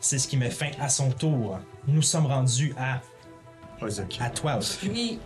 C'est 0.01 0.19
ce 0.19 0.27
qui 0.27 0.37
met 0.37 0.51
fin 0.51 0.71
à 0.81 0.89
son 0.89 1.11
tour. 1.11 1.61
Nous 1.87 2.03
sommes 2.03 2.27
rendus 2.27 2.75
à, 2.77 3.01
Ozaki. 3.85 4.20
à 4.22 4.30
toi. 4.30 4.59
Oui. 4.85 5.18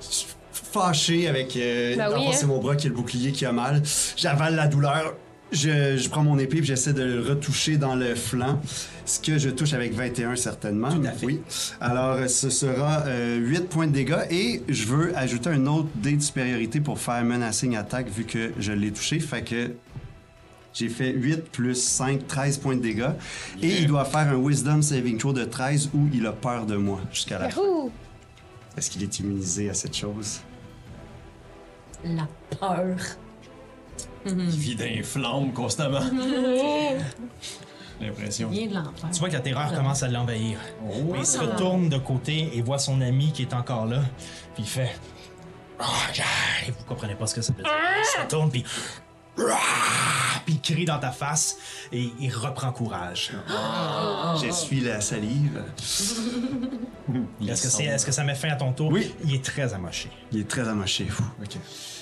Fâché 0.52 1.28
avec. 1.28 1.56
Euh, 1.56 1.96
Ben 1.96 2.08
le 2.08 2.14
oui, 2.16 2.24
hein. 2.28 2.32
c'est 2.32 2.46
mon 2.46 2.58
bras 2.58 2.76
qui 2.76 2.86
est 2.86 2.90
le 2.90 2.96
bouclier 2.96 3.32
qui 3.32 3.44
a 3.44 3.52
mal. 3.52 3.82
J'avale 4.16 4.54
la 4.56 4.66
douleur. 4.66 5.14
Je, 5.52 5.96
je 5.96 6.08
prends 6.08 6.24
mon 6.24 6.38
épée 6.40 6.58
et 6.58 6.64
j'essaie 6.64 6.92
de 6.92 7.04
le 7.04 7.20
retoucher 7.20 7.76
dans 7.76 7.94
le 7.94 8.14
flanc. 8.16 8.60
Ce 9.04 9.20
que 9.20 9.38
je 9.38 9.48
touche 9.50 9.74
avec 9.74 9.92
21 9.94 10.34
certainement. 10.34 10.90
Tout 10.90 11.06
à 11.06 11.12
fait. 11.12 11.26
Oui. 11.26 11.40
Alors, 11.80 12.28
ce 12.28 12.50
sera 12.50 13.04
euh, 13.06 13.36
8 13.36 13.68
points 13.68 13.86
de 13.86 13.92
dégâts 13.92 14.26
et 14.30 14.62
je 14.68 14.84
veux 14.86 15.16
ajouter 15.16 15.50
un 15.50 15.66
autre 15.66 15.88
dé 15.94 16.12
de 16.16 16.22
supériorité 16.22 16.80
pour 16.80 16.98
faire 16.98 17.22
menacing 17.22 17.76
attaque 17.76 18.08
vu 18.10 18.24
que 18.24 18.52
je 18.58 18.72
l'ai 18.72 18.90
touché. 18.90 19.20
Fait 19.20 19.42
que 19.42 19.70
j'ai 20.74 20.88
fait 20.88 21.12
8 21.12 21.44
plus 21.52 21.76
5, 21.80 22.26
13 22.26 22.58
points 22.58 22.74
de 22.76 22.82
dégâts. 22.82 23.10
Et 23.62 23.68
il 23.82 23.86
doit 23.86 24.04
faire 24.04 24.28
un 24.28 24.36
Wisdom 24.36 24.82
Saving 24.82 25.16
Throw 25.16 25.32
de 25.32 25.44
13 25.44 25.90
où 25.94 26.08
il 26.12 26.26
a 26.26 26.32
peur 26.32 26.66
de 26.66 26.74
moi 26.76 26.98
jusqu'à 27.12 27.38
la 27.38 27.50
fin. 27.50 27.60
Est-ce 28.76 28.90
qu'il 28.90 29.02
est 29.02 29.18
immunisé 29.18 29.70
à 29.70 29.74
cette 29.74 29.96
chose? 29.96 30.40
La 32.04 32.28
peur. 32.58 32.96
Il 34.26 34.34
vit 34.48 34.76
dans 34.76 34.84
les 34.84 35.02
flammes 35.02 35.52
constamment. 35.52 36.00
L'impression. 38.00 38.48
Vient 38.50 38.66
de 38.66 38.74
l'enfer. 38.74 39.10
Tu 39.10 39.18
vois 39.20 39.28
que 39.28 39.34
la 39.34 39.40
terreur 39.40 39.72
commence 39.72 40.02
à 40.02 40.08
l'envahir. 40.08 40.58
Mais 41.10 41.20
il 41.20 41.26
se 41.26 41.38
retourne 41.38 41.88
de 41.88 41.96
côté 41.96 42.50
et 42.54 42.60
voit 42.60 42.78
son 42.78 43.00
ami 43.00 43.32
qui 43.32 43.42
est 43.42 43.54
encore 43.54 43.86
là. 43.86 44.02
Puis 44.54 44.64
il 44.64 44.68
fait. 44.68 44.90
Ah, 45.78 45.84
Et 46.66 46.70
vous 46.70 46.84
comprenez 46.84 47.14
pas 47.14 47.26
ce 47.26 47.34
que 47.34 47.42
ça 47.42 47.52
veut 47.52 47.62
dire. 47.62 47.72
Il 47.72 48.04
se 48.04 48.20
retourne, 48.20 48.50
puis. 48.50 48.64
Puis 50.46 50.54
il 50.54 50.60
crie 50.60 50.84
dans 50.86 50.98
ta 51.00 51.10
face 51.10 51.58
et 51.92 52.08
il 52.20 52.30
reprend 52.32 52.70
courage. 52.72 53.32
J'essuie 54.40 54.80
la 54.80 55.00
salive. 55.02 55.62
Est-ce 57.46 57.62
que, 57.62 57.68
c'est- 57.68 57.84
est-ce 57.84 58.04
que 58.06 58.10
ça 58.12 58.24
met 58.24 58.34
fin 58.34 58.48
à 58.48 58.56
ton 58.56 58.72
tour? 58.72 58.90
Oui. 58.90 59.14
Il 59.24 59.34
est 59.34 59.44
très 59.44 59.72
amoché. 59.72 60.08
Il 60.32 60.40
est 60.40 60.48
très 60.48 60.66
amoché, 60.68 61.04
fou. 61.04 61.22
Ok. 61.40 61.56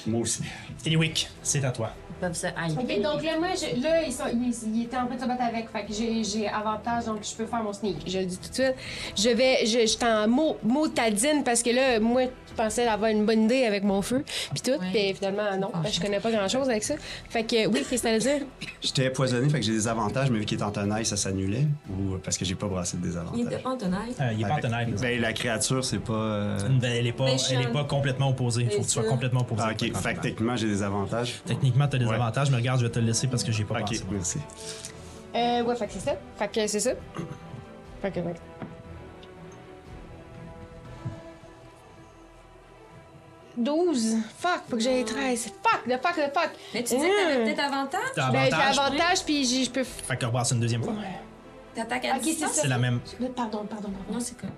Moi 0.07 0.21
aussi. 0.23 0.43
Eliwick, 0.87 1.29
c'est 1.43 1.63
à 1.65 1.71
toi. 1.71 1.91
Ils 2.11 2.15
peuvent 2.21 2.35
se 2.35 2.47
haïr. 2.47 2.79
Ok, 2.79 3.03
donc 3.03 3.23
là, 3.23 3.39
moi, 3.39 3.49
je- 3.55 3.83
là, 3.83 4.03
ils, 4.03 4.13
sont, 4.13 4.25
ils, 4.33 4.55
ils 4.75 4.83
étaient 4.85 4.97
en 4.97 5.07
train 5.07 5.17
de 5.17 5.21
se 5.21 5.27
battre 5.27 5.43
avec. 5.43 5.69
Fait 5.71 5.85
que 5.85 5.93
j'ai, 5.93 6.25
j'ai 6.25 6.49
avantage, 6.49 7.05
donc 7.05 7.19
je 7.23 7.35
peux 7.35 7.45
faire 7.47 7.63
mon 7.63 7.73
sneak. 7.73 7.97
Je 8.07 8.19
le 8.21 8.25
dis 8.27 8.39
tout 8.39 8.49
de 8.49 8.55
suite. 8.55 8.75
Je 9.17 9.29
vais. 9.31 9.67
Je, 9.67 9.87
j'étais 9.87 10.07
en 10.07 10.27
mot, 10.29 10.57
motadine 10.63 11.43
parce 11.45 11.63
que 11.63 11.71
là, 11.71 12.01
moi, 12.01 12.23
je 12.44 12.44
pensais 12.55 12.87
avoir 12.87 13.11
une 13.11 13.25
bonne 13.27 13.45
idée 13.45 13.65
avec 13.65 13.83
mon 13.85 14.03
feu. 14.03 14.25
Puis 14.53 14.63
tout. 14.63 14.79
Puis 14.93 15.15
finalement, 15.15 15.57
non. 15.59 15.69
que 15.83 15.91
je 15.91 16.01
connais 16.01 16.21
pas 16.21 16.31
grand 16.31 16.49
chose 16.49 16.69
avec 16.69 16.83
ça. 16.85 16.95
Fait 17.29 17.45
que, 17.45 17.67
oui, 17.67 17.85
qu'est-ce 17.89 18.03
que 18.03 18.07
t'allais 18.09 18.19
dire? 18.19 18.47
J'étais 18.83 19.11
poisonné, 19.11 19.49
fait 19.49 19.61
que 19.61 19.67
j'ai 19.67 19.73
des 19.73 19.89
avantages, 19.89 20.31
mais 20.31 20.39
vu 20.39 20.45
qu'il 20.45 20.59
est 20.59 20.63
en 20.63 20.71
tenaille, 20.71 21.05
ça 21.07 21.17
s'annulait. 21.17 21.67
Ou 21.91 22.17
parce 22.23 22.39
que 22.39 22.45
j'ai 22.45 22.55
pas 22.55 22.67
brassé 22.67 22.97
de 22.97 23.03
Il 23.03 23.09
désavantages. 23.09 23.41
était 23.47 23.59
pas 23.59 23.71
en 23.71 23.77
tenaille? 23.77 24.13
Euh, 24.21 24.33
il 24.33 24.41
est 24.45 24.49
pas 24.49 24.55
en 24.55 24.61
tenaille. 24.61 24.93
Ben, 25.01 25.21
la 25.21 25.33
créature, 25.33 25.85
c'est 25.85 25.99
pas. 25.99 26.13
euh, 26.13 26.59
Ben, 26.81 26.93
elle 26.93 27.07
est 27.07 27.13
pas, 27.13 27.27
elle 27.51 27.61
est 27.63 27.73
pas 27.73 27.85
complètement 27.85 28.29
opposée. 28.31 28.63
Il 28.63 28.71
faut 28.71 28.79
que 28.81 28.85
tu 28.87 28.91
sois 28.91 29.05
complètement 29.05 29.41
opposé. 29.41 29.63
Ah, 29.65 29.73
ok. 29.73 29.93
Fait 29.97 30.15
que 30.15 30.21
techniquement, 30.21 30.57
j'ai 30.57 30.69
des 30.69 30.83
avantages. 30.83 31.41
Techniquement, 31.47 31.89
t'as 31.89 31.99
des 31.99 32.05
Ouais. 32.07 32.15
avantages, 32.15 32.51
mais 32.51 32.57
regarde, 32.59 32.81
je 32.81 32.87
vais 32.87 32.93
te 32.93 32.99
le 32.99 33.07
laisser 33.07 33.27
parce 33.27 33.43
que 33.45 33.53
j'ai 33.53 33.65
pas 33.65 33.75
Ok, 33.81 33.89
pensé. 33.89 34.05
merci. 34.11 34.39
Euh, 35.35 35.63
ouais, 35.65 35.75
fait 35.77 35.87
que 35.87 35.93
c'est 35.95 36.01
ça. 36.01 36.13
Fait 36.39 36.49
que 36.49 36.67
c'est 36.67 36.81
ça. 36.81 36.91
Fait 38.01 38.11
que, 38.11 38.21
ouais. 38.21 38.35
Douze. 43.57 44.17
Fuck, 44.39 44.63
faut 44.69 44.77
que 44.77 44.83
j'aie 44.83 45.05
13. 45.05 45.45
Fuck, 45.63 45.87
le 45.87 45.97
fuck, 45.99 46.17
le 46.17 46.23
fuck. 46.25 46.51
Mais 46.75 46.83
tu 46.83 46.95
dis 46.97 47.01
que 47.01 47.23
t'avais 47.25 47.39
Mmh. 47.41 47.45
peut-être 47.45 47.61
avantage? 47.73 48.01
T'as 48.15 48.31
Ben, 48.33 48.45
j'ai 48.47 48.53
avantage. 48.53 48.79
avantage, 48.79 49.25
puis 49.25 49.45
j'ai- 49.47 49.65
je 49.65 49.71
peux. 49.71 49.85
Fait 49.85 50.17
que 50.17 50.27
rebrasse 50.27 50.51
une 50.53 50.61
deuxième 50.61 50.83
fois. 50.83 50.95
T'attaques 51.75 52.05
à 52.07 52.09
Ok, 52.17 52.21
c'est 52.25 52.31
distance? 52.31 52.53
ça. 52.53 52.63
C'est 52.63 52.69
la 52.69 52.79
même. 52.79 53.01
Pardon, 53.35 53.65
pardon, 53.65 53.67
pardon. 53.91 53.91
Non, 54.13 54.21
c'est 54.21 54.39
quoi? 54.39 54.49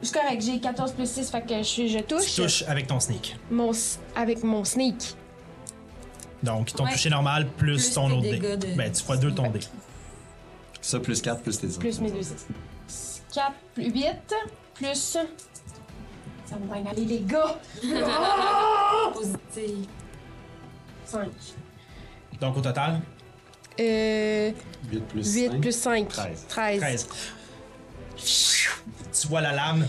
Je 0.00 0.06
suis 0.06 0.14
correct, 0.16 0.40
j'ai 0.42 0.60
14 0.60 0.92
plus 0.92 1.10
6, 1.10 1.28
fait 1.30 1.40
que 1.42 1.58
je, 1.58 1.62
suis- 1.64 1.88
je 1.88 1.98
touche. 1.98 2.26
Tu 2.34 2.42
touches 2.42 2.62
avec 2.68 2.86
ton 2.86 3.00
sneak. 3.00 3.36
Mon, 3.50 3.72
s- 3.72 3.98
avec 4.14 4.44
mon 4.44 4.64
sneak. 4.64 5.16
Donc, 6.42 6.72
ton 6.72 6.84
Ouais. 6.84 6.92
toucher 6.92 7.10
normal 7.10 7.48
plus, 7.56 7.74
Plus 7.76 7.94
ton 7.94 8.06
tes 8.06 8.12
autre 8.12 8.22
dé. 8.22 8.30
dégâts 8.38 8.54
de- 8.56 8.76
Ben, 8.76 8.92
tu 8.92 9.02
fois 9.02 9.16
deux 9.16 9.32
ton 9.34 9.50
dé. 9.50 9.58
Ça, 10.80 11.00
plus 11.00 11.20
4, 11.20 11.42
plus 11.42 11.58
tes 11.58 11.66
autres. 11.66 11.80
Plus 11.80 12.00
mes 12.00 12.12
deux 12.12 12.22
6. 12.22 13.22
4 13.34 13.52
plus 13.74 13.90
8, 13.90 14.34
plus. 14.74 15.16
Ça 16.48 16.56
va 16.56 16.76
bien 16.80 16.90
aller, 16.90 17.04
les 17.04 17.20
gars! 17.20 17.58
Positif. 19.14 19.86
5. 21.04 21.28
Donc, 22.40 22.56
au 22.56 22.60
total, 22.60 23.00
Euh. 23.80 24.50
8 24.90 25.00
plus 25.08 25.34
8 25.34 25.50
5. 25.50 25.60
plus 25.60 25.72
5. 25.72 26.08
13. 26.08 26.44
13. 26.48 26.80
13. 26.80 27.08
Tu 29.20 29.28
vois 29.28 29.40
la 29.40 29.52
lame 29.52 29.86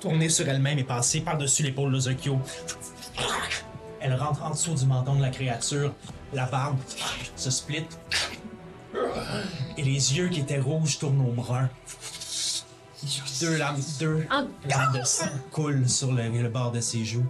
tourner 0.00 0.28
sur 0.28 0.48
elle-même 0.48 0.78
et 0.78 0.84
passer 0.84 1.20
par-dessus 1.20 1.62
l'épaule 1.62 1.92
de 1.92 1.98
Zokyo. 2.00 2.38
Elle 4.00 4.14
rentre 4.14 4.44
en 4.44 4.50
dessous 4.50 4.74
du 4.74 4.86
menton 4.86 5.16
de 5.16 5.22
la 5.22 5.30
créature. 5.30 5.92
La 6.32 6.46
barbe 6.46 6.78
se 7.34 7.50
split. 7.50 7.86
Et 9.76 9.82
les 9.82 10.16
yeux 10.16 10.28
qui 10.28 10.40
étaient 10.40 10.58
rouges 10.58 10.98
tournent 10.98 11.20
au 11.20 11.32
brun. 11.32 11.68
Deux 13.40 13.56
lames, 13.56 13.76
deux 14.00 14.26
lames 14.68 14.92
de 14.98 15.04
sang 15.04 15.26
coulent 15.52 15.88
sur 15.88 16.12
le, 16.12 16.28
le 16.28 16.48
bord 16.48 16.72
de 16.72 16.80
ses 16.80 17.04
joues. 17.04 17.24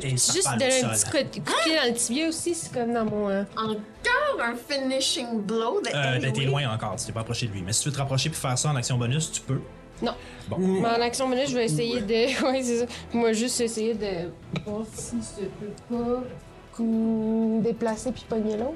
Et 0.00 0.10
Juste 0.10 0.48
donner 0.58 0.84
au 0.84 0.86
un 0.86 0.90
petit 0.90 1.04
coup 1.04 1.16
de, 1.18 1.22
coup 1.22 1.56
de 1.58 1.62
pied 1.64 1.76
dans 1.76 1.88
le 1.88 1.94
tibia 1.94 2.28
aussi, 2.28 2.54
c'est 2.54 2.72
comme 2.72 2.94
dans 2.94 3.04
mon. 3.04 3.28
euh, 3.28 3.44
Encore 3.56 4.40
un 4.42 4.54
finishing 4.56 5.42
blow 5.42 5.80
de 5.82 5.88
Euh, 5.94 6.18
ben, 6.18 6.32
t'es 6.32 6.44
loin 6.44 6.66
encore, 6.72 6.96
tu 6.96 7.04
t'es 7.06 7.12
pas 7.12 7.20
approché 7.20 7.46
de 7.46 7.52
lui. 7.52 7.62
Mais 7.62 7.72
si 7.72 7.82
tu 7.82 7.88
veux 7.90 7.94
te 7.94 7.98
rapprocher 8.00 8.30
puis 8.30 8.38
faire 8.38 8.56
ça 8.56 8.70
en 8.70 8.76
action 8.76 8.96
bonus, 8.96 9.30
tu 9.32 9.40
peux. 9.42 9.60
Non. 10.00 10.14
Bon. 10.48 10.58
Mais 10.58 10.88
en 10.88 11.00
action 11.02 11.28
bonus, 11.28 11.50
je 11.50 11.56
vais 11.56 11.64
essayer 11.66 12.00
de. 12.00 12.42
Ouais, 12.46 12.62
c'est 12.62 12.78
ça. 12.80 12.86
Moi, 13.12 13.32
juste 13.34 13.60
essayer 13.60 13.92
de 13.94 14.30
voir 14.64 14.84
si 14.94 15.16
je 15.40 15.44
peux 15.44 15.94
pas 15.96 16.82
me 16.82 17.60
déplacer 17.62 18.12
puis 18.12 18.24
pogner 18.28 18.56
l'autre. 18.56 18.74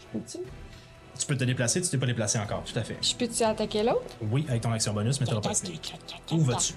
Je 0.00 0.18
peux-tu? 0.18 0.38
Tu 1.18 1.26
peux 1.26 1.36
te 1.36 1.44
déplacer, 1.44 1.80
tu 1.80 1.88
t'es 1.88 1.98
pas 1.98 2.06
déplacé 2.06 2.38
encore, 2.38 2.62
tout 2.64 2.78
à 2.78 2.82
fait. 2.82 2.96
Je 3.00 3.14
peux-tu 3.14 3.42
attaquer 3.42 3.82
l'autre? 3.82 4.16
Oui, 4.30 4.44
avec 4.48 4.62
ton 4.62 4.72
action 4.72 4.92
bonus, 4.92 5.20
mais 5.20 5.26
tu 5.26 5.34
pas. 5.34 5.52
Où 6.32 6.38
vas-tu? 6.40 6.74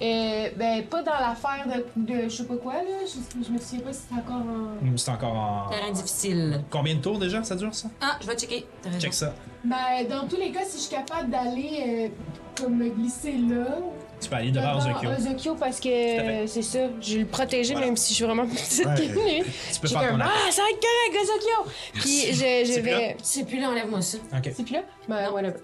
Euh, 0.00 0.48
ben, 0.56 0.84
pas 0.86 1.02
dans 1.02 1.12
l'affaire 1.12 1.66
de, 1.66 2.14
de 2.14 2.22
je 2.24 2.28
sais 2.36 2.44
pas 2.44 2.56
quoi, 2.56 2.74
là. 2.74 3.04
Je, 3.04 3.44
je 3.44 3.50
me 3.52 3.58
souviens 3.58 3.80
pas 3.80 3.92
si 3.92 4.00
c'est 4.08 4.14
encore 4.14 4.36
en. 4.36 4.96
C'est 4.96 5.10
encore 5.10 5.34
en. 5.34 5.68
Terrain 5.70 5.92
difficile. 5.92 6.64
Combien 6.70 6.94
de 6.96 7.00
tours 7.00 7.18
déjà 7.18 7.42
ça 7.44 7.54
dure 7.54 7.74
ça? 7.74 7.88
Ah, 8.00 8.16
je 8.20 8.26
vais 8.26 8.36
checker. 8.36 8.66
Check 8.98 9.14
ça. 9.14 9.34
Ben, 9.64 10.08
dans 10.08 10.26
tous 10.26 10.36
les 10.36 10.50
cas, 10.50 10.64
si 10.64 10.78
je 10.78 10.82
suis 10.82 10.96
capable 10.96 11.30
d'aller, 11.30 11.84
euh, 11.86 12.62
comme 12.62 12.76
me 12.78 12.88
glisser 12.88 13.32
là. 13.36 13.78
Tu 14.22 14.28
peux 14.28 14.36
aller 14.36 14.52
devant 14.52 14.76
Ozokyo. 14.78 15.10
Ozokyo 15.10 15.54
parce 15.56 15.80
que 15.80 16.46
c'est 16.46 16.62
ça, 16.62 16.78
je 17.00 17.14
vais 17.14 17.20
le 17.20 17.26
protéger 17.26 17.72
Voilà. 17.72 17.86
même 17.88 17.96
si 17.96 18.10
je 18.10 18.14
suis 18.16 18.24
vraiment 18.24 18.46
petite. 18.46 18.86
Ouais. 18.86 18.92
Ouais. 19.22 19.42
Tu 19.72 19.80
peux 19.80 19.88
J'ai 19.88 19.94
faire 19.96 20.10
comme, 20.10 20.20
ton. 20.20 20.24
Ah, 20.26 20.50
ça 20.52 20.62
va 20.62 20.68
être 20.70 20.80
correct, 20.80 21.24
Ozokyo! 21.24 21.72
Puis 21.94 22.26
je, 22.32 22.72
je 22.74 22.80
vais. 22.80 23.16
C'est 23.22 23.44
plus 23.44 23.60
là, 23.60 23.70
enlève-moi 23.70 24.00
ça. 24.00 24.18
Ok. 24.36 24.50
C'est 24.54 24.62
plus 24.64 24.74
là? 24.74 24.82
Ben, 25.08 25.30
whatever. 25.30 25.56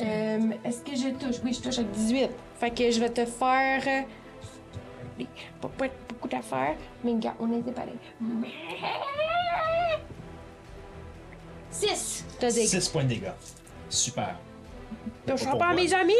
Euh, 0.00 0.38
Est-ce 0.64 0.80
que 0.82 0.96
je 0.96 1.08
touche? 1.14 1.40
Oui, 1.44 1.52
je 1.52 1.60
touche 1.60 1.78
avec 1.78 1.90
18. 1.90 2.30
Fait 2.60 2.70
que 2.70 2.90
je 2.90 3.00
vais 3.00 3.10
te 3.10 3.24
faire. 3.26 4.04
Pas, 5.60 5.68
pas 5.68 5.86
beaucoup 6.08 6.28
d'affaires, 6.28 6.76
mais 7.02 7.14
gars, 7.16 7.34
on 7.40 7.52
était 7.58 7.72
pareil. 7.72 7.94
6! 11.70 12.24
T'as 12.38 12.50
des. 12.52 12.66
6 12.66 12.88
points 12.88 13.02
de 13.04 13.08
dégâts. 13.08 13.32
Super. 13.88 14.36
Touche 15.26 15.44
Pas 15.44 15.56
pas 15.56 15.68
à 15.68 15.74
mes 15.74 15.92
amis! 15.92 16.12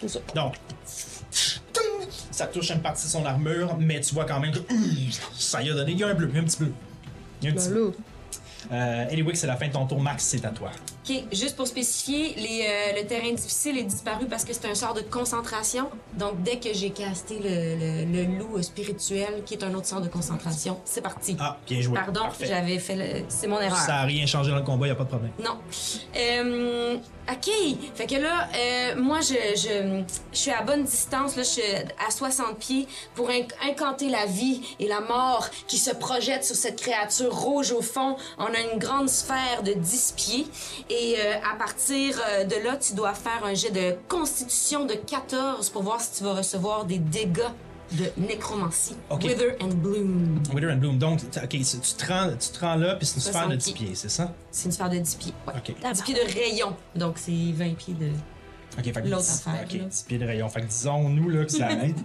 C'est 0.00 0.08
ça. 0.08 0.20
Donc, 0.34 0.54
ça 2.30 2.46
touche 2.46 2.70
une 2.70 2.80
partie 2.82 3.04
de 3.06 3.10
son 3.10 3.24
armure, 3.24 3.76
mais 3.78 4.00
tu 4.00 4.14
vois 4.14 4.24
quand 4.24 4.40
même 4.40 4.52
que 4.52 4.58
ça 5.36 5.62
y 5.62 5.70
a 5.70 5.74
donné. 5.74 5.92
Il 5.92 5.98
y 5.98 6.04
a 6.04 6.08
un 6.08 6.14
bleu, 6.14 6.28
il 6.30 6.34
y 6.34 6.38
a 6.38 6.42
un 6.42 6.44
petit 6.44 6.58
bleu. 6.58 6.72
Il 7.40 7.44
y 7.44 7.48
a 7.48 7.52
un 7.52 7.54
petit 7.54 7.68
bleu. 7.68 7.92
Euh, 8.72 9.08
Eliwick, 9.10 9.36
c'est 9.36 9.46
la 9.46 9.56
fin 9.56 9.68
de 9.68 9.72
ton 9.72 9.86
tour. 9.86 10.00
Max, 10.00 10.24
c'est 10.24 10.44
à 10.44 10.50
toi. 10.50 10.70
OK, 11.08 11.22
juste 11.32 11.54
pour 11.56 11.66
spécifier, 11.66 12.34
les, 12.36 12.66
euh, 12.66 13.00
le 13.00 13.06
terrain 13.06 13.30
difficile 13.32 13.78
est 13.78 13.84
disparu 13.84 14.26
parce 14.26 14.44
que 14.44 14.52
c'est 14.52 14.66
un 14.66 14.74
sort 14.74 14.92
de 14.94 15.02
concentration. 15.02 15.88
Donc, 16.18 16.42
dès 16.42 16.56
que 16.58 16.72
j'ai 16.72 16.90
casté 16.90 17.38
le, 17.38 18.04
le- 18.04 18.12
le 18.26 18.38
loup 18.38 18.60
spirituel, 18.62 19.42
qui 19.44 19.54
est 19.54 19.62
un 19.62 19.72
autre 19.74 19.86
sort 19.86 20.00
de 20.00 20.08
concentration, 20.08 20.80
c'est 20.84 21.02
parti. 21.02 21.36
Ah, 21.38 21.58
bien 21.68 21.80
joué. 21.80 21.94
Pardon, 21.94 22.22
j'avais 22.40 22.78
fait 22.78 22.96
le... 22.96 23.24
C'est 23.28 23.46
mon 23.46 23.60
erreur. 23.60 23.78
Ça 23.78 23.92
n'a 23.92 24.02
rien 24.02 24.26
changé 24.26 24.50
dans 24.50 24.56
le 24.56 24.62
combat, 24.64 24.86
il 24.86 24.90
n'y 24.90 24.92
a 24.92 24.96
pas 24.96 25.04
de 25.04 25.08
problème. 25.08 25.32
Non. 25.44 25.58
Euh, 26.16 26.96
OK. 27.30 27.50
Fait 27.94 28.06
que 28.06 28.14
là, 28.16 28.48
euh, 28.54 28.96
moi, 29.02 29.18
je, 29.20 29.34
je, 29.56 30.02
je 30.32 30.38
suis 30.38 30.50
à 30.50 30.62
bonne 30.62 30.84
distance. 30.84 31.36
Là, 31.36 31.42
je 31.42 31.48
suis 31.48 31.62
à 32.06 32.10
60 32.10 32.56
pieds 32.58 32.86
pour 33.14 33.28
inc- 33.30 33.50
incanter 33.68 34.08
la 34.08 34.26
vie 34.26 34.60
et 34.78 34.86
la 34.88 35.00
mort 35.00 35.48
qui 35.66 35.78
se 35.78 35.90
projette 35.94 36.44
sur 36.44 36.54
cette 36.56 36.80
créature 36.80 37.34
rouge 37.34 37.72
au 37.72 37.82
fond. 37.82 38.16
On 38.38 38.44
a 38.46 38.60
une 38.72 38.78
grande 38.78 39.08
sphère 39.08 39.62
de 39.64 39.72
10 39.72 40.14
pieds. 40.16 40.46
Et 40.88 40.95
euh, 41.18 41.34
à 41.52 41.56
partir 41.56 42.18
euh, 42.30 42.44
de 42.44 42.56
là, 42.64 42.76
tu 42.76 42.94
dois 42.94 43.14
faire 43.14 43.44
un 43.44 43.54
jet 43.54 43.70
de 43.70 43.96
constitution 44.08 44.84
de 44.84 44.94
14 44.94 45.70
pour 45.70 45.82
voir 45.82 46.00
si 46.00 46.18
tu 46.18 46.24
vas 46.24 46.34
recevoir 46.34 46.84
des 46.84 46.98
dégâts 46.98 47.40
de 47.92 48.04
nécromancie. 48.16 48.96
Wither 49.10 49.56
and 49.60 49.68
Bloom. 49.76 50.42
Wither 50.52 50.70
and 50.72 50.76
Bloom. 50.78 50.98
Donc, 50.98 51.20
ok, 51.36 51.48
tu 51.48 51.64
te 51.64 52.06
rends, 52.12 52.30
tu 52.38 52.48
te 52.48 52.58
rends 52.60 52.74
là, 52.74 52.96
puis 52.96 53.06
c'est 53.06 53.16
une 53.16 53.20
sphère 53.22 53.48
de 53.48 53.54
60 53.54 53.58
10 53.58 53.72
pieds, 53.72 53.94
c'est 53.94 54.08
ça? 54.08 54.34
C'est 54.50 54.66
une 54.66 54.72
sphère 54.72 54.90
de 54.90 54.98
10 54.98 55.14
pieds. 55.14 55.32
Ouais. 55.46 55.52
Ok. 55.56 55.74
10 55.94 56.02
pieds 56.02 56.14
de 56.14 56.32
rayon. 56.32 56.76
Donc, 56.96 57.14
c'est 57.16 57.30
20 57.52 57.74
pieds 57.76 57.94
de... 57.94 58.08
Ok, 58.78 58.84
fait 58.84 58.92
que 58.92 59.08
L'autre 59.08 59.22
10 59.22 59.30
affaire, 59.46 59.64
Ok, 59.64 59.72
là. 59.74 59.84
10 59.84 60.02
pieds 60.02 60.18
de 60.18 60.26
rayon. 60.26 60.48
Fait 60.48 60.60
que 60.62 60.66
disons-nous 60.66 61.28
là 61.30 61.44
que 61.44 61.52
ça 61.52 61.70
aide. 61.84 61.96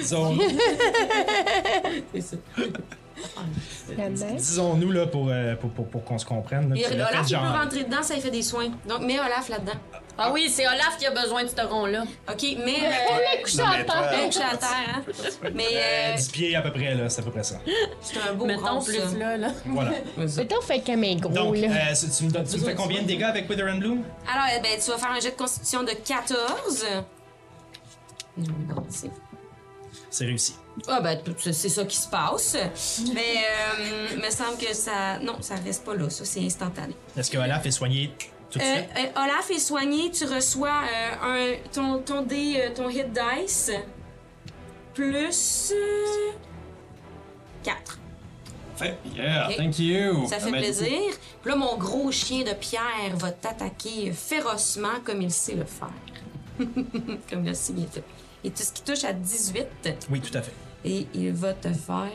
disons, 0.00 0.38
C'est 2.14 2.20
ça. 2.20 2.36
Disons-nous 4.36 4.90
là 4.92 5.06
pour, 5.06 5.28
euh, 5.30 5.54
pour, 5.56 5.70
pour, 5.70 5.86
pour 5.88 6.04
qu'on 6.04 6.18
se 6.18 6.24
comprenne. 6.26 6.68
Là, 6.70 6.76
Et 6.76 6.86
Olaf, 6.94 7.26
il 7.28 7.36
peut 7.36 7.42
rentrer 7.44 7.84
dedans, 7.84 8.02
ça 8.02 8.14
lui 8.14 8.20
fait 8.20 8.30
des 8.30 8.42
soins. 8.42 8.68
Donc, 8.88 9.00
mets 9.00 9.18
Olaf 9.18 9.48
là-dedans. 9.48 9.78
Ah 10.18 10.30
oui, 10.32 10.48
c'est 10.50 10.66
Olaf 10.66 10.96
qui 10.98 11.04
a 11.06 11.10
besoin 11.10 11.44
de 11.44 11.48
ce 11.48 11.60
rond-là. 11.66 12.04
OK, 12.30 12.42
mais... 12.64 12.76
Euh, 12.82 13.42
Couché 13.42 13.60
à 13.60 13.84
terre. 13.84 14.10
elle 14.12 14.20
est 14.20 14.26
couchée 14.26 14.40
à 14.42 14.56
terre, 14.56 14.68
hein? 14.96 15.02
Mais 15.54 15.64
Euh, 15.74 16.12
euh, 16.12 16.16
10 16.16 16.28
pieds 16.30 16.56
à 16.56 16.62
peu 16.62 16.72
près, 16.72 16.94
là, 16.94 17.08
c'est 17.10 17.20
à 17.20 17.24
peu 17.24 17.30
près 17.30 17.42
ça. 17.42 17.56
c'est 18.00 18.18
un 18.26 18.32
beau 18.32 18.46
Mettons 18.46 18.80
plus 18.82 18.94
ça. 18.98 19.18
là, 19.18 19.36
là. 19.36 19.48
Voilà. 19.66 19.90
Mettons, 20.16 20.60
fait 20.62 20.80
comme 20.80 21.04
un 21.04 21.16
gros, 21.16 21.32
Donc, 21.34 21.56
là. 21.58 21.68
euh, 21.68 21.94
tu, 22.18 22.24
me, 22.24 22.30
donnes- 22.30 22.46
tu 22.46 22.56
me 22.58 22.64
fais 22.64 22.74
combien 22.74 23.02
de 23.02 23.06
dégâts 23.06 23.24
avec 23.24 23.48
Wither 23.50 23.66
and 23.70 23.76
Bloom? 23.78 24.04
Alors, 24.32 24.46
eh 24.56 24.60
ben, 24.62 24.80
tu 24.82 24.90
vas 24.90 24.96
faire 24.96 25.10
un 25.12 25.20
jet 25.20 25.32
de 25.32 25.36
constitution 25.36 25.82
de 25.82 25.90
14. 25.92 26.86
Non, 28.38 28.86
c'est... 28.88 29.10
C'est 30.16 30.24
réussi. 30.24 30.54
Ah 30.88 31.02
ben, 31.02 31.20
c'est 31.38 31.68
ça 31.68 31.84
qui 31.84 31.94
se 31.98 32.08
passe. 32.08 32.56
Mais 33.12 33.20
euh, 33.20 34.08
il 34.12 34.16
me 34.16 34.30
semble 34.30 34.56
que 34.56 34.72
ça... 34.74 35.18
Non, 35.18 35.36
ça 35.42 35.56
reste 35.56 35.84
pas 35.84 35.94
là. 35.94 36.08
Ça, 36.08 36.24
c'est 36.24 36.40
instantané. 36.40 36.94
Est-ce 37.14 37.30
que 37.30 37.36
Olaf 37.36 37.66
est 37.66 37.70
soigné 37.70 38.10
tout 38.50 38.58
de 38.58 38.64
Euh, 38.64 38.74
suite? 38.76 38.88
euh, 38.96 39.22
Olaf 39.22 39.50
est 39.50 39.58
soigné. 39.58 40.10
Tu 40.10 40.24
reçois 40.24 40.70
euh, 40.70 41.54
un, 41.54 41.70
ton, 41.70 41.98
ton 41.98 42.22
dé, 42.22 42.72
ton 42.74 42.88
hit 42.88 43.08
dice, 43.12 43.72
plus... 44.94 45.74
4. 47.62 47.98
Fait, 48.76 48.96
yeah, 49.14 49.50
thank 49.54 49.78
you. 49.78 50.26
Ça 50.28 50.38
fait 50.38 50.50
m'aide 50.50 50.62
plaisir. 50.62 51.12
Puis 51.42 51.50
là, 51.50 51.56
mon 51.56 51.76
gros 51.76 52.10
chien 52.10 52.42
de 52.42 52.54
pierre 52.54 53.16
va 53.16 53.32
t'attaquer 53.32 54.12
férocement 54.12 55.00
comme 55.04 55.20
il 55.20 55.30
sait 55.30 55.56
le 55.56 55.66
faire. 55.66 55.90
comme 57.30 57.44
il 57.44 57.50
a 57.50 57.54
si 57.54 57.74
bien 57.74 57.84
fait. 57.86 58.02
Et 58.46 58.50
tout 58.50 58.62
ce 58.62 58.72
qui 58.72 58.82
touche 58.82 59.02
à 59.04 59.12
18, 59.12 59.66
Oui, 60.08 60.20
tout 60.20 60.36
à 60.38 60.40
fait. 60.42 60.52
et 60.84 61.08
il 61.14 61.32
va 61.32 61.52
te 61.52 61.72
faire... 61.72 62.08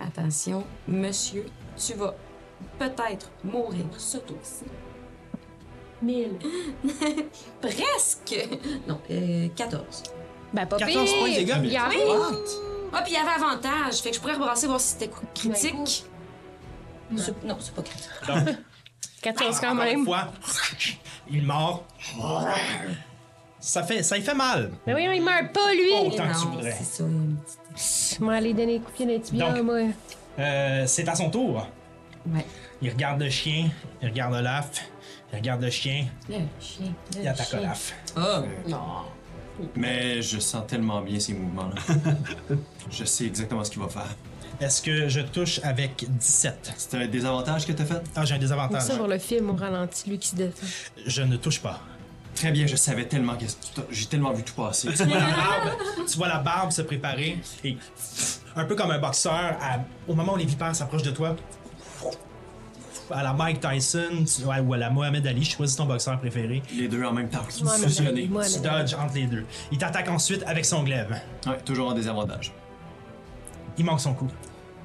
Attention, 0.00 0.64
monsieur, 0.88 1.44
tu 1.76 1.92
vas 1.94 2.14
peut-être 2.78 3.30
mourir 3.44 3.84
ce 3.98 4.16
tour-ci. 4.16 4.64
1000. 6.00 6.30
Presque! 7.60 8.48
Non, 8.88 8.98
euh, 9.10 9.48
14. 9.54 10.02
Ben, 10.54 10.64
pas 10.66 10.78
14 10.78 11.04
pire. 11.04 11.18
points 11.18 11.28
de 11.28 11.34
dégâts. 11.34 11.60
Il 11.64 11.72
y 11.72 11.76
a 11.76 11.88
Oui. 11.90 11.96
rien. 11.96 12.38
Ah, 12.92 13.02
puis 13.02 13.12
il 13.12 13.14
y 13.14 13.18
avait 13.18 13.44
avantage. 13.44 14.00
Fait 14.00 14.08
que 14.10 14.16
je 14.16 14.20
pourrais 14.20 14.32
rebrasser 14.32 14.66
voir 14.66 14.80
si 14.80 14.88
c'était 14.94 15.08
Ben, 15.08 15.52
critique. 15.52 16.06
Non, 17.44 17.56
c'est 17.60 17.74
pas 17.74 17.82
critique. 17.82 18.08
Donc, 18.26 18.56
14 19.20 19.60
quand 19.60 19.72
encore 19.72 19.84
une 19.84 19.90
même. 19.96 20.04
fois, 20.06 20.28
il 21.30 21.42
mord. 21.42 21.84
Ça 23.60 23.82
fait, 23.82 24.02
ça 24.02 24.16
y 24.16 24.22
fait 24.22 24.34
mal. 24.34 24.70
Mais 24.86 24.94
oui, 24.94 25.06
il 25.16 25.22
meurt 25.22 25.52
pas, 25.52 25.72
lui. 25.72 25.92
Autant 26.06 26.26
que 26.28 26.38
tu 26.40 26.46
Non, 26.46 26.50
voudrais. 26.52 26.72
C'est 26.78 26.84
ça. 26.84 27.04
une 27.04 27.36
petite- 27.74 28.22
aller 28.30 28.54
donner 28.54 28.78
des 28.78 28.84
coups 28.84 28.92
de 28.92 28.96
pied 28.96 29.06
dans 29.06 29.12
les 29.12 29.20
tibias, 29.20 29.52
Donc. 29.52 29.64
moi. 29.64 29.80
Euh, 30.38 30.84
c'est 30.86 31.08
à 31.08 31.14
son 31.14 31.30
tour. 31.30 31.66
Ouais. 32.26 32.44
Il 32.82 32.90
regarde 32.90 33.20
le 33.22 33.28
chien, 33.30 33.70
il 34.02 34.08
regarde 34.08 34.34
Olaf, 34.34 34.70
il 35.32 35.36
regarde 35.36 35.62
le 35.62 35.70
chien, 35.70 36.06
Le 36.28 36.36
chien. 36.60 36.92
le 37.16 37.22
il 37.22 37.28
attaque 37.28 37.48
chien. 37.48 37.58
Olaf. 37.58 37.94
Oh! 38.16 39.64
Mais 39.76 40.22
je 40.22 40.38
sens 40.38 40.66
tellement 40.66 41.02
bien 41.02 41.20
ces 41.20 41.34
mouvements-là. 41.34 42.56
je 42.90 43.04
sais 43.04 43.26
exactement 43.26 43.62
ce 43.64 43.70
qu'il 43.70 43.82
va 43.82 43.88
faire. 43.88 44.08
Est-ce 44.60 44.80
que 44.82 45.08
je 45.08 45.20
touche 45.20 45.60
avec 45.62 46.04
17? 46.08 46.72
C'était 46.76 46.96
un 46.98 47.06
désavantage 47.08 47.66
que 47.66 47.72
t'as 47.72 47.84
fait? 47.84 48.02
Ah, 48.16 48.24
j'ai 48.24 48.34
un 48.34 48.38
désavantage. 48.38 48.82
ça, 48.82 48.96
pour 48.96 49.06
le 49.06 49.18
film, 49.18 49.50
au 49.50 49.54
ralenti, 49.54 50.08
lui 50.10 50.18
qui 50.18 50.28
se 50.28 50.36
défend. 50.36 50.66
Je 51.06 51.22
ne 51.22 51.36
touche 51.36 51.60
pas. 51.60 51.80
Très 52.40 52.52
bien, 52.52 52.66
je 52.66 52.74
savais 52.74 53.04
tellement 53.04 53.36
que 53.36 53.44
j'ai 53.90 54.06
tellement 54.06 54.32
vu 54.32 54.42
tout 54.42 54.54
passer. 54.54 54.88
Tu 54.94 55.04
vois 55.04 55.18
la 55.18 55.26
barbe, 55.36 55.70
tu 56.10 56.16
vois 56.16 56.28
la 56.28 56.38
barbe 56.38 56.70
se 56.70 56.80
préparer 56.80 57.38
et 57.62 57.76
un 58.56 58.64
peu 58.64 58.74
comme 58.74 58.90
un 58.90 58.98
boxeur, 58.98 59.34
à- 59.60 59.80
au 60.08 60.14
moment 60.14 60.32
où 60.32 60.36
les 60.38 60.46
vipères 60.46 60.74
s'approchent 60.74 61.02
de 61.02 61.10
toi, 61.10 61.36
à 63.10 63.22
la 63.22 63.34
Mike 63.34 63.60
Tyson 63.60 64.24
tu- 64.24 64.44
ouais, 64.46 64.60
ou 64.60 64.72
à 64.72 64.78
la 64.78 64.88
Mohamed 64.88 65.26
Ali, 65.26 65.44
choisis 65.44 65.76
ton 65.76 65.84
boxeur 65.84 66.18
préféré. 66.18 66.62
Les 66.74 66.88
deux 66.88 67.04
en 67.04 67.12
même 67.12 67.28
temps. 67.28 67.40
Ali, 67.42 68.26
Mohamed 68.28 68.50
Tu 68.54 68.60
dodges 68.60 68.94
entre 68.94 69.14
les 69.16 69.26
deux. 69.26 69.44
Il 69.70 69.76
t'attaque 69.76 70.08
ensuite 70.08 70.42
avec 70.46 70.64
son 70.64 70.82
glaive. 70.82 71.20
Ouais, 71.46 71.58
toujours 71.62 71.88
en 71.90 71.92
désavantage. 71.92 72.52
Il 73.76 73.84
manque 73.84 74.00
son 74.00 74.14
coup. 74.14 74.28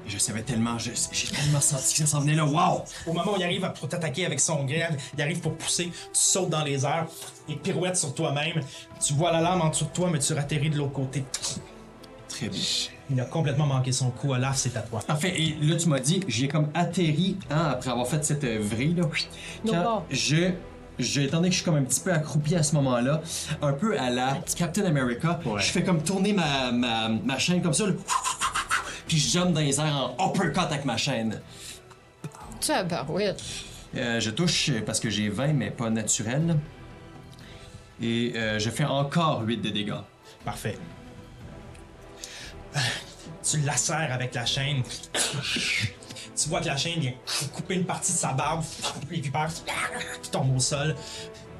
Et 0.06 0.10
je 0.10 0.18
savais 0.18 0.42
tellement, 0.42 0.78
j'ai 0.78 0.92
tellement 0.92 1.60
senti 1.60 1.94
que 1.94 1.98
ça 2.00 2.06
s'en 2.06 2.20
venait 2.20 2.34
là. 2.34 2.44
Wow! 2.44 2.84
Au 3.06 3.12
moment 3.12 3.32
où 3.32 3.36
il 3.38 3.42
arrive 3.42 3.64
à- 3.64 3.70
pour 3.70 3.88
t'attaquer 3.88 4.24
avec 4.26 4.38
son 4.40 4.64
glaive, 4.64 4.96
il 5.16 5.22
arrive 5.22 5.40
pour 5.40 5.54
pousser, 5.56 5.86
tu 5.86 5.92
sautes 6.12 6.50
dans 6.50 6.62
les 6.62 6.84
airs 6.84 7.06
et 7.48 7.56
pirouettes 7.56 7.96
sur 7.96 8.14
toi-même. 8.14 8.60
Tu 9.04 9.14
vois 9.14 9.32
la 9.32 9.40
lame 9.40 9.60
en 9.62 9.68
dessous 9.70 9.86
de 9.86 9.90
toi, 9.90 10.08
mais 10.12 10.18
tu 10.20 10.32
ratterris 10.32 10.70
de 10.70 10.78
l'autre 10.78 10.92
côté. 10.92 11.24
Très 12.28 12.48
bien. 12.48 12.60
Il 13.10 13.20
a 13.20 13.24
complètement 13.24 13.66
manqué 13.66 13.92
son 13.92 14.10
coup. 14.10 14.32
Olaf, 14.32 14.56
c'est 14.56 14.76
à 14.76 14.80
toi. 14.82 15.00
Parfait. 15.06 15.34
Et 15.40 15.56
là, 15.62 15.76
tu 15.76 15.88
m'as 15.88 16.00
dit, 16.00 16.20
j'ai 16.28 16.48
comme 16.48 16.68
atterri, 16.74 17.36
hein, 17.50 17.68
après 17.72 17.90
avoir 17.90 18.06
fait 18.06 18.24
cette 18.24 18.44
euh, 18.44 18.58
vrille, 18.60 18.94
là. 18.94 19.04
Non, 19.64 19.72
Quand 19.72 19.82
pas. 19.82 20.04
je. 20.10 20.50
je- 20.98 21.20
étant 21.20 21.36
donné 21.38 21.48
que 21.48 21.54
je 21.54 21.60
suis 21.60 21.64
comme 21.64 21.76
un 21.76 21.84
petit 21.84 22.00
peu 22.00 22.12
accroupi 22.12 22.54
à 22.56 22.62
ce 22.62 22.74
moment-là, 22.76 23.22
un 23.62 23.72
peu 23.72 23.98
à 23.98 24.10
la 24.10 24.38
Captain 24.56 24.84
America, 24.86 25.40
je 25.56 25.64
fais 25.66 25.82
comme 25.84 26.02
tourner 26.02 26.32
ma, 26.32 26.72
ma, 26.72 27.08
ma 27.08 27.38
chaîne 27.38 27.62
comme 27.62 27.74
ça, 27.74 27.84
puis 29.06 29.18
je 29.18 29.30
jump 29.30 29.52
dans 29.52 29.60
les 29.60 29.78
airs 29.80 30.14
en 30.18 30.30
uppercut 30.30 30.60
avec 30.60 30.84
ma 30.84 30.96
chaîne. 30.96 31.40
Tu 32.60 32.72
as 32.72 32.82
barouette. 32.82 33.42
Euh, 33.96 34.20
je 34.20 34.30
touche 34.30 34.70
euh, 34.70 34.82
parce 34.84 35.00
que 35.00 35.08
j'ai 35.08 35.28
20, 35.28 35.52
mais 35.54 35.70
pas 35.70 35.90
naturel. 35.90 36.58
Et 38.00 38.32
euh, 38.36 38.58
je 38.58 38.70
fais 38.70 38.84
encore 38.84 39.42
8 39.42 39.58
de 39.58 39.70
dégâts. 39.70 39.94
Parfait. 40.44 40.78
Tu 43.48 43.58
lacères 43.60 44.12
avec 44.12 44.34
la 44.34 44.44
chaîne. 44.44 44.82
Tu 46.36 46.48
vois 46.50 46.60
que 46.60 46.66
la 46.66 46.76
chaîne 46.76 47.00
vient 47.00 47.14
couper 47.54 47.76
une 47.76 47.86
partie 47.86 48.12
de 48.12 48.18
sa 48.18 48.32
barbe. 48.32 48.62
Les 49.10 49.20
vipères 49.20 49.48
qui 50.22 50.30
tombent 50.30 50.54
au 50.54 50.60
sol. 50.60 50.94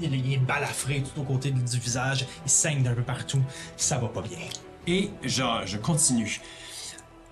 il, 0.00 0.32
est 0.32 0.36
balafré 0.36 1.02
tout 1.02 1.20
au 1.20 1.24
côté 1.24 1.50
du 1.50 1.78
visage, 1.78 2.26
il 2.44 2.50
saigne 2.50 2.82
d'un 2.82 2.92
peu 2.92 3.02
partout, 3.02 3.42
ça 3.76 3.96
va 3.96 4.08
pas 4.08 4.20
bien. 4.20 4.38
Et 4.86 5.10
je, 5.22 5.42
je 5.64 5.78
continue. 5.78 6.40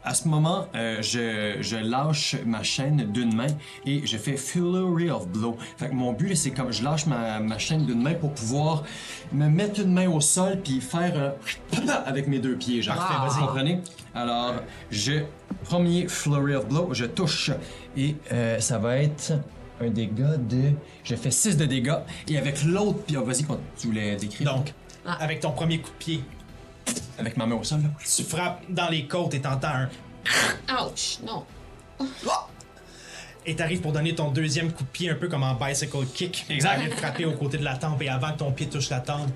À 0.06 0.12
ce 0.12 0.28
moment, 0.28 0.66
euh, 0.74 1.00
je, 1.00 1.56
je 1.62 1.76
lâche 1.76 2.36
ma 2.44 2.62
chaîne 2.62 3.10
d'une 3.10 3.34
main 3.34 3.46
et 3.86 4.06
je 4.06 4.18
fais 4.18 4.36
Flurry 4.36 5.10
of 5.10 5.26
Blow. 5.28 5.56
Fait 5.78 5.88
que 5.88 5.94
mon 5.94 6.12
but, 6.12 6.34
c'est 6.36 6.50
comme 6.50 6.70
je 6.72 6.84
lâche 6.84 7.06
ma, 7.06 7.40
ma 7.40 7.56
chaîne 7.56 7.86
d'une 7.86 8.02
main 8.02 8.12
pour 8.12 8.34
pouvoir 8.34 8.84
me 9.32 9.48
mettre 9.48 9.80
une 9.80 9.92
main 9.94 10.08
au 10.10 10.20
sol 10.20 10.60
puis 10.62 10.82
faire 10.82 11.34
un 11.72 11.88
avec 12.06 12.28
mes 12.28 12.38
deux 12.38 12.56
pieds. 12.56 12.82
Genre, 12.82 12.96
vas-y. 12.96 13.40
vous 13.40 13.46
comprenez? 13.46 13.80
Alors, 14.14 14.56
je 14.90 15.22
premier 15.64 16.06
Flurry 16.06 16.54
of 16.54 16.68
Blow, 16.68 16.92
je 16.92 17.06
touche 17.06 17.50
et 17.96 18.16
euh, 18.30 18.60
ça 18.60 18.78
va 18.78 18.98
être 18.98 19.32
un 19.80 19.88
dégât 19.88 20.36
de. 20.36 20.72
Je 21.02 21.14
fais 21.14 21.30
6 21.30 21.56
de 21.56 21.64
dégâts 21.64 21.96
et 22.28 22.36
avec 22.36 22.62
l'autre, 22.64 22.98
puis 23.06 23.16
oh, 23.16 23.24
vas-y, 23.24 23.44
quand 23.44 23.58
tu 23.78 23.86
voulais 23.86 24.16
décrire? 24.16 24.54
Donc, 24.54 24.74
avec 25.06 25.40
ton 25.40 25.52
premier 25.52 25.78
coup 25.78 25.90
de 25.90 25.96
pied, 25.96 26.20
avec 27.18 27.36
ma 27.36 27.46
main 27.46 27.56
au 27.56 27.64
sol, 27.64 27.82
là. 27.82 27.88
tu 27.98 28.22
frappes 28.24 28.62
dans 28.68 28.88
les 28.88 29.06
côtes 29.06 29.34
et 29.34 29.40
t'entends 29.40 29.68
un. 29.68 29.88
Ouch! 30.86 31.18
Non. 31.24 31.44
Et 33.46 33.54
t'arrives 33.54 33.80
pour 33.80 33.92
donner 33.92 34.14
ton 34.14 34.30
deuxième 34.30 34.72
coup 34.72 34.84
de 34.84 34.88
pied, 34.88 35.10
un 35.10 35.14
peu 35.14 35.28
comme 35.28 35.42
en 35.42 35.54
bicycle 35.54 36.06
kick. 36.06 36.46
Exact. 36.48 36.88
Te 36.88 36.94
frapper 36.96 37.24
au 37.26 37.32
côté 37.32 37.58
de 37.58 37.64
la 37.64 37.76
tempe 37.76 38.00
et 38.02 38.08
avant 38.08 38.32
que 38.32 38.38
ton 38.38 38.52
pied 38.52 38.66
touche 38.68 38.90
la 38.90 39.00
tempe. 39.00 39.28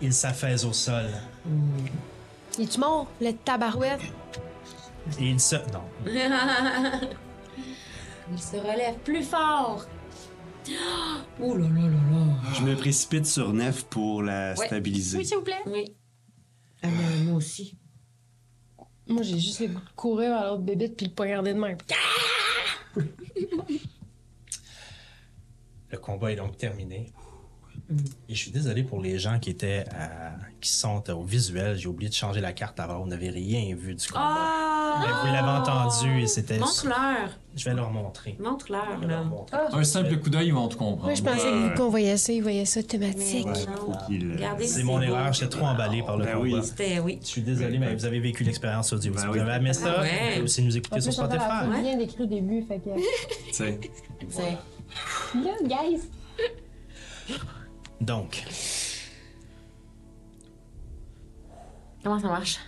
Il 0.00 0.12
s'affaisse 0.12 0.64
au 0.64 0.72
sol. 0.72 1.06
Il 2.58 2.64
est-tu 2.64 2.80
mort, 2.80 3.06
le 3.20 3.32
tabarouette? 3.32 4.00
Et 5.20 5.30
il 5.30 5.40
se. 5.40 5.56
Non. 5.56 5.84
Il 8.32 8.40
se 8.40 8.56
relève 8.56 8.94
plus 9.04 9.22
fort. 9.22 9.84
Oh 11.40 11.56
là 11.56 11.68
là 11.68 11.80
là 11.80 11.88
là. 11.88 12.52
Je 12.54 12.62
me 12.62 12.76
précipite 12.76 13.26
sur 13.26 13.52
Nef 13.52 13.84
pour 13.84 14.22
la 14.22 14.54
Ouais. 14.56 14.66
stabiliser. 14.66 15.18
Oui, 15.18 15.24
s'il 15.24 15.36
vous 15.38 15.42
plaît. 15.42 15.60
Oui. 15.66 15.84
Ah, 16.82 16.88
mais 16.88 17.24
moi 17.24 17.34
aussi. 17.36 17.76
Moi, 19.08 19.22
j'ai 19.22 19.38
juste 19.38 19.60
le 19.60 19.68
goût 19.68 19.80
de 19.80 19.90
courir 19.96 20.30
vers 20.30 20.46
l'autre 20.50 20.62
bébite 20.62 20.96
puis 20.96 21.06
le 21.06 21.12
poignarder 21.12 21.54
de 21.54 21.58
même. 21.58 21.76
Le 25.90 25.98
combat 25.98 26.32
est 26.32 26.36
donc 26.36 26.56
terminé. 26.56 27.10
Et 28.28 28.34
je 28.34 28.38
suis 28.38 28.50
désolé 28.50 28.82
pour 28.82 29.00
les 29.00 29.18
gens 29.18 29.38
qui 29.38 29.50
étaient 29.50 29.84
à- 29.90 30.32
qui 30.60 30.70
sont 30.70 31.02
au 31.10 31.22
visuel. 31.22 31.76
J'ai 31.76 31.88
oublié 31.88 32.08
de 32.08 32.14
changer 32.14 32.40
la 32.40 32.52
carte 32.52 32.78
avant. 32.80 32.98
On 33.02 33.06
n'avait 33.06 33.30
rien 33.30 33.74
vu 33.76 33.94
du 33.94 34.06
combat. 34.08 34.20
Ah! 34.24 34.98
Mais 35.00 35.06
vous 35.30 35.34
l'avez 35.34 35.58
entendu 35.60 36.20
et 36.22 36.26
c'était. 36.26 36.58
Montre-leur. 36.58 37.30
Je 37.56 37.64
vais 37.64 37.74
leur 37.74 37.90
montrer. 37.90 38.36
Montre-leur, 38.38 39.00
là. 39.00 39.06
leur 39.06 39.24
montrer. 39.24 39.56
Un 39.72 39.84
simple 39.84 40.16
coup 40.18 40.28
d'œil, 40.30 40.48
ils 40.48 40.54
vont 40.54 40.68
tout 40.68 40.76
comprendre. 40.78 41.04
Moi, 41.04 41.14
je 41.14 41.22
pensais 41.22 41.38
que 41.50 41.76
qu'on 41.76 41.88
voyait 41.88 42.16
ça, 42.18 42.32
ils 42.32 42.42
voyaient 42.42 42.64
ça 42.66 42.82
thématique. 42.82 43.46
Il- 44.10 44.32
Regardez, 44.32 44.66
C'est 44.66 44.82
mon 44.82 44.96
beau. 44.98 45.02
erreur. 45.02 45.32
J'étais 45.32 45.48
trop 45.48 45.66
emballé 45.66 46.02
par 46.02 46.16
le 46.18 46.24
Ben 46.24 46.34
combat. 46.34 46.44
oui. 46.44 46.60
C'était, 46.62 46.98
oui. 47.00 47.18
Je 47.22 47.26
suis 47.26 47.42
désolé, 47.42 47.78
mais 47.78 47.94
vous 47.94 48.04
avez 48.04 48.20
vécu 48.20 48.44
l'expérience 48.44 48.92
audio. 48.92 49.12
Ben 49.14 49.26
vous 49.26 49.32
oui. 49.32 49.40
avez 49.40 49.52
aimé 49.56 49.72
ça, 49.72 49.94
Ah 49.96 50.00
ouais. 50.02 50.08
vous 50.10 50.28
pouvez 50.32 50.40
aussi 50.42 50.62
nous 50.62 50.76
écouter 50.76 51.00
sur 51.00 51.12
on 51.18 51.24
a 51.24 51.28
Spotify. 51.30 51.82
bien 51.82 51.96
décrit 51.96 52.22
au 52.22 52.26
début, 52.26 52.62
fait 52.66 52.78
que... 52.78 52.90
Tu 53.48 53.54
sais. 53.54 53.78
Guys! 55.64 56.00
Donc, 58.02 58.44
Comment 62.02 62.18
ça 62.18 62.28
marche? 62.28 62.58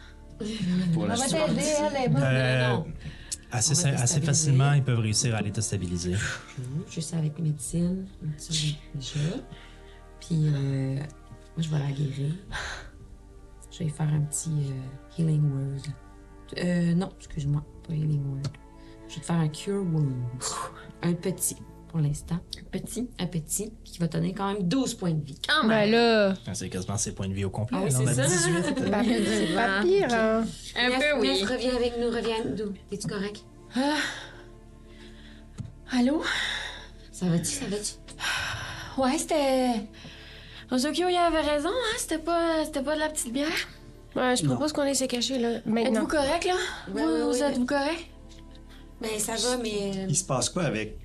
Pour 0.93 1.06
la 1.06 1.15
On 1.15 1.16
va 1.16 1.27
t'aider, 1.27 1.62
elle 1.90 2.05
est 2.05 2.09
bonne. 2.09 2.23
euh, 2.23 2.69
non. 2.69 2.86
assez, 3.51 3.73
On 3.73 3.82
va 3.82 3.89
assez 3.89 4.20
déstabiliser. 4.20 4.20
facilement, 4.27 4.73
ils 4.74 4.82
peuvent 4.85 4.98
réussir 5.01 5.35
à 5.35 5.43
les 5.43 5.51
déstabiliser. 5.51 6.15
Juste 6.89 7.15
avec 7.15 7.39
médecine. 7.40 8.06
médecine 8.23 8.77
déjà. 8.94 9.19
Puis, 10.20 10.36
euh, 10.55 10.94
moi, 10.97 11.05
je 11.59 11.69
vais 11.69 11.78
la 11.81 11.90
guérir. 11.90 12.32
Je 13.73 13.78
vais 13.85 13.89
faire 13.90 14.09
un 14.09 14.20
petit 14.20 14.51
euh, 14.70 15.19
healing 15.19 15.43
word. 15.51 15.82
Euh, 16.59 16.94
non, 16.94 17.11
excuse-moi, 17.19 17.65
pas 17.89 17.93
healing 17.94 18.24
word. 18.24 18.43
Je 19.09 19.15
vais 19.16 19.20
te 19.20 19.27
faire 19.27 19.36
un 19.36 19.48
cure 19.48 19.82
wound. 19.82 20.12
Un 21.02 21.12
petit, 21.15 21.56
pour 21.94 22.02
l'instant. 22.02 22.40
Un 22.58 22.64
petit. 22.76 23.08
Un 23.20 23.26
petit, 23.28 23.72
qui 23.84 24.00
va 24.00 24.08
donner 24.08 24.34
quand 24.34 24.52
même 24.52 24.64
12 24.64 24.94
points 24.94 25.12
de 25.12 25.24
vie. 25.24 25.38
Quand 25.48 25.62
Ben 25.68 25.88
même. 25.88 25.92
là, 25.92 26.34
Ah, 26.44 26.52
C'est 26.52 26.68
quasiment 26.68 26.96
ses 26.98 27.12
points 27.14 27.28
de 27.28 27.34
vie 27.34 27.44
au 27.44 27.50
complet. 27.50 27.78
Ah 27.80 27.84
oui, 27.84 27.92
c'est 27.92 28.08
a 28.08 28.14
ça. 28.14 28.26
18. 28.26 28.52
c'est 28.64 28.74
pas, 28.90 29.02
c'est 29.04 29.54
pas 29.54 29.82
pire, 29.82 30.08
hein? 30.12 30.44
Un 30.76 30.88
Nef, 30.88 30.98
peu, 30.98 31.20
oui. 31.20 31.28
Nef, 31.40 31.48
reviens 31.48 31.76
avec 31.76 31.92
nous, 32.00 32.08
reviens 32.08 32.44
nous. 32.44 32.72
T'es-tu 32.90 33.06
correct? 33.06 33.44
Allô? 35.92 36.22
Ça 37.12 37.26
va-tu, 37.26 37.44
ça 37.44 37.66
va-tu? 37.66 39.00
Ouais, 39.00 39.16
c'était. 39.16 39.70
Ozokyo, 40.72 41.06
il 41.08 41.16
avait 41.16 41.42
raison, 41.42 41.68
hein? 41.68 41.94
C'était 41.96 42.18
pas, 42.18 42.64
c'était 42.64 42.82
pas 42.82 42.96
de 42.96 43.00
la 43.00 43.08
petite 43.08 43.32
bière. 43.32 43.46
Ouais, 44.16 44.34
je 44.34 44.44
propose 44.44 44.72
qu'on 44.72 44.82
laisse 44.82 44.98
se 44.98 45.04
cacher, 45.04 45.38
là, 45.38 45.60
maintenant. 45.64 45.92
Êtes-vous 45.92 46.06
correct, 46.08 46.44
là? 46.44 46.54
Ouais, 46.92 47.02
vous, 47.02 47.08
ouais, 47.12 47.22
vous 47.22 47.30
ouais. 47.30 47.42
êtes-vous 47.42 47.66
correct? 47.66 48.04
Ben, 49.00 49.10
ça 49.18 49.34
va, 49.36 49.58
mais... 49.62 49.92
euh, 49.96 50.06
Il 50.08 50.16
se 50.16 50.24
passe 50.24 50.48
quoi 50.48 50.64
avec, 50.64 50.98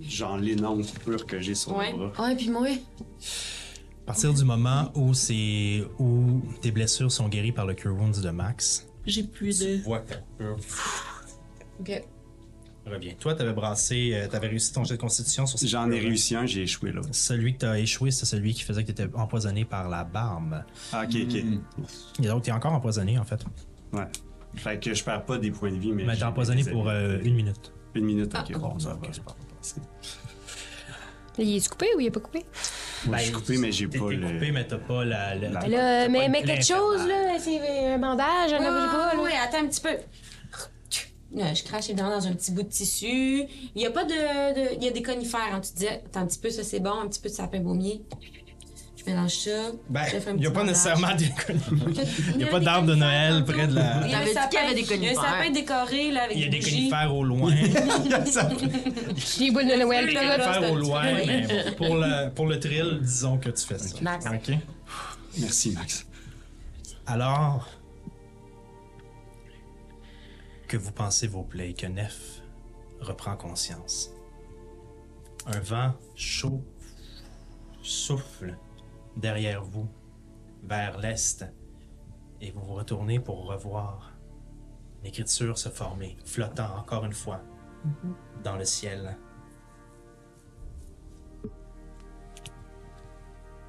genre, 0.00 0.36
les 0.38 0.56
noms 0.56 0.80
purs 1.04 1.26
que 1.26 1.40
j'ai 1.40 1.54
sur 1.54 1.76
Ouais. 1.76 1.92
le 1.92 2.08
bras? 2.08 2.24
Ouais, 2.28 2.36
puis 2.36 2.50
moi? 2.50 2.66
À 2.68 4.06
partir 4.06 4.32
du 4.32 4.44
moment 4.44 4.92
où 4.94 5.14
c'est 5.14 5.82
où 5.98 6.40
tes 6.60 6.70
blessures 6.70 7.10
sont 7.10 7.28
guéries 7.28 7.52
par 7.52 7.66
le 7.66 7.74
Cure 7.74 7.94
Wounds 7.96 8.20
de 8.22 8.30
Max, 8.30 8.86
J'ai 9.04 9.24
plus 9.24 9.58
tu 9.58 9.64
de. 9.78 9.82
vois 9.82 10.00
que 10.00 10.14
ta 10.14 10.20
OK. 11.80 12.04
revient. 12.86 13.14
Toi, 13.18 13.34
t'avais 13.34 13.52
brassé, 13.52 14.12
euh, 14.14 14.28
t'avais 14.28 14.46
réussi 14.46 14.72
ton 14.72 14.84
jet 14.84 14.94
de 14.96 15.00
constitution 15.00 15.44
sur 15.46 15.58
J'en 15.66 15.90
ai 15.90 15.98
réussi 15.98 16.36
un, 16.36 16.46
j'ai 16.46 16.62
échoué 16.62 16.92
l'autre. 16.92 17.08
Celui 17.12 17.54
que 17.54 17.58
t'as 17.58 17.78
échoué, 17.78 18.12
c'est 18.12 18.26
celui 18.26 18.54
qui 18.54 18.62
faisait 18.62 18.82
que 18.84 18.92
t'étais 18.92 19.08
empoisonné 19.14 19.64
par 19.64 19.88
la 19.88 20.04
barbe. 20.04 20.64
Ah, 20.92 21.02
ok, 21.04 21.16
ok. 21.24 22.22
Et 22.22 22.26
donc, 22.28 22.42
t'es 22.44 22.52
encore 22.52 22.72
empoisonné, 22.74 23.18
en 23.18 23.24
fait. 23.24 23.44
Ouais. 23.92 24.06
Fait 24.54 24.78
que 24.82 24.94
je 24.94 25.02
perds 25.04 25.24
pas 25.24 25.36
des 25.36 25.50
points 25.50 25.72
de 25.72 25.78
vie, 25.78 25.90
mais. 25.92 26.04
Mais 26.04 26.16
t'es 26.16 26.22
empoisonné 26.22 26.62
pour 26.64 26.88
euh, 26.88 27.18
une 27.24 27.34
minute. 27.34 27.72
Une 27.94 28.04
minute, 28.04 28.32
ok. 28.34 28.52
Ah, 28.54 28.58
bon, 28.58 28.78
ça 28.78 28.90
va. 28.90 29.00
Il 31.38 31.56
est 31.56 31.68
coupé 31.68 31.86
ou 31.94 32.00
il 32.00 32.06
est 32.06 32.10
pas 32.10 32.20
coupé? 32.20 32.44
je 33.12 33.18
suis 33.18 33.32
coupé, 33.32 33.58
mais 33.58 33.70
j'ai 33.72 33.86
pas 33.88 33.98
t'es 34.08 34.14
le. 34.16 34.26
coupé, 34.32 34.52
mais 34.52 34.66
t'as 34.66 34.78
pas 34.78 35.04
la... 35.04 35.34
la- 35.34 36.08
mais, 36.08 36.42
quelque 36.42 36.64
chose, 36.64 37.06
là, 37.06 37.38
c'est 37.38 37.86
un 37.94 37.98
bandage, 37.98 38.52
un 38.54 38.58
pas, 38.58 39.10
oui, 39.12 39.16
là. 39.16 39.22
oui, 39.22 39.30
attends 39.44 39.58
un 39.64 39.66
petit 39.66 39.80
peu. 39.82 39.96
Je 41.34 41.62
crache 41.64 41.90
évidemment 41.90 42.16
dans 42.18 42.26
un 42.26 42.32
petit 42.32 42.52
bout 42.52 42.62
de 42.62 42.68
tissu. 42.68 43.44
Il 43.74 43.82
y 43.82 43.84
a 43.84 43.90
pas 43.90 44.04
de, 44.04 44.54
de- 44.54 44.74
Il 44.76 44.84
y 44.84 44.88
a 44.88 44.90
des 44.90 45.02
conifères. 45.02 45.52
Hein. 45.52 45.60
Tu 45.60 45.72
te 45.72 45.78
dis, 45.78 45.88
attends 45.88 46.20
un 46.20 46.26
petit 46.26 46.38
peu, 46.38 46.48
ça 46.48 46.62
c'est 46.64 46.80
bon, 46.80 46.98
un 47.02 47.08
petit 47.08 47.20
peu 47.20 47.28
de 47.28 47.34
sapin 47.34 47.60
baumier. 47.60 48.02
Je 49.06 49.10
mélange 49.12 49.32
ça. 49.34 49.70
Ben, 49.88 50.04
il 50.28 50.34
n'y 50.40 50.46
a 50.46 50.50
pas 50.50 50.64
nécessairement 50.64 51.14
des 51.14 51.26
Il 52.32 52.36
n'y 52.38 52.44
a 52.44 52.46
pas 52.48 52.58
des 52.58 52.64
d'arbre 52.64 52.88
de 52.88 52.92
conifères 52.94 53.30
Noël 53.32 53.44
près 53.44 53.66
de 53.68 53.74
la... 53.74 54.00
Il 54.06 54.10
y 54.10 54.14
a 54.14 54.18
T'avais 54.18 54.22
un 54.22 54.24
dit 54.24 54.32
sapin- 54.34 54.64
avait 54.64 54.74
des 54.74 54.80
Il 54.80 54.86
y 54.86 54.92
a 54.92 54.94
un 54.94 54.98
conifères. 55.14 55.22
sapin 55.22 55.50
décoré 55.50 56.10
là, 56.10 56.22
avec 56.24 56.36
Il 56.36 56.42
y 56.42 56.46
a 56.46 56.48
des 56.48 56.58
bougies. 56.58 56.76
conifères 56.90 57.14
au 57.14 57.24
loin. 57.24 57.54
Il 57.54 58.10
y 58.10 58.14
a 58.14 58.26
ça- 58.26 58.48
Les 59.38 59.50
boules 59.52 59.66
de 59.68 59.76
Noël, 59.80 60.12
là. 60.12 60.38
conifères 60.38 60.72
au 60.72 60.76
loin, 60.76 61.02
mais 61.26 61.46
pour 61.76 61.94
le, 61.96 62.30
pour 62.30 62.46
le 62.46 62.58
thrill, 62.58 62.98
disons 63.00 63.38
que 63.38 63.50
tu 63.50 63.64
fais 63.66 63.78
ça. 63.78 63.96
Max. 64.00 64.26
OK. 64.26 64.56
Merci, 65.38 65.70
Max. 65.70 66.06
Alors, 67.06 67.68
que 70.68 70.76
vous 70.76 70.90
pensez 70.92 71.28
vos 71.28 71.42
plaies, 71.44 71.74
que 71.74 71.86
Nef 71.86 72.42
reprend 73.00 73.36
conscience? 73.36 74.10
Un 75.46 75.60
vent 75.60 75.94
chaud 76.16 76.64
souffle 77.82 78.56
derrière 79.16 79.64
vous, 79.64 79.88
vers 80.62 80.98
l'est, 80.98 81.44
et 82.40 82.50
vous 82.50 82.60
vous 82.60 82.74
retournez 82.74 83.18
pour 83.18 83.46
revoir 83.46 84.12
une 85.00 85.06
écriture 85.06 85.58
se 85.58 85.68
former, 85.68 86.16
flottant 86.24 86.76
encore 86.76 87.04
une 87.04 87.12
fois 87.12 87.40
dans 88.42 88.56
le 88.56 88.64
ciel. 88.64 89.16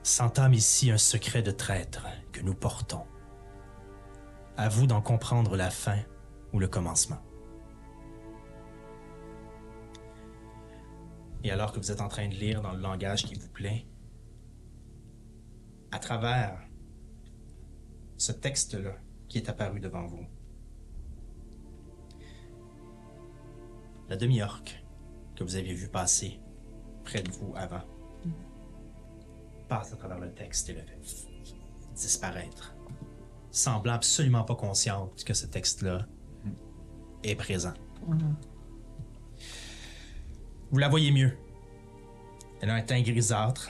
S'entame 0.04 0.54
ici 0.54 0.90
un 0.90 0.98
secret 0.98 1.42
de 1.42 1.52
traître 1.52 2.08
que 2.32 2.42
nous 2.42 2.56
portons. 2.56 3.06
À 4.56 4.70
vous 4.70 4.88
d'en 4.88 5.02
comprendre 5.02 5.56
la 5.56 5.70
fin 5.70 6.00
ou 6.54 6.60
le 6.60 6.68
commencement. 6.68 7.22
Et 11.44 11.52
alors 11.52 11.72
que 11.72 11.80
vous 11.80 11.92
êtes 11.92 12.02
en 12.02 12.08
train 12.08 12.28
de 12.28 12.34
lire 12.34 12.62
dans 12.62 12.72
le 12.72 12.80
langage 12.80 13.24
qui 13.26 13.36
vous 13.36 13.50
plaît, 13.50 13.86
à 15.92 16.00
travers 16.00 16.60
ce 18.18 18.32
texte-là 18.32 18.96
qui 19.28 19.38
est 19.38 19.50
apparu 19.50 19.80
devant 19.80 20.06
vous, 20.06 20.26
la 24.10 24.16
demi-orque 24.16 24.84
que 25.36 25.44
vous 25.44 25.56
aviez 25.56 25.74
vu 25.74 25.88
passer 25.90 26.40
près 27.04 27.22
de 27.22 27.32
vous 27.32 27.54
avant 27.56 27.84
passe 29.68 29.94
à 29.94 29.98
travers 29.98 30.20
le 30.20 30.34
texte 30.34 30.70
et 30.70 30.74
le 30.74 30.82
fait 30.82 31.00
disparaître, 31.94 32.76
semblant 33.52 33.94
absolument 33.94 34.44
pas 34.44 34.56
consciente 34.56 35.24
que 35.24 35.34
ce 35.34 35.46
texte-là 35.46 36.06
est 37.24 37.36
présent. 37.36 37.74
Vous 40.72 40.78
la 40.78 40.90
voyez 40.90 41.12
mieux. 41.12 41.36
Elle 42.62 42.70
a 42.70 42.76
un 42.76 42.82
teint 42.82 43.02
grisâtre. 43.02 43.70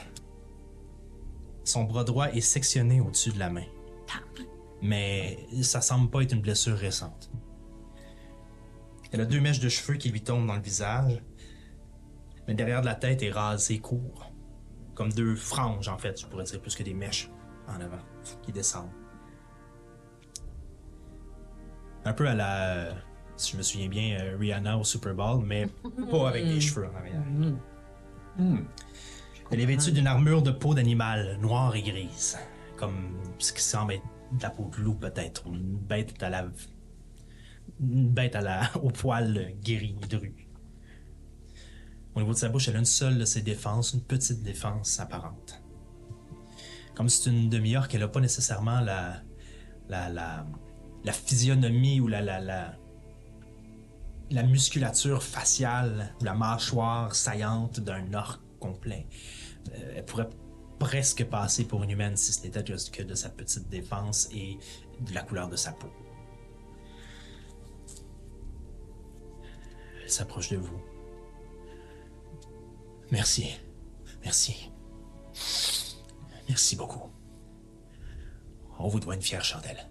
Son 1.67 1.83
bras 1.83 2.05
droit 2.05 2.29
est 2.29 2.39
sectionné 2.39 3.01
au-dessus 3.01 3.31
de 3.31 3.39
la 3.39 3.49
main. 3.49 3.65
Mais 4.81 5.45
ça 5.63 5.81
semble 5.81 6.09
pas 6.09 6.21
être 6.21 6.31
une 6.31 6.39
blessure 6.39 6.77
récente. 6.77 7.29
Elle 9.11 9.19
a 9.19 9.25
deux 9.25 9.41
mèches 9.41 9.59
de 9.59 9.67
cheveux 9.67 9.97
qui 9.97 10.09
lui 10.09 10.21
tombent 10.21 10.47
dans 10.47 10.55
le 10.55 10.61
visage. 10.61 11.21
Mais 12.47 12.53
derrière 12.53 12.79
de 12.79 12.85
la 12.85 12.95
tête 12.95 13.21
est 13.21 13.31
rasé 13.31 13.79
court. 13.79 14.31
Comme 14.95 15.11
deux 15.11 15.35
franges, 15.35 15.89
en 15.89 15.97
fait, 15.97 16.21
je 16.21 16.25
pourrais 16.27 16.45
dire 16.45 16.61
plus 16.61 16.73
que 16.73 16.83
des 16.83 16.93
mèches 16.93 17.29
en 17.67 17.81
avant 17.81 17.99
qui 18.43 18.53
descendent. 18.53 18.89
Un 22.05 22.13
peu 22.13 22.29
à 22.29 22.33
la, 22.33 22.91
si 23.35 23.51
je 23.51 23.57
me 23.57 23.61
souviens 23.61 23.89
bien, 23.89 24.17
euh, 24.21 24.37
Rihanna 24.39 24.77
au 24.77 24.85
Super 24.85 25.13
Bowl, 25.13 25.43
mais 25.45 25.67
pas 26.11 26.29
avec 26.29 26.45
des 26.45 26.61
cheveux 26.61 26.87
en 26.87 26.95
arrière. 26.95 27.23
Elle 29.51 29.61
est 29.61 29.65
vêtue 29.65 29.91
d'une 29.91 30.07
armure 30.07 30.41
de 30.41 30.51
peau 30.51 30.73
d'animal, 30.73 31.37
noire 31.41 31.75
et 31.75 31.81
grise. 31.81 32.37
Comme 32.75 33.17
ce 33.39 33.53
qui 33.53 33.61
semble 33.61 33.93
être 33.93 34.03
de 34.33 34.43
la 34.43 34.49
peau 34.49 34.69
de 34.75 34.81
loup, 34.83 34.95
peut-être. 34.95 35.47
ou 35.47 35.55
Une 35.55 35.77
bête 35.77 36.21
à 36.21 36.29
la. 36.29 36.47
Une 37.79 38.09
bête 38.09 38.35
à 38.35 38.41
la... 38.41 38.69
au 38.83 38.89
poil 38.89 39.53
guéri 39.61 39.95
de 40.09 40.17
rue. 40.17 40.47
Au 42.13 42.19
niveau 42.19 42.33
de 42.33 42.37
sa 42.37 42.49
bouche, 42.49 42.67
elle 42.67 42.75
a 42.75 42.79
une 42.79 42.85
seule 42.85 43.17
de 43.17 43.25
ses 43.25 43.41
défenses, 43.41 43.93
une 43.93 44.01
petite 44.01 44.43
défense 44.43 44.99
apparente. 44.99 45.61
Comme 46.95 47.07
c'est 47.07 47.29
une 47.29 47.49
demi-orque, 47.49 47.93
elle 47.93 48.01
n'a 48.01 48.07
pas 48.07 48.19
nécessairement 48.19 48.81
la. 48.81 49.21
la. 49.87 50.09
la. 50.09 50.45
la 51.05 51.13
physionomie 51.13 52.01
ou 52.01 52.07
la. 52.07 52.21
la. 52.21 52.39
la 52.41 52.75
la 54.29 54.43
musculature 54.43 55.23
faciale 55.23 56.13
ou 56.19 56.25
la 56.25 56.33
mâchoire 56.33 57.15
saillante 57.15 57.79
d'un 57.79 58.13
orque 58.13 58.41
complet. 58.59 59.07
Euh, 59.73 59.93
elle 59.97 60.05
pourrait 60.05 60.29
presque 60.79 61.25
passer 61.25 61.65
pour 61.65 61.83
une 61.83 61.89
humaine 61.89 62.15
si 62.15 62.33
ce 62.33 62.43
n'était 62.43 62.63
que 62.63 63.03
de 63.03 63.15
sa 63.15 63.29
petite 63.29 63.67
défense 63.69 64.29
et 64.31 64.57
de 64.99 65.13
la 65.13 65.23
couleur 65.23 65.49
de 65.49 65.55
sa 65.55 65.71
peau. 65.71 65.89
Elle 70.03 70.11
s'approche 70.11 70.49
de 70.49 70.57
vous. 70.57 70.79
Merci. 73.11 73.55
Merci. 74.23 74.71
Merci 76.47 76.75
beaucoup. 76.75 77.09
On 78.79 78.87
vous 78.87 78.99
doit 78.99 79.15
une 79.15 79.21
fière 79.21 79.43
chandelle. 79.43 79.89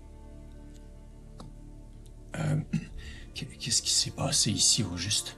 Euh, 2.37 2.61
Qu'est-ce 3.35 3.83
qui 3.83 3.91
s'est 3.91 4.13
passé 4.13 4.51
ici 4.51 4.83
au 4.83 4.97
juste? 4.97 5.36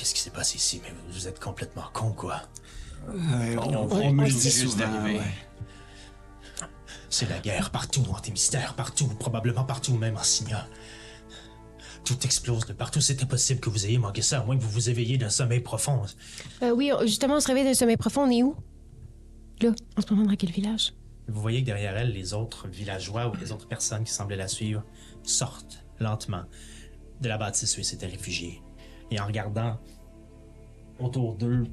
Qu'est-ce 0.00 0.14
qui 0.14 0.20
s'est 0.22 0.30
passé 0.30 0.56
ici? 0.56 0.80
Mais 0.82 0.94
vous 1.12 1.28
êtes 1.28 1.38
complètement 1.38 1.84
con, 1.92 2.12
quoi. 2.12 2.40
Ouais, 3.06 3.54
on, 3.58 3.68
on- 3.84 3.92
on 3.92 4.12
me 4.14 4.24
le 4.26 4.34
on 4.34 4.38
dit 4.38 4.50
souvent. 4.50 5.04
ouais. 5.04 5.20
C'est 7.10 7.28
la 7.28 7.38
guerre 7.38 7.68
partout, 7.70 8.02
anti-mystère 8.10 8.72
partout, 8.76 9.08
probablement 9.08 9.64
partout, 9.64 9.94
même 9.98 10.16
en 10.16 10.22
Signa. 10.22 10.66
Tout 12.06 12.16
explose 12.24 12.64
de 12.64 12.72
partout. 12.72 13.02
C'est 13.02 13.22
impossible 13.22 13.60
que 13.60 13.68
vous 13.68 13.84
ayez 13.84 13.98
manqué 13.98 14.22
ça, 14.22 14.40
à 14.40 14.44
moins 14.44 14.56
que 14.56 14.62
vous 14.62 14.70
vous 14.70 14.88
éveilliez 14.88 15.18
d'un 15.18 15.28
sommeil 15.28 15.60
profond. 15.60 16.00
Euh, 16.62 16.70
oui, 16.70 16.92
on- 16.94 17.02
justement, 17.02 17.34
on 17.36 17.40
se 17.40 17.48
réveille 17.48 17.64
d'un 17.64 17.74
sommeil 17.74 17.98
profond. 17.98 18.22
On 18.22 18.30
est 18.30 18.42
où? 18.42 18.56
Là, 19.60 19.72
on 19.98 20.00
se 20.00 20.06
promène 20.06 20.28
dans 20.28 20.36
quel 20.36 20.50
village? 20.50 20.94
Vous 21.28 21.42
voyez 21.42 21.60
que 21.60 21.66
derrière 21.66 21.94
elle, 21.98 22.12
les 22.12 22.32
autres 22.32 22.68
villageois 22.68 23.28
ou 23.28 23.34
les 23.36 23.52
autres 23.52 23.68
personnes 23.68 24.04
qui 24.04 24.12
semblaient 24.14 24.36
la 24.36 24.48
suivre 24.48 24.82
sortent 25.24 25.84
lentement 25.98 26.44
de 27.20 27.28
la 27.28 27.36
bâtisse 27.36 27.76
où 27.76 27.80
ils 27.80 27.84
s'étaient 27.84 28.06
réfugiés. 28.06 28.62
Et 29.10 29.20
en 29.20 29.26
regardant 29.26 29.78
autour 30.98 31.34
d'eux, 31.34 31.64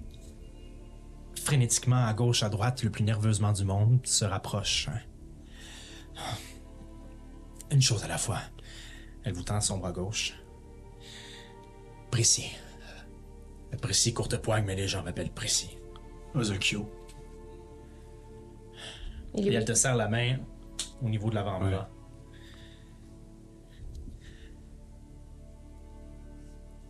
frénétiquement 1.36 2.06
à 2.06 2.14
gauche, 2.14 2.44
à 2.44 2.50
droite, 2.50 2.84
le 2.84 2.90
plus 2.90 3.04
nerveusement 3.04 3.52
du 3.52 3.64
monde, 3.64 4.00
se 4.06 4.26
rapprochent. 4.26 4.90
Une 7.72 7.82
chose 7.82 8.04
à 8.04 8.08
la 8.08 8.18
fois. 8.18 8.40
Elle 9.24 9.34
vous 9.34 9.44
tend 9.44 9.62
son 9.62 9.78
bras 9.78 9.92
gauche. 9.92 10.34
Précis. 12.12 12.52
Précis, 13.82 14.14
courte 14.14 14.38
poigne, 14.38 14.66
mais 14.66 14.76
les 14.76 14.88
gens 14.88 15.04
m'appellent 15.04 15.32
Précis. 15.32 15.78
Ozokyo. 16.34 16.90
Et 19.36 19.54
elle 19.54 19.66
te 19.66 19.74
serre 19.74 19.96
la 19.96 20.08
main 20.08 20.38
au 21.02 21.10
niveau 21.10 21.30
de 21.30 21.36
l'avant-bras. 21.36 21.90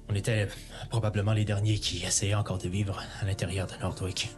On 0.10 0.16
était 0.16 0.48
probablement 0.90 1.34
les 1.34 1.44
derniers 1.46 1.80
qui 1.80 2.04
essayaient 2.04 2.36
encore 2.36 2.58
de 2.58 2.70
vivre 2.70 3.02
à 3.22 3.26
l'intérieur 3.26 3.68
de 3.68 3.74
Nordwick. 3.82 4.30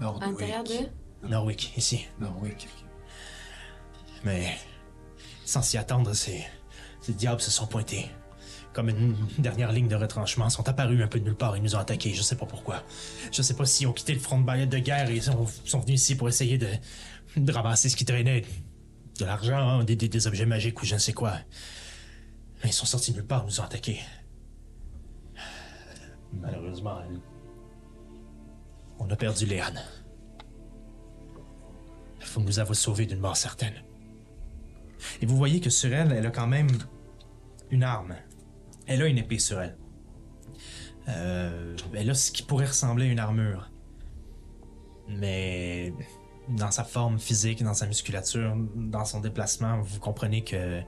À 0.00 0.26
l'intérieur 0.32 0.64
de? 0.64 1.28
Norwick, 1.28 1.72
ici. 1.76 2.06
Norwick. 2.18 2.68
Mais 4.24 4.56
sans 5.44 5.62
s'y 5.62 5.78
attendre, 5.78 6.12
ces, 6.14 6.44
ces 7.00 7.12
diables 7.12 7.40
se 7.40 7.50
sont 7.50 7.66
pointés. 7.66 8.10
Comme 8.72 8.88
une 8.88 9.14
dernière 9.38 9.70
ligne 9.70 9.86
de 9.86 9.94
retranchement, 9.94 10.50
sont 10.50 10.68
apparus 10.68 11.00
un 11.00 11.06
peu 11.06 11.20
de 11.20 11.24
nulle 11.24 11.36
part 11.36 11.54
et 11.54 11.60
nous 11.60 11.76
ont 11.76 11.78
attaqués. 11.78 12.12
Je 12.12 12.22
sais 12.22 12.36
pas 12.36 12.46
pourquoi. 12.46 12.82
Je 13.30 13.40
sais 13.40 13.54
pas 13.54 13.64
s'ils 13.64 13.86
ont 13.86 13.92
quitté 13.92 14.12
le 14.14 14.18
front 14.20 14.40
de 14.40 14.44
baillette 14.44 14.68
de 14.70 14.78
guerre 14.78 15.08
et 15.10 15.20
sont, 15.20 15.46
sont 15.64 15.78
venus 15.80 16.02
ici 16.02 16.16
pour 16.16 16.28
essayer 16.28 16.58
de, 16.58 16.68
de 17.36 17.52
ramasser 17.52 17.88
ce 17.88 17.94
qui 17.96 18.04
traînait. 18.04 18.42
De 19.20 19.24
l'argent, 19.24 19.56
hein, 19.56 19.84
des, 19.84 19.94
des- 19.94 20.08
des 20.08 20.26
objets 20.26 20.44
magiques 20.44 20.82
ou 20.82 20.86
je 20.86 20.94
ne 20.94 20.98
sais 20.98 21.12
quoi. 21.12 21.34
Mais 22.64 22.70
ils 22.70 22.72
sont 22.72 22.84
sortis 22.86 23.12
de 23.12 23.18
nulle 23.18 23.26
part, 23.26 23.44
nous 23.46 23.60
ont 23.60 23.64
attaqués. 23.64 24.00
Malheureusement, 26.40 27.00
on 28.98 29.10
a 29.10 29.16
perdu 29.16 29.46
Léane. 29.46 29.80
Vous 32.34 32.40
nous 32.40 32.58
avez 32.58 32.74
sauvés 32.74 33.06
d'une 33.06 33.20
mort 33.20 33.36
certaine. 33.36 33.74
Et 35.20 35.26
vous 35.26 35.36
voyez 35.36 35.60
que 35.60 35.70
sur 35.70 35.92
elle, 35.92 36.12
elle 36.12 36.26
a 36.26 36.30
quand 36.30 36.46
même 36.46 36.68
une 37.70 37.82
arme. 37.82 38.14
Elle 38.86 39.02
a 39.02 39.06
une 39.06 39.18
épée 39.18 39.38
sur 39.38 39.60
elle. 39.60 39.76
Euh, 41.08 41.76
elle 41.94 42.10
a 42.10 42.14
ce 42.14 42.32
qui 42.32 42.42
pourrait 42.42 42.66
ressembler 42.66 43.08
à 43.08 43.12
une 43.12 43.18
armure. 43.18 43.70
Mais 45.08 45.92
dans 46.48 46.70
sa 46.70 46.84
forme 46.84 47.18
physique, 47.18 47.62
dans 47.62 47.74
sa 47.74 47.86
musculature, 47.86 48.54
dans 48.74 49.04
son 49.04 49.20
déplacement, 49.20 49.80
vous 49.80 50.00
comprenez 50.00 50.44
que 50.44 50.80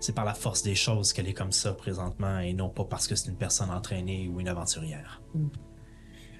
c'est 0.00 0.14
par 0.14 0.24
la 0.24 0.34
force 0.34 0.62
des 0.62 0.74
choses 0.74 1.12
qu'elle 1.12 1.28
est 1.28 1.34
comme 1.34 1.52
ça 1.52 1.72
présentement 1.74 2.38
et 2.40 2.52
non 2.54 2.68
pas 2.68 2.84
parce 2.84 3.06
que 3.06 3.14
c'est 3.14 3.28
une 3.28 3.36
personne 3.36 3.70
entraînée 3.70 4.28
ou 4.28 4.40
une 4.40 4.48
aventurière. 4.48 5.20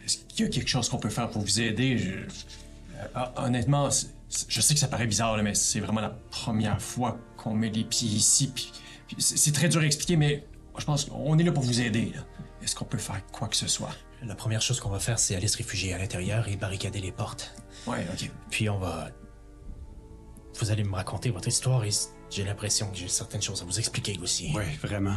Est-ce 0.05 0.19
qu'il 0.29 0.47
y 0.47 0.49
a 0.49 0.51
quelque 0.51 0.69
chose 0.69 0.89
qu'on 0.89 0.99
peut 0.99 1.11
faire 1.11 1.29
pour 1.31 1.43
vous 1.43 1.61
aider? 1.61 1.99
Je- 1.99 2.11
euh, 3.17 3.25
honnêtement, 3.37 3.91
c'est- 3.91 4.09
c'est- 4.29 4.47
je 4.51 4.61
sais 4.61 4.75
que 4.75 4.81
ça 4.81 4.89
paraît 4.89 5.07
bizarre, 5.07 5.37
là, 5.37 5.43
mais 5.43 5.55
c'est 5.55 5.81
vraiment 5.81 6.01
la 6.01 6.11
première 6.31 6.81
fois 6.81 7.19
qu'on 7.37 7.55
met 7.55 7.71
les 7.71 7.85
pieds 7.85 8.09
ici. 8.09 8.51
Puis, 8.55 8.73
puis 9.07 9.17
c'est 9.19 9.53
très 9.53 9.69
dur 9.69 9.81
à 9.83 9.85
expliquer, 9.85 10.17
mais 10.17 10.45
je 10.79 10.85
pense 10.85 11.05
qu'on 11.05 11.39
est 11.39 11.43
là 11.45 11.53
pour 11.53 11.63
vous 11.63 11.81
aider. 11.81 12.13
Est-ce 12.63 12.75
qu'on 12.75 12.85
peut 12.87 12.99
faire 12.99 13.21
quoi 13.31 13.49
que 13.49 13.57
ce 13.57 13.69
soit? 13.69 13.91
La 14.23 14.35
première 14.35 14.61
chose 14.61 14.81
qu'on 14.81 14.91
va 14.91 14.99
faire, 15.01 15.19
c'est 15.19 15.35
aller 15.35 15.49
se 15.49 15.57
réfugier 15.57 15.95
à 15.95 15.99
l'intérieur 15.99 16.47
et 16.49 16.57
barricader 16.57 17.01
les 17.01 17.13
portes. 17.13 17.55
Ouais, 17.87 18.07
ok. 18.13 18.31
Puis 18.51 18.69
on 18.69 18.79
va. 18.79 19.09
Vous 20.59 20.71
allez 20.71 20.85
me 20.85 20.95
raconter 20.95 21.31
votre 21.31 21.49
histoire 21.49 21.85
et 21.85 21.91
j'ai 22.31 22.45
l'impression 22.45 22.91
que 22.91 22.97
j'ai 22.97 23.09
certaines 23.09 23.43
choses 23.43 23.61
à 23.63 23.65
vous 23.65 23.79
expliquer 23.79 24.19
aussi. 24.23 24.53
Oui, 24.55 24.63
vraiment. 24.83 25.17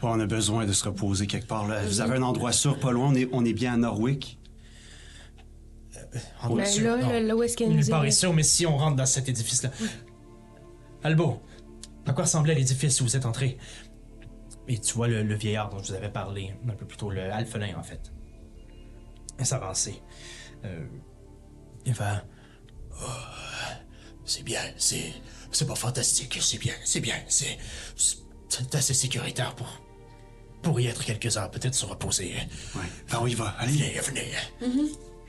Bon, 0.00 0.10
on 0.16 0.20
a 0.20 0.26
besoin 0.26 0.64
de 0.66 0.72
se 0.72 0.84
reposer 0.84 1.26
quelque 1.26 1.46
part. 1.46 1.66
Là. 1.66 1.82
Vous 1.84 2.00
avez 2.00 2.16
un 2.16 2.22
endroit 2.22 2.52
sûr, 2.52 2.78
pas 2.78 2.92
loin. 2.92 3.08
On 3.08 3.14
est, 3.14 3.28
on 3.32 3.44
est 3.44 3.52
bien 3.52 3.74
à 3.74 3.76
Norwick. 3.76 4.38
En 6.42 6.54
Ben, 6.54 6.64
sûr, 6.66 6.84
là, 6.84 6.96
là, 6.96 7.20
là 7.20 7.36
où 7.36 7.42
est-ce 7.42 7.56
qu'elle 7.56 7.70
Nulle 7.70 7.86
part 7.88 8.04
est- 8.04 8.10
sûr, 8.10 8.32
mais 8.34 8.42
si 8.42 8.66
on 8.66 8.76
rentre 8.76 8.96
dans 8.96 9.06
cet 9.06 9.28
édifice-là. 9.28 9.70
Albo, 11.02 11.42
à 12.06 12.12
quoi 12.12 12.24
ressemblait 12.24 12.54
l'édifice 12.54 13.00
où 13.00 13.04
vous 13.04 13.16
êtes 13.16 13.26
entré? 13.26 13.56
Et 14.68 14.78
tu 14.78 14.94
vois 14.94 15.08
le, 15.08 15.22
le 15.22 15.34
vieillard 15.34 15.68
dont 15.70 15.78
je 15.82 15.88
vous 15.88 15.94
avais 15.94 16.10
parlé 16.10 16.54
un 16.68 16.72
peu 16.74 16.86
plus 16.86 16.96
tôt, 16.96 17.10
le 17.10 17.32
alphelin 17.32 17.76
en 17.78 17.82
fait. 17.82 18.12
Il 19.38 19.46
s'avancer. 19.46 20.00
Euh, 20.64 20.86
il 21.86 21.94
va. 21.94 22.22
Oh, 22.92 23.04
c'est 24.24 24.44
bien, 24.44 24.60
c'est. 24.76 25.12
C'est 25.52 25.66
pas 25.66 25.74
fantastique, 25.74 26.38
c'est 26.40 26.58
bien, 26.58 26.74
c'est 26.84 27.00
bien, 27.00 27.16
c'est. 27.28 27.58
C'est 28.48 28.74
assez 28.74 28.94
sécuritaire 28.94 29.54
pour. 29.54 29.80
Pour 30.62 30.78
y 30.80 30.86
être 30.86 31.04
quelques 31.04 31.36
heures, 31.36 31.50
peut-être 31.50 31.74
se 31.74 31.84
reposer. 31.86 32.34
Ouais. 32.76 32.82
Ben, 33.10 33.18
on 33.20 33.26
y 33.26 33.34
va. 33.34 33.48
Allez. 33.58 33.72
Venez, 33.72 34.00
venez. 34.60 34.78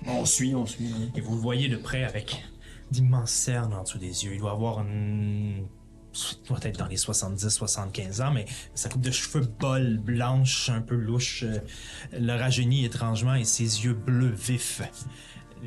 On 0.05 0.25
suit, 0.25 0.53
on 0.53 0.65
suit. 0.65 0.91
hein. 0.93 1.09
Et 1.15 1.21
vous 1.21 1.33
le 1.35 1.41
voyez 1.41 1.69
de 1.69 1.77
près 1.77 2.03
avec 2.03 2.43
d'immenses 2.91 3.31
cernes 3.31 3.73
en 3.73 3.81
dessous 3.81 3.97
des 3.97 4.25
yeux. 4.25 4.33
Il 4.35 4.39
doit 4.39 4.51
avoir 4.51 4.81
une... 4.81 5.65
il 6.13 6.47
doit 6.47 6.59
être 6.61 6.77
dans 6.77 6.85
les 6.87 6.97
70-75 6.97 8.21
ans, 8.21 8.31
mais 8.31 8.45
sa 8.75 8.89
coupe 8.89 9.01
de 9.01 9.09
cheveux 9.09 9.47
bolle, 9.59 9.97
blanche, 9.97 10.69
un 10.69 10.81
peu 10.81 10.93
louche, 10.95 11.43
euh, 11.43 11.57
le 12.11 12.33
rajeunit 12.37 12.85
étrangement 12.85 13.33
et 13.33 13.43
ses 13.45 13.85
yeux 13.85 13.93
bleus 13.95 14.35
vifs 14.35 14.83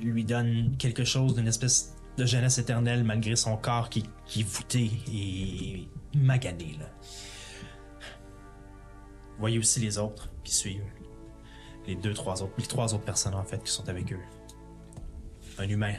lui 0.01 0.25
donnent 0.25 0.77
quelque 0.79 1.03
chose 1.05 1.35
d'une 1.35 1.49
espèce 1.49 1.96
de 2.17 2.25
jeunesse 2.25 2.59
éternelle 2.59 3.05
malgré 3.05 3.37
son 3.37 3.57
corps 3.57 3.89
qui, 3.91 4.05
qui 4.25 4.41
est 4.41 4.45
voûté 4.45 4.91
et 5.13 5.89
magané. 6.15 6.77
Là. 6.79 6.87
Vous 9.35 9.41
voyez 9.41 9.59
aussi 9.59 9.81
les 9.81 9.99
autres 9.99 10.31
qui 10.45 10.55
suivent. 10.55 10.85
Les 11.87 11.95
deux, 11.95 12.15
trois 12.15 12.43
autres, 12.43 12.55
les 12.59 12.67
trois 12.67 12.95
autres 12.95 13.05
personnes 13.05 13.35
en 13.35 13.45
fait 13.45 13.63
qui 13.63 13.71
sont 13.71 13.89
avec 13.89 14.13
eux. 14.13 14.21
Un 15.59 15.69
humain 15.69 15.95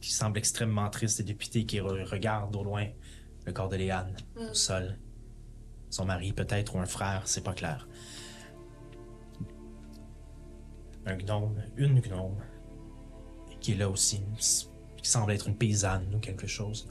qui 0.00 0.12
semble 0.12 0.38
extrêmement 0.38 0.88
triste 0.90 1.20
et 1.20 1.22
dépité, 1.22 1.64
qui 1.64 1.78
re- 1.78 2.04
regarde 2.04 2.54
au 2.56 2.64
loin 2.64 2.86
le 3.46 3.52
corps 3.52 3.68
de 3.68 3.76
Léane 3.76 4.14
au 4.36 4.52
sol. 4.54 4.98
Son 5.90 6.04
mari 6.06 6.32
peut-être 6.32 6.74
ou 6.74 6.78
un 6.78 6.86
frère, 6.86 7.22
c'est 7.26 7.44
pas 7.44 7.52
clair. 7.54 7.86
Un 11.06 11.16
gnome, 11.16 11.62
une 11.76 12.00
gnome, 12.00 12.36
qui 13.64 13.72
est 13.72 13.76
là 13.76 13.88
aussi, 13.88 14.20
qui 14.98 15.08
semble 15.08 15.32
être 15.32 15.48
une 15.48 15.56
paysanne 15.56 16.14
ou 16.14 16.18
quelque 16.18 16.46
chose. 16.46 16.86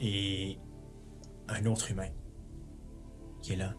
Et 0.00 0.58
un 1.46 1.66
autre 1.66 1.90
humain 1.90 2.08
qui 3.42 3.52
est 3.52 3.56
là, 3.56 3.74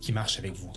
qui 0.00 0.12
marche 0.12 0.38
avec 0.38 0.52
vous. 0.52 0.70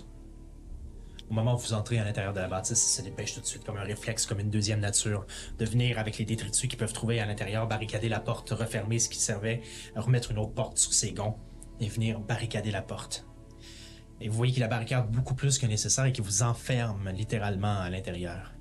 Au 1.30 1.32
moment 1.32 1.54
où 1.54 1.58
vous 1.58 1.74
entrez 1.74 2.00
à 2.00 2.04
l'intérieur 2.04 2.32
de 2.32 2.40
la 2.40 2.48
bâtisse, 2.48 2.84
il 2.84 2.96
se 2.96 3.02
dépêche 3.02 3.34
tout 3.34 3.40
de 3.40 3.46
suite, 3.46 3.62
comme 3.62 3.76
un 3.76 3.84
réflexe, 3.84 4.26
comme 4.26 4.40
une 4.40 4.50
deuxième 4.50 4.80
nature, 4.80 5.26
de 5.60 5.64
venir 5.64 6.00
avec 6.00 6.18
les 6.18 6.24
détritus 6.24 6.68
qu'ils 6.68 6.76
peuvent 6.76 6.92
trouver 6.92 7.20
à 7.20 7.26
l'intérieur, 7.26 7.68
barricader 7.68 8.08
la 8.08 8.18
porte, 8.18 8.50
refermer 8.50 8.98
ce 8.98 9.08
qui 9.08 9.20
servait, 9.20 9.62
remettre 9.94 10.32
une 10.32 10.38
autre 10.38 10.54
porte 10.54 10.78
sur 10.78 10.92
ses 10.92 11.12
gonds 11.12 11.36
et 11.78 11.86
venir 11.86 12.18
barricader 12.18 12.72
la 12.72 12.82
porte. 12.82 13.28
Et 14.20 14.28
vous 14.28 14.36
voyez 14.36 14.52
qu'il 14.52 14.62
la 14.62 14.66
barricade 14.66 15.08
beaucoup 15.08 15.36
plus 15.36 15.60
que 15.60 15.66
nécessaire 15.66 16.06
et 16.06 16.12
qu'il 16.12 16.24
vous 16.24 16.42
enferme 16.42 17.10
littéralement 17.10 17.78
à 17.78 17.88
l'intérieur. 17.88 18.52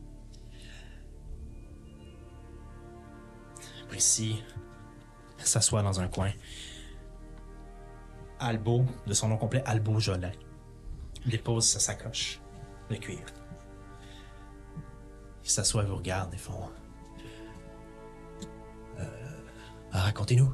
Précis 3.95 4.41
s'assoit 5.37 5.83
dans 5.83 5.99
un 5.99 6.07
coin. 6.07 6.31
Albo, 8.39 8.85
de 9.05 9.13
son 9.13 9.27
nom 9.27 9.35
complet, 9.37 9.61
Albo 9.65 9.99
Jolin, 9.99 10.31
dépose 11.25 11.67
sa 11.67 11.79
sacoche 11.81 12.39
de 12.89 12.95
cuir. 12.95 13.19
Il 15.43 15.49
s'assoit 15.49 15.83
et 15.83 15.87
vous 15.87 15.97
regarde 15.97 16.33
et 16.33 16.37
font. 16.37 16.69
Euh, 18.97 19.03
Racontez-nous, 19.91 20.53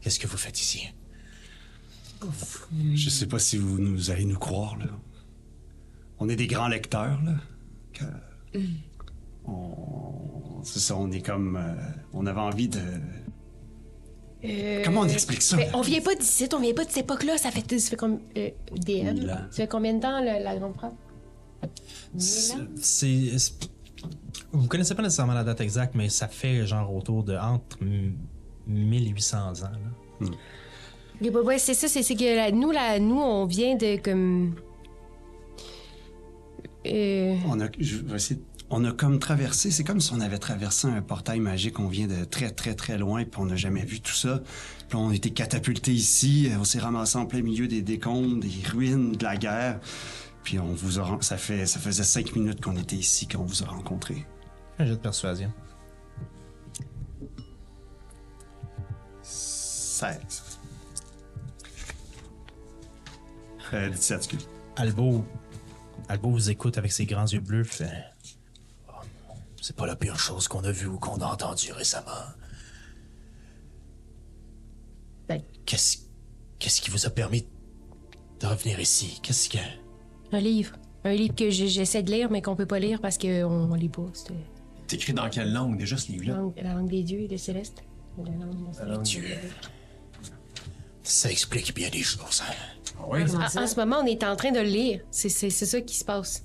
qu'est-ce 0.00 0.18
que 0.18 0.26
vous 0.26 0.36
faites 0.36 0.60
ici? 0.60 0.88
Je 2.96 3.08
sais 3.10 3.26
pas 3.28 3.38
si 3.38 3.58
vous 3.58 3.78
nous 3.78 4.10
allez 4.10 4.24
nous 4.24 4.38
croire, 4.40 4.76
là. 4.78 4.86
On 6.18 6.28
est 6.28 6.36
des 6.36 6.48
grands 6.48 6.68
lecteurs, 6.68 7.22
là. 7.22 7.34
Que- 7.92 8.58
On... 9.46 10.62
C'est 10.62 10.78
ça, 10.80 10.96
on 10.96 11.10
est 11.10 11.20
comme... 11.24 11.56
euh, 11.56 11.74
On 12.12 12.26
avait 12.26 12.40
envie 12.40 12.68
de... 12.68 12.78
Euh, 14.44 14.82
Comment 14.84 15.02
on 15.02 15.08
explique 15.08 15.40
ça? 15.42 15.56
ben, 15.56 15.70
on 15.74 15.82
vient 15.82 16.00
pas 16.00 16.14
d'ici, 16.16 16.48
on 16.52 16.58
vient 16.58 16.74
pas 16.74 16.84
de 16.84 16.90
cette 16.90 17.04
époque-là. 17.04 17.38
Ça 17.38 17.50
fait, 17.52 17.78
ça 17.78 17.90
fait 17.90 17.96
comme. 17.96 18.18
Euh, 18.36 18.50
DM. 18.74 19.24
Ça 19.26 19.48
fait 19.52 19.68
combien 19.68 19.94
de 19.94 20.00
temps, 20.00 20.18
la, 20.20 20.40
la 20.40 20.56
grande 20.56 20.74
frappe? 20.74 20.94
C'est. 22.18 22.56
c'est- 22.76 23.70
Vous 24.50 24.66
connaissez 24.66 24.96
pas 24.96 25.02
nécessairement 25.02 25.34
la 25.34 25.44
date 25.44 25.60
exacte, 25.60 25.94
mais 25.94 26.08
ça 26.08 26.26
fait 26.26 26.66
genre 26.66 26.92
autour 26.92 27.22
de 27.22 27.36
entre 27.36 27.78
m- 27.82 28.16
1800 28.66 29.38
ans. 29.38 29.52
là. 30.20 30.26
Ok, 31.20 31.30
bah, 31.30 31.40
ouais, 31.42 31.58
c'est 31.58 31.74
ça, 31.74 31.86
c'est 31.86 32.02
c'est 32.02 32.16
que 32.16 32.24
la- 32.36 32.50
nous, 32.50 32.72
là, 32.72 32.98
nous, 32.98 33.20
on 33.20 33.46
vient 33.46 33.76
de 33.76 33.96
comme. 34.02 34.56
Euh, 36.84 37.36
On 37.48 37.60
a, 37.60 37.68
je 37.78 37.98
vais 37.98 38.16
essayer- 38.16 38.40
on 38.72 38.84
a 38.84 38.92
comme 38.92 39.18
traversé, 39.18 39.70
c'est 39.70 39.84
comme 39.84 40.00
si 40.00 40.14
on 40.14 40.20
avait 40.20 40.38
traversé 40.38 40.88
un 40.88 41.02
portail 41.02 41.40
magique, 41.40 41.78
on 41.78 41.88
vient 41.88 42.06
de 42.06 42.24
très 42.24 42.50
très 42.50 42.74
très 42.74 42.96
loin, 42.96 43.22
puis 43.24 43.38
on 43.38 43.44
n'a 43.44 43.56
jamais 43.56 43.84
vu 43.84 44.00
tout 44.00 44.14
ça. 44.14 44.40
Puis 44.88 44.96
on 44.96 45.10
a 45.10 45.14
été 45.14 45.30
catapulté 45.30 45.92
ici, 45.92 46.48
euh, 46.50 46.56
on 46.58 46.64
s'est 46.64 46.78
ramassé 46.78 47.18
en 47.18 47.26
plein 47.26 47.42
milieu 47.42 47.68
des 47.68 47.82
décombres, 47.82 48.40
des 48.40 48.66
ruines, 48.66 49.12
de 49.12 49.24
la 49.24 49.36
guerre. 49.36 49.78
Puis 50.42 50.58
on 50.58 50.72
vous 50.72 50.98
a, 50.98 51.18
ça 51.20 51.36
fait, 51.36 51.66
ça 51.66 51.80
faisait 51.80 52.02
cinq 52.02 52.34
minutes 52.34 52.62
qu'on 52.62 52.76
était 52.78 52.96
ici 52.96 53.28
quand 53.28 53.40
on 53.40 53.44
vous 53.44 53.62
a 53.62 53.66
rencontré. 53.66 54.26
Un 54.78 54.86
jeu 54.86 54.92
de 54.92 55.00
persuasion. 55.00 55.52
16. 59.22 60.18
Euh, 63.74 63.90
17, 63.90 64.16
excuse. 64.16 64.48
Albo. 64.76 65.24
Albo 66.08 66.30
vous 66.30 66.50
écoute 66.50 66.78
avec 66.78 66.90
ses 66.90 67.04
grands 67.04 67.26
yeux 67.26 67.40
bleus, 67.40 67.64
fait. 67.64 68.11
C'est 69.64 69.76
pas 69.76 69.86
la 69.86 69.94
pire 69.94 70.18
chose 70.18 70.48
qu'on 70.48 70.64
a 70.64 70.72
vue 70.72 70.88
ou 70.88 70.98
qu'on 70.98 71.20
a 71.20 71.26
entendue 71.26 71.70
récemment. 71.72 72.10
Ben- 75.28 75.40
Qu'est-ce. 75.64 75.98
Qu'est-ce 76.58 76.80
qui 76.80 76.90
vous 76.90 77.06
a 77.06 77.10
permis 77.10 77.46
de 78.40 78.46
revenir 78.46 78.80
ici? 78.80 79.20
Qu'est-ce 79.22 79.48
que? 79.48 79.58
un 80.32 80.40
livre. 80.40 80.74
Un 81.04 81.12
livre 81.14 81.34
que 81.34 81.48
j'essaie 81.50 82.02
de 82.02 82.10
lire, 82.10 82.30
mais 82.30 82.42
qu'on 82.42 82.56
peut 82.56 82.66
pas 82.66 82.78
lire 82.80 83.00
parce 83.00 83.18
qu'on 83.18 83.44
on 83.44 83.74
lit 83.74 83.88
pas. 83.88 84.06
C'est 84.14 84.32
T'écris 84.88 85.12
dans 85.12 85.28
quelle 85.30 85.52
langue 85.52 85.76
déjà 85.78 85.96
ce 85.96 86.10
la 86.10 86.18
livre-là? 86.18 86.36
langue, 86.38 86.54
la 86.60 86.74
langue 86.74 86.88
des 86.90 87.02
dieux 87.04 87.20
et 87.20 87.28
des 87.28 87.38
célestes. 87.38 87.82
La 88.18 88.84
langue 88.84 89.02
des 89.02 89.08
Dieu. 89.08 89.24
Ça 91.04 91.30
explique 91.30 91.72
bien 91.74 91.88
des 91.90 92.02
choses. 92.02 92.42
hein? 92.48 92.52
Ah 92.98 93.04
oui? 93.08 93.22
En, 93.30 93.42
en 93.62 93.66
ce 93.66 93.76
moment, 93.76 93.98
on 94.02 94.06
est 94.06 94.22
en 94.24 94.34
train 94.36 94.50
de 94.52 94.58
le 94.60 94.66
lire. 94.68 95.00
C'est 95.10 95.28
c'est- 95.28 95.50
c'est 95.50 95.66
ça 95.66 95.80
qui 95.80 95.94
se 95.96 96.04
passe. 96.04 96.44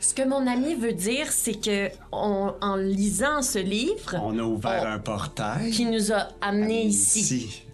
Ce 0.00 0.14
que 0.14 0.22
mon 0.26 0.46
ami 0.46 0.74
veut 0.74 0.92
dire, 0.92 1.30
c'est 1.32 1.54
que 1.60 1.88
on- 2.12 2.54
en 2.60 2.76
lisant 2.76 3.42
ce 3.42 3.58
livre, 3.58 4.14
On 4.22 4.38
a 4.38 4.42
ouvert 4.42 4.86
un 4.86 4.98
portail. 4.98 5.70
qui 5.72 5.84
nous 5.86 6.12
a 6.12 6.28
amenés 6.40 6.84
ici. 6.86 7.64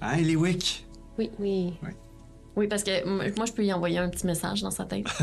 Hein, 0.00 0.18
Eliwick? 0.18 0.86
Oui, 1.18 1.30
oui. 1.38 1.74
Oui, 2.56 2.68
parce 2.68 2.84
que 2.84 3.04
moi, 3.36 3.46
je 3.46 3.52
peux 3.52 3.64
y 3.64 3.72
envoyer 3.72 3.98
un 3.98 4.08
petit 4.08 4.26
message 4.26 4.62
dans 4.62 4.70
sa 4.70 4.84
tête. 4.84 5.06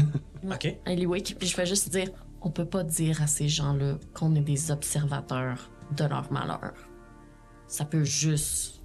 Ok. 0.51 0.75
à 0.85 0.91
Eliwick, 0.91 1.35
puis 1.37 1.47
je 1.47 1.53
fais 1.53 1.67
juste 1.67 1.89
dire 1.89 2.09
on 2.41 2.49
peut 2.49 2.65
pas 2.65 2.83
dire 2.83 3.21
à 3.21 3.27
ces 3.27 3.47
gens-là 3.47 3.99
qu'on 4.15 4.33
est 4.33 4.39
des 4.41 4.71
observateurs 4.71 5.69
de 5.95 6.03
leur 6.05 6.31
malheur. 6.33 6.73
Ça 7.67 7.85
peut 7.85 8.03
juste 8.03 8.81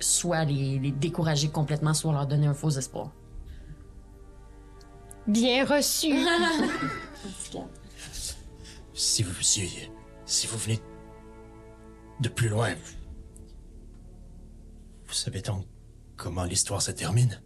soit 0.00 0.44
les, 0.44 0.80
les 0.80 0.90
décourager 0.90 1.48
complètement, 1.48 1.94
soit 1.94 2.12
leur 2.12 2.26
donner 2.26 2.48
un 2.48 2.54
faux 2.54 2.70
espoir. 2.70 3.12
Bien 5.28 5.64
reçu. 5.64 6.14
Si 8.94 9.22
vous, 9.22 9.32
si, 9.42 9.88
si 10.26 10.46
vous 10.48 10.58
venez 10.58 10.80
de 12.20 12.28
plus 12.28 12.48
loin, 12.48 12.70
vous 15.06 15.14
savez 15.14 15.40
donc 15.40 15.64
comment 16.16 16.42
l'histoire 16.42 16.82
se 16.82 16.90
termine? 16.90 17.40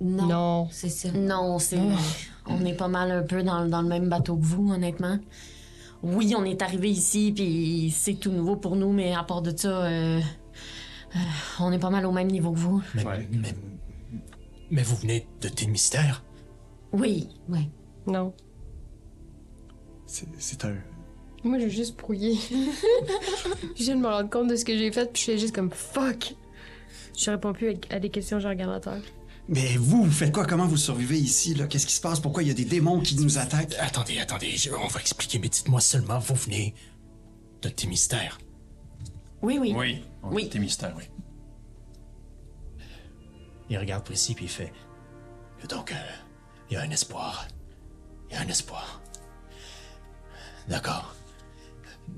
Non. 0.00 0.26
non. 0.26 0.68
C'est 0.70 0.88
ça. 0.88 1.10
Non, 1.12 1.58
c'est. 1.58 1.78
On 2.46 2.64
est 2.64 2.72
pas 2.74 2.88
mal 2.88 3.10
un 3.10 3.22
peu 3.22 3.42
dans, 3.42 3.66
dans 3.66 3.82
le 3.82 3.88
même 3.88 4.08
bateau 4.08 4.36
que 4.38 4.44
vous, 4.44 4.72
honnêtement. 4.72 5.18
Oui, 6.02 6.34
on 6.34 6.44
est 6.46 6.62
arrivé 6.62 6.90
ici, 6.90 7.30
puis 7.34 7.90
c'est 7.94 8.14
tout 8.14 8.30
nouveau 8.32 8.56
pour 8.56 8.76
nous, 8.76 8.92
mais 8.92 9.14
à 9.14 9.22
part 9.22 9.42
de 9.42 9.54
ça, 9.54 9.68
euh, 9.84 10.18
euh, 11.14 11.18
on 11.60 11.72
est 11.72 11.78
pas 11.78 11.90
mal 11.90 12.06
au 12.06 12.12
même 12.12 12.28
niveau 12.28 12.52
que 12.52 12.58
vous. 12.58 12.82
Mais, 12.94 13.04
Ouais. 13.04 13.28
mais, 13.30 13.54
mais 14.70 14.82
vous 14.82 14.96
venez 14.96 15.26
de 15.42 15.48
tes 15.48 15.66
mystères? 15.66 16.23
Oui. 16.98 17.28
Ouais. 17.48 17.68
Non. 18.06 18.32
C'est 20.06 20.64
un... 20.64 20.76
Moi, 21.42 21.58
j'ai 21.58 21.70
juste 21.70 21.98
brouillé. 21.98 22.34
je 23.76 23.82
viens 23.84 23.96
de 23.96 24.00
me 24.00 24.06
rendre 24.06 24.30
compte 24.30 24.48
de 24.48 24.56
ce 24.56 24.64
que 24.64 24.76
j'ai 24.76 24.90
fait, 24.92 25.12
puis 25.12 25.22
je 25.22 25.30
suis 25.32 25.38
juste 25.40 25.54
comme 25.54 25.70
fuck. 25.70 26.34
Je 27.18 27.30
réponds 27.30 27.52
plus 27.52 27.74
à 27.90 27.98
des 28.00 28.08
questions, 28.10 28.38
je 28.40 28.48
regarde 28.48 28.72
à 28.72 28.80
terre. 28.80 29.02
Mais 29.48 29.76
vous, 29.76 30.04
vous 30.04 30.10
faites 30.10 30.32
quoi? 30.32 30.46
Comment 30.46 30.66
vous 30.66 30.76
survivez 30.78 31.18
ici, 31.18 31.54
là? 31.54 31.66
Qu'est-ce 31.66 31.86
qui 31.86 31.92
se 31.92 32.00
passe? 32.00 32.18
Pourquoi 32.20 32.42
il 32.42 32.48
y 32.48 32.50
a 32.50 32.54
des 32.54 32.64
démons 32.64 33.00
qui 33.00 33.16
nous 33.16 33.36
attaquent? 33.38 33.74
Attendez, 33.78 34.18
attendez, 34.18 34.50
je- 34.52 34.70
on 34.70 34.86
va 34.86 35.00
expliquer, 35.00 35.38
mais 35.38 35.48
dites-moi 35.50 35.80
seulement, 35.80 36.18
vous 36.18 36.34
venez 36.34 36.74
de 37.60 37.68
tes 37.68 37.86
mystères. 37.86 38.38
Oui, 39.42 39.58
oui. 39.60 39.74
Oui. 39.76 40.02
Oui. 40.22 40.48
Tes 40.48 40.58
mystères, 40.58 40.94
oui. 40.96 41.04
Il 43.68 43.78
regarde 43.78 44.04
précis 44.04 44.34
puis 44.34 44.46
il 44.46 44.50
fait. 44.50 44.72
Donc, 45.68 45.92
euh, 45.92 45.94
il 46.70 46.74
y 46.74 46.76
a 46.76 46.82
un 46.82 46.90
espoir. 46.90 47.46
Il 48.30 48.34
y 48.34 48.38
a 48.38 48.40
un 48.42 48.48
espoir. 48.48 49.00
D'accord. 50.68 51.14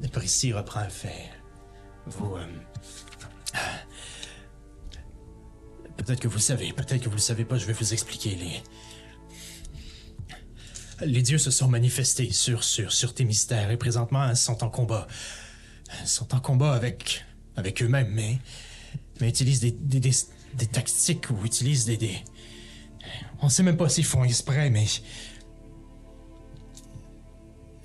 Le 0.00 0.08
précis 0.08 0.52
reprend 0.52 0.80
un 0.80 0.88
fait. 0.88 1.30
Vous. 2.06 2.36
euh, 2.36 2.46
Peut-être 5.96 6.20
que 6.20 6.28
vous 6.28 6.36
le 6.36 6.40
savez, 6.42 6.72
peut-être 6.72 7.02
que 7.02 7.08
vous 7.08 7.16
le 7.16 7.20
savez 7.20 7.44
pas, 7.44 7.58
je 7.58 7.66
vais 7.66 7.72
vous 7.72 7.92
expliquer. 7.92 8.36
Les. 8.36 8.62
Les 11.06 11.20
dieux 11.22 11.38
se 11.38 11.50
sont 11.50 11.68
manifestés 11.68 12.32
sur, 12.32 12.64
sur, 12.64 12.90
sur 12.92 13.12
tes 13.12 13.24
mystères 13.26 13.70
et 13.70 13.76
présentement 13.76 14.30
ils 14.30 14.36
sont 14.36 14.64
en 14.64 14.70
combat. 14.70 15.06
Ils 16.00 16.08
sont 16.08 16.34
en 16.34 16.40
combat 16.40 16.72
avec, 16.72 17.24
avec 17.56 17.82
eux-mêmes, 17.82 18.10
mais 18.12 18.38
mais 19.20 19.28
utilisent 19.28 19.60
des, 19.60 19.72
des, 19.72 20.00
des, 20.00 20.12
des 20.54 20.66
tactiques 20.66 21.28
ou 21.30 21.44
utilisent 21.44 21.84
des, 21.86 21.96
des... 21.96 22.18
On 23.42 23.48
sait 23.48 23.62
même 23.62 23.76
pas 23.76 23.88
s'ils 23.88 24.04
font 24.04 24.24
exprès, 24.24 24.70
mais... 24.70 24.86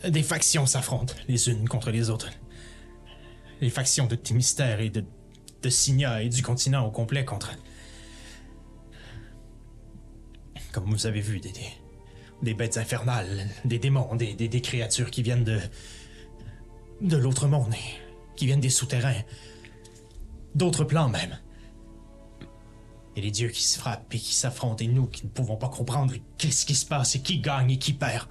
Des 0.07 0.23
factions 0.23 0.65
s'affrontent 0.65 1.13
les 1.27 1.49
unes 1.49 1.67
contre 1.67 1.91
les 1.91 2.09
autres. 2.09 2.31
Les 3.59 3.69
factions 3.69 4.07
de 4.07 4.15
tes 4.15 4.33
mystères 4.33 4.79
et 4.79 4.89
de, 4.89 5.03
de 5.61 5.69
Signa 5.69 6.23
et 6.23 6.29
du 6.29 6.41
continent 6.41 6.85
au 6.85 6.91
complet 6.91 7.23
contre. 7.23 7.51
Comme 10.71 10.89
vous 10.89 11.05
avez 11.05 11.21
vu, 11.21 11.39
des, 11.39 11.53
des, 12.41 12.53
bêtes 12.55 12.77
infernales, 12.77 13.47
des 13.65 13.77
démons, 13.77 14.15
des, 14.15 14.33
des, 14.33 14.47
des 14.47 14.61
créatures 14.61 15.11
qui 15.11 15.21
viennent 15.21 15.43
de. 15.43 15.59
de 17.01 17.17
l'autre 17.17 17.47
monde, 17.47 17.75
qui 18.35 18.47
viennent 18.47 18.61
des 18.61 18.69
souterrains, 18.69 19.21
d'autres 20.55 20.83
plans 20.83 21.09
même. 21.09 21.37
Et 23.15 23.21
les 23.21 23.31
dieux 23.31 23.49
qui 23.49 23.63
se 23.63 23.77
frappent 23.77 24.13
et 24.13 24.17
qui 24.19 24.33
s'affrontent, 24.33 24.83
et 24.83 24.87
nous 24.87 25.05
qui 25.07 25.25
ne 25.25 25.29
pouvons 25.29 25.57
pas 25.57 25.67
comprendre 25.67 26.13
qu'est-ce 26.37 26.65
qui 26.65 26.75
se 26.75 26.85
passe 26.85 27.15
et 27.15 27.21
qui 27.21 27.39
gagne 27.39 27.71
et 27.71 27.77
qui 27.77 27.93
perd. 27.93 28.27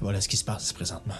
Voilà 0.00 0.20
ce 0.20 0.28
qui 0.28 0.36
se 0.36 0.44
passe 0.44 0.72
présentement. 0.72 1.14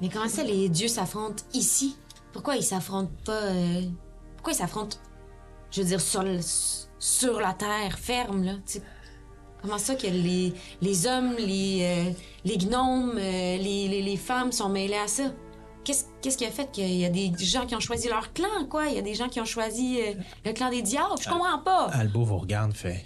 Mais 0.00 0.08
comment 0.08 0.28
ça, 0.28 0.42
les 0.42 0.68
dieux 0.68 0.88
s'affrontent 0.88 1.44
ici? 1.54 1.96
Pourquoi 2.32 2.56
ils 2.56 2.64
s'affrontent 2.64 3.12
pas... 3.24 3.42
euh, 3.42 3.82
Pourquoi 4.36 4.54
ils 4.54 4.56
s'affrontent, 4.56 4.96
je 5.70 5.82
veux 5.82 5.86
dire, 5.86 6.00
sur, 6.00 6.24
sur 6.98 7.38
la 7.40 7.52
terre, 7.52 7.98
ferme, 7.98 8.42
là? 8.42 8.54
Comment 9.60 9.78
ça 9.78 9.94
que 9.94 10.08
les, 10.08 10.52
les 10.80 11.06
hommes, 11.06 11.36
les, 11.38 11.82
euh, 11.82 12.12
les 12.44 12.58
gnomes, 12.58 13.16
euh, 13.16 13.56
les, 13.58 14.02
les 14.02 14.16
femmes 14.16 14.50
sont 14.50 14.68
mêlés 14.68 14.96
à 14.96 15.06
ça? 15.06 15.30
Qu'est-ce 15.84 16.04
qu'est-ce 16.20 16.38
qui 16.38 16.44
a 16.46 16.50
fait 16.50 16.70
qu'il 16.70 16.88
y 16.94 17.04
a 17.04 17.10
des 17.10 17.32
gens 17.38 17.66
qui 17.66 17.74
ont 17.74 17.80
choisi 17.80 18.08
leur 18.08 18.32
clan, 18.32 18.66
quoi? 18.70 18.86
Il 18.86 18.94
y 18.94 18.98
a 18.98 19.02
des 19.02 19.14
gens 19.14 19.28
qui 19.28 19.40
ont 19.40 19.44
choisi 19.44 20.00
euh, 20.00 20.14
le 20.44 20.52
clan 20.52 20.70
des 20.70 20.82
diables? 20.82 21.14
Je 21.20 21.28
comprends 21.28 21.58
pas! 21.58 21.86
Albo 21.92 22.24
vous 22.24 22.38
regarde, 22.38 22.72
fait. 22.72 23.04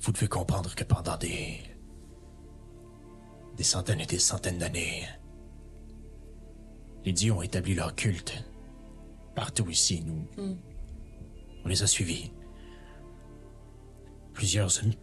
Vous 0.00 0.12
devez 0.12 0.28
comprendre 0.28 0.74
que 0.74 0.84
pendant 0.84 1.16
des. 1.16 1.58
des 3.56 3.64
centaines 3.64 4.00
et 4.00 4.06
des 4.06 4.18
centaines 4.20 4.58
d'années, 4.58 5.04
les 7.04 7.12
dieux 7.12 7.32
ont 7.32 7.42
établi 7.42 7.74
leur 7.74 7.94
culte. 7.94 8.44
Partout 9.34 9.68
ici, 9.70 10.02
nous. 10.04 10.26
On 11.64 11.68
les 11.68 11.82
a 11.82 11.86
suivis. 11.86 12.30
Plusieurs 14.32 14.70
hum- 14.82 14.94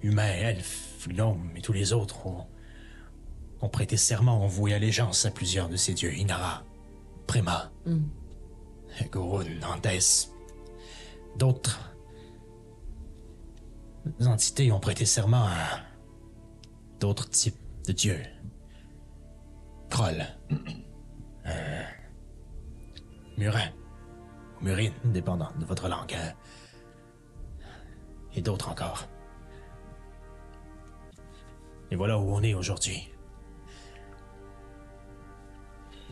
humains, 0.00 0.32
elfes, 0.32 1.08
gnomes 1.08 1.50
et 1.56 1.60
tous 1.60 1.72
les 1.72 1.92
autres 1.92 2.26
ont, 2.26 2.46
ont 3.60 3.68
prêté 3.68 3.96
serment, 3.96 4.42
ont 4.44 4.46
voué 4.48 4.74
allégeance 4.74 5.26
à 5.26 5.30
plusieurs 5.30 5.68
de 5.68 5.76
ces 5.76 5.94
dieux. 5.94 6.12
Inara, 6.14 6.64
Prima, 7.26 7.70
Gorun, 9.10 9.60
Andes. 9.62 10.00
D'autres 11.36 11.78
entités 14.20 14.72
ont 14.72 14.80
prêté 14.80 15.04
serment 15.04 15.44
à 15.46 15.80
d'autres 17.00 17.28
types 17.28 17.58
de 17.86 17.92
dieux. 17.92 18.22
Kroll. 19.90 20.24
Euh, 21.46 21.82
Murin. 23.36 23.70
Ou 24.60 24.64
Murine, 24.64 24.92
dépendant 25.04 25.50
de 25.58 25.64
votre 25.64 25.88
langue. 25.88 26.14
hein. 26.14 26.32
Et 28.34 28.42
d'autres 28.42 28.68
encore. 28.68 29.06
Et 31.90 31.96
voilà 31.96 32.18
où 32.18 32.30
on 32.34 32.42
est 32.42 32.54
aujourd'hui. 32.54 33.08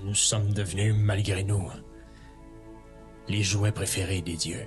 Nous 0.03 0.15
sommes 0.15 0.53
devenus, 0.53 0.95
malgré 0.95 1.43
nous, 1.43 1.69
les 3.29 3.43
jouets 3.43 3.73
préférés 3.73 4.23
des 4.23 4.37
dieux. 4.37 4.67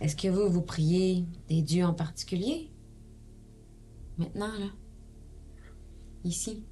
Est-ce 0.00 0.16
que 0.16 0.28
vous, 0.28 0.50
vous 0.50 0.62
priez 0.62 1.26
des 1.48 1.62
dieux 1.62 1.84
en 1.84 1.94
particulier? 1.94 2.70
Maintenant, 4.18 4.52
là? 4.58 4.66
Ici? 6.24 6.64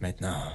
Maintenant, 0.00 0.52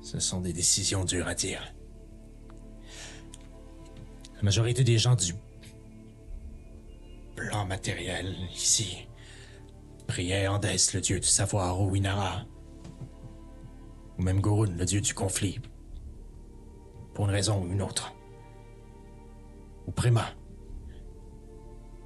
ce 0.00 0.18
sont 0.18 0.40
des 0.40 0.52
décisions 0.52 1.04
dures 1.04 1.28
à 1.28 1.34
dire. 1.34 1.74
La 4.36 4.42
majorité 4.42 4.82
des 4.82 4.98
gens 4.98 5.14
du 5.14 5.34
plan 7.36 7.64
matériel 7.66 8.36
ici 8.52 9.06
priaient 10.12 10.46
Andès, 10.46 10.92
le 10.92 11.00
dieu 11.00 11.18
du 11.20 11.26
savoir, 11.26 11.80
ou 11.80 11.96
Inara, 11.96 12.44
ou 14.18 14.22
même 14.22 14.42
Gorun, 14.42 14.76
le 14.76 14.84
dieu 14.84 15.00
du 15.00 15.14
conflit, 15.14 15.58
pour 17.14 17.24
une 17.24 17.30
raison 17.30 17.62
ou 17.62 17.72
une 17.72 17.80
autre. 17.80 18.12
Ou 19.86 19.90
Prima, 19.90 20.26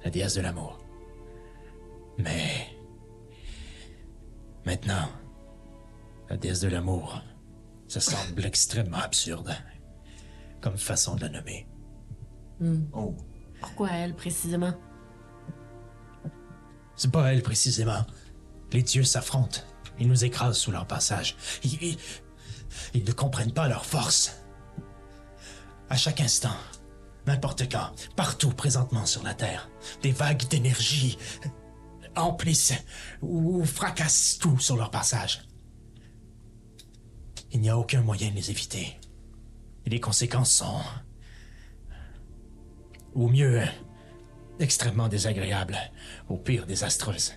la 0.05 0.09
déesse 0.09 0.35
de 0.35 0.41
l'amour. 0.41 0.77
Mais 2.17 2.69
Maintenant, 4.65 5.09
la 6.29 6.37
déesse 6.37 6.61
de 6.61 6.69
l'amour, 6.69 7.21
ça 7.89 7.99
semble 7.99 8.45
extrêmement 8.45 8.99
absurde 8.99 9.53
comme 10.61 10.77
façon 10.77 11.15
de 11.15 11.21
la 11.23 11.29
nommer. 11.29 11.67
Oh. 12.93 13.15
Pourquoi 13.59 13.89
elle, 13.91 14.15
précisément? 14.15 14.73
C'est 16.97 17.11
pas 17.11 17.31
elle 17.31 17.41
précisément. 17.43 18.05
Les 18.73 18.83
dieux 18.83 19.03
s'affrontent. 19.03 19.61
Ils 19.99 20.07
nous 20.07 20.25
écrasent 20.25 20.57
sous 20.57 20.71
leur 20.71 20.85
passage. 20.87 21.35
Ils, 21.63 21.97
ils- 22.93 23.03
ne 23.05 23.11
comprennent 23.11 23.53
pas 23.53 23.67
leur 23.67 23.85
force. 23.85 24.35
À 25.89 25.95
chaque 25.95 26.19
instant, 26.19 26.55
n'importe 27.25 27.71
quand, 27.71 27.91
partout 28.15 28.49
présentement 28.49 29.05
sur 29.05 29.23
la 29.23 29.33
Terre, 29.33 29.69
des 30.01 30.11
vagues 30.11 30.47
d'énergie 30.49 31.17
emplissent 32.15 32.73
ou 33.21 33.63
fracassent 33.63 34.37
tout 34.39 34.59
sur 34.59 34.75
leur 34.75 34.91
passage. 34.91 35.47
Il 37.51 37.61
n'y 37.61 37.69
a 37.69 37.77
aucun 37.77 38.01
moyen 38.01 38.29
de 38.31 38.35
les 38.35 38.51
éviter. 38.51 38.97
Et 39.85 39.89
les 39.89 39.99
conséquences 40.01 40.51
sont... 40.51 40.81
Au 43.13 43.29
mieux, 43.29 43.63
extrêmement 44.59 45.07
désagréables, 45.07 45.77
au 46.29 46.37
pire 46.37 46.65
désastreuses. 46.65 47.33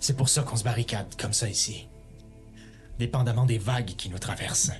C'est 0.00 0.16
pour 0.16 0.28
ça 0.28 0.42
qu'on 0.42 0.56
se 0.56 0.64
barricade 0.64 1.14
comme 1.18 1.32
ça 1.32 1.48
ici. 1.48 1.88
Dépendamment 2.98 3.46
des 3.46 3.58
vagues 3.58 3.94
qui 3.96 4.08
nous 4.10 4.18
traversent. 4.18 4.72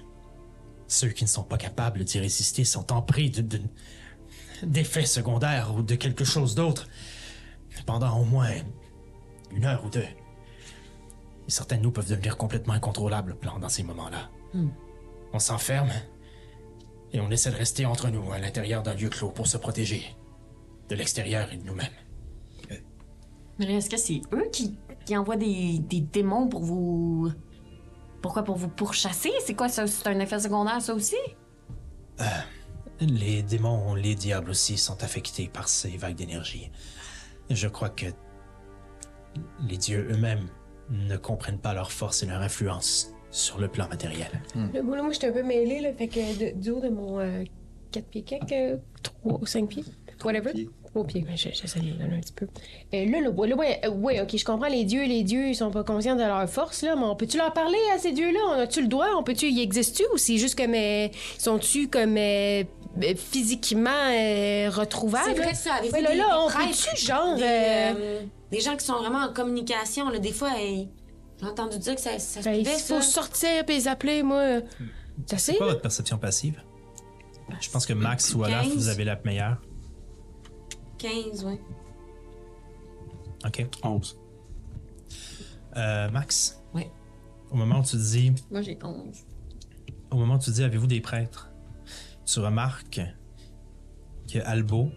Ceux 0.87 1.09
qui 1.09 1.25
ne 1.25 1.29
sont 1.29 1.43
pas 1.43 1.57
capables 1.57 2.05
d'y 2.05 2.21
résister 2.21 2.65
sont 2.65 2.93
empris 2.93 3.31
de, 3.31 3.41
de- 3.43 3.61
d'effets 4.63 5.07
secondaires 5.07 5.75
ou 5.75 5.83
de 5.83 5.95
quelque 5.95 6.25
chose 6.25 6.55
d'autre 6.55 6.87
pendant 7.87 8.19
au 8.19 8.25
moins 8.25 8.53
une 9.51 9.65
heure 9.65 9.85
ou 9.85 9.89
deux. 9.91 10.07
Et 11.47 11.51
certains 11.51 11.77
de 11.79 11.83
nous 11.83 11.91
peuvent 11.91 12.09
devenir 12.09 12.37
complètement 12.37 12.75
incontrôlables 12.75 13.35
pendant 13.37 13.69
ces 13.69 13.83
moments-là. 13.83 14.31
On 15.33 15.39
s'enferme 15.39 15.91
et 17.13 17.21
on 17.21 17.31
essaie 17.31 17.51
de 17.51 17.57
rester 17.57 17.87
entre 17.87 18.09
nous 18.11 18.31
à 18.33 18.39
l'intérieur 18.39 18.83
d'un 18.83 18.95
lieu 18.95 19.09
clos 19.09 19.31
pour 19.31 19.47
se 19.47 19.57
protéger 19.57 20.05
de 20.89 20.95
l'extérieur 20.95 21.53
et 21.53 21.57
de 21.57 21.65
nous-mêmes. 21.65 21.93
Mais 23.59 23.73
est-ce 23.75 23.89
que 23.89 23.97
c'est 23.97 24.21
eux 24.33 24.49
qui, 24.53 24.77
qui 25.05 25.17
envoient 25.17 25.37
des, 25.37 25.79
des 25.79 26.01
démons 26.01 26.49
pour 26.49 26.63
vous. 26.63 27.31
Pourquoi 28.21 28.43
pour 28.43 28.57
vous 28.57 28.69
pourchasser? 28.69 29.31
C'est 29.45 29.55
quoi 29.55 29.69
ça? 29.69 29.87
C'est 29.87 30.09
un 30.09 30.19
effet 30.19 30.41
secondaire, 30.41 30.81
ça 30.81 30.95
aussi? 30.95 31.17
Les 33.01 33.43
démons, 33.43 33.95
les 33.95 34.15
diables 34.15 34.51
aussi 34.51 34.77
sont 34.77 35.03
affectés 35.03 35.49
par 35.49 35.69
ces 35.69 35.97
vagues 35.97 36.17
d'énergie. 36.17 36.71
Je 37.51 37.69
crois 37.69 37.91
que 37.91 38.07
les 39.69 39.77
dieux 39.77 40.09
eux-mêmes 40.11 40.49
ne 40.91 41.17
comprennent 41.17 41.59
pas 41.59 41.75
leur 41.75 41.93
force 41.93 42.23
et 42.23 42.27
leur 42.27 42.41
influence 42.41 43.13
sur 43.31 43.59
le 43.59 43.69
plan 43.69 43.89
matériel. 43.89 44.31
Là, 44.55 44.83
moi, 44.83 44.97
là, 44.97 45.03
moi, 45.03 45.13
j'étais 45.13 45.29
un 45.29 45.33
peu 45.33 45.43
mêlée, 45.43 45.81
là. 45.81 45.93
Fait 45.93 46.09
que 46.09 46.55
du 46.55 46.71
haut 46.71 46.81
de 46.81 46.89
mon 46.89 47.45
4 47.91 48.07
pieds 48.07 48.23
quelques, 48.23 48.81
3 49.03 49.41
ou 49.41 49.47
5 49.47 49.69
pieds, 49.69 49.85
whatever. 50.25 50.53
pieds. 50.53 50.69
3 50.91 51.05
pieds, 51.07 51.23
ben, 51.23 51.37
j'essaie 51.37 51.81
de 51.81 51.87
me 51.87 51.91
donner 51.93 52.17
un 52.17 52.21
petit 52.21 52.33
peu. 52.33 52.47
Euh, 52.95 53.05
là, 53.11 53.21
là, 53.21 53.31
ouais, 53.57 53.81
euh, 53.85 53.89
ouais, 53.91 54.21
ok, 54.21 54.37
je 54.37 54.45
comprends, 54.45 54.69
les 54.69 54.85
dieux, 54.85 55.05
les 55.05 55.25
dieux, 55.25 55.49
ils 55.49 55.57
sont 55.57 55.71
pas 55.73 55.83
conscients 55.83 56.15
de 56.15 56.23
leur 56.23 56.49
force, 56.49 56.83
là, 56.83 56.95
mais 56.97 57.03
on 57.03 57.17
peut-tu 57.17 57.37
leur 57.37 57.53
parler 57.53 57.79
à 57.93 57.99
ces 57.99 58.13
dieux-là? 58.13 58.39
On 58.51 58.53
a-tu 58.61 58.81
le 58.83 58.87
droit? 58.89 59.09
On 59.17 59.23
peut-tu, 59.25 59.47
ils 59.49 59.61
existent-tu? 59.61 60.05
Ou 60.15 60.19
c'est 60.19 60.37
juste 60.39 60.57
comme, 60.57 60.75
euh, 60.75 61.09
sont-tu 61.39 61.89
comme 61.89 62.17
euh, 62.17 62.63
physiquement 63.17 63.91
euh, 63.91 64.71
retrouvables? 64.71 65.25
C'est 65.35 65.43
vrai, 65.43 65.55
ça. 65.55 65.81
Ouais, 65.93 66.01
là, 66.01 66.11
des- 66.13 66.17
là, 66.17 66.25
des 66.27 66.33
on 66.39 66.49
peut-tu, 66.67 67.05
genre, 67.05 67.35
Des, 67.37 67.43
euh, 67.43 67.47
euh, 67.97 68.21
des 68.53 68.61
gens 68.61 68.77
qui 68.77 68.85
sont 68.85 68.95
vraiment 68.99 69.19
en 69.25 69.33
communication, 69.33 70.09
là, 70.11 70.19
des 70.21 70.33
fois, 70.33 70.51
j'ai 70.61 70.89
entendu 71.47 71.79
dire 71.79 71.97
que 71.97 72.01
ça, 72.01 72.19
ça 72.21 72.41
se 72.41 72.45
ben, 72.45 72.55
il 72.55 72.67
faut 72.67 73.01
ça. 73.01 73.03
sortir 73.03 73.67
puis 73.67 73.75
les 73.77 73.89
appeler, 73.89 74.23
moi. 74.23 74.61
Ça 75.27 75.39
C'est 75.39 75.57
quoi 75.57 75.67
votre 75.67 75.83
perception 75.83 76.19
passive? 76.19 76.61
Je 77.61 77.69
pense 77.69 77.85
que 77.85 77.93
Max 77.93 78.33
ou 78.35 78.43
Olaf, 78.45 78.63
15. 78.63 78.75
vous 78.75 78.89
avez 78.89 79.05
la 79.05 79.19
meilleure. 79.25 79.61
15, 81.05 81.45
oui. 81.45 81.59
OK. 83.45 83.67
11. 83.83 84.19
Euh, 85.77 86.11
Max? 86.11 86.63
Oui. 86.73 86.87
Au 87.51 87.57
moment 87.57 87.81
où 87.81 87.85
tu 87.85 87.97
dis, 87.97 88.33
Moi, 88.51 88.63
j'ai 88.63 88.79
11. 88.83 88.97
au 90.11 90.17
moment 90.17 90.37
où 90.37 90.39
tu 90.39 90.51
dis, 90.51 90.63
avez-vous 90.65 90.87
des 90.87 91.03
prêtres? 91.03 91.51
Tu 92.25 92.41
remarques 92.41 93.01
que 94.33 94.39
Albo 94.39 94.89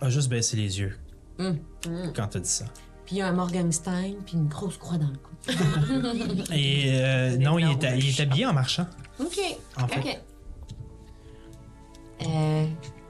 a 0.00 0.10
juste 0.10 0.28
baissé 0.28 0.56
les 0.56 0.80
yeux 0.80 0.98
Hum. 1.38 1.56
quand 2.16 2.26
t'as 2.26 2.40
dit 2.40 2.48
ça. 2.48 2.64
Puis 3.06 3.14
il 3.14 3.18
y 3.18 3.22
a 3.22 3.28
un 3.28 3.32
Morgenstein, 3.32 4.16
puis 4.26 4.34
une 4.34 4.48
grosse 4.48 4.76
croix 4.76 4.98
dans 4.98 5.06
le 5.08 5.16
cou. 5.18 5.36
Et 6.52 7.00
euh, 7.00 7.36
non, 7.36 7.58
il 7.60 7.68
est, 7.70 7.98
il 7.98 8.08
est 8.08 8.20
habillé 8.20 8.44
en 8.46 8.52
marchand. 8.52 8.86
OK. 9.20 9.38
En 9.80 9.86
fait. 9.86 10.00
OK. 10.00 10.20
Euh, 12.22 12.66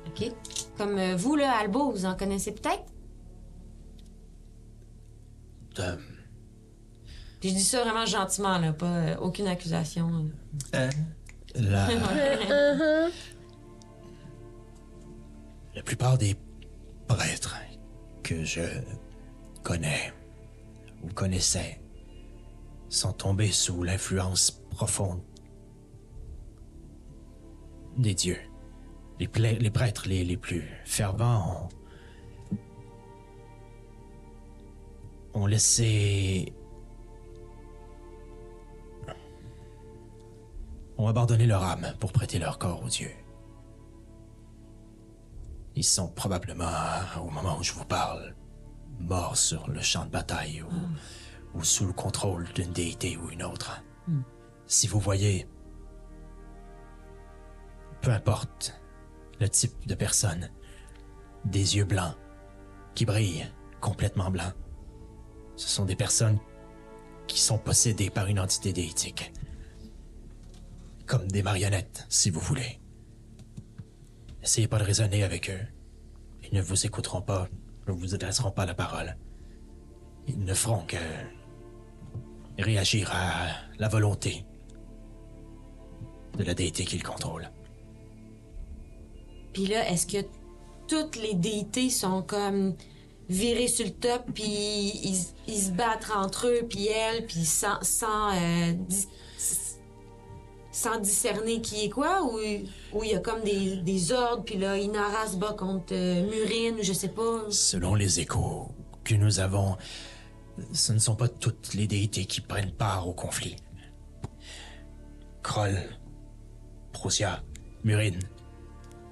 OK. 0.07 0.33
Comme 0.77 0.99
euh, 0.99 1.17
vous, 1.17 1.37
là, 1.37 1.53
Albo, 1.59 1.91
vous 1.91 2.05
en 2.05 2.15
connaissez 2.17 2.53
peut-être? 2.53 2.85
Euh, 5.79 5.97
Puis 7.41 7.51
je 7.51 7.55
dis 7.55 7.63
ça 7.65 7.83
vraiment 7.85 8.05
gentiment, 8.07 8.59
là, 8.59 8.73
pas 8.73 8.87
euh, 8.87 9.17
aucune 9.19 9.47
accusation. 9.47 10.11
hein? 10.73 10.91
La, 11.55 11.89
La 15.75 15.83
plupart 15.85 16.19
des 16.19 16.37
prêtres 17.07 17.57
que 18.25 18.43
je 18.45 18.63
connais 19.63 20.13
ou 21.05 21.09
connaissais 21.09 21.81
sont 22.89 23.13
tombés 23.13 23.53
sous 23.53 23.83
l'influence 23.85 24.51
profonde 24.71 25.23
des 27.97 28.15
dieux. 28.15 28.39
Les, 29.19 29.27
prêtres 29.70 30.09
les, 30.09 30.24
les 30.24 30.36
plus 30.36 30.65
fervents 30.85 31.69
ont, 35.35 35.40
ont 35.40 35.47
laissé... 35.47 36.53
ont 40.97 41.07
abandonné 41.07 41.47
leur 41.47 41.62
âme 41.62 41.95
pour 42.01 42.12
prêter 42.12 42.39
leur 42.39 42.59
corps 42.59 42.82
aux 42.82 42.89
dieux. 42.89 43.15
Ils 45.77 45.85
sont 45.85 46.09
probablement, 46.09 46.66
au 47.20 47.31
moment 47.31 47.57
où 47.59 47.62
je 47.62 47.73
vous 47.73 47.85
parle, 47.85 48.35
morts 48.99 49.36
sur 49.36 49.69
le 49.69 49.81
champ 49.81 50.05
de 50.07 50.11
bataille 50.11 50.62
ou, 50.62 51.59
ou 51.59 51.62
sous 51.62 51.86
le 51.86 51.93
contrôle 51.93 52.49
d'une 52.55 52.73
déité 52.73 53.16
ou 53.16 53.31
une 53.31 53.45
autre. 53.45 53.81
Si 54.66 54.89
vous 54.89 54.99
voyez, 54.99 55.47
peu 58.01 58.11
importe 58.11 58.78
le 59.40 59.48
type 59.48 59.86
de 59.86 59.94
personne, 59.94 60.51
des 61.44 61.77
yeux 61.77 61.85
blancs 61.85 62.15
qui 62.94 63.05
brillent 63.05 63.47
complètement 63.81 64.31
blancs, 64.31 64.55
ce 65.56 65.69
sont 65.69 65.85
des 65.85 65.97
personnes 65.97 66.39
qui 67.27 67.40
sont 67.40 67.59
possédées 67.59 68.10
par 68.10 68.27
une 68.27 68.40
entité 68.40 68.73
déitique. 68.73 69.32
Comme 71.06 71.28
des 71.28 71.43
marionnettes, 71.43 72.06
si 72.09 72.31
vous 72.31 72.40
voulez. 72.40 72.81
Essayez 74.43 74.69
pas 74.69 74.78
de 74.78 74.85
raisonner 74.85 75.24
avec 75.24 75.51
eux. 75.51 75.60
Ils 76.44 76.56
ne 76.56 76.62
vous 76.62 76.86
écouteront 76.86 77.23
pas, 77.23 77.48
ne 77.86 77.93
vous 77.93 78.15
adresseront 78.15 78.51
pas 78.51 78.66
la 78.66 78.74
parole. 78.74 79.16
Ils 80.27 80.39
ne 80.39 80.55
feront 80.55 80.85
que 80.86 80.97
réagir 82.59 83.10
à 83.12 83.48
la 83.78 83.89
volonté 83.89 84.44
de 86.36 86.44
la 86.44 86.55
déité 86.55 86.85
qu'ils 86.85 87.02
contrôlent. 87.02 87.51
Puis 89.59 89.67
là, 89.67 89.91
est-ce 89.91 90.07
que 90.07 90.25
toutes 90.87 91.17
les 91.17 91.35
déités 91.35 91.91
sont 91.91 92.23
comme 92.23 92.77
virées 93.29 93.67
sur 93.67 93.87
le 93.87 93.91
top, 93.91 94.23
puis 94.33 94.45
ils, 95.49 95.61
se 95.61 95.73
battent 95.73 96.13
entre 96.15 96.47
eux, 96.47 96.65
puis 96.71 96.87
elles, 96.87 97.27
puis 97.27 97.45
sans, 97.45 97.83
sans, 97.83 98.31
euh, 98.37 98.73
discerner 101.01 101.61
qui 101.61 101.87
est 101.87 101.89
quoi, 101.89 102.23
ou 102.23 102.39
il 103.03 103.11
y 103.11 103.17
a 103.17 103.19
comme 103.19 103.43
des, 103.43 104.13
ordres, 104.13 104.45
puis 104.45 104.59
là, 104.59 104.79
Inara 104.79 105.27
se 105.27 105.35
bat 105.35 105.55
contre 105.55 105.93
euh, 105.93 106.31
Murine, 106.31 106.77
ou 106.77 106.85
je 106.85 106.93
sais 106.93 107.09
pas. 107.09 107.47
Selon 107.51 107.97
les 107.97 108.21
échos 108.21 108.69
que 109.03 109.17
nous 109.17 109.41
avons, 109.41 109.77
ce 110.73 110.93
ne 110.93 111.01
sont 111.01 111.17
pas 111.17 111.27
toutes 111.27 111.75
les 111.75 111.89
déités 111.89 112.27
qui 112.27 112.43
prennent 112.43 112.71
part 112.71 113.09
au 113.09 113.13
conflit. 113.13 113.57
Kroll, 115.43 115.77
Prosia, 116.93 117.43
Murin 117.83 118.21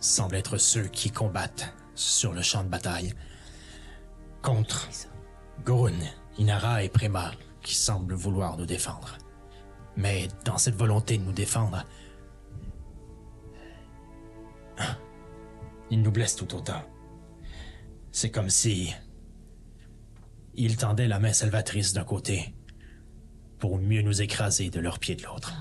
semblent 0.07 0.37
être 0.37 0.57
ceux 0.57 0.87
qui 0.87 1.11
combattent 1.11 1.75
sur 1.95 2.33
le 2.33 2.43
champ 2.43 2.63
de 2.63 2.69
bataille. 2.69 3.13
Contre 4.43 4.89
Gorun, 5.65 5.99
Inara 6.39 6.85
et 6.85 6.89
Prema, 6.89 7.33
qui 7.63 7.75
semblent 7.75 8.15
vouloir 8.15 8.57
nous 8.57 8.67
défendre. 8.67 9.19
Mais 9.97 10.29
dans 10.45 10.59
cette 10.59 10.77
volonté 10.77 11.19
de 11.19 11.25
nous 11.25 11.33
défendre, 11.33 11.85
ils 15.91 16.01
nous 16.01 16.11
blessent 16.11 16.37
tout 16.37 16.55
autant. 16.55 16.83
C'est 18.13 18.31
comme 18.31 18.51
si 18.51 18.95
ils 20.55 20.77
tendaient 20.77 21.09
la 21.09 21.19
main 21.19 21.33
salvatrice 21.33 21.93
d'un 21.93 22.05
côté 22.05 22.55
pour 23.59 23.79
mieux 23.79 24.03
nous 24.03 24.23
écraser 24.23 24.71
de 24.71 24.81
leurs 24.81 24.99
pieds 24.99 25.17
de 25.17 25.25
l'autre. 25.25 25.53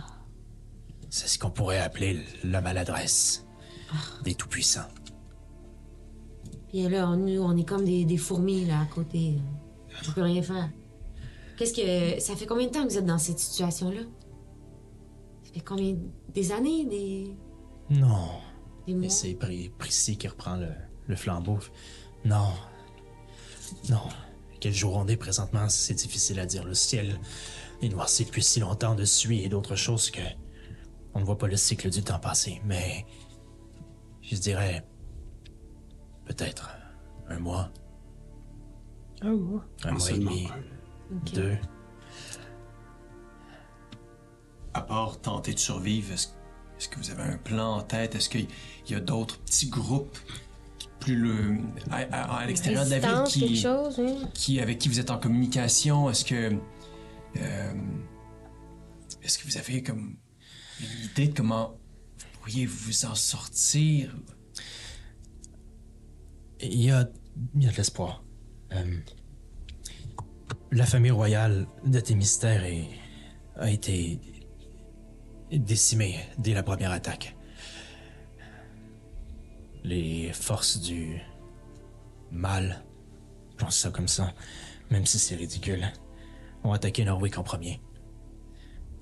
C'est 1.10 1.28
ce 1.28 1.40
qu'on 1.40 1.52
pourrait 1.52 1.80
appeler 1.80 2.24
la 2.44 2.62
maladresse 2.62 3.46
des 4.24 4.36
Tout-Puissants. 4.36 4.90
Puis 6.70 6.88
là, 6.90 7.10
on, 7.10 7.16
nous, 7.16 7.42
on 7.42 7.56
est 7.56 7.64
comme 7.64 7.86
des, 7.86 8.06
des 8.06 8.18
fourmis, 8.18 8.66
là, 8.66 8.82
à 8.82 8.86
côté. 8.86 9.36
On 10.08 10.12
peut 10.12 10.24
rien 10.24 10.42
faire. 10.42 10.70
Qu'est-ce 11.58 11.74
que... 11.74 12.20
Ça 12.22 12.36
fait 12.36 12.46
combien 12.46 12.68
de 12.68 12.72
temps 12.72 12.84
que 12.84 12.90
vous 12.90 12.98
êtes 12.98 13.06
dans 13.06 13.18
cette 13.18 13.40
situation-là? 13.40 14.02
Ça 15.44 15.54
fait 15.54 15.62
combien... 15.62 15.96
Des 16.34 16.52
années? 16.52 16.86
Des... 16.86 17.34
Non. 17.90 18.28
Des 18.86 18.94
mois? 18.94 19.06
Et 19.06 19.10
c'est 19.10 19.34
Pri- 19.34 19.72
Prissy 19.78 20.18
qui 20.18 20.28
reprend 20.28 20.58
le, 20.58 20.70
le 21.08 21.16
flambeau. 21.16 21.60
Non. 22.26 22.50
Non. 23.90 24.02
Quel 24.60 24.74
jour 24.74 24.98
on 24.98 25.08
est 25.08 25.16
présentement, 25.16 25.70
c'est 25.70 25.94
difficile 25.94 26.40
à 26.40 26.46
dire. 26.46 26.66
Le 26.66 26.74
ciel 26.74 27.20
est 27.82 27.90
noirci 27.90 28.26
depuis 28.26 28.44
si 28.44 28.60
longtemps 28.60 28.96
de 28.96 29.06
suie 29.06 29.44
et 29.44 29.50
d'autres 29.50 29.76
choses 29.76 30.12
que 30.12 30.22
on 31.14 31.22
ne 31.22 31.26
voit 31.26 31.38
pas 31.38 31.48
le 31.48 31.56
cycle 31.56 31.90
du 31.90 32.04
temps 32.04 32.20
passer. 32.20 32.62
Mais 32.66 33.06
je 34.30 34.36
dirais 34.38 34.86
peut-être 36.26 36.70
un 37.30 37.40
mois, 37.40 37.72
Oh. 39.24 39.62
un 39.84 39.92
mois 39.92 40.12
et 40.12 40.18
demi, 40.20 40.48
Ok. 41.12 41.34
deux. 41.34 41.58
À 44.74 44.82
part 44.82 45.20
tenter 45.22 45.54
de 45.54 45.60
survivre, 45.60 46.12
est-ce 46.14 46.90
que 46.90 46.98
vous 46.98 47.10
avez 47.12 47.24
un 47.24 47.38
plan 47.38 47.78
en 47.78 47.82
tête? 47.82 48.16
Est-ce 48.16 48.30
qu'il 48.30 48.48
y 48.90 48.94
a 48.94 49.00
d'autres 49.00 49.40
petits 49.40 49.70
groupes 49.70 50.18
plus 51.00 51.16
le, 51.16 51.58
à, 51.92 51.98
à- 51.98 52.38
à 52.40 52.46
l'extérieur 52.46 52.84
de 52.86 52.90
la 52.90 53.00
ville 53.00 53.24
qui, 53.28 53.56
chose, 53.56 53.96
oui. 54.00 54.16
qui, 54.34 54.60
avec 54.60 54.80
qui 54.80 54.90
vous 54.90 55.00
êtes 55.00 55.12
en 55.12 55.18
communication? 55.18 56.10
Est-ce 56.10 56.26
que. 56.26 56.58
euh, 57.38 57.74
est-ce 59.24 59.38
que 59.40 59.46
vous 59.46 59.58
avez 59.58 59.82
comme 59.82 60.18
une 60.82 61.06
idée 61.12 61.28
de 61.30 61.36
comment 61.38 61.78
vous 62.46 62.52
pourriez 62.52 62.66
vous 62.68 63.06
en 63.06 63.16
sortir? 63.16 64.16
Il 66.62 66.80
y 66.80 66.92
a, 66.92 67.10
il 67.56 67.64
y 67.64 67.68
a 67.68 67.72
de 67.72 67.76
l'espoir. 67.76 68.24
Euh, 68.72 69.00
la 70.72 70.86
famille 70.86 71.10
royale 71.10 71.66
de 71.86 72.00
est- 72.66 72.88
a 73.56 73.72
été 73.72 74.20
décimée 75.52 76.20
dès 76.38 76.54
la 76.54 76.62
première 76.62 76.92
attaque. 76.92 77.36
Les 79.84 80.32
forces 80.32 80.80
du 80.80 81.20
mal, 82.30 82.84
je 83.54 83.56
pense 83.66 83.76
ça 83.78 83.90
comme 83.90 84.08
ça, 84.08 84.34
même 84.92 85.08
si 85.08 85.18
c'est 85.18 85.36
ridicule, 85.36 85.84
ont 86.64 86.74
attaqué 86.74 87.06
Norwick 87.06 87.40
en 87.40 87.44
premier. 87.44 87.82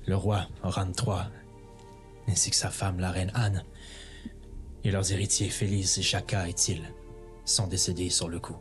Le 0.07 0.15
roi, 0.15 0.47
Oran 0.63 0.91
III, 0.97 1.29
ainsi 2.27 2.49
que 2.49 2.55
sa 2.55 2.69
femme, 2.69 2.99
la 2.99 3.11
reine 3.11 3.31
Anne, 3.33 3.63
et 4.83 4.91
leurs 4.91 5.11
héritiers 5.11 5.49
Félix 5.49 5.97
et 5.97 6.01
Chaka 6.01 6.47
et 6.47 6.53
Til 6.53 6.81
sont 7.45 7.67
décédés 7.67 8.09
sur 8.09 8.29
le 8.29 8.39
coup. 8.39 8.57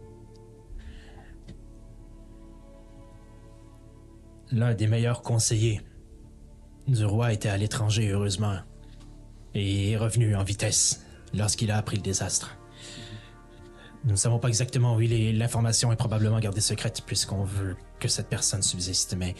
L'un 4.50 4.74
des 4.74 4.86
meilleurs 4.86 5.22
conseillers 5.22 5.80
du 6.86 7.04
roi 7.04 7.32
était 7.32 7.48
à 7.48 7.56
l'étranger, 7.56 8.08
heureusement, 8.10 8.58
et 9.54 9.92
est 9.92 9.96
revenu 9.96 10.36
en 10.36 10.44
vitesse 10.44 11.04
lorsqu'il 11.32 11.70
a 11.70 11.78
appris 11.78 11.96
le 11.96 12.02
désastre. 12.02 12.56
Nous 14.04 14.12
ne 14.12 14.16
savons 14.16 14.38
pas 14.38 14.48
exactement 14.48 14.96
où 14.96 15.00
il 15.00 15.12
est. 15.12 15.32
L'information 15.32 15.92
est 15.92 15.96
probablement 15.96 16.40
gardée 16.40 16.60
secrète 16.60 17.02
puisqu'on 17.06 17.44
veut 17.44 17.76
que 18.00 18.08
cette 18.08 18.28
personne 18.28 18.62
subsiste, 18.62 19.14
mais 19.16 19.34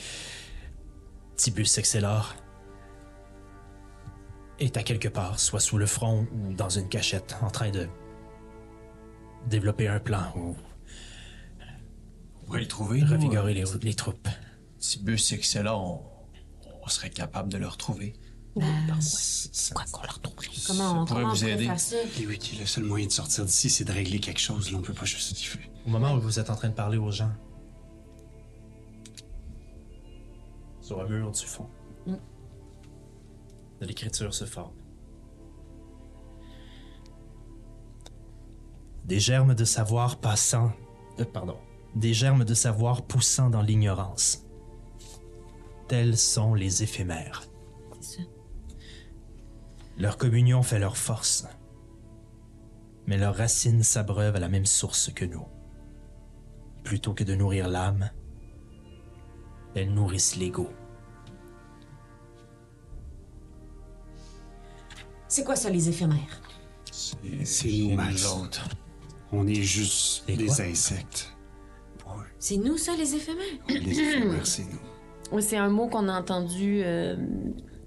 Tibus 1.37 1.79
Excellor 1.79 2.37
est 4.63 4.77
à 4.77 4.83
quelque 4.83 5.09
part, 5.09 5.39
soit 5.39 5.61
sous 5.61 5.79
le 5.79 5.87
front 5.87 6.27
ou 6.33 6.53
dans 6.55 6.69
une 6.69 6.89
cachette, 6.89 7.37
en 7.43 7.51
train 7.51 7.71
de 7.71 7.89
développer 9.47 9.89
un 9.89 9.99
plan 9.99 10.33
ou 10.37 10.57
On 12.43 12.47
pourrait 12.47 12.61
le 12.61 12.69
trouver. 12.69 13.01
nous, 13.01 13.11
revigorer 13.11 13.55
les, 13.55 13.65
les 13.83 13.95
troupes. 13.95 14.29
Si 14.79 15.03
bus 15.03 15.33
excellent, 15.33 16.03
on, 16.65 16.73
on 16.85 16.89
serait 16.89 17.11
capable 17.11 17.49
de 17.51 17.59
le 17.59 17.69
retrouver. 17.69 18.15
Quoi 18.55 18.65
qu'on 19.93 20.19
trouve. 20.21 20.35
Comment 20.67 21.03
on, 21.03 21.05
pourrait 21.07 21.23
comment 21.23 21.33
vous 21.33 21.45
aider. 21.45 21.71
Et 22.21 22.27
oui, 22.27 22.39
le 22.61 22.67
seul 22.67 22.85
moyen 22.85 23.07
de 23.07 23.13
sortir 23.13 23.45
d'ici, 23.45 23.71
c'est 23.71 23.85
de 23.85 23.93
régler 23.93 24.21
quelque 24.21 24.41
chose. 24.41 24.71
Là, 24.71 24.79
on 24.79 24.83
peut 24.83 24.93
pas 24.93 25.07
juste 25.07 25.41
y 25.41 25.45
faire. 25.45 25.63
Au 25.87 25.91
moment 25.91 26.15
où 26.15 26.21
vous 26.21 26.39
êtes 26.39 26.51
en 26.51 26.57
train 26.57 26.69
de 26.69 26.75
parler 26.75 26.99
aux 26.99 27.11
gens, 27.11 27.33
sur 30.83 31.01
un 31.01 31.07
mur 31.09 31.31
du 31.31 31.47
fond. 31.47 31.69
De 33.83 33.87
l'écriture 33.89 34.33
se 34.33 34.45
forme. 34.45 34.77
Des 39.05 39.19
germes 39.19 39.57
de 39.57 39.65
savoir 39.65 40.21
passant, 40.21 40.73
euh, 41.19 41.25
pardon, 41.25 41.59
des 41.97 42.15
germes 42.15 42.45
de 42.45 42.55
savoir 42.55 43.03
poussant 43.03 43.51
dans 43.51 43.61
l'ignorance. 43.61 44.47
Tels 45.89 46.17
sont 46.17 46.55
les 46.55 46.85
éphémères. 46.85 47.43
Ça. 48.01 48.23
Leur 49.99 50.17
communion 50.17 50.63
fait 50.63 50.79
leur 50.79 50.97
force, 50.97 51.47
mais 53.07 53.19
leurs 53.19 53.37
racines 53.37 53.83
s'abreuvent 53.83 54.37
à 54.37 54.41
la 54.41 54.49
même 54.49 54.67
source 54.67 55.13
que 55.13 55.25
nous. 55.25 55.47
Plutôt 56.85 57.15
que 57.15 57.25
de 57.25 57.35
nourrir 57.35 57.69
l'âme, 57.69 58.11
elles 59.75 59.93
nourrissent 59.93 60.37
l'ego. 60.37 60.71
C'est 65.33 65.45
quoi 65.45 65.57
ça, 65.57 65.71
les 65.71 65.89
éphémères? 65.89 66.43
C'est- 66.91 67.69
nous, 67.73 67.95
Max. 67.95 68.27
autres. 68.27 68.69
On 69.33 69.47
est 69.47 69.63
juste 69.63 70.25
Les 70.29 70.37
des 70.37 70.45
quoi? 70.45 70.61
insectes. 70.61 71.33
Ouais, 72.07 72.13
C'est 72.39 72.59
nous, 72.59 72.77
ça, 72.77 72.95
les 72.97 73.15
éphémères? 73.15 73.47
les 73.67 73.99
éphémères, 73.99 74.47
c'est 74.55 74.65
nous. 74.65 74.79
Oui, 75.33 75.43
c'est 75.43 75.57
un 75.57 75.71
mot 75.71 75.89
qu'on 75.89 76.07
a 76.11 76.21
entendu. 76.21 76.83
euh, 76.85 77.17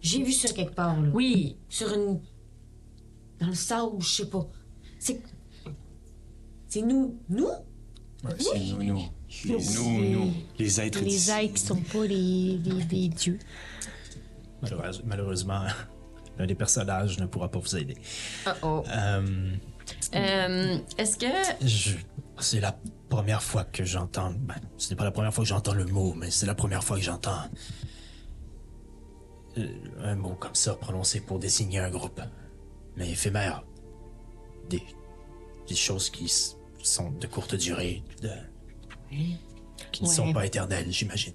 J'ai 0.02 0.24
vu 0.24 0.32
ça 0.32 0.52
quelque 0.54 0.74
part, 0.74 1.00
là. 1.00 1.10
Oui, 1.14 1.56
Sur 1.70 1.94
une. 1.94 2.20
Dans 3.40 3.46
le 3.48 3.54
sable, 3.54 4.02
je 4.02 4.08
sais 4.10 4.26
pas. 4.30 4.48
C'est. 4.98 5.22
C'est 6.68 6.82
nous. 6.82 7.20
Nous? 7.30 7.46
Ouais, 7.46 8.32
c'est 8.40 8.60
nous, 8.60 8.82
nous. 8.84 9.02
Les, 9.46 9.52
Nous, 9.76 10.10
nous. 10.20 10.32
les 10.58 10.82
êtres 10.82 11.04
Les 11.04 11.30
ailes 11.30 11.54
qui 11.54 11.62
sont 11.62 11.76
pas 11.76 12.08
des, 12.08 12.58
des, 12.58 12.84
des 12.86 13.08
dieux. 13.10 13.38
Malheureuse- 14.64 15.04
malheureusement, 15.06 15.62
l'un 16.38 16.46
des 16.46 16.56
personnages 16.56 17.18
ne 17.20 17.26
pourra 17.26 17.50
pas 17.50 17.60
vous 17.60 17.76
aider. 17.76 17.96
oh 18.64 18.84
Euh, 18.90 19.52
Euh, 20.16 20.78
Est-ce 20.98 21.18
que. 21.18 21.26
c'est 22.40 22.60
la 22.60 22.76
première 23.10 23.42
fois 23.44 23.64
que 23.64 23.84
j'entends. 23.86 24.32
Ben, 24.40 24.56
ce 24.78 24.90
n'est 24.90 24.96
pas 24.96 25.04
la 25.04 25.12
première 25.12 25.34
fois 25.34 25.44
que 25.44 25.48
j'entends 25.50 25.74
le 25.74 25.86
mot, 25.86 26.14
mais 26.16 26.32
c'est 26.32 26.46
la 26.46 26.56
première 26.56 26.84
fois 26.84 26.98
que 26.98 27.04
j'entends 27.04 27.44
euh, 29.58 29.68
un 30.04 30.16
mot 30.16 30.36
comme 30.36 30.56
ça 30.56 30.74
prononcé 30.76 31.22
pour 31.22 31.40
désigner 31.40 31.80
un 31.80 31.90
groupe. 31.90 32.22
Mais 32.98 33.10
éphémère. 33.12 33.64
Des, 34.70 34.82
des 35.68 35.76
choses 35.76 36.10
qui 36.10 36.32
sont 36.82 37.12
de 37.12 37.28
courte 37.28 37.56
durée, 37.56 38.04
de, 38.22 38.30
qui 39.92 40.04
ne 40.04 40.08
Ouais. 40.08 40.14
sont 40.14 40.34
pas 40.34 40.46
éternelles, 40.46 40.88
j'imagine. 40.92 41.34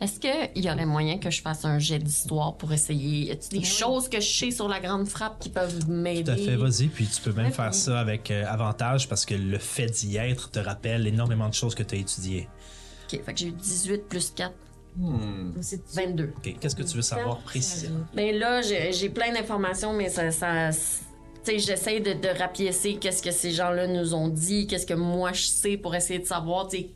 Est-ce 0.00 0.20
qu'il 0.20 0.64
y 0.64 0.70
aurait 0.70 0.86
moyen 0.86 1.18
que 1.18 1.30
je 1.30 1.40
fasse 1.40 1.64
un 1.64 1.78
jet 1.78 1.98
d'histoire 1.98 2.56
pour 2.56 2.72
essayer? 2.72 3.32
Y 3.32 3.48
des 3.50 3.64
choses 3.64 4.08
que 4.08 4.20
je 4.20 4.28
sais 4.28 4.50
sur 4.50 4.68
la 4.68 4.80
grande 4.80 5.08
frappe 5.08 5.38
qui 5.38 5.48
peuvent 5.48 5.88
m'aider? 5.88 6.24
Tout 6.24 6.30
à 6.30 6.36
fait, 6.36 6.56
vas-y. 6.56 6.88
Puis 6.88 7.06
tu 7.06 7.22
peux 7.22 7.32
même 7.32 7.52
faire 7.52 7.74
ça 7.74 7.98
avec 8.00 8.30
euh, 8.30 8.44
avantage 8.46 9.08
parce 9.08 9.24
que 9.24 9.34
le 9.34 9.58
fait 9.58 9.86
d'y 9.86 10.16
être 10.16 10.50
te 10.50 10.58
rappelle 10.58 11.06
énormément 11.06 11.48
de 11.48 11.54
choses 11.54 11.74
que 11.74 11.82
tu 11.82 11.94
as 11.94 11.98
étudiées. 11.98 12.48
Ok, 13.06 13.20
fait 13.24 13.32
que 13.32 13.38
j'ai 13.38 13.48
eu 13.48 13.52
18 13.52 14.08
plus 14.08 14.32
4, 14.34 14.52
C'est 15.60 15.82
22. 15.94 16.32
Ok, 16.36 16.56
Qu'est-ce 16.60 16.76
que 16.76 16.82
tu 16.82 16.96
veux 16.96 17.02
savoir 17.02 17.38
précisément? 17.38 18.04
Mais 18.14 18.32
là, 18.32 18.62
j'ai 18.62 18.92
j'ai 18.92 19.08
plein 19.08 19.32
d'informations, 19.32 19.92
mais 19.92 20.08
ça. 20.08 20.30
ça 20.30 20.70
tu 21.44 21.52
sais, 21.52 21.58
j'essaie 21.60 22.00
de, 22.00 22.12
de 22.12 22.38
rapiécer 22.38 22.96
qu'est-ce 22.96 23.22
que 23.22 23.30
ces 23.30 23.52
gens-là 23.52 23.86
nous 23.86 24.14
ont 24.14 24.28
dit, 24.28 24.66
qu'est-ce 24.66 24.86
que 24.86 24.94
moi 24.94 25.32
je 25.32 25.44
sais 25.44 25.76
pour 25.76 25.94
essayer 25.94 26.18
de 26.18 26.26
savoir, 26.26 26.66
tu 26.66 26.86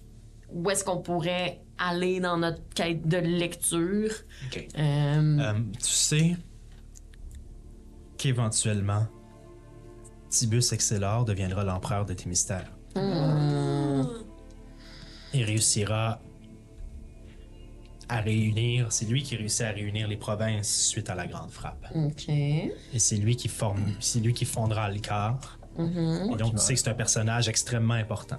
où 0.53 0.71
est-ce 0.71 0.85
qu'on 0.85 0.99
pourrait 0.99 1.61
aller 1.79 2.21
dans 2.21 2.37
notre 2.37 2.63
quête 2.75 3.07
de 3.09 3.17
lecture. 3.17 4.11
Euh, 4.79 5.39
Euh, 5.41 5.53
tu 5.79 5.89
sais 5.89 6.37
qu'éventuellement, 8.19 9.07
Tibus 10.29 10.73
Excellor 10.73 11.25
deviendra 11.25 11.65
l'empereur 11.65 12.05
de 12.05 12.13
tes 12.15 12.29
mystères. 12.29 12.71
Il 15.33 15.45
réussira 15.45 16.21
à 18.09 18.21
réunir, 18.21 18.91
c'est 18.91 19.07
lui 19.07 19.23
qui 19.23 19.37
réussit 19.37 19.63
à 19.63 19.71
réunir 19.71 20.09
les 20.09 20.17
provinces 20.17 20.87
suite 20.89 21.09
à 21.11 21.15
la 21.15 21.27
grande 21.29 21.51
frappe. 21.51 21.87
Et 22.93 22.99
c'est 22.99 23.17
lui 23.17 23.37
qui 23.37 23.47
forme, 23.49 23.85
c'est 24.01 24.19
lui 24.19 24.35
qui 24.35 24.45
fondera 24.45 24.91
le 24.91 24.99
quart. 24.99 25.59
Et 25.79 26.37
donc 26.37 26.53
tu 26.57 26.59
sais 26.59 26.75
que 26.75 26.81
c'est 26.81 26.91
un 26.91 26.95
personnage 26.95 27.49
extrêmement 27.49 27.95
important. 27.95 28.39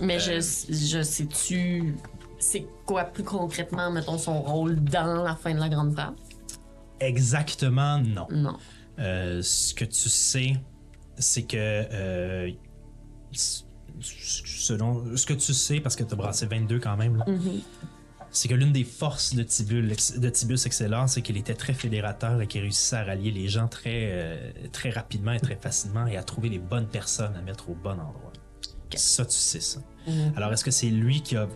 Mais 0.00 0.16
Euh. 0.16 0.40
je, 0.40 0.72
je 0.74 1.02
sais-tu. 1.02 1.94
C'est 2.38 2.66
quoi 2.84 3.04
plus 3.04 3.24
concrètement, 3.24 3.90
mettons, 3.90 4.18
son 4.18 4.42
rôle 4.42 4.76
dans 4.82 5.22
la 5.22 5.34
fin 5.36 5.54
de 5.54 5.60
la 5.60 5.68
grande 5.68 5.92
frappe? 5.94 6.16
Exactement 7.00 7.98
non. 7.98 8.26
Non. 8.30 8.56
Euh, 8.98 9.40
ce 9.42 9.72
que 9.74 9.84
tu 9.84 10.08
sais, 10.08 10.52
c'est 11.16 11.42
que 11.44 11.56
euh, 11.56 12.50
selon 14.00 15.16
ce 15.16 15.26
que 15.26 15.32
tu 15.34 15.52
sais, 15.54 15.80
parce 15.80 15.96
que 15.96 16.04
tu 16.04 16.12
as 16.12 16.16
brassé 16.16 16.46
22 16.46 16.78
quand 16.80 16.96
même, 16.96 17.16
là, 17.16 17.24
c'est 18.30 18.48
que 18.48 18.54
l'une 18.54 18.72
des 18.72 18.84
forces 18.84 19.34
de, 19.34 19.42
Tibul, 19.42 19.88
de 19.88 20.28
Tibus 20.28 20.66
Excellor, 20.66 21.08
c'est 21.08 21.22
qu'il 21.22 21.36
était 21.36 21.54
très 21.54 21.72
fédérateur 21.72 22.40
et 22.40 22.46
qu'il 22.46 22.60
réussissait 22.62 22.96
à 22.96 23.04
rallier 23.04 23.30
les 23.30 23.48
gens 23.48 23.68
très, 23.68 24.10
euh, 24.12 24.50
très 24.72 24.90
rapidement 24.90 25.32
et 25.32 25.40
très 25.40 25.56
facilement 25.56 26.06
et 26.06 26.16
à 26.16 26.22
trouver 26.22 26.48
les 26.48 26.58
bonnes 26.58 26.88
personnes 26.88 27.34
à 27.36 27.42
mettre 27.42 27.70
au 27.70 27.74
bon 27.74 27.92
endroit. 27.92 28.32
Ça, 28.96 29.24
tu 29.24 29.36
sais 29.36 29.60
ça. 29.60 29.80
Alors, 30.36 30.52
est-ce 30.52 30.64
que 30.64 30.70
c'est 30.70 30.90
lui 30.90 31.22
qui 31.22 31.36
a 31.36 31.48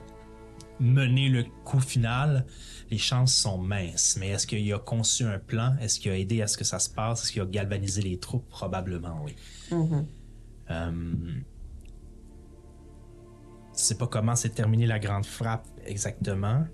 mené 0.81 1.29
le 1.29 1.45
coup 1.65 1.81
final? 1.81 2.47
Les 2.91 2.99
chances 2.99 3.35
sont 3.35 3.59
minces, 3.59 4.17
mais 4.19 4.29
est-ce 4.29 4.47
qu'il 4.47 4.73
a 4.73 4.79
conçu 4.79 5.25
un 5.25 5.39
plan? 5.39 5.77
Est-ce 5.81 6.01
qu'il 6.01 6.11
a 6.11 6.19
aidé 6.19 6.41
à 6.41 6.47
ce 6.47 6.57
que 6.57 6.65
ça 6.65 6.79
se 6.79 6.89
passe? 6.89 7.23
Est-ce 7.23 7.33
qu'il 7.33 7.43
a 7.43 7.47
galvanisé 7.47 8.01
les 8.01 8.19
troupes? 8.19 8.49
Probablement, 8.49 9.23
oui. 9.23 9.37
Euh, 10.71 10.91
je 13.75 13.81
sais 13.81 13.97
pas 13.97 14.07
comment 14.07 14.35
s'est 14.37 14.49
terminée 14.51 14.87
la 14.87 14.99
grande 14.99 15.27
frappe 15.27 15.67
exactement, 15.85 16.67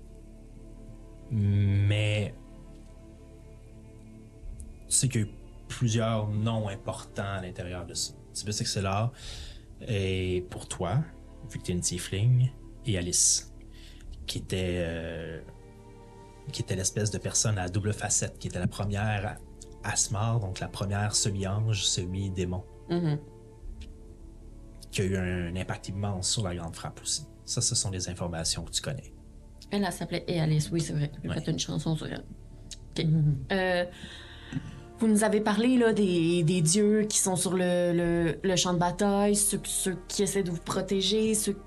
mais 1.31 2.33
tu 4.87 4.95
sais 4.95 5.09
qu'il 5.09 5.21
y 5.21 5.23
a 5.23 5.27
eu 5.27 5.31
plusieurs 5.67 6.29
noms 6.29 6.67
importants 6.67 7.23
à 7.37 7.41
l'intérieur 7.41 7.85
de 7.85 7.93
ça. 7.93 8.13
Tibus 8.33 8.61
Excellor 8.61 9.11
et 9.81 10.45
pour 10.49 10.67
toi, 10.67 11.03
vu 11.49 11.59
que 11.59 11.63
tu 11.63 11.71
es 11.71 11.75
une 11.75 11.81
tiefling, 11.81 12.51
et 12.85 12.97
Alice, 12.97 13.53
qui 14.27 14.37
était 14.39 14.75
euh, 14.79 15.41
qui 16.51 16.61
était 16.61 16.75
l'espèce 16.75 17.11
de 17.11 17.17
personne 17.17 17.57
à 17.57 17.67
double 17.69 17.93
facette, 17.93 18.37
qui 18.39 18.47
était 18.47 18.59
la 18.59 18.67
première 18.67 19.37
Asmar, 19.83 20.39
donc 20.39 20.59
la 20.59 20.67
première 20.67 21.15
semi-ange, 21.15 21.83
semi-démon, 21.83 22.63
qui 24.91 25.01
a 25.01 25.03
eu 25.05 25.15
un, 25.17 25.55
impact 25.55 25.89
immense 25.89 26.29
sur 26.31 26.43
la 26.43 26.55
grande 26.55 26.75
frappe 26.75 27.01
aussi. 27.01 27.25
Ça, 27.45 27.61
ce 27.61 27.75
sont 27.75 27.91
des 27.91 28.09
informations 28.09 28.63
que 28.63 28.71
tu 28.71 28.81
connais. 28.81 29.13
Elle, 29.71 29.83
elle 29.83 29.91
s'appelait 29.91 30.23
Et 30.27 30.39
Alice, 30.39 30.69
oui, 30.71 30.81
c'est 30.81 30.93
vrai. 30.93 31.11
J'ai 31.23 31.29
Ouais. 31.29 31.41
fait 31.41 31.51
une 31.51 31.59
chanson 31.59 31.95
sur 31.95 32.07
elle. 32.07 32.23
OK. 32.97 33.05
Euh, 33.51 33.85
vous 34.99 35.07
nous 35.07 35.23
avez 35.23 35.41
parlé 35.41 35.77
là, 35.77 35.91
des, 35.93 36.43
des 36.43 36.61
dieux 36.61 37.03
qui 37.03 37.17
sont 37.17 37.35
sur 37.35 37.53
le, 37.53 37.91
le, 37.93 38.39
le 38.43 38.55
champ 38.55 38.73
de 38.73 38.79
bataille, 38.79 39.35
ceux, 39.35 39.59
ceux 39.65 39.97
qui 40.07 40.23
essaient 40.23 40.43
de 40.43 40.51
vous 40.51 40.61
protéger, 40.61 41.33
ceux 41.33 41.57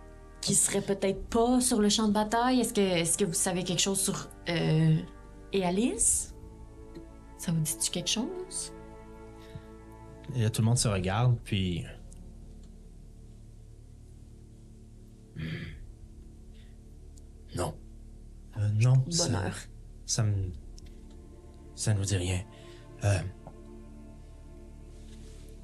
qui 0.40 0.54
seraient 0.54 0.80
peut-être 0.82 1.22
pas 1.28 1.60
sur 1.60 1.80
le 1.80 1.88
champ 1.88 2.08
de 2.08 2.12
bataille. 2.12 2.60
Est-ce 2.60 2.72
que, 2.72 2.80
est 2.80 3.16
que 3.18 3.24
vous 3.24 3.34
savez 3.34 3.64
quelque 3.64 3.80
chose 3.80 4.00
sur 4.00 4.28
euh, 4.48 4.96
Et 5.52 5.64
Alice? 5.64 6.34
Ça 7.38 7.52
vous 7.52 7.60
dit-tu 7.60 7.90
quelque 7.90 8.08
chose? 8.10 8.72
Et 10.34 10.42
là, 10.42 10.50
tout 10.50 10.62
le 10.62 10.66
monde 10.66 10.78
se 10.78 10.88
regarde, 10.88 11.36
puis. 11.44 11.84
Non. 17.56 17.74
Euh, 18.58 18.68
non. 18.80 18.94
ça- 19.10 19.26
Bonheur. 19.28 19.54
Ça, 20.06 20.22
me. 20.22 20.50
Ça 21.74 21.94
ne 21.94 21.98
vous 21.98 22.04
dit 22.04 22.16
rien. 22.16 22.40
Euh, 23.04 23.18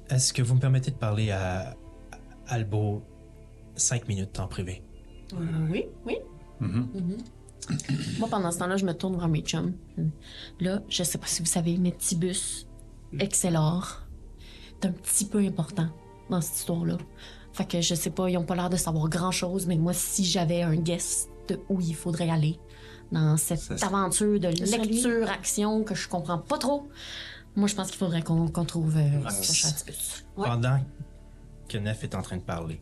Est-ce 0.09 0.33
que 0.33 0.41
vous 0.41 0.55
me 0.55 0.59
permettez 0.59 0.91
de 0.91 0.95
parler 0.95 1.31
à, 1.31 1.75
Albo 2.47 3.03
cinq 3.75 4.07
minutes 4.07 4.39
en 4.39 4.47
privé? 4.47 4.83
Oui, 5.69 5.85
oui. 6.05 6.17
Mhm. 6.59 7.17
Moi, 8.19 8.29
pendant 8.29 8.51
ce 8.51 8.59
temps-là, 8.59 8.77
je 8.77 8.85
me 8.85 8.93
tourne 8.93 9.17
vers 9.17 9.27
mes 9.27 9.41
chums. 9.41 9.73
Là, 10.59 10.81
je 10.87 11.03
sais 11.03 11.17
pas 11.17 11.25
si 11.25 11.41
vous 11.41 11.47
savez, 11.47 11.77
mais 11.77 11.91
Tibus, 11.91 12.67
Excellor, 13.19 14.03
c'est 14.79 14.89
un 14.89 14.91
petit 14.91 15.25
peu 15.25 15.39
important 15.39 15.87
dans 16.29 16.41
cette 16.41 16.57
histoire-là. 16.57 16.97
Fait 17.53 17.65
que 17.67 17.81
je 17.81 17.95
sais 17.95 18.09
pas, 18.11 18.29
ils 18.29 18.37
ont 18.37 18.43
pas 18.43 18.55
l'air 18.55 18.69
de 18.69 18.75
savoir 18.77 19.09
grand-chose, 19.09 19.65
mais 19.65 19.77
moi, 19.77 19.93
si 19.93 20.23
j'avais 20.23 20.61
un 20.61 20.75
guess 20.75 21.27
de 21.47 21.59
où 21.69 21.79
il 21.81 21.95
faudrait 21.95 22.29
aller, 22.29 22.59
dans 23.15 23.37
cette 23.37 23.59
Ça, 23.59 23.87
aventure 23.87 24.39
de 24.39 24.53
Ça, 24.65 24.77
lui. 24.77 24.87
lecture-action 24.87 25.83
que 25.83 25.95
je 25.95 26.07
comprends 26.07 26.37
pas 26.37 26.57
trop. 26.57 26.89
Moi, 27.55 27.67
je 27.67 27.75
pense 27.75 27.87
qu'il 27.89 27.97
faudrait 27.97 28.21
qu'on 28.21 28.47
trouve 28.65 28.97
euh, 28.97 29.29
ce. 29.29 29.67
Ouais. 30.37 30.45
Pendant 30.47 30.79
que 31.69 31.77
Nef 31.77 32.03
est 32.03 32.13
en 32.15 32.21
train 32.21 32.37
de 32.37 32.41
parler, 32.41 32.81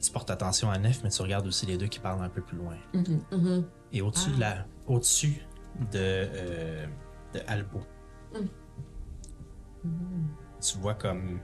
tu 0.00 0.10
portes 0.10 0.30
attention 0.30 0.70
à 0.70 0.78
Nef, 0.78 1.02
mais 1.04 1.10
tu 1.10 1.20
regardes 1.22 1.46
aussi 1.46 1.66
les 1.66 1.76
deux 1.76 1.86
qui 1.86 1.98
parlent 2.00 2.22
un 2.22 2.30
peu 2.30 2.40
plus 2.40 2.56
loin. 2.56 2.76
Mhm. 2.94 3.64
Et 3.92 4.00
au-dessus 4.00 4.30
de 4.30 4.40
la, 4.40 4.66
au-dessus 4.86 5.42
de, 5.92 5.98
euh, 5.98 6.86
de 7.34 7.40
Albo, 7.46 7.80
tu 10.60 10.78
vois 10.78 10.94
comme 10.94 11.38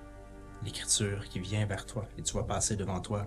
l'écriture 0.65 1.29
qui 1.29 1.39
vient 1.41 1.67
vers 1.67 1.85
toi 1.87 2.07
et 2.19 2.23
tu 2.23 2.33
vois 2.33 2.47
passer 2.47 2.77
devant 2.77 3.01
toi. 3.01 3.27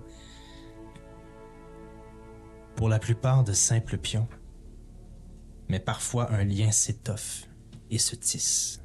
Pour 2.76 2.90
la 2.90 3.00
plupart 3.00 3.44
de 3.44 3.54
simples 3.54 3.98
pions, 3.98 4.28
mais 5.70 5.80
parfois 5.80 6.32
un 6.32 6.44
lien 6.44 6.72
s'étoffe 6.72 7.48
et 7.90 7.98
se 7.98 8.16
tisse. 8.16 8.82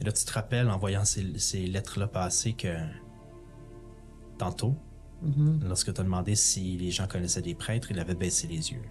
Et 0.00 0.04
là, 0.04 0.12
tu 0.12 0.24
te 0.24 0.32
rappelles 0.32 0.68
en 0.68 0.78
voyant 0.78 1.04
ces, 1.04 1.38
ces 1.38 1.66
lettres-là 1.66 2.06
passer 2.06 2.52
que 2.52 2.76
tantôt, 4.38 4.76
lorsque 5.62 5.92
tu 5.92 6.00
as 6.00 6.04
demandé 6.04 6.34
si 6.34 6.76
les 6.76 6.90
gens 6.90 7.06
connaissaient 7.06 7.42
des 7.42 7.54
prêtres, 7.54 7.90
il 7.90 7.98
avait 7.98 8.14
baissé 8.14 8.46
les 8.46 8.72
yeux. 8.72 8.82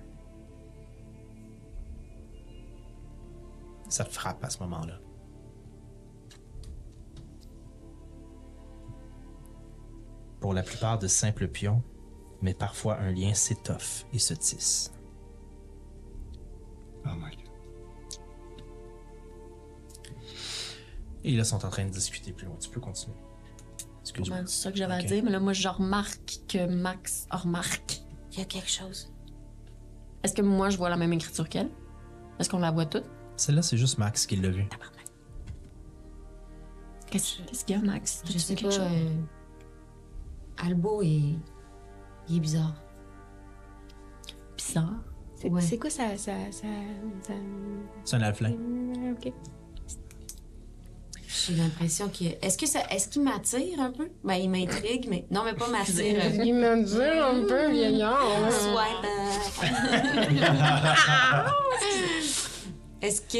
Ça 3.89 4.03
te 4.03 4.11
frappe 4.11 4.43
à 4.43 4.49
ce 4.49 4.59
moment-là. 4.63 4.99
Pour 10.39 10.53
la 10.53 10.63
plupart 10.63 10.99
de 10.99 11.07
simples 11.07 11.47
pions, 11.47 11.83
mais 12.45 12.53
parfois 12.53 12.99
un 12.99 13.11
lien 13.11 13.33
s'étoffe 13.33 14.05
et 14.13 14.19
se 14.19 14.35
tisse. 14.35 14.93
Oh 17.03 17.09
my 17.15 17.35
God. 17.35 18.19
Et 21.23 21.31
là, 21.31 21.37
ils 21.41 21.45
sont 21.45 21.65
en 21.65 21.69
train 21.69 21.85
de 21.85 21.89
discuter 21.89 22.31
plus 22.33 22.45
loin. 22.45 22.55
Tu 22.57 22.69
peux 22.69 22.79
continuer. 22.79 23.15
Excuse-moi. 24.01 24.37
Ben, 24.37 24.45
c'est 24.45 24.61
ça 24.61 24.71
que 24.71 24.77
j'avais 24.77 24.93
à 24.93 25.01
dire, 25.01 25.23
mais 25.23 25.31
là, 25.31 25.39
moi, 25.39 25.53
je 25.53 25.67
remarque 25.67 26.41
que 26.47 26.67
Max 26.67 27.25
remarque. 27.31 28.03
Il 28.31 28.37
y 28.37 28.41
a 28.43 28.45
quelque 28.45 28.69
chose. 28.69 29.11
Est-ce 30.21 30.35
que 30.35 30.43
moi, 30.43 30.69
je 30.69 30.77
vois 30.77 30.91
la 30.91 30.97
même 30.97 31.13
écriture 31.13 31.49
qu'elle? 31.49 31.71
Est-ce 32.37 32.47
qu'on 32.47 32.59
la 32.59 32.69
voit 32.69 32.85
toute? 32.85 33.05
Celle-là, 33.37 33.63
c'est 33.63 33.77
juste 33.77 33.97
Max 33.97 34.27
qui 34.27 34.35
l'a 34.35 34.49
vu. 34.49 34.67
Qu'est-ce 37.09 37.41
qu'est-ce 37.41 37.65
qu'il 37.65 37.75
y 37.75 37.79
a, 37.79 37.81
Max? 37.81 38.21
Je 38.29 38.37
sais 38.37 38.55
pas. 38.55 38.67
euh, 38.67 39.15
Albo 40.57 41.01
est. 41.01 41.39
Il 42.29 42.37
est 42.37 42.39
bizarre. 42.39 42.73
Bizarre. 44.57 44.93
C'est 45.35 45.49
Ouais. 45.49 45.77
quoi 45.77 45.89
ça. 45.89 46.17
ça, 46.17 46.31
ça, 46.51 46.67
ça... 47.21 47.33
C'est 48.03 48.15
un 48.15 48.21
alflin. 48.21 48.53
Ok. 49.11 49.31
J'ai 51.47 51.53
l'impression 51.55 52.07
qu'il. 52.09 52.35
Est-ce 52.41 52.57
que 52.57 52.65
ça. 52.65 52.79
Est-ce 52.89 53.07
qu'il 53.09 53.21
m'attire 53.21 53.79
un 53.79 53.91
peu? 53.91 54.09
Ben, 54.23 54.35
il 54.35 54.49
m'intrigue, 54.49 55.07
mais. 55.09 55.25
Non, 55.29 55.43
mais 55.43 55.53
pas 55.53 55.67
m'attire. 55.67 56.17
Il 56.43 56.55
m'a 56.55 56.75
dit 56.77 57.01
un 57.01 57.45
peu 57.47 57.69
vieillard. 57.71 58.19
Est-ce 63.01 63.21
que. 63.21 63.37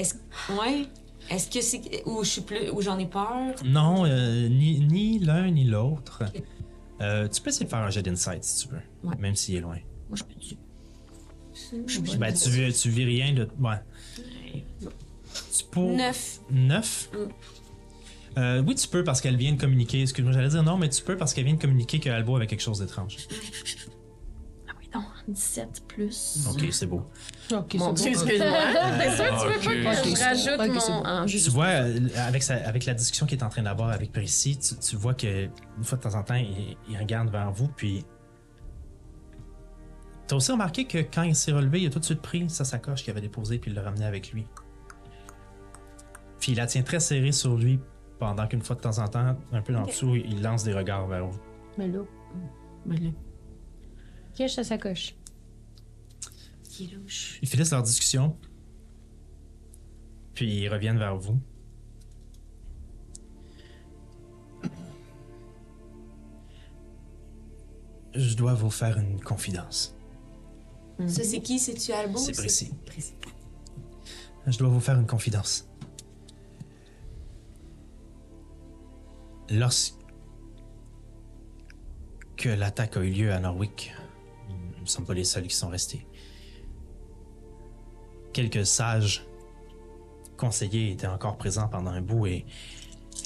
Est-ce. 0.00 0.14
Ouais. 0.58 0.86
Est-ce 1.30 1.48
que 1.50 1.60
c'est. 1.60 1.80
Ou 2.06 2.24
je 2.24 2.28
suis 2.28 2.40
plus. 2.40 2.70
Ou 2.70 2.80
j'en 2.82 2.98
ai 2.98 3.06
peur? 3.06 3.54
Non, 3.64 4.04
euh, 4.04 4.48
ni, 4.48 4.80
ni 4.80 5.18
l'un 5.20 5.50
ni 5.50 5.64
l'autre. 5.64 6.22
Euh, 7.04 7.28
tu 7.28 7.40
peux 7.42 7.50
essayer 7.50 7.66
de 7.66 7.70
faire 7.70 7.80
un 7.80 7.90
jet 7.90 8.02
d'insight 8.02 8.42
si 8.44 8.66
tu 8.66 8.72
veux, 8.74 8.80
Ouais. 9.08 9.16
même 9.18 9.34
s'il 9.36 9.56
est 9.56 9.60
loin. 9.60 9.76
Moi, 10.08 10.16
je 10.16 10.22
peux 10.24 10.34
dire. 10.34 10.56
Ben, 12.18 12.32
tu, 12.34 12.50
vis- 12.50 12.72
tu 12.80 12.88
vis 12.90 13.04
rien 13.04 13.32
de. 13.32 13.48
Ouais. 13.60 14.64
Tu 15.56 15.64
peux. 15.70 15.80
Neuf. 15.80 16.40
Neuf? 16.50 17.10
Euh, 18.36 18.62
oui, 18.66 18.74
tu 18.74 18.88
peux 18.88 19.04
parce 19.04 19.20
qu'elle 19.20 19.36
vient 19.36 19.52
de 19.52 19.60
communiquer. 19.60 20.02
Excuse-moi, 20.02 20.32
j'allais 20.32 20.48
dire 20.48 20.62
non, 20.62 20.76
mais 20.76 20.88
tu 20.88 21.02
peux 21.02 21.16
parce 21.16 21.32
qu'elle 21.34 21.44
vient 21.44 21.54
de 21.54 21.60
communiquer 21.60 22.00
que 22.00 22.10
Albo 22.10 22.36
avait 22.36 22.46
quelque 22.46 22.62
chose 22.62 22.80
d'étrange. 22.80 23.16
Ah 24.68 24.72
oui, 24.80 24.88
non. 24.94 25.02
17 25.28 25.82
plus. 25.86 26.46
Ok, 26.50 26.64
c'est 26.72 26.86
beau. 26.86 27.02
Ok, 27.52 27.74
Mon 27.74 27.94
c'est 27.96 28.02
Dieu, 28.10 28.12
excuse-moi. 28.12 28.58
T'es 28.98 29.10
sûr 29.16 29.24
que 29.24 29.60
tu 29.60 29.68
veux 29.68 29.78
ok. 29.78 29.84
pas 29.84 29.96
que 30.02 30.08
je 30.08 30.22
rajoute 30.22 30.60
ok, 30.60 30.88
mon... 30.88 30.96
bon. 30.98 31.02
Ah, 31.04 31.24
Tu 31.26 31.38
vois, 31.50 31.66
euh, 31.66 31.98
avec, 32.16 32.42
sa- 32.42 32.66
avec 32.66 32.86
la 32.86 32.94
discussion 32.94 33.26
qu'il 33.26 33.38
est 33.38 33.42
en 33.44 33.48
train 33.50 33.62
d'avoir 33.62 33.90
avec 33.90 34.12
Percy, 34.12 34.58
tu, 34.58 34.74
tu 34.76 34.96
vois 34.96 35.14
que 35.14 35.44
une 35.76 35.84
fois 35.84 35.98
de 35.98 36.02
temps 36.02 36.14
en 36.14 36.22
temps, 36.22 36.34
il, 36.36 36.76
il 36.88 36.96
regarde 36.98 37.30
vers 37.30 37.50
vous, 37.52 37.68
puis. 37.68 38.04
T'as 40.26 40.36
aussi 40.36 40.52
remarqué 40.52 40.86
que 40.86 40.98
quand 40.98 41.22
il 41.24 41.36
s'est 41.36 41.52
relevé, 41.52 41.82
il 41.82 41.86
a 41.86 41.90
tout 41.90 41.98
de 41.98 42.04
suite 42.04 42.22
pris 42.22 42.48
sa 42.48 42.64
sacoche 42.64 43.02
qu'il 43.02 43.10
avait 43.10 43.20
déposée, 43.20 43.58
puis 43.58 43.70
il 43.70 43.74
l'a 43.74 43.82
ramenée 43.82 44.06
avec 44.06 44.32
lui. 44.32 44.46
Puis 46.40 46.52
il 46.52 46.56
la 46.56 46.66
tient 46.66 46.82
très 46.82 47.00
serrée 47.00 47.32
sur 47.32 47.56
lui, 47.56 47.78
pendant 48.18 48.46
qu'une 48.46 48.62
fois 48.62 48.76
de 48.76 48.80
temps 48.80 48.98
en 49.00 49.08
temps, 49.08 49.36
un 49.52 49.60
peu 49.60 49.76
en 49.76 49.82
dessous, 49.84 50.14
il 50.16 50.42
lance 50.42 50.64
des 50.64 50.72
regards 50.72 51.06
vers 51.08 51.26
vous. 51.26 51.38
Mais 51.76 51.88
là, 51.88 51.98
Ben 52.86 52.98
là. 53.04 53.10
cache 54.34 54.56
ta 54.56 54.64
sacoche. 54.64 55.14
Qui 56.74 56.86
est 56.86 56.96
louche. 56.96 57.38
Ils 57.40 57.48
finissent 57.48 57.70
leur 57.70 57.84
discussion, 57.84 58.36
puis 60.34 60.62
ils 60.62 60.68
reviennent 60.68 60.98
vers 60.98 61.16
vous. 61.16 61.38
Je 68.12 68.34
dois 68.34 68.54
vous 68.54 68.70
faire 68.70 68.98
une 68.98 69.20
confidence. 69.20 69.94
Ça, 71.06 71.22
c'est 71.22 71.40
qui? 71.40 71.60
C'est-tu 71.60 71.92
Albo? 71.92 72.18
C'est 72.18 72.32
précis. 72.32 72.72
précis? 72.84 73.14
Je 74.48 74.58
dois 74.58 74.68
vous 74.68 74.80
faire 74.80 74.98
une 74.98 75.06
confidence. 75.06 75.68
Lorsque 79.48 79.94
l'attaque 82.44 82.96
a 82.96 83.00
eu 83.00 83.10
lieu 83.10 83.32
à 83.32 83.38
Norwick, 83.38 83.94
nous 84.48 84.82
ne 84.82 84.86
sommes 84.88 85.06
pas 85.06 85.14
les 85.14 85.22
seuls 85.22 85.46
qui 85.46 85.54
sont 85.54 85.68
restés. 85.68 86.04
Quelques 88.34 88.66
sages 88.66 89.24
conseillers 90.36 90.90
étaient 90.90 91.06
encore 91.06 91.36
présents 91.38 91.68
pendant 91.68 91.92
un 91.92 92.02
bout 92.02 92.26
et, 92.26 92.44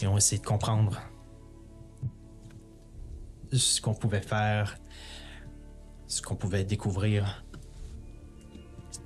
ont 0.06 0.18
essayé 0.18 0.38
de 0.40 0.46
comprendre 0.46 1.00
ce 3.50 3.80
qu'on 3.80 3.94
pouvait 3.94 4.20
faire, 4.20 4.76
ce 6.06 6.20
qu'on 6.20 6.36
pouvait 6.36 6.62
découvrir 6.62 7.42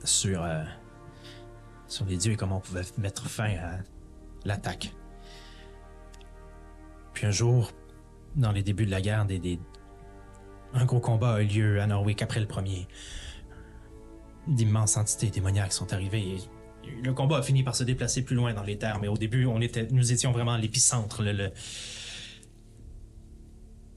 sur, 0.03 0.43
euh, 0.43 0.65
sur 1.87 2.05
les 2.07 2.17
dieux 2.17 2.33
et 2.33 2.37
comment 2.37 2.57
on 2.57 2.61
pouvait 2.61 2.83
mettre 2.99 3.29
fin 3.29 3.55
à 3.57 3.79
l'attaque. 4.45 4.93
Puis 7.15 7.27
un 7.27 7.31
jour, 7.31 7.71
dans 8.35 8.51
les 8.51 8.65
débuts 8.65 8.87
de 8.87 8.91
la 8.91 9.01
guerre, 9.01 9.25
des- 9.25 9.61
un 10.75 10.85
gros 10.85 11.01
combat 11.01 11.35
a 11.35 11.43
eu 11.43 11.47
lieu 11.47 11.81
à 11.81 11.87
Norwick 11.87 12.23
après 12.23 12.41
le 12.41 12.49
premier. 12.49 12.89
D'immenses 14.49 14.97
entités 14.97 15.29
démoniaques 15.29 15.73
sont 15.73 15.93
arrivées 15.93 16.37
et 16.37 16.39
le 17.03 17.13
combat 17.13 17.39
a 17.39 17.43
fini 17.43 17.63
par 17.63 17.77
se 17.77 17.85
déplacer 17.85 18.23
plus 18.23 18.37
loin 18.37 18.55
dans 18.55 18.63
les 18.63 18.77
terres, 18.77 18.99
mais 19.01 19.09
au 19.09 19.17
début, 19.17 19.47
on 19.47 19.61
était, 19.61 19.87
nous 19.91 20.13
étions 20.13 20.33
vraiment 20.33 20.53
à 20.53 20.59
l'épicentre. 20.59 21.23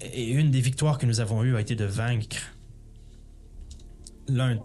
Et 0.02 0.32
une 0.32 0.52
des 0.52 0.62
victoires 0.62 0.98
que 0.98 1.06
nous 1.06 1.20
avons 1.20 1.44
eues 1.44 1.56
a 1.56 1.62
été 1.62 1.76
de 1.76 1.86
vaincre 1.86 2.56
l'un 4.28 4.60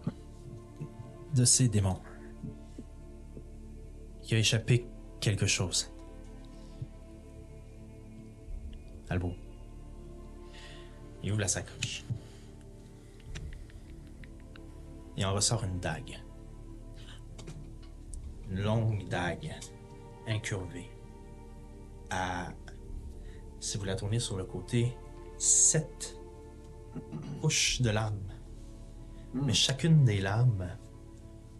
de 1.34 1.44
ces 1.44 1.68
démons. 1.68 2.00
Il 4.28 4.34
a 4.36 4.38
échappé 4.38 4.86
quelque 5.20 5.46
chose. 5.46 5.92
Albo. 9.08 9.34
Il 11.22 11.32
ouvre 11.32 11.40
la 11.40 11.48
sacoche. 11.48 12.04
Et 15.20 15.24
en 15.26 15.34
ressort 15.34 15.64
une 15.64 15.78
dague. 15.80 16.18
Une 18.48 18.62
longue 18.62 19.06
dague, 19.08 19.54
incurvée. 20.26 20.90
À, 22.08 22.48
si 23.60 23.76
vous 23.76 23.84
la 23.84 23.96
tournez 23.96 24.18
sur 24.18 24.38
le 24.38 24.44
côté, 24.44 24.96
sept 25.36 26.18
couches 27.42 27.82
de 27.82 27.90
lames. 27.90 28.32
Mais 29.34 29.52
chacune 29.52 30.06
des 30.06 30.22
lames 30.22 30.74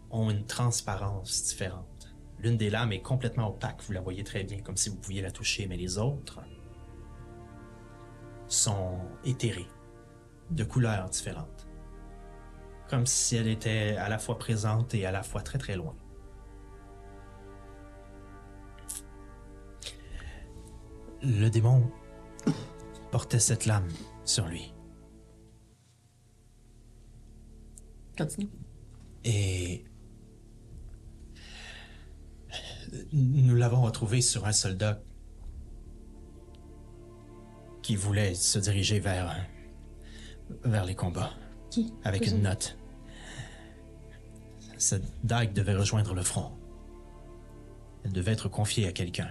ont 0.09 0.31
une 0.31 0.47
transparence 0.47 1.43
différente. 1.43 2.15
L'une 2.39 2.57
des 2.57 2.71
lames 2.71 2.93
est 2.93 3.03
complètement 3.03 3.49
opaque, 3.49 3.83
vous 3.83 3.93
la 3.93 4.01
voyez 4.01 4.23
très 4.23 4.43
bien, 4.43 4.61
comme 4.61 4.75
si 4.75 4.89
vous 4.89 4.95
pouviez 4.95 5.21
la 5.21 5.29
toucher, 5.29 5.67
mais 5.67 5.77
les 5.77 5.99
autres 5.99 6.39
sont 8.47 8.97
éthérées, 9.23 9.69
de 10.49 10.63
couleurs 10.63 11.09
différentes. 11.09 11.60
Comme 12.91 13.05
si 13.05 13.37
elle 13.37 13.47
était 13.47 13.95
à 13.95 14.09
la 14.09 14.19
fois 14.19 14.37
présente 14.37 14.93
et 14.93 15.05
à 15.05 15.13
la 15.13 15.23
fois 15.23 15.41
très 15.41 15.57
très 15.57 15.77
loin. 15.77 15.95
Le 21.23 21.47
démon 21.47 21.89
portait 23.09 23.39
cette 23.39 23.65
lame 23.65 23.87
sur 24.25 24.45
lui. 24.45 24.73
Continue. 28.17 28.49
Et 29.23 29.85
nous 33.13 33.55
l'avons 33.55 33.83
retrouvé 33.83 34.19
sur 34.19 34.45
un 34.45 34.51
soldat 34.51 35.01
qui 37.83 37.95
voulait 37.95 38.33
se 38.35 38.59
diriger 38.59 38.99
vers 38.99 39.33
vers 40.65 40.83
les 40.83 40.95
combats 40.95 41.31
Qui? 41.69 41.93
avec 42.03 42.27
une 42.27 42.41
note. 42.41 42.77
Cette 44.81 45.03
dague 45.23 45.53
devait 45.53 45.75
rejoindre 45.75 46.15
le 46.15 46.23
front. 46.23 46.49
Elle 48.03 48.11
devait 48.13 48.31
être 48.31 48.49
confiée 48.49 48.87
à 48.87 48.91
quelqu'un. 48.91 49.29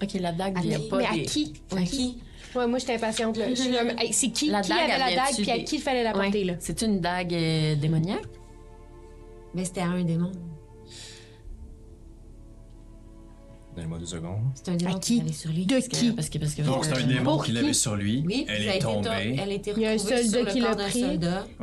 Ok, 0.00 0.12
la 0.20 0.30
dague, 0.30 0.56
il 0.62 0.70
y 0.70 0.74
a 0.74 0.78
mais- 0.78 0.88
pas 0.88 0.98
Mais 0.98 1.06
à 1.06 1.24
qui? 1.24 1.52
À 1.76 1.82
qui? 1.82 2.22
Ouais, 2.54 2.68
moi, 2.68 2.78
j'étais 2.78 2.94
impatiente, 2.94 3.36
là. 3.36 3.48
Je 3.54 4.12
c'est 4.12 4.28
qui, 4.30 4.50
La 4.50 4.60
qui 4.60 4.68
dague, 4.68 4.78
avait 4.88 4.98
la 5.16 5.16
dague, 5.16 5.34
puis 5.34 5.50
à 5.50 5.58
qui 5.58 5.76
il 5.76 5.82
fallait 5.82 6.04
la 6.04 6.12
porter, 6.12 6.38
Ouais. 6.40 6.44
là? 6.44 6.54
C'est 6.60 6.80
une 6.82 7.00
dague 7.00 7.34
euh, 7.34 7.74
démoniaque? 7.74 8.22
Mais 9.52 9.64
c'était 9.64 9.80
à 9.80 9.86
un 9.88 10.04
démon. 10.04 10.30
Donnez-moi 13.76 13.98
deux 13.98 14.06
secondes. 14.06 14.40
C'est 14.54 14.70
un 14.70 14.74
démon 14.76 14.96
À 14.96 14.98
qui? 14.98 15.20
allait 15.20 15.32
sur 15.32 15.50
lui. 15.52 15.66
De 15.66 15.74
Parce 15.74 15.88
que- 15.88 15.96
qui? 15.96 16.10
Parce 16.12 16.28
que, 16.30 16.38
parce 16.38 16.54
que, 16.54 16.62
Donc, 16.62 16.84
c'est 16.86 16.94
un 16.94 17.00
euh, 17.00 17.02
démon 17.06 17.38
qui 17.38 17.52
l'avait 17.52 17.74
sur 17.74 17.94
lui. 17.94 18.24
Oui, 18.26 18.46
elle 18.48 18.68
a 18.70 18.76
est 18.76 18.78
tombée. 18.78 19.36
Elle 19.38 19.50
a 19.50 19.52
été 19.52 19.72
Il 19.76 19.82
y 19.82 19.86
a 19.86 19.90
un 19.90 19.98
soldat 19.98 20.44
qui 20.50 20.60
l'a 20.60 20.74
pris. 20.74 21.04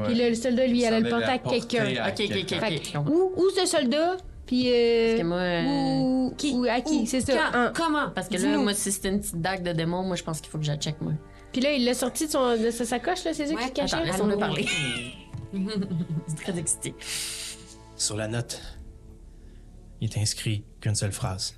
Puis 0.06 0.16
le 0.16 0.34
soldat, 0.36 0.68
lui, 0.68 0.80
Il 0.80 0.86
allait 0.86 1.02
le 1.02 1.10
porter 1.10 1.26
à 1.26 1.38
quelqu'un. 1.40 1.86
à 2.02 2.10
Ok, 2.10 2.22
ok, 2.30 2.96
ok, 2.96 3.38
ou 3.38 3.50
ce 3.60 3.66
soldat, 3.66 4.18
puis... 4.46 4.68
euh, 4.70 5.18
que 5.18 5.24
moi, 5.24 5.38
euh, 5.38 5.64
ou, 5.66 6.34
Qui? 6.38 6.54
ou 6.54 6.66
à 6.66 6.82
qui, 6.82 7.00
Où? 7.02 7.06
c'est 7.08 7.22
ça. 7.22 7.34
Quand? 7.34 7.58
un. 7.58 7.72
Comment? 7.74 8.10
Parce 8.14 8.28
que 8.30 8.38
là, 8.38 8.58
moi, 8.58 8.74
si 8.76 8.92
c'était 8.92 9.10
une 9.10 9.20
petite 9.20 9.42
dague 9.42 9.64
de 9.64 9.72
démon, 9.72 10.04
moi, 10.04 10.16
je 10.16 10.24
pense 10.24 10.40
qu'il 10.40 10.52
faut 10.52 10.60
que 10.60 10.66
je 10.66 10.72
la 10.72 10.78
check, 10.78 11.02
moi. 11.02 11.14
Puis 11.52 11.62
là, 11.62 11.72
il 11.72 11.84
l'a 11.84 11.94
sorti 11.96 12.28
de, 12.28 12.32
son, 12.32 12.58
de 12.62 12.70
sa 12.70 12.86
sacoche, 12.86 13.24
là, 13.26 13.34
c'est 13.34 13.48
ça 13.48 13.54
Ouais, 13.56 13.64
qui 13.66 13.72
cachait? 13.74 13.96
Attends, 13.96 14.06
laisse-moi 14.06 14.28
Allô? 14.28 14.40
parler. 14.40 14.66
C'est 16.28 16.36
très 16.36 16.58
excité. 16.60 16.94
Sur 17.96 18.18
la 18.18 18.28
note, 18.28 18.60
il 20.02 20.10
est 20.10 20.18
inscrit 20.20 20.64
qu'une 20.82 20.96
seule 20.96 21.12
phrase. 21.12 21.56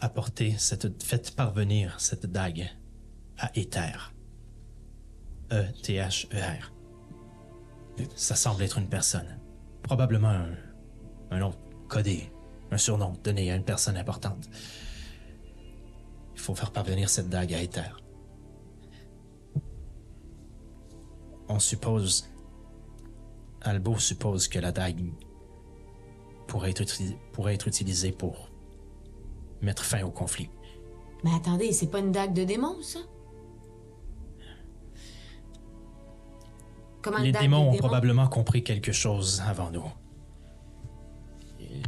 Apportez 0.00 0.54
cette, 0.58 1.02
faites 1.02 1.34
parvenir 1.34 1.98
cette 2.00 2.26
dague 2.26 2.70
à 3.38 3.50
Éther. 3.56 4.12
E 5.52 5.56
E-T-H-E-R. 5.56 6.72
Ça 8.16 8.34
semble 8.34 8.62
être 8.62 8.78
une 8.78 8.88
personne. 8.88 9.40
Probablement 9.82 10.46
un, 11.30 11.38
nom 11.38 11.54
codé, 11.88 12.32
un 12.70 12.78
surnom 12.78 13.12
donné 13.22 13.50
à 13.52 13.56
une 13.56 13.64
personne 13.64 13.96
importante. 13.96 14.48
Il 16.34 16.40
faut 16.40 16.54
faire 16.54 16.72
parvenir 16.72 17.08
cette 17.08 17.28
dague 17.28 17.54
à 17.54 17.62
Éther. 17.62 17.96
On 21.48 21.58
suppose 21.58 22.28
Albo 23.64 23.98
suppose 23.98 24.46
que 24.48 24.58
la 24.58 24.72
dague 24.72 25.02
pourrait 26.46 26.70
être, 26.76 26.84
pourrait 27.32 27.54
être 27.54 27.66
utilisée 27.66 28.12
pour 28.12 28.50
mettre 29.62 29.84
fin 29.84 30.02
au 30.02 30.10
conflit. 30.10 30.50
Mais 31.24 31.30
attendez, 31.34 31.72
c'est 31.72 31.86
pas 31.88 32.00
une 32.00 32.12
dague 32.12 32.34
de 32.34 32.44
démon, 32.44 32.76
ça? 32.82 32.98
Comment 37.02 37.18
Les 37.18 37.32
démons 37.32 37.70
ont 37.70 37.76
probablement 37.76 38.28
compris 38.28 38.64
quelque 38.64 38.92
chose 38.92 39.42
avant 39.46 39.70
nous. 39.70 39.84
Et 41.60 41.82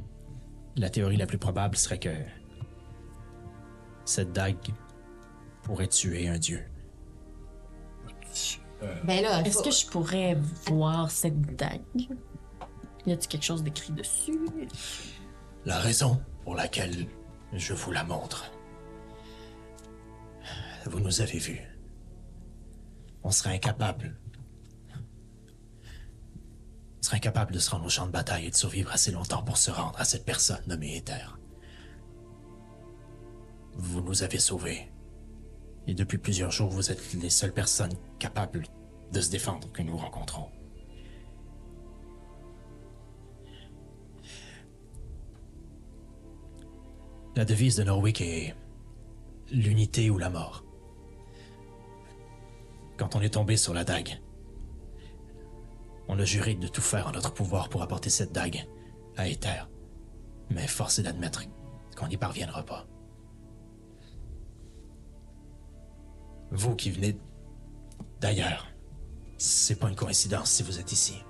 La 0.76 0.90
théorie 0.90 1.16
la 1.16 1.26
plus 1.26 1.38
probable 1.38 1.76
serait 1.76 1.98
que 1.98 2.10
cette 4.04 4.32
dague 4.32 4.56
pourrait 5.62 5.88
tuer 5.88 6.28
un 6.28 6.38
dieu. 6.38 6.62
Ben 9.04 9.22
là, 9.22 9.40
Est-ce 9.42 9.58
faut- 9.58 9.64
que 9.64 9.70
je 9.70 9.86
pourrais 9.86 10.36
voir 10.66 11.10
cette 11.10 11.56
dague? 11.56 11.80
Y 13.06 13.12
a-t-il 13.12 13.28
quelque 13.28 13.42
chose 13.44 13.62
d'écrit 13.62 13.92
dessus? 13.94 14.38
La 15.64 15.78
raison 15.78 16.20
pour 16.44 16.54
laquelle 16.54 17.06
je 17.52 17.74
vous 17.74 17.92
la 17.92 18.04
montre. 18.04 18.50
Vous 20.86 21.00
nous 21.00 21.20
avez 21.20 21.38
vus. 21.38 21.60
On 23.22 23.30
serait 23.30 23.54
incapable. 23.54 24.16
On 26.98 27.02
serait 27.02 27.16
incapable 27.16 27.52
de 27.52 27.58
se 27.58 27.70
rendre 27.70 27.86
au 27.86 27.88
champ 27.88 28.06
de 28.06 28.12
bataille 28.12 28.46
et 28.46 28.50
de 28.50 28.56
survivre 28.56 28.92
assez 28.92 29.10
longtemps 29.10 29.42
pour 29.42 29.56
se 29.56 29.70
rendre 29.70 29.98
à 30.00 30.04
cette 30.04 30.24
personne 30.24 30.62
nommée 30.66 30.96
Éther. 30.96 31.38
Vous 33.74 34.00
nous 34.00 34.22
avez 34.22 34.38
sauvés. 34.38 34.90
Et 35.86 35.94
depuis 35.94 36.18
plusieurs 36.18 36.50
jours, 36.50 36.70
vous 36.70 36.90
êtes 36.90 37.14
les 37.14 37.30
seules 37.30 37.52
personnes 37.52 37.94
capables 38.18 38.64
de 39.12 39.20
se 39.20 39.30
défendre 39.30 39.70
que 39.72 39.82
nous 39.82 39.96
rencontrons. 39.96 40.50
La 47.36 47.44
devise 47.44 47.76
de 47.76 47.84
Norwick 47.84 48.22
est 48.22 48.54
l'unité 49.52 50.08
ou 50.08 50.16
la 50.16 50.30
mort. 50.30 50.64
Quand 52.96 53.14
on 53.14 53.20
est 53.20 53.34
tombé 53.34 53.58
sur 53.58 53.74
la 53.74 53.84
dague, 53.84 54.18
on 56.08 56.18
a 56.18 56.24
juré 56.24 56.54
de 56.54 56.66
tout 56.66 56.80
faire 56.80 57.08
en 57.08 57.12
notre 57.12 57.34
pouvoir 57.34 57.68
pour 57.68 57.82
apporter 57.82 58.08
cette 58.08 58.32
dague 58.32 58.66
à 59.18 59.28
Éther. 59.28 59.68
Mais 60.48 60.66
force 60.66 60.98
est 60.98 61.02
d'admettre 61.02 61.42
qu'on 61.94 62.08
n'y 62.08 62.16
parviendra 62.16 62.64
pas. 62.64 62.86
Vous 66.52 66.74
qui 66.74 66.90
venez 66.90 67.18
d'ailleurs, 68.18 68.66
c'est 69.36 69.78
pas 69.78 69.90
une 69.90 69.94
coïncidence 69.94 70.50
si 70.50 70.62
vous 70.62 70.80
êtes 70.80 70.92
ici. 70.92 71.22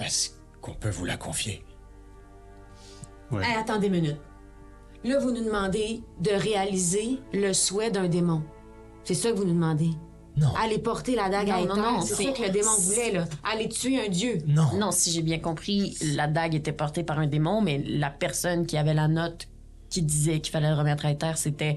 Est-ce 0.00 0.30
qu'on 0.60 0.74
peut 0.74 0.90
vous 0.90 1.04
la 1.04 1.16
confier? 1.16 1.64
Hey, 3.32 3.56
attendez 3.58 3.88
une 3.88 3.94
minute. 3.94 4.16
Là, 5.02 5.18
vous 5.18 5.32
nous 5.32 5.44
demandez 5.44 6.02
de 6.20 6.30
réaliser 6.30 7.18
le 7.32 7.52
souhait 7.52 7.90
d'un 7.90 8.08
démon. 8.08 8.42
C'est 9.02 9.14
ça 9.14 9.30
que 9.32 9.36
vous 9.36 9.44
nous 9.44 9.54
demandez. 9.54 9.90
Non. 10.36 10.48
Aller 10.62 10.78
porter 10.78 11.14
la 11.14 11.28
dague 11.28 11.50
à 11.50 11.60
Non, 11.60 11.66
non, 11.66 11.74
Éther, 11.74 11.92
non, 11.92 12.00
c'est 12.00 12.14
c'est- 12.14 12.24
ça 12.24 12.32
que 12.32 12.42
le 12.42 12.50
démon 12.50 12.70
voulait, 12.78 13.12
là. 13.12 13.24
Aller 13.44 13.68
tuer 13.68 14.04
un 14.04 14.08
dieu. 14.08 14.38
Non. 14.46 14.72
Non, 14.78 14.90
si 14.92 15.12
j'ai 15.12 15.22
bien 15.22 15.38
compris, 15.38 15.96
la 16.14 16.26
dague 16.26 16.54
était 16.54 16.72
portée 16.72 17.04
par 17.04 17.18
un 17.18 17.26
démon, 17.26 17.60
mais 17.60 17.78
la 17.86 18.10
personne 18.10 18.66
qui 18.66 18.76
avait 18.76 18.94
la 18.94 19.06
note 19.08 19.46
qui 19.90 20.02
disait 20.02 20.40
qu'il 20.40 20.50
fallait 20.52 20.70
le 20.70 20.76
remettre 20.76 21.06
à 21.06 21.14
terre, 21.14 21.38
c'était 21.38 21.76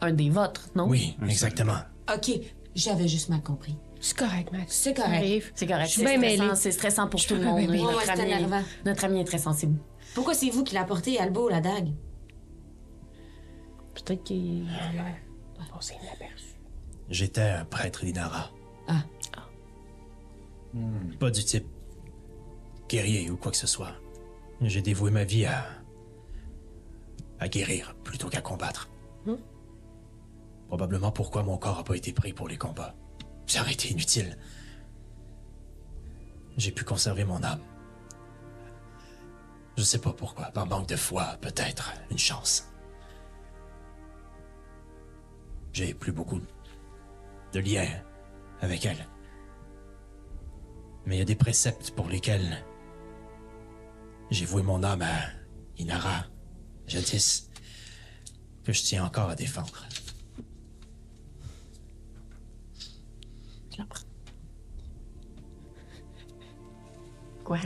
un 0.00 0.12
des 0.12 0.30
vôtres, 0.30 0.68
non? 0.76 0.86
Oui, 0.88 1.16
exactement. 1.26 1.78
OK, 2.14 2.30
j'avais 2.74 3.08
juste 3.08 3.28
mal 3.28 3.42
compris. 3.42 3.76
C'est 4.00 4.16
correct, 4.16 4.50
Max. 4.50 4.74
C'est 4.74 4.94
correct. 4.94 5.52
C'est 5.54 5.66
correct. 5.66 5.90
C'est 5.94 6.16
stressant, 6.16 6.54
c'est 6.54 6.72
stressant 6.72 7.08
pour 7.08 7.24
tout 7.24 7.34
le 7.34 7.42
monde. 7.44 7.58
oui. 7.68 7.82
Notre, 7.82 7.98
ouais, 7.98 8.34
ami, 8.34 8.64
notre 8.84 9.04
ami 9.04 9.20
est 9.20 9.24
très 9.24 9.38
sensible. 9.38 9.78
Pourquoi 10.14 10.34
c'est 10.34 10.48
vous 10.50 10.64
qui 10.64 10.74
l'apportez, 10.74 11.18
Albo, 11.18 11.48
la 11.48 11.60
dague? 11.60 11.90
Peut-être 13.94 14.22
qu'il 14.24 14.66
a 15.60 15.74
passé 15.74 15.94
inaperçu. 16.02 16.46
J'étais 17.10 17.42
un 17.42 17.64
prêtre 17.66 18.04
d'Inara. 18.04 18.50
Ah. 18.88 19.04
Pas 21.18 21.30
du 21.30 21.44
type 21.44 21.66
guerrier 22.88 23.30
ou 23.30 23.36
quoi 23.36 23.50
que 23.50 23.58
ce 23.58 23.66
soit. 23.66 23.92
J'ai 24.62 24.80
dévoué 24.82 25.10
ma 25.10 25.24
vie 25.24 25.44
à. 25.44 25.66
à 27.38 27.48
guérir 27.48 27.94
plutôt 28.02 28.28
qu'à 28.28 28.40
combattre. 28.40 28.88
Probablement 30.68 31.10
pourquoi 31.10 31.42
mon 31.42 31.58
corps 31.58 31.78
n'a 31.78 31.82
pas 31.82 31.96
été 31.96 32.12
pris 32.12 32.32
pour 32.32 32.48
les 32.48 32.56
combats. 32.56 32.94
Ça 33.50 33.68
été 33.68 33.90
inutile. 33.90 34.38
J'ai 36.56 36.70
pu 36.70 36.84
conserver 36.84 37.24
mon 37.24 37.42
âme. 37.42 37.60
Je 39.76 39.82
sais 39.82 39.98
pas 39.98 40.12
pourquoi, 40.12 40.52
par 40.52 40.66
manque 40.66 40.86
de 40.86 40.94
foi, 40.94 41.36
peut-être, 41.40 41.92
une 42.12 42.18
chance. 42.18 42.70
J'ai 45.72 45.94
plus 45.94 46.12
beaucoup 46.12 46.40
de 47.52 47.58
liens 47.58 47.88
avec 48.60 48.86
elle. 48.86 49.04
Mais 51.04 51.16
il 51.16 51.18
y 51.18 51.22
a 51.22 51.24
des 51.24 51.34
préceptes 51.34 51.90
pour 51.90 52.08
lesquels 52.08 52.64
j'ai 54.30 54.44
voué 54.44 54.62
mon 54.62 54.84
âme 54.84 55.02
à 55.02 55.22
Inara, 55.76 56.26
jadis, 56.86 57.50
que 58.62 58.72
je 58.72 58.80
tiens 58.80 59.04
encore 59.04 59.28
à 59.28 59.34
défendre. 59.34 59.88
Quoi? 67.44 67.58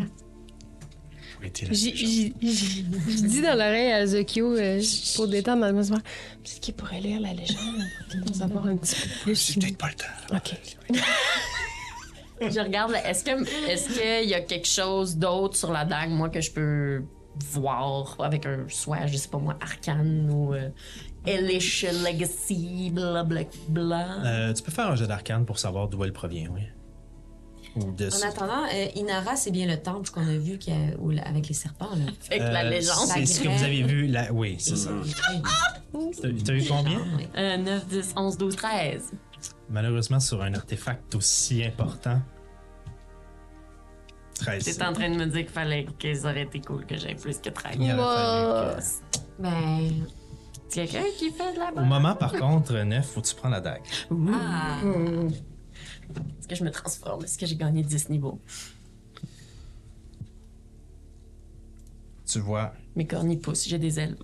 J'ai- 1.71 2.33
dit 2.41 3.43
dans 3.43 3.53
l'oreille 3.55 3.93
à 3.93 4.07
Zokyo 4.07 4.57
euh, 4.57 4.81
pour 5.15 5.29
détendre 5.29 5.63
l'atmosphère. 5.63 6.01
Peut-être 6.43 6.61
qu'il 6.61 6.75
pourrait 6.75 7.01
lire 7.01 7.21
la 7.21 7.35
légende? 7.35 7.83
Pour 8.11 8.31
en 8.31 8.35
savoir 8.35 8.67
un 8.67 8.77
petit 8.77 8.95
peu 8.95 9.09
plus. 9.25 9.37
C'est 9.37 9.61
peut-être 9.61 9.77
pas 9.77 9.89
le 9.89 9.95
temps. 9.95 10.37
Ok. 10.37 10.57
Je 12.41 12.61
regarde, 12.61 12.93
là, 12.93 13.09
est-ce 13.09 13.25
que 13.25 13.69
est-ce 13.69 13.89
qu'il 14.21 14.29
y 14.29 14.35
a 14.35 14.41
quelque 14.41 14.67
chose 14.67 15.17
d'autre 15.17 15.57
sur 15.57 15.71
la 15.73 15.85
dague, 15.85 16.11
moi, 16.11 16.29
que 16.31 16.41
je 16.41 16.51
peux 16.51 17.03
voir 17.53 18.17
avec 18.21 18.47
un 18.47 18.65
soit, 18.69 19.07
je 19.07 19.17
sais 19.17 19.29
pas 19.29 19.39
moi, 19.39 19.57
arcane 19.61 20.31
ou 20.31 20.55
euh, 20.55 20.69
Elish 21.27 21.85
Legacy, 22.05 22.91
blablabla. 22.93 24.25
Euh, 24.25 24.53
tu 24.53 24.63
peux 24.63 24.71
faire 24.73 24.89
un 24.91 24.97
jeu 24.97 25.07
d'arcane 25.07 25.45
pour 25.47 25.59
savoir 25.59 25.89
d'où 25.89 26.05
elle 26.05 26.13
provient, 26.13 26.49
oui. 26.53 26.63
Ou 27.77 27.91
de... 27.91 28.07
En 28.09 28.29
attendant, 28.29 28.65
euh, 28.73 28.87
Inara, 28.95 29.35
c'est 29.35 29.51
bien 29.51 29.67
le 29.67 29.77
temple 29.83 30.09
qu'on 30.11 30.21
a 30.29 30.37
vu 30.37 30.59
y 30.65 30.71
a- 30.71 30.97
où- 31.01 31.11
avec 31.11 31.49
les 31.49 31.55
serpents. 31.55 31.91
Là. 31.97 32.05
Avec 32.31 32.41
la 32.43 32.65
Euh, 32.65 32.71
légende. 32.71 33.09
C'est 33.13 33.27
ce 33.27 33.41
que 33.41 33.49
vous 33.49 33.65
avez 33.65 33.83
vu 33.83 34.07
là. 34.07 34.29
Oui, 34.33 34.57
c'est 34.61 34.77
ça. 34.77 34.91
T'as 35.93 36.29
t'as 36.45 36.53
eu 36.55 36.65
combien? 36.69 37.01
Oui. 37.17 37.27
Euh, 37.37 37.57
9, 37.57 37.87
10, 37.89 38.15
11, 38.17 38.39
12, 38.39 38.55
13. 38.57 39.13
Malheureusement, 39.71 40.21
sur 40.21 40.41
un 40.43 40.55
artefact 40.55 41.15
aussi 41.17 41.65
important. 41.65 42.21
13. 44.37 44.65
T'es 44.65 44.83
en 44.85 44.93
train 44.93 45.11
de 45.11 45.17
me 45.17 45.27
dire 45.27 45.41
qu'il 45.41 45.49
fallait 45.49 45.87
que 45.99 46.15
ça 46.15 46.31
aurait 46.31 46.43
été 46.43 46.61
cool 46.61 46.85
que 46.87 46.97
j'aie 46.97 47.15
plus 47.15 47.39
que 47.39 47.49
13. 47.49 47.77
Il 47.81 47.87
fallu 47.91 47.97
que- 48.79 49.43
Ben. 49.43 49.91
C'est 50.75 50.87
quelqu'un 50.89 51.09
qui 51.17 51.31
fait 51.31 51.55
de 51.55 51.59
la 51.61 51.73
Au 51.73 51.85
moment, 51.85 52.17
par 52.17 52.33
contre, 52.33 52.77
9, 52.77 53.07
faut 53.07 53.21
que 53.21 53.29
tu 53.29 53.37
prends 53.37 53.49
la 53.49 53.61
dague. 53.61 53.85
Ah. 54.33 54.81
Est-ce 56.41 56.49
que 56.49 56.55
je 56.57 56.65
me 56.65 56.71
transforme? 56.73 57.23
Est-ce 57.23 57.39
que 57.39 57.47
j'ai 57.47 57.55
gagné 57.55 57.85
10 57.85 58.09
niveaux? 58.09 58.41
Tu 62.27 62.41
vois 62.41 62.75
Mes 62.97 63.07
cornes 63.07 63.39
poussent, 63.39 63.69
j'ai 63.69 63.79
des 63.79 64.01
ailes. 64.01 64.17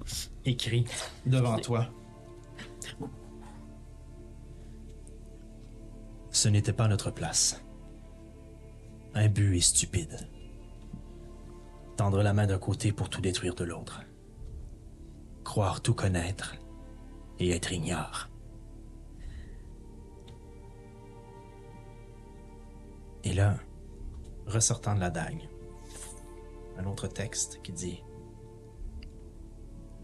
écrit 0.45 0.87
devant 1.25 1.57
toi. 1.59 1.89
Ce 6.33 6.49
n'était 6.49 6.73
pas 6.73 6.89
notre 6.89 7.13
place. 7.13 7.63
Imbu 9.15 9.57
et 9.57 9.61
stupide. 9.61 10.29
Tendre 11.97 12.25
la 12.25 12.33
main 12.33 12.49
d'un 12.49 12.59
côté 12.59 12.91
pour 12.91 13.09
tout 13.09 13.21
détruire 13.21 13.55
de 13.55 13.63
l'autre. 13.63 14.03
Croire 15.51 15.81
tout 15.81 15.95
connaître 15.95 16.55
et 17.41 17.51
être 17.51 17.73
ignare. 17.73 18.31
Et 23.25 23.33
là, 23.33 23.57
ressortant 24.47 24.95
de 24.95 25.01
la 25.01 25.11
dague, 25.11 25.49
un 26.79 26.85
autre 26.85 27.09
texte 27.09 27.61
qui 27.65 27.73
dit 27.73 28.01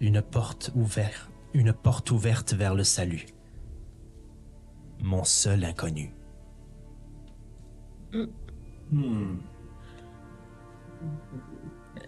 une 0.01 0.21
porte 0.21 0.73
ouverte, 0.75 1.31
une 1.55 1.73
porte 1.73 2.11
ouverte 2.11 2.53
vers 2.53 2.75
le 2.75 2.83
salut. 2.83 3.27
Mon 4.99 5.23
seul 5.23 5.63
inconnu. 5.63 6.13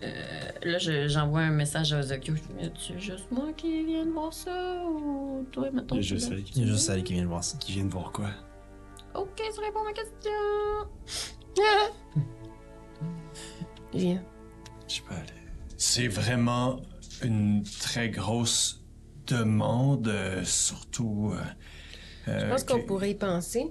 Là, 0.01 0.79
je- 0.79 1.09
j'envoie 1.09 1.41
un 1.41 1.51
message 1.51 1.93
à 1.93 1.99
Ozokyo. 2.01 2.35
Je 2.37 2.43
dis, 2.69 2.73
tu 2.73 2.99
juste 3.01 3.31
moi 3.31 3.53
qui 3.57 3.85
viens 3.85 4.05
de 4.07 4.11
voir 4.11 4.33
ça 4.33 4.85
ou 4.87 5.45
toi, 5.53 5.71
mettons? 5.73 5.95
Il 5.97 5.99
y 5.99 6.01
a 6.01 6.03
tu 6.03 6.09
juste 6.67 6.89
elle 6.91 7.03
qui 7.03 7.13
vient 7.15 7.23
de 7.23 7.29
voir 7.29 7.43
ça. 7.45 7.59
qui 7.59 7.73
vient 7.73 7.85
de 7.85 7.91
voir 7.93 8.13
quoi? 8.13 8.31
Ok, 9.15 9.43
ça 9.53 9.61
répond 9.63 9.81
à 9.81 9.85
ma 9.85 9.93
question. 9.93 10.31
Viens. 13.95 14.23
Je 14.87 15.01
peux 15.03 15.15
aller. 15.15 15.25
C'est 15.77 16.09
vraiment 16.09 16.81
une 17.23 17.63
très 17.81 18.11
grosse 18.11 18.85
demande, 19.27 20.09
euh, 20.09 20.45
surtout. 20.45 21.33
euh, 21.35 21.41
Je 22.41 22.47
pense 22.51 22.65
qu'on 22.65 22.81
pourrait 22.83 23.11
y 23.11 23.15
penser. 23.15 23.67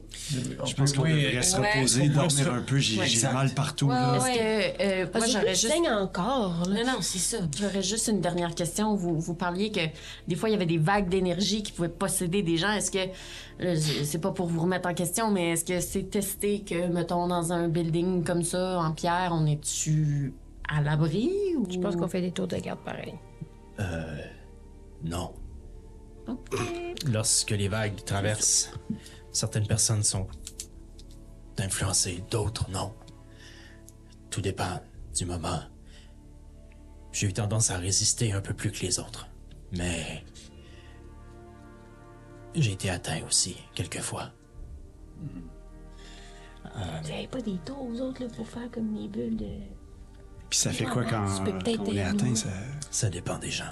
Je 0.66 0.74
pense 0.76 0.94
qu'on 0.94 1.04
Oui, 1.04 1.24
devrait 1.24 1.42
se 1.44 1.56
reposer, 1.58 2.10
dormir 2.10 2.32
se- 2.32 2.50
un 2.50 2.62
peu. 2.62 2.78
J'ai 2.78 3.00
Ouais, 3.00 3.34
mal 3.34 3.50
partout. 3.52 3.88
Ouais, 3.88 3.94
là. 3.94 4.18
Que. 4.20 4.84
euh, 4.84 4.98
moi, 5.04 5.10
Parce 5.14 5.26
que 5.26 5.32
j'aurais 5.32 5.56
juste. 5.56 5.74
encore, 5.90 6.64
là. 6.70 6.84
Non, 6.84 6.92
non, 6.94 6.98
c'est 7.02 7.18
ça. 7.20 7.38
J'aurais 7.60 7.82
juste 7.84 8.08
une 8.08 8.22
dernière 8.22 8.54
question. 8.56 8.96
Vous, 8.96 9.20
vous 9.20 9.34
parliez 9.36 9.72
que 9.72 9.82
des 10.28 10.36
fois, 10.36 10.50
il 10.50 10.54
y 10.54 10.56
avait 10.56 10.66
des 10.66 10.78
vagues 10.78 11.10
d'énergie 11.10 11.64
qui 11.64 11.72
pouvaient 11.72 11.90
posséder 11.90 12.42
des 12.44 12.58
gens. 12.58 12.72
Est-ce 12.72 12.92
que, 12.92 13.00
euh, 13.62 13.76
c'est 13.76 14.20
pas 14.22 14.32
pour 14.32 14.48
vous 14.48 14.62
remettre 14.62 14.88
en 14.90 14.94
question, 14.94 15.32
mais 15.32 15.52
est-ce 15.52 15.66
que 15.66 15.80
c'est 15.80 16.10
testé 16.10 16.62
que, 16.62 16.88
mettons, 16.88 17.28
dans 17.28 17.52
un 17.54 17.68
building 17.68 18.24
comme 18.24 18.44
ça, 18.44 18.80
en 18.80 18.92
pierre, 18.92 19.30
on 19.34 19.46
est-tu 19.46 20.34
à 20.70 20.82
l'abri? 20.82 21.32
Ou... 21.58 21.66
Je 21.70 21.80
pense 21.80 21.96
qu'on 21.96 22.08
fait 22.08 22.22
des 22.22 22.32
tours 22.32 22.48
de 22.48 22.58
garde 22.58 22.80
pareil. 22.80 23.14
Non. 25.04 25.32
Lorsque 27.06 27.52
les 27.52 27.68
vagues 27.68 28.04
traversent, 28.06 28.72
certaines 29.32 29.68
personnes 29.68 30.04
sont 30.04 30.28
influencées, 31.58 32.24
d'autres 32.30 32.70
non. 32.70 32.94
Tout 34.30 34.42
dépend 34.42 34.82
du 35.16 35.26
moment. 35.26 35.62
J'ai 37.12 37.28
eu 37.28 37.34
tendance 37.34 37.72
à 37.72 37.78
résister 37.78 38.34
un 38.34 38.42
peu 38.42 38.54
plus 38.54 38.72
que 38.72 38.82
les 38.82 39.00
autres. 39.00 39.28
Mais 39.72 40.24
j'ai 42.56 42.74
été 42.74 42.90
atteint 42.90 43.22
aussi, 43.26 43.58
quelquefois. 43.74 44.32
Vous 46.76 47.12
avez 47.12 47.28
pas 47.28 47.42
des 47.42 47.58
tours 47.66 47.82
aux 47.82 48.02
autres 48.02 48.24
là, 48.24 48.30
pour 48.36 48.48
faire 48.48 48.70
comme 48.72 48.94
les 48.94 49.08
bulles 49.08 49.38
de. 49.38 49.50
Puis 50.50 50.60
ça 50.60 50.72
fait 50.72 50.86
quoi 50.86 51.06
quand, 51.06 51.26
on 51.46 51.86
est 51.94 52.02
atteint? 52.02 52.34
Ça 52.92 53.10
dépend 53.10 53.40
des 53.40 53.50
gens. 53.50 53.72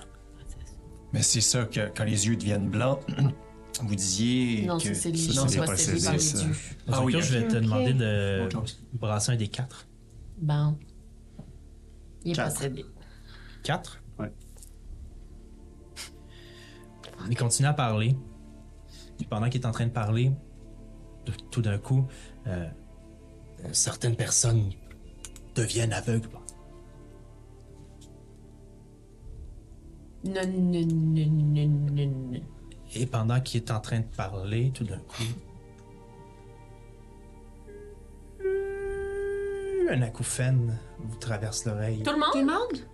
Mais 1.16 1.24
c'est 1.24 1.40
ça 1.40 1.64
que 1.64 1.90
quand 1.96 2.04
les 2.04 2.28
yeux 2.28 2.36
deviennent 2.36 2.70
blancs, 2.70 3.00
vous 3.82 3.96
disiez 3.96 4.66
Non, 4.66 4.78
que. 4.78 4.94
ça, 4.94 4.94
c'est 4.94 5.12
les 5.12 5.18
gens 5.18 5.48
c'est 5.48 6.20
ça. 6.20 6.44
dieux. 6.44 6.56
Ah 6.92 7.02
oui, 7.04 7.16
Ozokyo, 7.16 7.22
je 7.22 7.38
vais 7.40 7.48
te 7.48 7.56
demander 7.56 7.94
de 7.94 8.50
brasser 8.94 9.32
un 9.32 9.36
des 9.38 9.48
quatre. 9.48 9.88
Bon. 10.38 10.78
Il 12.26 12.38
est 12.38 12.44
possédé. 12.44 12.86
Quatre? 13.64 14.02
Ouais. 14.20 14.32
Il 17.30 17.38
continue 17.38 17.68
à 17.70 17.74
parler. 17.74 18.16
Puis 19.18 19.26
pendant 19.26 19.48
qu'il 19.50 19.62
est 19.62 19.66
en 19.66 19.72
train 19.72 19.86
de 19.86 19.92
parler, 19.92 20.34
de- 21.26 21.32
tout 21.50 21.62
d'un 21.62 21.78
coup, 21.78 22.06
euh, 22.48 22.68
euh, 23.64 23.70
certaines 23.72 24.18
personnes 24.18 24.70
deviennent 25.56 25.94
aveugles. 25.94 26.28
Non, 30.26 30.42
non, 30.48 30.86
non, 30.86 31.26
non, 31.28 31.68
non, 31.92 32.08
non. 32.32 32.42
Et 32.96 33.06
pendant 33.06 33.40
qu'il 33.42 33.62
est 33.62 33.72
en 33.72 33.80
train 33.80 34.00
de 34.00 34.06
parler, 34.16 34.72
tout 34.74 34.84
d'un 34.84 35.00
coup, 35.00 35.24
un 39.90 40.02
acouphène 40.02 40.78
vous 41.00 41.18
traverse 41.18 41.66
l'oreille 41.66 42.02
Tout 42.04 42.12
le 42.12 42.18
monde? 42.20 42.32
Tout 42.32 42.40
le 42.40 42.46
monde? 42.46 42.90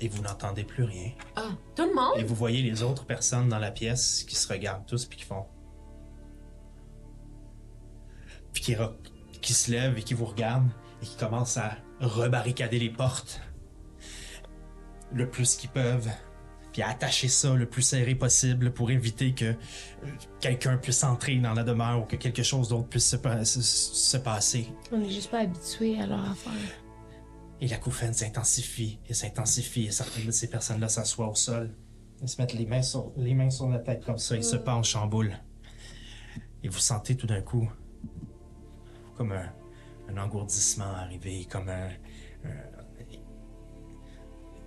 et 0.00 0.08
vous 0.08 0.22
n'entendez 0.22 0.64
plus 0.64 0.82
rien. 0.82 1.12
Ah, 1.36 1.50
tout 1.76 1.84
le 1.84 1.94
monde? 1.94 2.18
Et 2.18 2.24
vous 2.24 2.34
voyez 2.34 2.60
les 2.62 2.82
autres 2.82 3.06
personnes 3.06 3.48
dans 3.48 3.60
la 3.60 3.70
pièce 3.70 4.24
qui 4.24 4.34
se 4.34 4.52
regardent 4.52 4.84
tous 4.86 5.06
puis 5.06 5.16
qui 5.18 5.24
font. 5.24 5.46
Puis 8.52 8.62
qui, 8.62 8.72
re- 8.74 8.92
qui 9.40 9.54
se 9.54 9.70
lèvent 9.70 9.96
et 9.96 10.02
qui 10.02 10.12
vous 10.12 10.26
regardent 10.26 10.68
et 11.00 11.06
qui 11.06 11.16
commencent 11.16 11.56
à 11.56 11.76
rebarricader 12.00 12.78
les 12.80 12.90
portes 12.90 13.40
le 15.14 15.28
plus 15.30 15.56
qu'ils 15.56 15.70
peuvent. 15.70 16.10
Puis 16.72 16.82
à 16.82 16.88
attacher 16.88 17.28
ça 17.28 17.54
le 17.54 17.66
plus 17.66 17.82
serré 17.82 18.16
possible 18.16 18.72
pour 18.72 18.90
éviter 18.90 19.32
que 19.32 19.44
euh, 19.44 19.54
quelqu'un 20.40 20.76
puisse 20.76 21.04
entrer 21.04 21.36
dans 21.36 21.54
la 21.54 21.62
demeure 21.62 22.02
ou 22.02 22.04
que 22.04 22.16
quelque 22.16 22.42
chose 22.42 22.68
d'autre 22.68 22.88
puisse 22.88 23.08
se, 23.08 23.16
pa- 23.16 23.44
se- 23.44 23.62
se 23.62 24.16
passer. 24.16 24.66
On 24.90 25.00
est 25.00 25.08
juste 25.10 25.30
pas 25.30 25.40
habitués 25.40 26.00
à 26.00 26.06
leur 26.08 26.28
affaire. 26.30 26.52
Et 27.60 27.68
la 27.68 27.76
couffaine 27.76 28.12
s'intensifie 28.12 28.98
et 29.08 29.14
s'intensifie 29.14 29.86
et 29.86 29.90
certaines 29.92 30.26
de 30.26 30.32
ces 30.32 30.50
personnes-là 30.50 30.88
s'assoient 30.88 31.28
au 31.30 31.36
sol. 31.36 31.72
Ils 32.20 32.28
se 32.28 32.40
mettent 32.42 32.54
les 32.54 32.66
mains 32.66 32.82
sur, 32.82 33.12
les 33.16 33.34
mains 33.34 33.50
sur 33.50 33.68
la 33.68 33.78
tête 33.78 34.04
comme 34.04 34.18
ça, 34.18 34.34
ils 34.36 34.42
se 34.44 34.56
penchent 34.56 34.96
en 34.96 35.06
boule. 35.06 35.32
Et 36.64 36.68
vous 36.68 36.78
sentez 36.80 37.16
tout 37.16 37.28
d'un 37.28 37.40
coup 37.42 37.70
comme 39.16 39.30
un, 39.30 39.52
un 40.08 40.16
engourdissement 40.16 40.86
arriver, 40.96 41.46
comme 41.48 41.68
un, 41.68 41.88
un- 42.44 42.73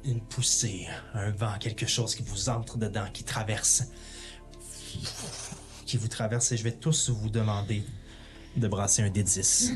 une 0.08 0.22
poussée, 0.22 0.88
un 1.14 1.32
vent, 1.32 1.54
quelque 1.60 1.86
chose 1.86 2.16
qui 2.16 2.24
vous 2.24 2.50
entre 2.50 2.78
dedans, 2.78 3.06
qui 3.14 3.24
traverse. 3.24 3.92
Qui 5.86 5.98
vous 5.98 6.08
traverse 6.08 6.52
et 6.52 6.58
je 6.58 6.64
vais 6.64 6.72
tous 6.72 7.10
vous 7.10 7.30
demander 7.30 7.84
de 8.56 8.68
brasser 8.68 9.04
un 9.04 9.10
D10. 9.10 9.74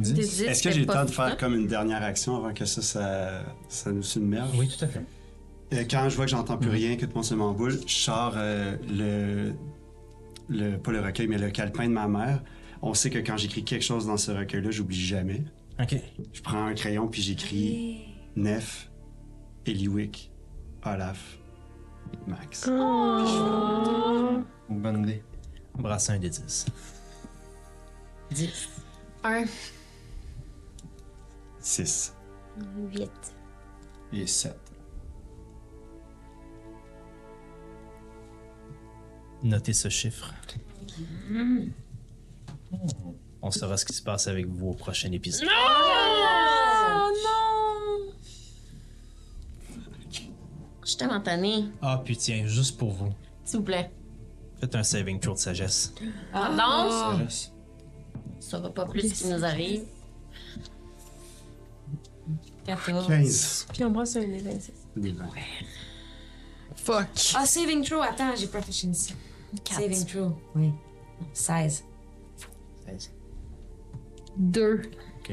Est-ce 0.00 0.62
que 0.62 0.70
j'ai 0.70 0.80
le 0.80 0.86
temps 0.86 1.04
de 1.04 1.10
faire 1.10 1.36
comme 1.36 1.54
une 1.54 1.66
dernière 1.66 2.02
action 2.02 2.36
avant 2.36 2.52
que 2.52 2.64
ça, 2.64 2.82
ça, 2.82 3.44
ça 3.68 3.92
nous 3.92 4.02
submerge? 4.02 4.50
Oui, 4.56 4.68
tout 4.68 4.84
à 4.84 4.88
fait. 4.88 5.04
Euh, 5.72 5.84
quand 5.90 6.08
je 6.08 6.16
vois 6.16 6.24
que 6.24 6.30
j'entends 6.30 6.58
plus 6.58 6.70
rien, 6.70 6.96
que 6.96 7.02
tout 7.02 7.10
le 7.10 7.14
monde 7.14 7.24
se 7.24 7.34
met 7.34 7.42
en 7.42 7.52
boule, 7.52 7.78
je 7.86 7.92
sors 7.92 8.34
euh, 8.36 8.76
le, 8.90 9.52
le. 10.48 10.76
Pas 10.76 10.92
le 10.92 11.00
recueil, 11.00 11.28
mais 11.28 11.38
le 11.38 11.50
calepin 11.50 11.88
de 11.88 11.92
ma 11.92 12.08
mère. 12.08 12.42
On 12.82 12.94
sait 12.94 13.10
que 13.10 13.18
quand 13.18 13.36
j'écris 13.36 13.64
quelque 13.64 13.84
chose 13.84 14.06
dans 14.06 14.16
ce 14.16 14.32
recueil-là, 14.32 14.70
j'oublie 14.70 15.00
jamais. 15.00 15.42
Ok. 15.80 15.96
Je 16.32 16.42
prends 16.42 16.66
un 16.66 16.74
crayon 16.74 17.06
puis 17.08 17.22
j'écris 17.22 18.00
Nef, 18.36 18.90
Eliwick, 19.66 20.30
Olaf, 20.84 21.38
Max. 22.26 22.66
Une 22.66 24.44
bonne 24.68 25.02
idée. 25.04 25.22
Brasser 25.74 26.12
un 26.12 26.18
D10. 26.18 26.66
10. 28.30 28.68
1. 29.24 29.44
6. 31.60 32.14
8. 32.92 33.10
Et 34.12 34.26
7. 34.26 34.54
Notez 39.42 39.72
ce 39.72 39.88
chiffre. 39.88 40.32
On 43.40 43.50
saura 43.50 43.76
ce 43.76 43.84
qui 43.84 43.92
se 43.92 44.02
passe 44.02 44.28
avec 44.28 44.46
vous 44.46 44.68
au 44.68 44.74
prochain 44.74 45.10
épisode. 45.12 45.48
Oh 45.50 47.10
non! 47.24 48.12
Je 50.82 50.88
suis 50.88 50.96
tellement 50.96 51.20
tannée. 51.20 51.66
Ah, 51.80 52.00
puis 52.04 52.16
tiens, 52.16 52.44
juste 52.46 52.76
pour 52.76 52.90
vous, 52.90 53.12
S'il 53.44 53.58
vous 53.60 53.64
plaît. 53.64 53.90
faites 54.60 54.74
un 54.74 54.82
saving 54.82 55.20
throw 55.20 55.34
de 55.34 55.38
sagesse. 55.38 55.94
Pardon? 56.32 56.90
Sagesse. 57.18 57.52
Ça 58.40 58.58
va 58.58 58.70
pas 58.70 58.86
plus 58.86 59.08
ce 59.14 59.22
qui 59.22 59.28
nous 59.30 59.44
arrive. 59.44 59.84
14. 62.66 63.06
15. 63.08 63.66
Puis 63.72 63.84
on 63.84 63.90
brasse 63.90 64.16
un 64.16 64.22
événement. 64.22 65.30
Fuck. 66.76 67.08
Ah, 67.36 67.46
saving 67.46 67.84
throw. 67.84 68.00
Attends, 68.00 68.34
j'ai 68.36 68.46
proficiency. 68.48 69.14
Saving 69.68 70.04
throw. 70.06 70.36
Oui. 70.54 70.68
Non, 70.68 70.74
16. 71.32 71.84
16. 72.86 73.10
Deux. 74.36 74.82
OK. 75.20 75.32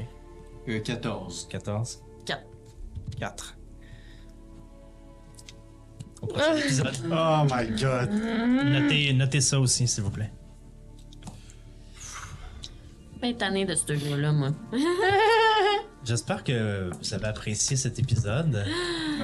Euh, 0.68 0.80
14. 0.82 1.48
14. 1.50 2.04
4. 2.26 2.44
4. 3.20 3.56
Au 6.22 6.28
prochain 6.28 6.56
épisode. 6.56 6.94
Oh 7.12 7.46
my 7.50 7.68
god. 7.80 8.10
Notez, 8.66 9.14
notez 9.14 9.42
ça 9.42 9.60
aussi, 9.60 9.88
s'il 9.88 10.04
vous 10.04 10.12
plaît. 10.12 10.32
Ben 13.22 13.36
tannée 13.36 13.66
de 13.66 13.76
ce 13.76 13.96
jeu-là, 13.96 14.32
moi. 14.32 14.50
J'espère 16.06 16.46
que 16.46 16.90
vous 16.90 17.14
avez 17.14 17.28
apprécié 17.28 17.76
cet 17.76 18.00
épisode. 18.00 18.66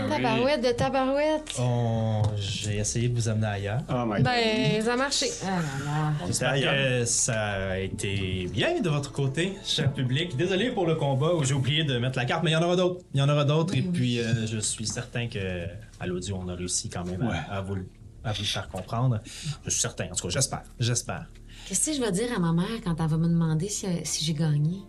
Tabarouette 0.09 0.61
de 0.61 0.71
tabarouette. 0.71 1.55
On... 1.57 2.21
J'ai 2.37 2.77
essayé 2.77 3.07
de 3.07 3.15
vous 3.15 3.29
amener 3.29 3.47
ailleurs. 3.47 3.81
Oh 3.89 4.03
my 4.05 4.21
god. 4.21 4.23
Ben, 4.23 4.81
ça 4.83 4.93
a 4.93 4.97
marché. 4.97 5.27
Ah 5.43 5.61
là 5.61 5.85
là. 5.85 6.13
J'espère 6.27 6.55
que 6.55 7.05
ça 7.05 7.53
a 7.71 7.77
été 7.77 8.49
bien 8.51 8.81
de 8.81 8.89
votre 8.89 9.13
côté, 9.13 9.53
cher 9.65 9.93
public. 9.93 10.35
Désolé 10.35 10.69
pour 10.71 10.85
le 10.85 10.95
combat 10.95 11.33
où 11.33 11.45
j'ai 11.45 11.53
oublié 11.53 11.85
de 11.85 11.97
mettre 11.97 12.17
la 12.17 12.25
carte, 12.25 12.43
mais 12.43 12.51
il 12.51 12.55
y 12.55 12.57
en 12.57 12.63
aura 12.63 12.75
d'autres. 12.75 13.01
Il 13.13 13.21
y 13.21 13.23
en 13.23 13.29
aura 13.29 13.45
d'autres 13.45 13.75
et 13.75 13.81
puis 13.81 14.19
euh, 14.19 14.45
je 14.45 14.59
suis 14.59 14.85
certain 14.85 15.27
que 15.27 15.67
à 15.99 16.07
l'audio 16.07 16.37
on 16.41 16.47
a 16.49 16.55
réussi 16.55 16.89
quand 16.89 17.05
même 17.05 17.21
à- 17.23 17.29
Ouais. 17.29 17.37
à, 17.49 17.61
vous, 17.61 17.75
le- 17.75 17.87
à 18.23 18.31
vous 18.33 18.41
le 18.41 18.45
faire 18.47 18.69
comprendre. 18.69 19.21
Je 19.65 19.69
suis 19.69 19.81
certain, 19.81 20.05
en 20.11 20.15
tout 20.15 20.23
cas, 20.27 20.29
j'espère. 20.33 20.63
J'espère. 20.79 21.25
Qu'est-ce 21.67 21.89
que 21.89 21.95
je 21.97 22.01
vais 22.01 22.11
dire 22.11 22.29
à 22.35 22.39
ma 22.39 22.51
mère 22.53 22.67
quand 22.83 22.95
elle 22.99 23.07
va 23.07 23.17
me 23.17 23.27
demander 23.27 23.69
si, 23.69 23.87
si 24.03 24.23
j'ai 24.25 24.33
gagné? 24.33 24.79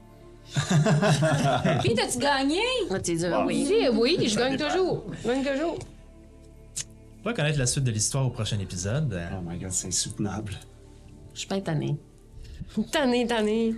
Puis, 1.80 1.94
t'as-tu 1.94 2.18
gagné? 2.18 2.60
Moi, 2.88 3.00
tu 3.00 3.14
dis 3.16 3.24
oui. 3.46 3.88
Oui, 3.92 4.28
je 4.28 4.36
gagne 4.38 4.56
toujours. 4.56 5.04
Je 5.22 5.28
gagne 5.28 5.44
toujours. 5.44 5.78
On 7.24 7.28
va 7.30 7.32
connaître 7.34 7.58
la 7.58 7.66
suite 7.66 7.82
de 7.84 7.90
l'histoire 7.90 8.24
au 8.26 8.30
prochain 8.30 8.58
épisode. 8.60 9.12
Euh, 9.12 9.28
Oh 9.32 9.42
my 9.44 9.58
god, 9.58 9.72
c'est 9.72 9.88
insoutenable. 9.88 10.52
Je 11.34 11.40
suis 11.40 11.48
pas 11.48 11.60
tannée. 11.60 11.96
Tanné, 12.92 13.26
tanné. 13.26 13.74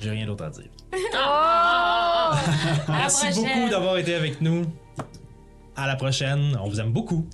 J'ai 0.00 0.10
rien 0.10 0.26
d'autre 0.26 0.44
à 0.44 0.50
dire. 0.50 0.68
À 1.14 2.32
la 2.88 2.94
Merci 2.94 3.26
prochaine. 3.26 3.44
beaucoup 3.60 3.70
d'avoir 3.70 3.96
été 3.98 4.14
avec 4.14 4.40
nous. 4.40 4.64
À 5.76 5.86
la 5.86 5.96
prochaine. 5.96 6.56
On 6.60 6.68
vous 6.68 6.80
aime 6.80 6.92
beaucoup. 6.92 7.26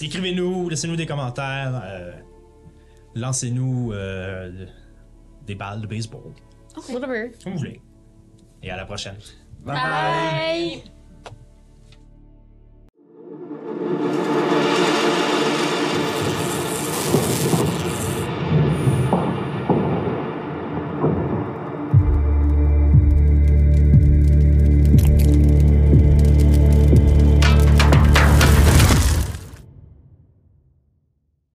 Écrivez-nous, 0.00 0.68
laissez-nous 0.68 0.96
des 0.96 1.06
commentaires. 1.06 1.80
Euh, 1.84 2.12
lancez-nous 3.14 3.92
euh, 3.92 4.66
des 5.46 5.54
balles 5.54 5.80
de 5.80 5.86
baseball. 5.86 6.32
Okay. 6.76 6.92
Whatever. 6.92 7.32
Comme 7.42 7.54
vous 7.54 7.58
voulez. 7.58 7.80
Et 8.62 8.70
à 8.70 8.76
la 8.76 8.84
prochaine. 8.84 9.16
Bye. 9.64 10.82